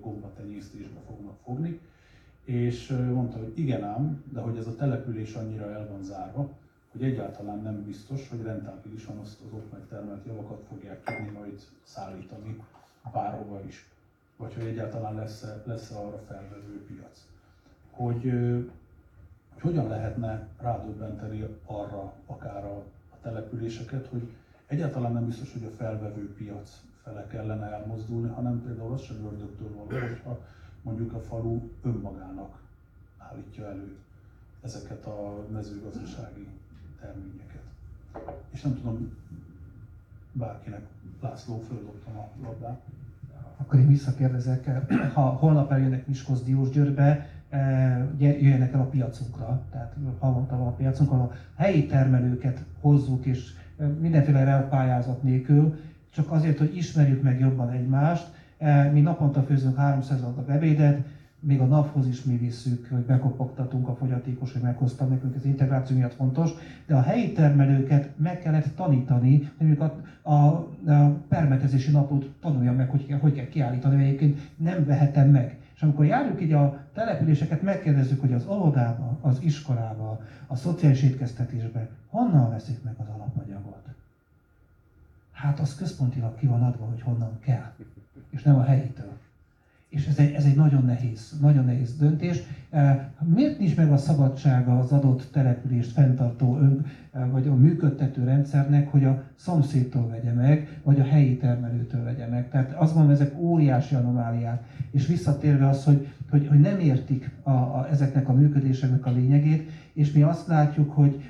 gombatenyésztésbe 0.00 1.00
fognak 1.06 1.36
fogni. 1.44 1.80
És 2.44 2.88
mondta, 2.88 3.38
hogy 3.38 3.52
igen 3.54 3.84
ám, 3.84 4.22
de 4.32 4.40
hogy 4.40 4.56
ez 4.56 4.66
a 4.66 4.74
település 4.74 5.34
annyira 5.34 5.70
el 5.70 5.88
van 5.90 6.02
zárva, 6.02 6.50
hogy 6.96 7.04
egyáltalán 7.04 7.58
nem 7.58 7.84
biztos, 7.84 8.28
hogy 8.28 8.42
rentábilisan 8.42 9.18
azt 9.18 9.40
az 9.46 9.52
ott 9.52 9.72
megtermelt 9.72 10.26
javakat 10.26 10.64
fogják 10.68 11.02
tudni 11.02 11.30
majd 11.30 11.60
szállítani 11.82 12.62
bárhova 13.12 13.60
is. 13.66 13.90
Vagy 14.36 14.54
hogy 14.54 14.64
egyáltalán 14.64 15.14
lesz-e, 15.14 15.62
lesz-e 15.64 15.96
arra 15.98 16.18
felvevő 16.26 16.84
piac. 16.86 17.26
Hogy, 17.90 18.22
hogy 19.52 19.60
hogyan 19.60 19.88
lehetne 19.88 20.48
rádöbbenteni 20.60 21.46
arra 21.66 22.12
akár 22.26 22.64
a 22.64 22.84
településeket, 23.22 24.06
hogy 24.06 24.28
egyáltalán 24.66 25.12
nem 25.12 25.26
biztos, 25.26 25.52
hogy 25.52 25.64
a 25.64 25.76
felvevő 25.76 26.34
piac 26.34 26.82
fele 27.02 27.26
kellene 27.26 27.66
elmozdulni, 27.66 28.28
hanem 28.28 28.62
például 28.62 28.92
az 28.92 29.02
sem 29.02 29.24
ördögtől 29.24 29.74
való, 29.74 29.98
hogyha 30.06 30.38
mondjuk 30.82 31.12
a 31.12 31.20
falu 31.20 31.60
önmagának 31.82 32.58
állítja 33.18 33.66
elő 33.66 33.96
ezeket 34.62 35.06
a 35.06 35.46
mezőgazdasági 35.52 36.48
terményeket. 37.00 37.62
És 38.50 38.62
nem 38.62 38.74
tudom, 38.74 39.12
bárkinek, 40.32 40.80
László, 41.20 41.58
földobtam 41.68 42.16
a 42.16 42.28
labdát. 42.42 42.80
Akkor 43.56 43.78
én 43.78 43.88
visszakérdezek, 43.88 44.70
ha 45.14 45.20
holnap 45.20 45.72
eljönnek 45.72 46.06
Miskolc 46.06 46.42
Diósgyőrbe, 46.42 47.28
E, 47.50 48.06
jöjjenek 48.18 48.72
el 48.72 48.80
a 48.80 48.84
piacunkra, 48.84 49.62
tehát 49.70 49.94
havonta 50.18 50.56
van 50.56 50.66
a 50.66 50.74
piacunkon, 50.74 51.20
a 51.20 51.32
helyi 51.56 51.86
termelőket 51.86 52.64
hozzuk, 52.80 53.26
és 53.26 53.52
e, 53.78 53.84
mindenféle 53.84 54.66
pályázat 54.70 55.22
nélkül, 55.22 55.78
csak 56.10 56.30
azért, 56.30 56.58
hogy 56.58 56.76
ismerjük 56.76 57.22
meg 57.22 57.40
jobban 57.40 57.70
egymást. 57.70 58.26
E, 58.58 58.90
mi 58.90 59.00
naponta 59.00 59.42
főzünk 59.42 59.76
300 59.76 60.22
adag 60.22 60.48
ebédet, 60.48 61.06
még 61.40 61.60
a 61.60 61.64
NAV-hoz 61.64 62.06
is 62.06 62.22
mi 62.22 62.36
visszük, 62.36 62.88
hogy 62.90 63.04
bekopogtatunk 63.04 63.88
a 63.88 63.94
fogyatékos, 63.94 64.52
hogy 64.52 64.62
meghoztam 64.62 65.08
nekünk, 65.08 65.34
ez 65.34 65.44
integráció 65.44 65.96
miatt 65.96 66.14
fontos, 66.14 66.50
de 66.86 66.94
a 66.94 67.00
helyi 67.00 67.32
termelőket 67.32 68.18
meg 68.18 68.38
kellett 68.38 68.76
tanítani, 68.76 69.50
hogy 69.56 69.66
mondjuk 69.66 69.80
a, 69.80 70.30
a, 70.30 70.34
a 70.92 71.20
permetezési 71.28 71.90
napot 71.90 72.30
tanulja 72.40 72.72
meg, 72.72 72.90
hogy, 72.90 73.16
hogy 73.20 73.34
kell 73.34 73.48
kiállítani, 73.48 74.04
egyébként 74.04 74.38
nem 74.56 74.84
vehetem 74.84 75.30
meg. 75.30 75.56
És 75.74 75.82
amikor 75.82 76.04
járjuk 76.04 76.42
így 76.42 76.52
a 76.52 76.84
településeket, 76.94 77.62
megkérdezzük, 77.62 78.20
hogy 78.20 78.32
az 78.32 78.46
óvodába, 78.46 79.18
az 79.20 79.38
iskolába, 79.42 80.20
a 80.46 80.56
szociális 80.56 81.02
étkeztetésbe 81.02 81.88
honnan 82.06 82.50
veszik 82.50 82.82
meg 82.82 82.94
az 82.96 83.06
alapanyagot. 83.14 83.88
Hát 85.32 85.60
az 85.60 85.74
központilag 85.74 86.34
ki 86.38 86.46
van 86.46 86.62
adva, 86.62 86.84
hogy 86.84 87.02
honnan 87.02 87.38
kell, 87.40 87.72
és 88.30 88.42
nem 88.42 88.56
a 88.56 88.62
helyitől. 88.62 89.18
És 89.96 90.06
ez 90.06 90.18
egy, 90.18 90.32
ez 90.32 90.44
egy 90.44 90.56
nagyon 90.56 90.84
nehéz, 90.84 91.38
nagyon 91.40 91.64
nehéz 91.64 91.96
döntés. 91.96 92.42
E, 92.70 93.12
miért 93.34 93.58
nincs 93.58 93.76
meg 93.76 93.92
a 93.92 93.96
szabadsága 93.96 94.78
az 94.78 94.92
adott 94.92 95.28
települést 95.32 95.92
fenntartó 95.92 96.58
ön, 96.58 96.86
e, 97.12 97.24
vagy 97.24 97.46
a 97.46 97.54
működtető 97.54 98.24
rendszernek, 98.24 98.90
hogy 98.90 99.04
a 99.04 99.22
szomszédtól 99.34 100.08
vegye 100.08 100.32
meg, 100.32 100.80
vagy 100.82 101.00
a 101.00 101.04
helyi 101.04 101.36
termelőtől 101.36 102.04
vegye 102.04 102.26
meg? 102.26 102.48
Tehát 102.48 102.72
azt 102.72 102.94
mondom, 102.94 103.12
ezek 103.12 103.38
óriási 103.38 103.94
anomáliák. 103.94 104.62
És 104.90 105.06
visszatérve 105.06 105.68
az, 105.68 105.84
hogy, 105.84 106.08
hogy, 106.30 106.46
hogy 106.48 106.60
nem 106.60 106.78
értik 106.78 107.30
a, 107.42 107.50
a, 107.50 107.88
ezeknek 107.90 108.28
a 108.28 108.32
működéseknek 108.32 109.06
a 109.06 109.12
lényegét, 109.12 109.70
és 109.92 110.12
mi 110.12 110.22
azt 110.22 110.46
látjuk, 110.46 110.92
hogy, 110.92 111.22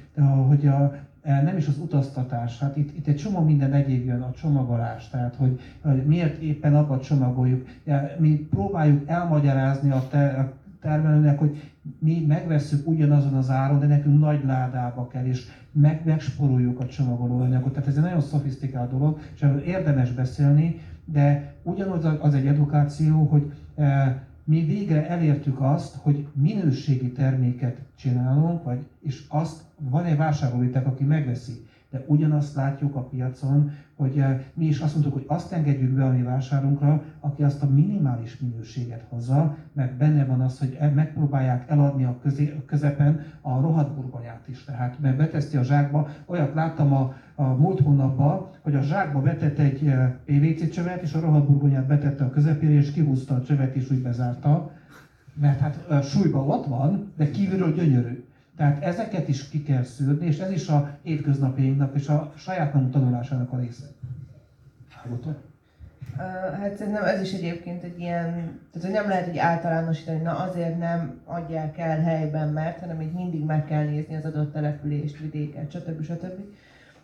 hogy 0.49 0.67
a, 0.67 0.95
nem 1.27 1.57
is 1.57 1.67
az 1.67 1.79
utaztatás, 1.79 2.59
hát 2.59 2.77
itt, 2.77 2.97
itt 2.97 3.07
egy 3.07 3.17
csomó 3.17 3.41
minden 3.41 3.73
egyéb 3.73 4.07
jön, 4.07 4.21
a 4.21 4.31
csomagolás, 4.31 5.09
tehát 5.09 5.35
hogy, 5.35 5.61
hogy 5.81 6.05
miért 6.05 6.43
éppen 6.43 6.75
abba 6.75 7.01
csomagoljuk. 7.01 7.67
Mi 8.19 8.47
próbáljuk 8.51 9.09
elmagyarázni 9.09 9.91
a, 9.91 10.07
te, 10.11 10.27
a 10.27 10.53
termelőnek, 10.81 11.39
hogy 11.39 11.73
mi 11.99 12.25
megveszünk 12.29 12.87
ugyanazon 12.87 13.35
az 13.35 13.51
áron, 13.51 13.81
de 13.81 13.87
nekünk 13.87 14.21
nagy 14.21 14.45
ládába 14.45 15.09
kell, 15.09 15.25
és 15.25 15.47
meg, 15.73 16.03
megsporoljuk 16.05 16.81
a 16.81 16.87
csomagolóanyagot. 16.87 17.73
Tehát 17.73 17.89
ez 17.89 17.97
egy 17.97 18.03
nagyon 18.03 18.21
szofisztikált 18.21 18.91
dolog, 18.91 19.19
és 19.35 19.43
erről 19.43 19.61
érdemes 19.61 20.13
beszélni, 20.13 20.81
de 21.05 21.55
ugyanaz 21.63 22.09
az 22.21 22.35
egy 22.35 22.47
edukáció, 22.47 23.25
hogy 23.25 23.53
e, 23.77 24.23
mi 24.47 24.65
végre 24.65 25.09
elértük 25.09 25.61
azt, 25.61 25.97
hogy 25.97 26.27
minőségi 26.33 27.13
terméket 27.13 27.79
csinálunk, 27.97 28.63
vagy, 28.65 28.87
és 29.01 29.25
azt 29.29 29.63
van 29.79 30.05
egy 30.05 30.17
vásárlóitek, 30.17 30.87
aki 30.87 31.05
megveszi. 31.05 31.67
De 31.91 32.05
ugyanazt 32.07 32.55
látjuk 32.55 32.95
a 32.95 33.03
piacon, 33.03 33.71
hogy 33.97 34.25
mi 34.55 34.65
is 34.65 34.81
azt 34.81 34.93
mondtuk, 34.93 35.15
hogy 35.15 35.25
azt 35.27 35.53
engedjük 35.53 35.91
be 35.91 36.05
a 36.05 36.13
mi 36.13 36.23
vásárunkra, 36.23 37.03
aki 37.21 37.43
azt 37.43 37.63
a 37.63 37.67
minimális 37.67 38.39
minőséget 38.39 39.05
hozza, 39.09 39.57
mert 39.73 39.97
benne 39.97 40.25
van 40.25 40.41
az, 40.41 40.59
hogy 40.59 40.77
e- 40.81 40.89
megpróbálják 40.89 41.71
eladni 41.71 42.05
a, 42.05 42.19
közepen 42.67 43.25
a 43.41 43.61
rohadt 43.61 43.95
burgonyát 43.95 44.49
is. 44.49 44.65
Tehát 44.65 45.01
mert 45.01 45.17
beteszti 45.17 45.57
a 45.57 45.63
zsákba, 45.63 46.09
olyat 46.27 46.55
láttam 46.55 46.93
a, 46.93 47.15
a 47.35 47.43
múlt 47.43 47.81
hónapban, 47.81 48.49
hogy 48.63 48.75
a 48.75 48.83
zsákba 48.83 49.21
betett 49.21 49.59
egy 49.59 49.93
PVC 50.25 50.71
csövet, 50.71 51.03
és 51.03 51.15
a 51.15 51.21
rohadt 51.21 51.47
burgonyát 51.47 51.87
betette 51.87 52.25
a 52.25 52.31
közepére, 52.31 52.73
és 52.73 52.93
kihúzta 52.93 53.35
a 53.35 53.43
csövet, 53.43 53.75
és 53.75 53.91
úgy 53.91 54.03
bezárta. 54.03 54.71
Mert 55.41 55.61
hát 55.61 56.05
súlyban 56.05 56.49
ott 56.49 56.67
van, 56.67 57.13
de 57.17 57.31
kívülről 57.31 57.73
gyönyörű. 57.73 58.26
Tehát 58.57 58.83
ezeket 58.83 59.29
is 59.29 59.49
ki 59.49 59.63
kell 59.63 59.83
szűrni, 59.83 60.27
és 60.27 60.39
ez 60.39 60.51
is 60.51 60.69
a 60.69 60.99
hétköznapjainknak 61.03 61.95
és 61.95 62.09
a 62.09 62.33
saját 62.37 62.75
magunk 62.75 62.93
tanulásának 62.93 63.53
a 63.53 63.59
része. 63.59 63.85
Ágotok? 65.05 65.39
Hát 66.61 66.77
szerintem 66.77 67.05
ez 67.05 67.21
is 67.21 67.33
egyébként 67.33 67.83
egy 67.83 68.01
ilyen, 68.01 68.33
tehát 68.73 68.81
hogy 68.81 68.91
nem 68.91 69.09
lehet 69.09 69.27
hogy 69.27 69.39
általánosítani, 69.39 70.23
na 70.23 70.39
azért 70.39 70.79
nem 70.79 71.21
adják 71.25 71.79
el 71.79 72.01
helyben, 72.01 72.49
mert, 72.49 72.81
hanem 72.81 73.01
így 73.01 73.13
mindig 73.13 73.45
meg 73.45 73.65
kell 73.65 73.85
nézni 73.85 74.17
az 74.17 74.25
adott 74.25 74.53
települést, 74.53 75.19
vidéket, 75.19 75.71
stb. 75.71 76.03
stb. 76.03 76.41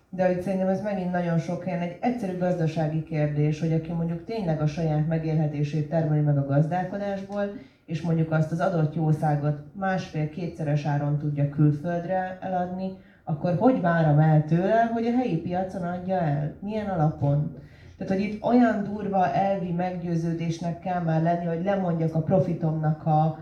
De 0.09 0.27
hogy 0.27 0.43
szerintem 0.43 0.69
ez 0.69 0.83
megint 0.83 1.13
nagyon 1.13 1.39
sok 1.39 1.65
helyen 1.65 1.81
egy 1.81 1.97
egyszerű 2.01 2.39
gazdasági 2.39 3.03
kérdés, 3.03 3.61
hogy 3.61 3.73
aki 3.73 3.93
mondjuk 3.93 4.25
tényleg 4.25 4.61
a 4.61 4.67
saját 4.67 5.07
megélhetését 5.07 5.89
termeli 5.89 6.21
meg 6.21 6.39
a 6.39 6.47
gazdálkodásból, 6.47 7.53
és 7.87 8.01
mondjuk 8.01 8.31
azt 8.33 8.53
az 8.53 8.61
adott 8.61 8.95
jószágot 8.95 9.59
másfél-kétszeres 9.73 10.85
áron 10.85 11.19
tudja 11.19 11.49
külföldre 11.49 12.39
eladni, 12.41 12.91
akkor 13.25 13.57
hogy 13.59 13.81
várom 13.81 14.19
el 14.19 14.45
tőle, 14.45 14.91
hogy 14.93 15.07
a 15.07 15.17
helyi 15.17 15.37
piacon 15.37 15.83
adja 15.83 16.17
el? 16.17 16.55
Milyen 16.61 16.89
alapon? 16.89 17.57
Tehát, 17.97 18.13
hogy 18.13 18.23
itt 18.23 18.43
olyan 18.43 18.85
durva 18.85 19.33
elvi 19.33 19.73
meggyőződésnek 19.73 20.79
kell 20.79 21.01
már 21.01 21.23
lenni, 21.23 21.45
hogy 21.45 21.63
lemondjak 21.65 22.15
a 22.15 22.23
profitomnak 22.23 23.07
a, 23.07 23.39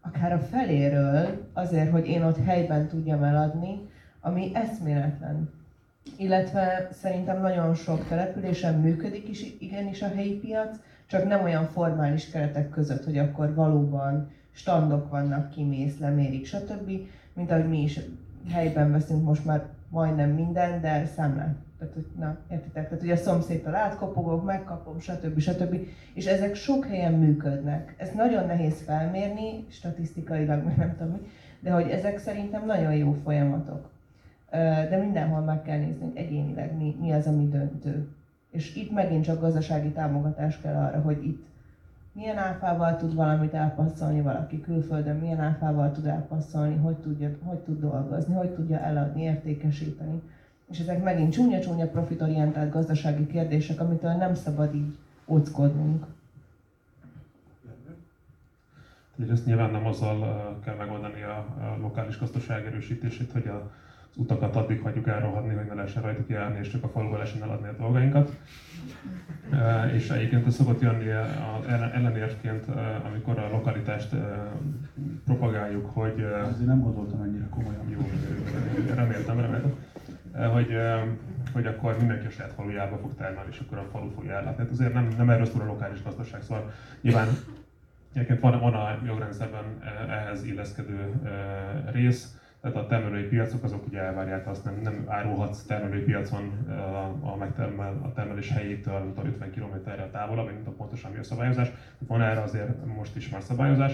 akár 0.00 0.32
a 0.32 0.38
feléről, 0.38 1.48
azért, 1.52 1.90
hogy 1.90 2.06
én 2.06 2.22
ott 2.22 2.44
helyben 2.44 2.88
tudjam 2.88 3.22
eladni, 3.22 3.88
ami 4.20 4.50
eszméletlen. 4.54 5.50
illetve 6.16 6.88
szerintem 6.92 7.40
nagyon 7.40 7.74
sok 7.74 8.08
településen 8.08 8.74
működik 8.74 9.28
is 9.28 9.54
igenis 9.58 10.02
a 10.02 10.08
helyi 10.14 10.34
piac, 10.34 10.76
csak 11.06 11.28
nem 11.28 11.42
olyan 11.42 11.64
formális 11.64 12.30
keretek 12.30 12.70
között, 12.70 13.04
hogy 13.04 13.18
akkor 13.18 13.54
valóban 13.54 14.30
standok 14.52 15.10
vannak, 15.10 15.50
kimész, 15.50 15.98
lemérik, 15.98 16.46
stb., 16.46 16.90
mint 17.32 17.50
ahogy 17.50 17.68
mi 17.68 17.82
is 17.82 18.00
helyben 18.50 18.92
veszünk 18.92 19.24
most 19.24 19.44
már 19.44 19.64
majdnem 19.88 20.30
minden, 20.30 20.80
de 20.80 21.06
számlát. 21.06 21.54
Tehát, 21.78 21.94
hogy, 21.94 22.06
na, 22.18 22.36
értitek? 22.50 22.84
Tehát, 22.88 23.00
hogy 23.00 23.10
a 23.10 23.16
szomszédtól 23.16 23.74
átkopogok, 23.74 24.44
megkapom, 24.44 25.00
stb. 25.00 25.38
stb. 25.38 25.76
És 26.14 26.26
ezek 26.26 26.54
sok 26.54 26.86
helyen 26.86 27.12
működnek. 27.12 27.94
Ez 27.96 28.10
nagyon 28.14 28.46
nehéz 28.46 28.82
felmérni, 28.82 29.64
statisztikailag, 29.68 30.64
meg 30.64 30.76
nem 30.76 30.96
tudom 30.96 31.12
mi, 31.12 31.18
de 31.60 31.70
hogy 31.70 31.88
ezek 31.88 32.18
szerintem 32.18 32.66
nagyon 32.66 32.94
jó 32.94 33.12
folyamatok. 33.12 33.90
De 34.90 34.96
mindenhol 35.00 35.40
meg 35.40 35.62
kell 35.62 35.78
néznünk 35.78 36.18
egyénileg, 36.18 36.76
mi, 36.76 36.96
mi 37.00 37.12
az, 37.12 37.26
ami 37.26 37.48
döntő. 37.48 38.08
És 38.56 38.74
itt 38.76 38.92
megint 38.92 39.24
csak 39.24 39.40
gazdasági 39.40 39.88
támogatás 39.88 40.60
kell 40.60 40.74
arra, 40.74 41.00
hogy 41.00 41.24
itt 41.24 41.44
milyen 42.12 42.38
áfával 42.38 42.96
tud 42.96 43.14
valamit 43.14 43.54
elpasszolni 43.54 44.20
valaki 44.20 44.60
külföldön, 44.60 45.16
milyen 45.16 45.40
áfával 45.40 45.92
tud 45.92 46.06
elpasszolni, 46.06 46.76
hogy, 46.76 46.94
tudja, 46.94 47.30
hogy 47.44 47.58
tud 47.58 47.80
dolgozni, 47.80 48.34
hogy 48.34 48.50
tudja 48.50 48.78
eladni, 48.78 49.22
értékesíteni. 49.22 50.20
És 50.70 50.78
ezek 50.78 51.02
megint 51.02 51.32
csúnya-csúnya 51.32 51.86
profitorientált 51.86 52.70
gazdasági 52.70 53.26
kérdések, 53.26 53.80
amitől 53.80 54.12
nem 54.12 54.34
szabad 54.34 54.74
így 54.74 54.96
óckodnunk. 55.26 56.06
És 59.16 59.28
ezt 59.28 59.46
nyilván 59.46 59.70
nem 59.70 59.86
azzal 59.86 60.58
kell 60.64 60.74
megoldani 60.74 61.22
a, 61.22 61.36
a 61.38 61.76
lokális 61.80 62.18
gazdaság 62.18 62.66
erősítését, 62.66 63.32
hogy 63.32 63.46
a 63.46 63.70
utakat 64.16 64.56
addig 64.56 64.80
hagyjuk 64.80 65.06
elrohadni, 65.06 65.54
hogy 65.54 65.66
ne 65.66 65.74
lehessen 65.74 66.02
rajtuk 66.02 66.28
járni, 66.28 66.58
és 66.58 66.68
csak 66.68 66.84
a 66.84 66.88
faluban 66.88 67.18
lehessen 67.18 67.42
eladni 67.42 67.68
a 67.68 67.72
dolgainkat. 67.78 68.36
És 69.94 70.10
egyébként 70.10 70.46
ez 70.46 70.54
szokott 70.54 70.80
jönni 70.80 71.08
ellenérként, 71.94 72.64
amikor 73.04 73.38
a 73.38 73.50
lokalitást 73.50 74.16
propagáljuk, 75.24 75.90
hogy... 75.92 76.26
Azért 76.48 76.66
nem 76.66 76.80
gondoltam 76.80 77.22
ennyire 77.22 77.46
komolyan. 77.50 77.88
Jó, 77.88 78.10
reméltem, 78.94 79.40
reméltem. 79.40 79.74
Hogy, 80.52 80.76
hogy 81.52 81.66
akkor 81.66 81.96
mindenki 81.98 82.26
a 82.26 82.30
saját 82.30 82.52
falujába 82.52 82.96
fog 82.96 83.14
termelni, 83.14 83.50
és 83.50 83.62
akkor 83.66 83.78
a 83.78 83.88
falu 83.92 84.10
fogja 84.10 84.32
ellátni. 84.32 84.62
Hát 84.62 84.72
azért 84.72 84.92
nem, 84.92 85.08
nem 85.16 85.30
erről 85.30 85.46
szól 85.46 85.60
a 85.60 85.66
lokális 85.66 86.02
gazdaság, 86.02 86.42
szóval 86.42 86.70
nyilván 87.00 87.28
Egyébként 88.16 88.40
van, 88.40 88.60
van 88.60 88.74
a 88.74 88.98
jogrendszerben 89.06 89.64
ehhez 90.08 90.44
illeszkedő 90.44 91.12
rész, 91.92 92.38
tehát 92.66 92.84
a 92.84 92.86
termelői 92.86 93.22
piacok 93.22 93.62
azok 93.62 93.86
ugye 93.86 94.00
elvárják 94.00 94.46
azt, 94.46 94.64
nem, 94.64 94.78
nem 94.82 95.04
árulhatsz 95.06 95.62
termelői 95.62 96.02
piacon 96.02 96.68
a, 96.68 97.30
a, 97.32 97.36
megtermel, 97.36 98.00
a 98.02 98.12
termelés 98.12 98.50
helyétől, 98.50 98.98
mint 98.98 99.18
a 99.18 99.24
50 99.26 99.50
km-re 99.50 100.08
távolabb, 100.12 100.46
mint 100.46 100.66
a 100.66 100.70
pontosan 100.70 101.10
mi 101.10 101.18
a 101.18 101.22
szabályozás. 101.22 101.70
Van 101.98 102.22
erre 102.22 102.42
azért 102.42 102.86
most 102.96 103.16
is 103.16 103.28
már 103.28 103.42
szabályozás. 103.42 103.92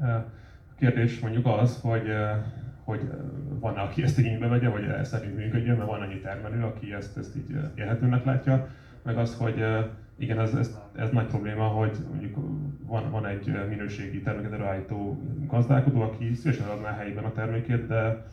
A 0.00 0.74
kérdés 0.78 1.20
mondjuk 1.20 1.46
az, 1.46 1.80
hogy 1.80 2.08
hogy 2.84 3.10
van 3.60 3.76
aki 3.76 4.02
ezt 4.02 4.18
igénybe 4.18 4.46
vegye, 4.46 4.68
vagy 4.68 5.04
szerint 5.04 5.36
működjön, 5.36 5.76
mert 5.76 5.88
van 5.88 6.00
annyi 6.00 6.20
termelő, 6.20 6.62
aki 6.62 6.92
ezt, 6.92 7.16
ezt 7.16 7.36
így 7.36 7.56
élhetőnek 7.74 8.24
látja, 8.24 8.68
meg 9.02 9.18
az, 9.18 9.36
hogy 9.36 9.64
igen, 10.18 10.40
ez, 10.40 10.54
ez, 10.54 10.78
ez 10.96 11.10
nagy 11.10 11.26
probléma, 11.26 11.66
hogy 11.66 11.96
mondjuk 12.10 12.36
van, 12.86 13.10
van 13.10 13.26
egy 13.26 13.68
minőségi 13.68 14.20
terméket 14.20 14.52
előállító 14.52 15.22
gazdálkodó, 15.46 16.00
aki 16.00 16.34
szívesen 16.34 16.68
adná 16.68 16.90
helyben 16.90 17.24
a 17.24 17.32
termékét, 17.32 17.86
de, 17.86 18.26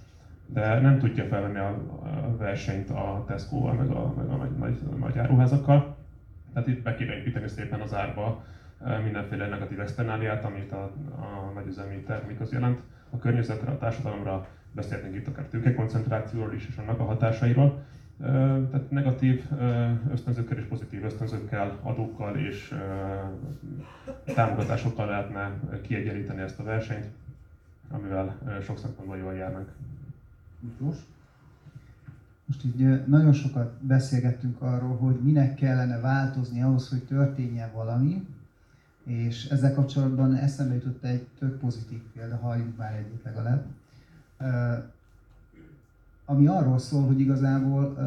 de 0.46 0.80
nem 0.80 1.00
tudja 1.00 1.26
felvenni 1.26 1.58
a, 1.58 1.68
a 1.68 2.38
versenyt 2.38 2.90
a 2.90 3.24
Tesco-val, 3.28 3.74
meg 3.74 3.90
a, 3.90 4.14
meg 4.18 4.30
a 4.30 4.36
nagy, 4.36 4.58
nagy, 4.58 4.80
nagy 5.00 5.18
áruházakkal. 5.18 5.96
Tehát 6.54 6.68
itt 6.68 6.84
be 6.84 6.96
kéne 6.96 7.16
építeni 7.16 7.48
szépen 7.48 7.82
az 7.82 7.94
árba 7.94 8.44
e, 8.84 8.98
mindenféle 8.98 9.48
negatív 9.48 9.80
externáliát, 9.80 10.44
amit 10.44 10.72
a, 10.72 10.84
a 11.16 11.52
nagyüzemi 11.54 11.96
termék 11.96 12.40
az 12.40 12.52
jelent. 12.52 12.80
A 13.10 13.18
környezetre, 13.18 13.72
a 13.72 13.78
társadalomra 13.78 14.48
beszélhetünk 14.72 15.16
itt 15.16 15.28
akár 15.28 15.46
tőkekoncentrációról 15.46 16.54
is, 16.54 16.68
és 16.68 16.78
annak 16.78 17.00
a 17.00 17.04
hatásairól 17.04 17.84
tehát 18.18 18.92
negatív 18.92 19.44
ösztönzőkkel 20.12 20.58
és 20.58 20.66
pozitív 20.66 21.04
ösztönzőkkel, 21.04 21.80
adókkal 21.82 22.38
és 22.38 22.76
támogatásokkal 24.26 25.06
lehetne 25.06 25.60
kiegyenlíteni 25.82 26.42
ezt 26.42 26.60
a 26.60 26.64
versenyt, 26.64 27.06
amivel 27.90 28.38
sok 28.62 28.78
szempontból 28.78 29.18
jól 29.18 29.34
járnak. 29.34 29.72
Miklós? 30.60 30.98
Most 32.46 32.66
így 32.66 33.06
nagyon 33.06 33.34
sokat 33.34 33.74
beszélgettünk 33.82 34.62
arról, 34.62 34.96
hogy 34.96 35.16
minek 35.16 35.56
kellene 35.56 36.00
változni 36.00 36.62
ahhoz, 36.62 36.90
hogy 36.90 37.04
történjen 37.04 37.72
valami, 37.74 38.28
és 39.04 39.46
ezzel 39.46 39.74
kapcsolatban 39.74 40.36
eszembe 40.36 40.74
jutott 40.74 41.04
egy 41.04 41.28
tök 41.40 41.60
pozitív 41.60 42.02
példa, 42.14 42.36
halljunk 42.36 42.78
már 42.78 42.94
egyik 42.94 43.24
legalább 43.24 43.66
ami 46.26 46.48
arról 46.48 46.80
szól, 46.80 47.06
hogy 47.06 47.20
igazából 47.20 47.98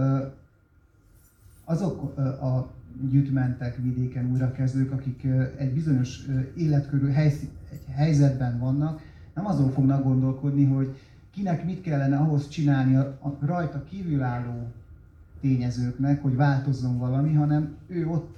azok 1.65 2.19
a 2.19 2.71
gyűjtmentek 3.11 3.77
vidéken 3.77 4.31
újrakezdők, 4.33 4.93
akik 4.93 5.25
egy 5.57 5.73
bizonyos 5.73 6.27
életkörű 6.57 7.07
egy 7.07 7.85
helyzetben 7.91 8.59
vannak, 8.59 9.01
nem 9.35 9.47
azon 9.47 9.71
fognak 9.71 10.03
gondolkodni, 10.03 10.65
hogy 10.65 10.97
kinek 11.31 11.65
mit 11.65 11.81
kellene 11.81 12.17
ahhoz 12.17 12.49
csinálni 12.49 12.97
a 12.97 13.37
rajta 13.41 13.85
kívülálló 13.85 14.69
tényezőknek, 15.41 16.23
hogy 16.23 16.37
változzon 16.37 16.99
valami, 16.99 17.35
hanem 17.35 17.77
ő 17.87 18.07
ott 18.07 18.37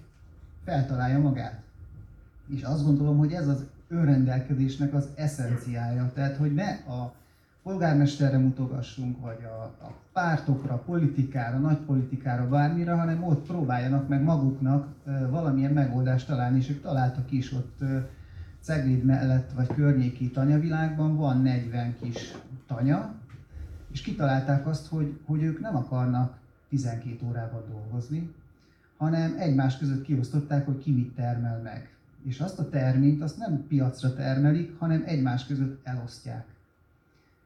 feltalálja 0.64 1.18
magát. 1.18 1.60
És 2.48 2.62
azt 2.62 2.84
gondolom, 2.84 3.18
hogy 3.18 3.32
ez 3.32 3.48
az 3.48 3.64
önrendelkezésnek 3.88 4.94
az 4.94 5.08
eszenciája. 5.14 6.10
Tehát, 6.14 6.36
hogy 6.36 6.54
ne 6.54 6.68
a 6.70 7.14
polgármesterre 7.68 8.38
mutogassunk, 8.38 9.20
vagy 9.20 9.44
a, 9.44 9.62
a 9.84 9.92
pártokra, 10.12 10.76
politikára, 10.76 11.58
nagy 11.58 11.76
politikára, 11.76 12.48
bármire, 12.48 12.92
hanem 12.92 13.24
ott 13.24 13.46
próbáljanak 13.46 14.08
meg 14.08 14.22
maguknak 14.22 14.88
valamilyen 15.30 15.72
megoldást 15.72 16.26
találni, 16.26 16.58
és 16.58 16.70
ők 16.70 16.82
találtak 16.82 17.30
is 17.30 17.52
ott 17.52 17.78
Cegléd 18.60 19.04
mellett, 19.04 19.52
vagy 19.52 19.66
környéki 19.66 20.30
tanyavilágban 20.30 21.16
van 21.16 21.42
40 21.42 21.94
kis 22.00 22.34
tanya, 22.66 23.14
és 23.92 24.00
kitalálták 24.00 24.66
azt, 24.66 24.86
hogy, 24.86 25.20
hogy 25.26 25.42
ők 25.42 25.60
nem 25.60 25.76
akarnak 25.76 26.38
12 26.68 27.26
órában 27.26 27.62
dolgozni, 27.70 28.34
hanem 28.96 29.34
egymás 29.38 29.78
között 29.78 30.04
kiosztották, 30.04 30.66
hogy 30.66 30.78
ki 30.78 30.92
mit 30.92 31.14
termel 31.14 31.60
meg. 31.62 31.90
És 32.22 32.40
azt 32.40 32.58
a 32.58 32.68
terményt 32.68 33.22
azt 33.22 33.38
nem 33.38 33.66
piacra 33.66 34.14
termelik, 34.14 34.78
hanem 34.78 35.02
egymás 35.06 35.46
között 35.46 35.80
elosztják. 35.86 36.56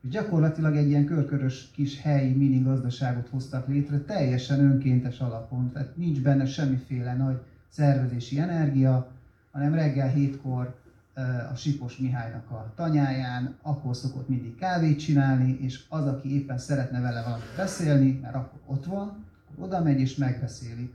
És 0.02 0.08
gyakorlatilag 0.08 0.76
egy 0.76 0.88
ilyen 0.88 1.04
körkörös 1.04 1.70
kis 1.72 2.00
helyi 2.00 2.32
mini 2.32 2.62
gazdaságot 2.62 3.28
hoztak 3.28 3.68
létre, 3.68 3.98
teljesen 3.98 4.60
önkéntes 4.60 5.20
alapon, 5.20 5.72
tehát 5.72 5.96
nincs 5.96 6.20
benne 6.20 6.46
semmiféle 6.46 7.14
nagy 7.16 7.40
szervezési 7.68 8.38
energia, 8.38 9.10
hanem 9.50 9.74
reggel 9.74 10.08
hétkor 10.08 10.74
a 11.52 11.54
Sipos 11.54 11.96
Mihálynak 11.96 12.50
a 12.50 12.72
tanyáján, 12.74 13.54
akkor 13.62 13.96
szokott 13.96 14.28
mindig 14.28 14.54
kávét 14.54 14.98
csinálni, 14.98 15.58
és 15.60 15.84
az, 15.88 16.06
aki 16.06 16.34
éppen 16.34 16.58
szeretne 16.58 17.00
vele 17.00 17.22
valamit 17.22 17.56
beszélni, 17.56 18.18
mert 18.22 18.34
akkor 18.34 18.60
ott 18.66 18.84
van, 18.84 19.24
akkor 19.50 19.64
oda 19.64 19.82
megy 19.82 20.00
és 20.00 20.16
megbeszéli. 20.16 20.92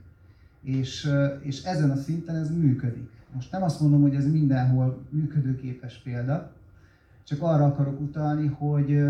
És, 0.62 1.10
és 1.40 1.62
ezen 1.62 1.90
a 1.90 1.96
szinten 1.96 2.36
ez 2.36 2.50
működik. 2.50 3.10
Most 3.34 3.52
nem 3.52 3.62
azt 3.62 3.80
mondom, 3.80 4.02
hogy 4.02 4.14
ez 4.14 4.30
mindenhol 4.30 5.02
működőképes 5.10 6.00
példa, 6.04 6.52
csak 7.28 7.42
arra 7.42 7.64
akarok 7.64 8.00
utalni, 8.00 8.46
hogy 8.46 9.04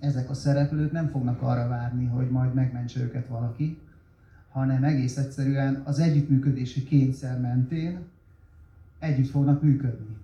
ezek 0.00 0.30
a 0.30 0.34
szereplők 0.34 0.92
nem 0.92 1.08
fognak 1.08 1.42
arra 1.42 1.68
várni, 1.68 2.06
hogy 2.06 2.30
majd 2.30 2.54
megmentse 2.54 3.00
őket 3.00 3.28
valaki, 3.28 3.78
hanem 4.50 4.84
egész 4.84 5.16
egyszerűen 5.16 5.82
az 5.84 5.98
együttműködési 5.98 6.84
kényszer 6.84 7.40
mentén 7.40 7.98
együtt 8.98 9.30
fognak 9.30 9.62
működni. 9.62 10.16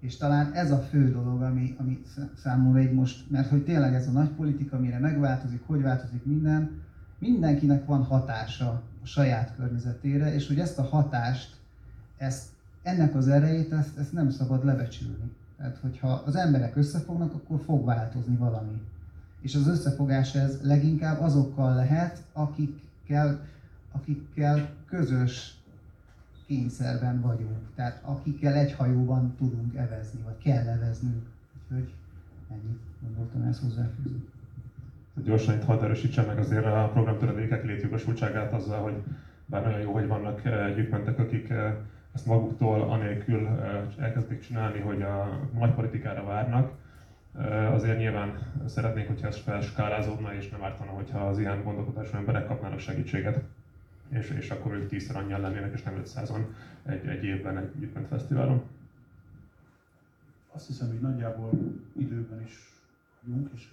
És 0.00 0.16
talán 0.16 0.52
ez 0.52 0.70
a 0.70 0.78
fő 0.78 1.10
dolog, 1.10 1.42
ami, 1.42 1.76
ami 1.78 2.02
számomra 2.36 2.78
egy 2.78 2.92
most, 2.92 3.30
mert 3.30 3.48
hogy 3.48 3.64
tényleg 3.64 3.94
ez 3.94 4.08
a 4.08 4.10
nagy 4.12 4.28
politika, 4.28 4.78
mire 4.78 4.98
megváltozik, 4.98 5.62
hogy 5.66 5.82
változik 5.82 6.24
minden, 6.24 6.70
mindenkinek 7.18 7.86
van 7.86 8.04
hatása 8.04 8.82
a 9.02 9.06
saját 9.06 9.54
környezetére, 9.56 10.34
és 10.34 10.46
hogy 10.46 10.58
ezt 10.58 10.78
a 10.78 10.82
hatást, 10.82 11.56
ezt, 12.16 12.48
ennek 12.82 13.14
az 13.14 13.28
erejét, 13.28 13.72
ezt, 13.72 13.98
ezt 13.98 14.12
nem 14.12 14.30
szabad 14.30 14.64
lebecsülni. 14.64 15.32
Tehát, 15.62 15.78
hogyha 15.80 16.22
az 16.26 16.36
emberek 16.36 16.76
összefognak, 16.76 17.34
akkor 17.34 17.60
fog 17.64 17.84
változni 17.84 18.36
valami. 18.36 18.80
És 19.40 19.54
az 19.54 19.68
összefogás 19.68 20.34
ez 20.34 20.60
leginkább 20.62 21.20
azokkal 21.20 21.74
lehet, 21.74 22.22
akikkel, 22.32 23.46
akikkel 23.92 24.70
közös 24.86 25.54
kényszerben 26.46 27.20
vagyunk. 27.20 27.58
Tehát 27.74 28.02
akikkel 28.04 28.54
egy 28.54 28.72
hajóban 28.72 29.34
tudunk 29.38 29.74
evezni, 29.74 30.20
vagy 30.24 30.38
kell 30.38 30.66
eveznünk. 30.66 31.26
Úgyhogy 31.62 31.92
ennyit 32.50 32.80
gondoltam 33.00 33.42
ezt 33.42 33.62
hozzáfűzni. 33.62 34.24
Gyorsan 35.24 35.54
itt 35.54 35.64
hadd 35.64 35.82
erősítsem 35.82 36.26
meg 36.26 36.38
azért 36.38 36.64
a 36.64 36.90
programtöredékek 36.92 37.64
létjogosultságát 37.64 38.52
azzal, 38.52 38.82
hogy 38.82 39.02
bár 39.46 39.62
nagyon 39.62 39.80
jó, 39.80 39.92
hogy 39.92 40.06
vannak 40.06 40.42
gyűjtmentek, 40.74 41.18
akik 41.18 41.52
ezt 42.12 42.26
maguktól 42.26 42.82
anélkül 42.82 43.46
elkezdik 43.98 44.40
csinálni, 44.40 44.80
hogy 44.80 45.02
a 45.02 45.40
nagy 45.52 45.74
politikára 45.74 46.24
várnak, 46.24 46.72
azért 47.72 47.98
nyilván 47.98 48.38
szeretnénk, 48.66 49.06
hogyha 49.06 49.26
ez 49.26 49.38
felskálázódna, 49.38 50.34
és 50.34 50.48
nem 50.48 50.62
ártana, 50.62 50.90
hogyha 50.90 51.26
az 51.26 51.38
ilyen 51.38 51.62
gondolkodású 51.62 52.16
emberek 52.16 52.46
kapnának 52.46 52.78
segítséget, 52.78 53.42
és, 54.08 54.30
és 54.30 54.50
akkor 54.50 54.72
ők 54.72 54.88
tízszer 54.88 55.16
annyian 55.16 55.40
lennének, 55.40 55.72
és 55.72 55.82
nem 55.82 56.02
500-on 56.04 56.44
egy, 56.82 57.06
egy 57.06 57.24
évben 57.24 57.58
egy 57.58 57.70
Gyűjtment 57.78 58.06
Fesztiválon. 58.06 58.62
Azt 60.52 60.66
hiszem, 60.66 60.88
hogy 60.88 61.00
nagyjából 61.00 61.50
időben 61.96 62.42
is 62.42 62.72
vagyunk, 63.22 63.50
és 63.54 63.68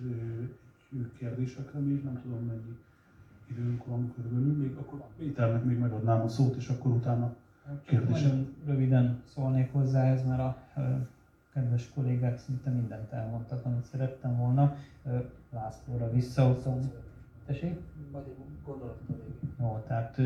kérdésekre 1.18 1.80
még 1.80 2.04
nem 2.04 2.22
tudom 2.22 2.46
mennyi 2.46 2.78
időnk 3.52 3.86
van 3.86 4.14
körülbelül, 4.16 4.58
még 4.58 4.76
akkor 4.76 5.04
Péternek 5.18 5.64
még 5.64 5.78
megadnám 5.78 6.22
a 6.22 6.28
szót, 6.28 6.56
és 6.56 6.68
akkor 6.68 6.92
utána 6.92 7.36
kérdések. 7.86 8.22
Nagyon 8.22 8.56
röviden 8.66 9.22
szólnék 9.34 9.72
hozzá 9.72 10.04
ez, 10.04 10.26
mert 10.26 10.40
a 10.40 10.58
kedves 11.54 11.90
kollégák 11.94 12.38
szinte 12.38 12.70
mindent 12.70 13.12
elmondtak, 13.12 13.66
amit 13.66 13.86
szerettem 13.86 14.38
volna. 14.38 14.76
Lászlóra 15.52 16.12
visszahozom. 16.12 16.92
Tessék? 17.46 17.80
Vagy 18.12 18.36
Jó, 19.60 19.84
tehát 19.88 20.22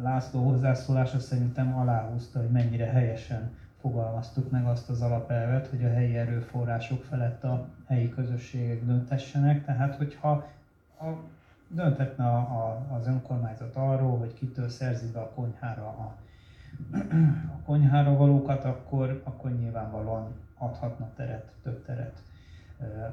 László 0.00 0.42
hozzászólása 0.42 1.18
szerintem 1.18 1.78
aláhúzta, 1.78 2.38
hogy 2.38 2.50
mennyire 2.50 2.86
helyesen 2.86 3.50
fogalmaztuk 3.80 4.50
meg 4.50 4.66
azt 4.66 4.88
az 4.88 5.02
alapelvet, 5.02 5.66
hogy 5.66 5.84
a 5.84 5.88
helyi 5.88 6.16
erőforrások 6.16 7.02
felett 7.02 7.44
a 7.44 7.68
helyi 7.86 8.08
közösségek 8.08 8.84
döntessenek. 8.84 9.64
Tehát, 9.64 9.96
hogyha 9.96 10.30
a, 11.00 11.06
döntetne 11.68 12.24
a, 12.24 12.36
a, 12.36 12.86
az 12.94 13.06
önkormányzat 13.06 13.76
arról, 13.76 14.18
hogy 14.18 14.34
kitől 14.34 14.68
szerzi 14.68 15.10
be 15.12 15.20
a 15.20 15.30
konyhára 15.30 15.86
a, 15.86 16.14
a 17.58 17.62
konyhára 17.64 18.16
valókat, 18.16 18.64
akkor, 18.64 19.20
akkor 19.24 19.50
nyilvánvalóan 19.50 20.34
adhatna 20.58 21.10
teret, 21.16 21.52
több 21.62 21.84
teret 21.84 22.22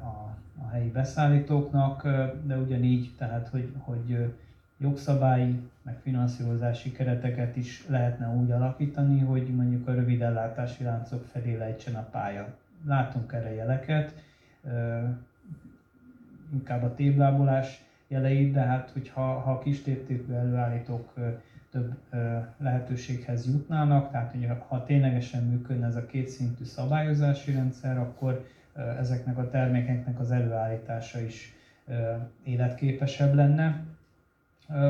a, 0.02 0.36
a 0.64 0.68
helyi 0.72 0.90
beszállítóknak, 0.90 2.04
de 2.44 2.58
ugyanígy, 2.58 3.12
tehát 3.18 3.48
hogy, 3.48 3.74
hogy 3.78 4.34
jogszabályi, 4.78 5.70
meg 5.82 6.00
finanszírozási 6.02 6.92
kereteket 6.92 7.56
is 7.56 7.88
lehetne 7.88 8.28
úgy 8.28 8.52
alakítani, 8.52 9.20
hogy 9.20 9.56
mondjuk 9.56 9.88
a 9.88 9.94
rövid 9.94 10.22
ellátási 10.22 10.84
láncok 10.84 11.26
felé 11.26 11.58
lejtsen 11.58 11.96
a 11.96 12.08
pálya. 12.12 12.56
Látunk 12.86 13.34
erre 13.34 13.54
jeleket, 13.54 14.14
inkább 16.54 16.84
a 16.84 16.96
téblábolás 16.96 17.84
jeleit, 18.08 18.54
de 18.54 18.62
hát 18.62 18.90
hogyha 18.90 19.40
ha 19.40 19.52
a 19.52 19.60
kis 19.60 19.82
előállítók 20.32 21.14
több 21.72 21.94
lehetőséghez 22.58 23.46
jutnának, 23.46 24.12
tehát 24.12 24.32
hogy 24.32 24.48
ha 24.68 24.84
ténylegesen 24.84 25.44
működne 25.44 25.86
ez 25.86 25.96
a 25.96 26.06
kétszintű 26.06 26.64
szabályozási 26.64 27.52
rendszer, 27.52 27.98
akkor 27.98 28.48
ezeknek 29.00 29.38
a 29.38 29.50
termékeknek 29.50 30.20
az 30.20 30.32
előállítása 30.32 31.20
is 31.20 31.54
életképesebb 32.44 33.34
lenne. 33.34 33.84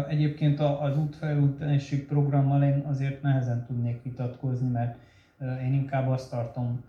Egyébként 0.07 0.59
az 0.59 0.97
útfelújítási 0.97 2.05
programmal 2.05 2.63
én 2.63 2.83
azért 2.87 3.21
nehezen 3.21 3.65
tudnék 3.65 4.03
vitatkozni, 4.03 4.69
mert 4.69 4.97
én 5.39 5.73
inkább 5.73 6.07
azt 6.07 6.29
tartom 6.29 6.83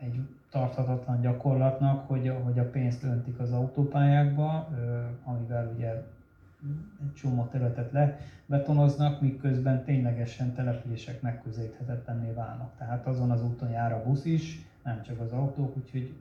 egy 0.00 0.20
tarthatatlan 0.50 1.20
gyakorlatnak, 1.20 2.08
hogy, 2.08 2.32
hogy 2.44 2.58
a 2.58 2.70
pénzt 2.70 3.02
öntik 3.02 3.38
az 3.38 3.52
autópályákba, 3.52 4.68
amivel 5.24 5.72
ugye 5.76 6.02
egy 7.00 7.12
csomó 7.14 7.44
területet 7.44 7.92
lebetonoznak, 7.92 9.20
miközben 9.20 9.84
ténylegesen 9.84 10.54
települések 10.54 11.20
megközelíthetetlenné 11.20 12.30
válnak. 12.30 12.76
Tehát 12.78 13.06
azon 13.06 13.30
az 13.30 13.42
úton 13.42 13.70
jár 13.70 13.92
a 13.92 14.02
busz 14.06 14.24
is, 14.24 14.66
nem 14.84 15.02
csak 15.02 15.20
az 15.20 15.32
autók, 15.32 15.76
úgyhogy 15.76 16.14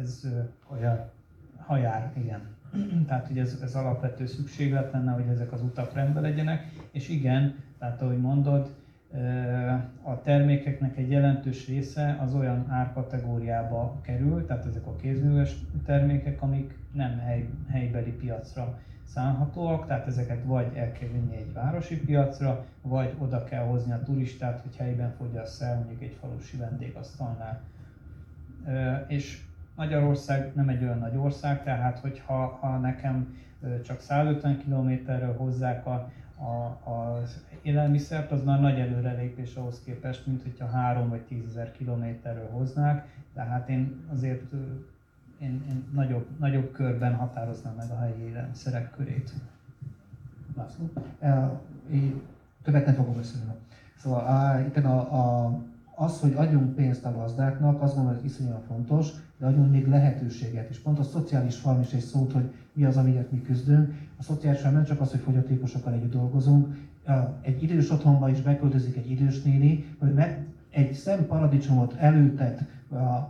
ez 0.00 0.26
olyan 0.66 1.10
hajár, 1.56 2.12
igen. 2.16 2.40
tehát, 3.06 3.26
hogy 3.26 3.38
ez, 3.38 3.58
ez 3.62 3.74
alapvető 3.74 4.26
szükséglet 4.26 4.92
lenne, 4.92 5.12
hogy 5.12 5.28
ezek 5.28 5.52
az 5.52 5.62
utak 5.62 5.92
rendben 5.92 6.22
legyenek, 6.22 6.68
és 6.90 7.08
igen, 7.08 7.54
tehát 7.78 8.02
ahogy 8.02 8.20
mondod, 8.20 8.70
a 10.02 10.22
termékeknek 10.22 10.96
egy 10.96 11.10
jelentős 11.10 11.66
része 11.66 12.18
az 12.20 12.34
olyan 12.34 12.66
árkategóriába 12.68 14.00
kerül, 14.02 14.46
tehát 14.46 14.66
ezek 14.66 14.86
a 14.86 14.96
kézműves 14.96 15.56
termékek, 15.84 16.42
amik 16.42 16.78
nem 16.92 17.18
hely, 17.18 17.48
helybeli 17.68 18.10
piacra 18.10 18.78
szánhatóak, 19.14 19.86
tehát 19.86 20.06
ezeket 20.06 20.44
vagy 20.44 20.76
el 20.76 20.92
kell 20.92 21.08
vinni 21.08 21.36
egy 21.36 21.52
városi 21.52 22.00
piacra, 22.00 22.64
vagy 22.82 23.14
oda 23.18 23.44
kell 23.44 23.64
hozni 23.64 23.92
a 23.92 24.02
turistát, 24.02 24.60
hogy 24.60 24.76
helyben 24.76 25.14
fogyassza 25.18 25.64
el 25.64 25.76
mondjuk 25.76 26.02
egy 26.02 26.16
falusi 26.20 26.56
vendégasztalnál. 26.56 27.60
És 29.06 29.42
Magyarország 29.76 30.52
nem 30.54 30.68
egy 30.68 30.82
olyan 30.82 30.98
nagy 30.98 31.16
ország, 31.16 31.62
tehát 31.62 31.98
hogyha 31.98 32.46
ha 32.60 32.78
nekem 32.78 33.36
csak 33.84 34.00
150 34.00 34.58
kilométerről 34.58 35.36
hozzák 35.36 35.86
a, 35.86 36.10
a, 36.36 36.80
az 36.90 37.44
élelmiszert, 37.62 38.30
az 38.30 38.44
már 38.44 38.60
nagy 38.60 38.78
előrelépés 38.78 39.54
ahhoz 39.54 39.82
képest, 39.84 40.26
mint 40.26 40.42
hogyha 40.42 40.66
3 40.66 41.08
vagy 41.08 41.22
10 41.22 41.46
ezer 41.48 41.72
kilométerről 41.72 42.48
hoznák. 42.50 43.06
Tehát 43.34 43.68
én 43.68 44.04
azért 44.12 44.52
én, 45.40 45.62
én 45.68 45.84
nagyobb, 45.94 46.26
nagyobb 46.38 46.72
körben 46.72 47.14
határoznám 47.14 47.74
meg 47.74 47.90
a 47.90 47.98
helyi 47.98 48.28
élelmiszerek 48.28 48.90
körét. 48.90 49.32
László? 50.56 50.90
Én 51.92 52.20
többet 52.62 52.86
nem 52.86 52.94
fogok 52.94 53.16
beszélni. 53.16 53.52
Szóval 53.96 54.60
itt 54.60 54.76
a, 54.76 54.98
a, 54.98 55.52
az, 55.94 56.20
hogy 56.20 56.32
adjunk 56.32 56.74
pénzt 56.74 57.04
a 57.04 57.12
gazdáknak, 57.12 57.82
azt 57.82 57.94
gondolom, 57.94 58.18
hogy 58.18 58.30
iszonyúan 58.30 58.62
fontos, 58.66 59.08
de 59.38 59.46
adjunk 59.46 59.70
még 59.70 59.88
lehetőséget 59.88 60.70
is. 60.70 60.78
Pont 60.78 60.98
a 60.98 61.02
szociális 61.02 61.56
farm 61.56 61.80
is 61.80 61.92
egy 61.92 62.00
szót, 62.00 62.32
hogy 62.32 62.52
mi 62.72 62.84
az, 62.84 62.96
amiért 62.96 63.30
mi 63.30 63.42
küzdünk. 63.42 63.94
A 64.16 64.22
szociális 64.22 64.60
farm 64.60 64.74
nem 64.74 64.84
csak 64.84 65.00
az, 65.00 65.10
hogy 65.10 65.20
fogyatékosokkal 65.20 65.92
együtt 65.92 66.12
dolgozunk, 66.12 66.76
egy 67.40 67.62
idős 67.62 67.90
otthonba 67.90 68.30
is 68.30 68.40
beköltözik 68.40 68.96
egy 68.96 69.10
idős 69.10 69.42
néni, 69.42 69.84
hogy 69.98 70.14
meg 70.14 70.46
egy 70.70 70.92
szem 70.92 71.26
paradicsomot 71.26 71.94
előtet 71.98 72.64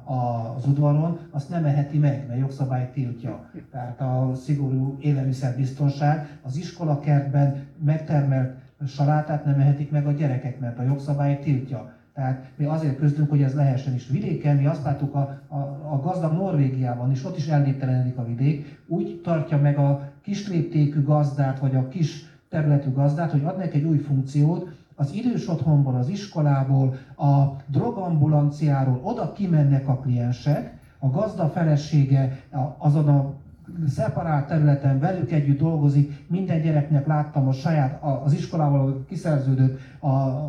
az 0.05 0.67
udvaron, 0.67 1.19
azt 1.31 1.49
nem 1.49 1.65
eheti 1.65 1.99
meg, 1.99 2.25
mert 2.29 2.41
jogszabály 2.41 2.91
tiltja. 2.93 3.51
Tehát 3.71 4.01
a 4.01 4.33
szigorú 4.35 4.97
élelmiszerbiztonság 5.01 6.39
az 6.43 6.57
iskolakertben 6.57 7.67
megtermelt 7.85 8.59
salátát 8.87 9.45
nem 9.45 9.61
ehetik 9.61 9.91
meg 9.91 10.07
a 10.07 10.13
gyerekek, 10.13 10.61
mert 10.61 10.79
a 10.79 10.83
jogszabály 10.83 11.39
tiltja. 11.39 11.93
Tehát 12.15 12.51
mi 12.57 12.65
azért 12.65 12.97
küzdünk, 12.97 13.31
hogy 13.31 13.43
ez 13.43 13.55
lehessen 13.55 13.95
is. 13.95 14.09
Vidéken 14.09 14.57
mi 14.57 14.67
azt 14.67 14.85
láttuk 14.85 15.15
a, 15.15 15.41
a, 15.49 15.57
a 15.93 16.01
gazdag 16.03 16.33
Norvégiában 16.33 17.11
is, 17.11 17.25
ott 17.25 17.37
is 17.37 17.47
elnéptelenedik 17.47 18.17
a 18.17 18.25
vidék, 18.25 18.79
úgy 18.87 19.21
tartja 19.23 19.59
meg 19.59 19.79
a 19.79 20.13
kis 20.23 20.49
léptékű 20.49 21.03
gazdát, 21.03 21.59
vagy 21.59 21.75
a 21.75 21.89
kis 21.89 22.25
területű 22.49 22.93
gazdát, 22.93 23.31
hogy 23.31 23.45
ad 23.45 23.57
neki 23.57 23.77
egy 23.77 23.85
új 23.85 23.99
funkciót, 23.99 24.69
az 25.01 25.13
idős 25.13 25.49
otthonból, 25.49 25.95
az 25.95 26.09
iskolából, 26.09 26.95
a 27.17 27.45
drogambulanciáról 27.67 29.01
oda 29.03 29.33
kimennek 29.33 29.89
a 29.89 29.97
kliensek, 29.97 30.79
a 30.99 31.09
gazda 31.09 31.49
felesége 31.49 32.41
azon 32.79 33.09
a 33.09 33.33
szeparált 33.89 34.47
területen 34.47 34.99
velük 34.99 35.33
együtt 35.33 35.59
dolgozik, 35.59 36.25
minden 36.29 36.63
gyereknek 36.63 37.07
láttam 37.07 37.49
a 37.49 37.53
saját, 37.53 38.03
az 38.25 38.33
iskolával 38.33 39.05
kiszerződött 39.09 39.79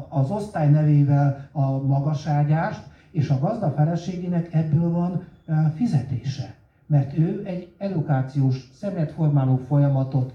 az 0.10 0.32
osztály 0.32 0.70
nevével 0.70 1.50
a 1.52 1.82
magaságyást, 1.82 2.84
és 3.12 3.30
a 3.30 3.40
gazda 3.40 3.70
feleségének 3.70 4.54
ebből 4.54 4.92
van 4.92 5.24
fizetése. 5.76 6.54
Mert 6.88 7.18
ő 7.18 7.42
egy 7.46 7.74
edukációs, 7.78 8.70
szemletformáló 8.74 9.56
folyamatot 9.56 10.34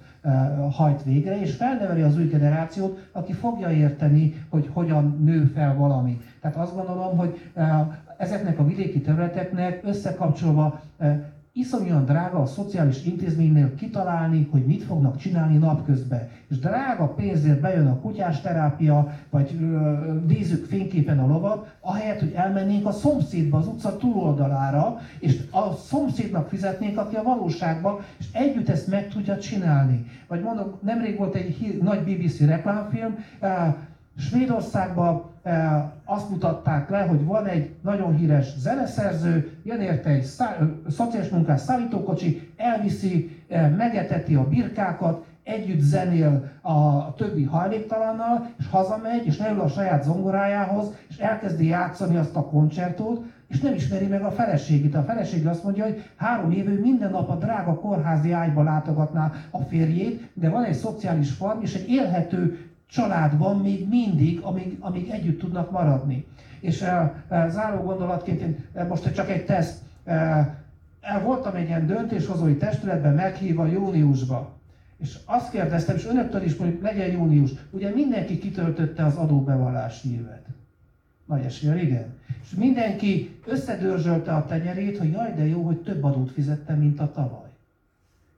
hajt 0.71 1.05
végre, 1.05 1.41
és 1.41 1.55
felneveli 1.55 2.03
az 2.03 2.17
új 2.17 2.25
generációt, 2.27 3.09
aki 3.13 3.33
fogja 3.33 3.71
érteni, 3.71 4.47
hogy 4.49 4.71
hogyan 4.73 5.19
nő 5.25 5.45
fel 5.45 5.75
valami. 5.75 6.21
Tehát 6.41 6.57
azt 6.57 6.75
gondolom, 6.75 7.17
hogy 7.17 7.39
ezeknek 8.17 8.59
a 8.59 8.67
vidéki 8.67 9.01
területeknek 9.01 9.81
összekapcsolva 9.85 10.81
iszonyúan 11.57 12.05
drága 12.05 12.39
a 12.39 12.47
szociális 12.47 13.05
intézménynél 13.05 13.75
kitalálni, 13.75 14.49
hogy 14.51 14.67
mit 14.67 14.83
fognak 14.83 15.17
csinálni 15.17 15.57
napközben. 15.57 16.29
És 16.49 16.59
drága 16.59 17.07
pénzért 17.09 17.61
bejön 17.61 17.87
a 17.87 18.01
kutyás 18.01 18.41
terápia, 18.41 19.15
vagy 19.31 19.57
ö, 19.61 19.93
nézzük 20.27 20.65
fényképen 20.65 21.19
a 21.19 21.27
lovat, 21.27 21.77
ahelyett, 21.81 22.21
hogy 22.21 22.33
elmennénk 22.33 22.87
a 22.87 22.93
szomszédba, 22.93 23.59
az 23.59 23.67
utca 23.67 23.97
túloldalára, 23.97 24.99
és 25.19 25.41
a 25.51 25.75
szomszédnak 25.75 26.49
fizetnénk, 26.49 26.99
aki 26.99 27.17
a 27.17 27.23
valóságban, 27.23 28.01
és 28.19 28.27
együtt 28.33 28.69
ezt 28.69 28.87
meg 28.87 29.09
tudja 29.09 29.39
csinálni. 29.39 30.07
Vagy 30.29 30.43
mondom, 30.43 30.79
nemrég 30.83 31.19
volt 31.19 31.35
egy 31.35 31.55
hír, 31.55 31.83
nagy 31.83 32.01
BBC 32.01 32.41
reklámfilm, 32.41 33.15
Svédországban 34.19 35.25
azt 36.05 36.31
mutatták 36.31 36.91
le, 36.91 37.01
hogy 37.01 37.25
van 37.25 37.47
egy 37.47 37.75
nagyon 37.83 38.17
híres 38.17 38.57
zeneszerző, 38.59 39.59
jön 39.63 39.81
érte 39.81 40.09
egy 40.09 40.23
szá, 40.23 40.57
szociális 40.89 41.29
munkás 41.29 41.61
szállítókocsi, 41.61 42.51
elviszi, 42.57 43.45
megeteti 43.77 44.35
a 44.35 44.49
birkákat, 44.49 45.25
együtt 45.43 45.81
zenél 45.81 46.51
a 46.61 47.15
többi 47.15 47.45
hajléktalannal, 47.45 48.51
és 48.59 48.65
hazamegy, 48.71 49.27
és 49.27 49.39
leül 49.39 49.61
a 49.61 49.69
saját 49.69 50.03
zongorájához, 50.03 50.93
és 51.09 51.17
elkezdi 51.17 51.67
játszani 51.67 52.17
azt 52.17 52.37
a 52.37 52.45
koncertót, 52.45 53.25
és 53.49 53.61
nem 53.61 53.75
ismeri 53.75 54.07
meg 54.07 54.23
a 54.23 54.31
feleségét. 54.31 54.95
A 54.95 55.03
felesége 55.03 55.51
azt 55.51 55.65
mondja, 55.65 55.85
hogy 55.85 56.03
három 56.17 56.51
évő 56.51 56.81
minden 56.81 57.11
nap 57.11 57.31
a 57.31 57.37
drága 57.37 57.75
kórházi 57.75 58.33
ágyba 58.33 58.63
látogatná 58.63 59.33
a 59.51 59.59
férjét, 59.59 60.31
de 60.35 60.49
van 60.49 60.65
egy 60.65 60.75
szociális 60.75 61.31
farm, 61.31 61.61
és 61.61 61.75
egy 61.75 61.89
élhető 61.89 62.66
család 62.91 63.39
van 63.39 63.61
még 63.61 63.89
mindig, 63.89 64.41
amíg, 64.41 64.77
amíg 64.81 65.09
együtt 65.11 65.39
tudnak 65.39 65.71
maradni. 65.71 66.27
És 66.61 66.81
uh, 66.81 66.89
uh, 67.31 67.49
záró 67.51 67.83
gondolatként 67.83 68.41
én 68.41 68.65
uh, 68.75 68.89
most 68.89 69.15
csak 69.15 69.31
egy 69.31 69.45
teszt. 69.45 69.83
Uh, 70.05 71.23
voltam 71.23 71.55
egy 71.55 71.67
ilyen 71.67 71.87
döntéshozói 71.87 72.57
testületben 72.57 73.15
meghívva 73.15 73.67
júniusban. 73.67 74.49
És 74.99 75.19
azt 75.25 75.51
kérdeztem, 75.51 75.97
és 75.97 76.07
önöktől 76.07 76.43
is, 76.43 76.57
hogy 76.57 76.79
legyen 76.83 77.11
június. 77.11 77.51
Ugye 77.71 77.91
mindenki 77.91 78.39
kitöltötte 78.39 79.05
az 79.05 79.17
adóbevallás 79.17 80.03
nyilvet. 80.03 80.47
Nagy 81.27 81.45
esélye, 81.45 81.83
igen. 81.83 82.15
És 82.43 82.55
mindenki 82.55 83.39
összedörzsölte 83.47 84.35
a 84.35 84.47
tenyerét, 84.47 84.99
hogy 84.99 85.11
jaj, 85.11 85.35
de 85.37 85.47
jó, 85.47 85.63
hogy 85.63 85.77
több 85.77 86.05
adót 86.05 86.31
fizettem, 86.31 86.79
mint 86.79 87.01
a 87.01 87.13
tavaly. 87.13 87.49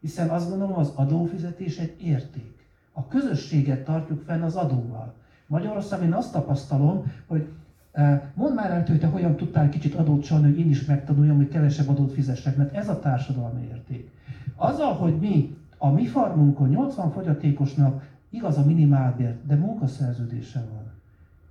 Hiszen 0.00 0.28
azt 0.28 0.48
gondolom, 0.48 0.78
az 0.78 0.92
adófizetés 0.94 1.76
egy 1.76 1.94
érték. 2.02 2.57
A 2.98 3.06
közösséget 3.08 3.84
tartjuk 3.84 4.22
fenn 4.22 4.42
az 4.42 4.56
adóval. 4.56 5.14
Magyarországon 5.46 6.06
én 6.06 6.12
azt 6.12 6.32
tapasztalom, 6.32 7.12
hogy 7.26 7.48
eh, 7.92 8.20
mondd 8.34 8.54
már 8.54 8.70
el, 8.70 8.84
hogy 8.86 9.00
te 9.00 9.06
hogyan 9.06 9.36
tudtál 9.36 9.68
kicsit 9.68 9.94
adót 9.94 10.24
csalni, 10.24 10.46
hogy 10.46 10.58
én 10.58 10.70
is 10.70 10.84
megtanuljam, 10.84 11.36
hogy 11.36 11.48
kevesebb 11.48 11.88
adót 11.88 12.12
fizessek, 12.12 12.56
mert 12.56 12.74
ez 12.74 12.88
a 12.88 13.00
társadalmi 13.00 13.66
érték. 13.66 14.10
Azzal, 14.56 14.92
hogy 14.94 15.18
mi 15.18 15.56
a 15.78 15.90
mi 15.90 16.06
farmunkon 16.06 16.68
80 16.68 17.10
fogyatékosnak 17.10 18.08
igaz 18.30 18.58
a 18.58 18.64
minimálbért, 18.64 19.46
de 19.46 19.54
munkaszerződése 19.54 20.64
van. 20.72 20.92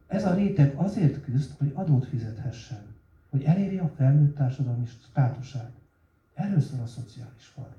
Ez 0.07 0.25
a 0.25 0.33
réteg 0.33 0.73
azért 0.75 1.23
küzd, 1.23 1.51
hogy 1.57 1.71
adót 1.73 2.05
fizethessen, 2.05 2.81
hogy 3.29 3.43
elérje 3.43 3.81
a 3.81 3.91
felnőtt 3.95 4.35
társadalmi 4.35 4.85
státusát. 4.85 5.71
Erről 6.33 6.59
szól 6.59 6.79
a 6.83 6.87
szociális 6.87 7.45
farm. 7.45 7.75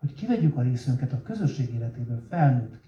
Hogy 0.00 0.14
kivegyük 0.14 0.56
a 0.56 0.62
részünket 0.62 1.12
a 1.12 1.22
közösség 1.22 1.74
életéből 1.74 2.22
felnőttként. 2.28 2.87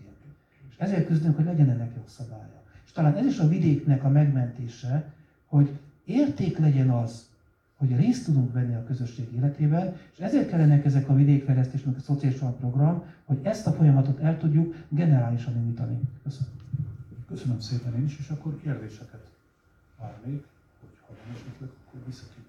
Ezért 0.81 1.07
küzdünk, 1.07 1.37
hogy 1.37 1.45
legyen 1.45 1.71
ennek 1.71 1.95
jogszabálya. 1.97 2.63
És 2.85 2.93
talán 2.93 3.17
ez 3.17 3.27
is 3.27 3.39
a 3.39 3.49
vidéknek 3.49 4.05
a 4.05 4.09
megmentése, 4.09 5.13
hogy 5.47 5.79
érték 6.05 6.59
legyen 6.59 6.91
az, 6.91 7.29
hogy 7.77 7.97
részt 7.97 8.25
tudunk 8.25 8.53
venni 8.53 8.75
a 8.75 8.85
közösség 8.85 9.33
életében, 9.35 9.97
és 10.13 10.19
ezért 10.19 10.49
kellenek 10.49 10.85
ezek 10.85 11.09
a 11.09 11.15
vidékfejlesztés, 11.15 11.85
a 11.85 12.01
szociális 12.01 12.39
program, 12.39 13.03
hogy 13.25 13.39
ezt 13.43 13.67
a 13.67 13.73
folyamatot 13.73 14.21
el 14.21 14.39
tudjuk 14.39 14.75
generálisan 14.89 15.57
indítani. 15.57 16.01
Köszönöm. 16.23 16.53
Köszönöm 17.29 17.61
szépen 17.61 17.95
én 17.95 18.05
is, 18.05 18.19
és 18.19 18.29
akkor 18.29 18.61
kérdéseket 18.61 19.31
várnék, 19.99 20.45
hogyha 20.81 21.07
van 21.07 21.35
esetleg, 21.35 21.71
akkor 21.87 22.01
visszatérünk. 22.07 22.40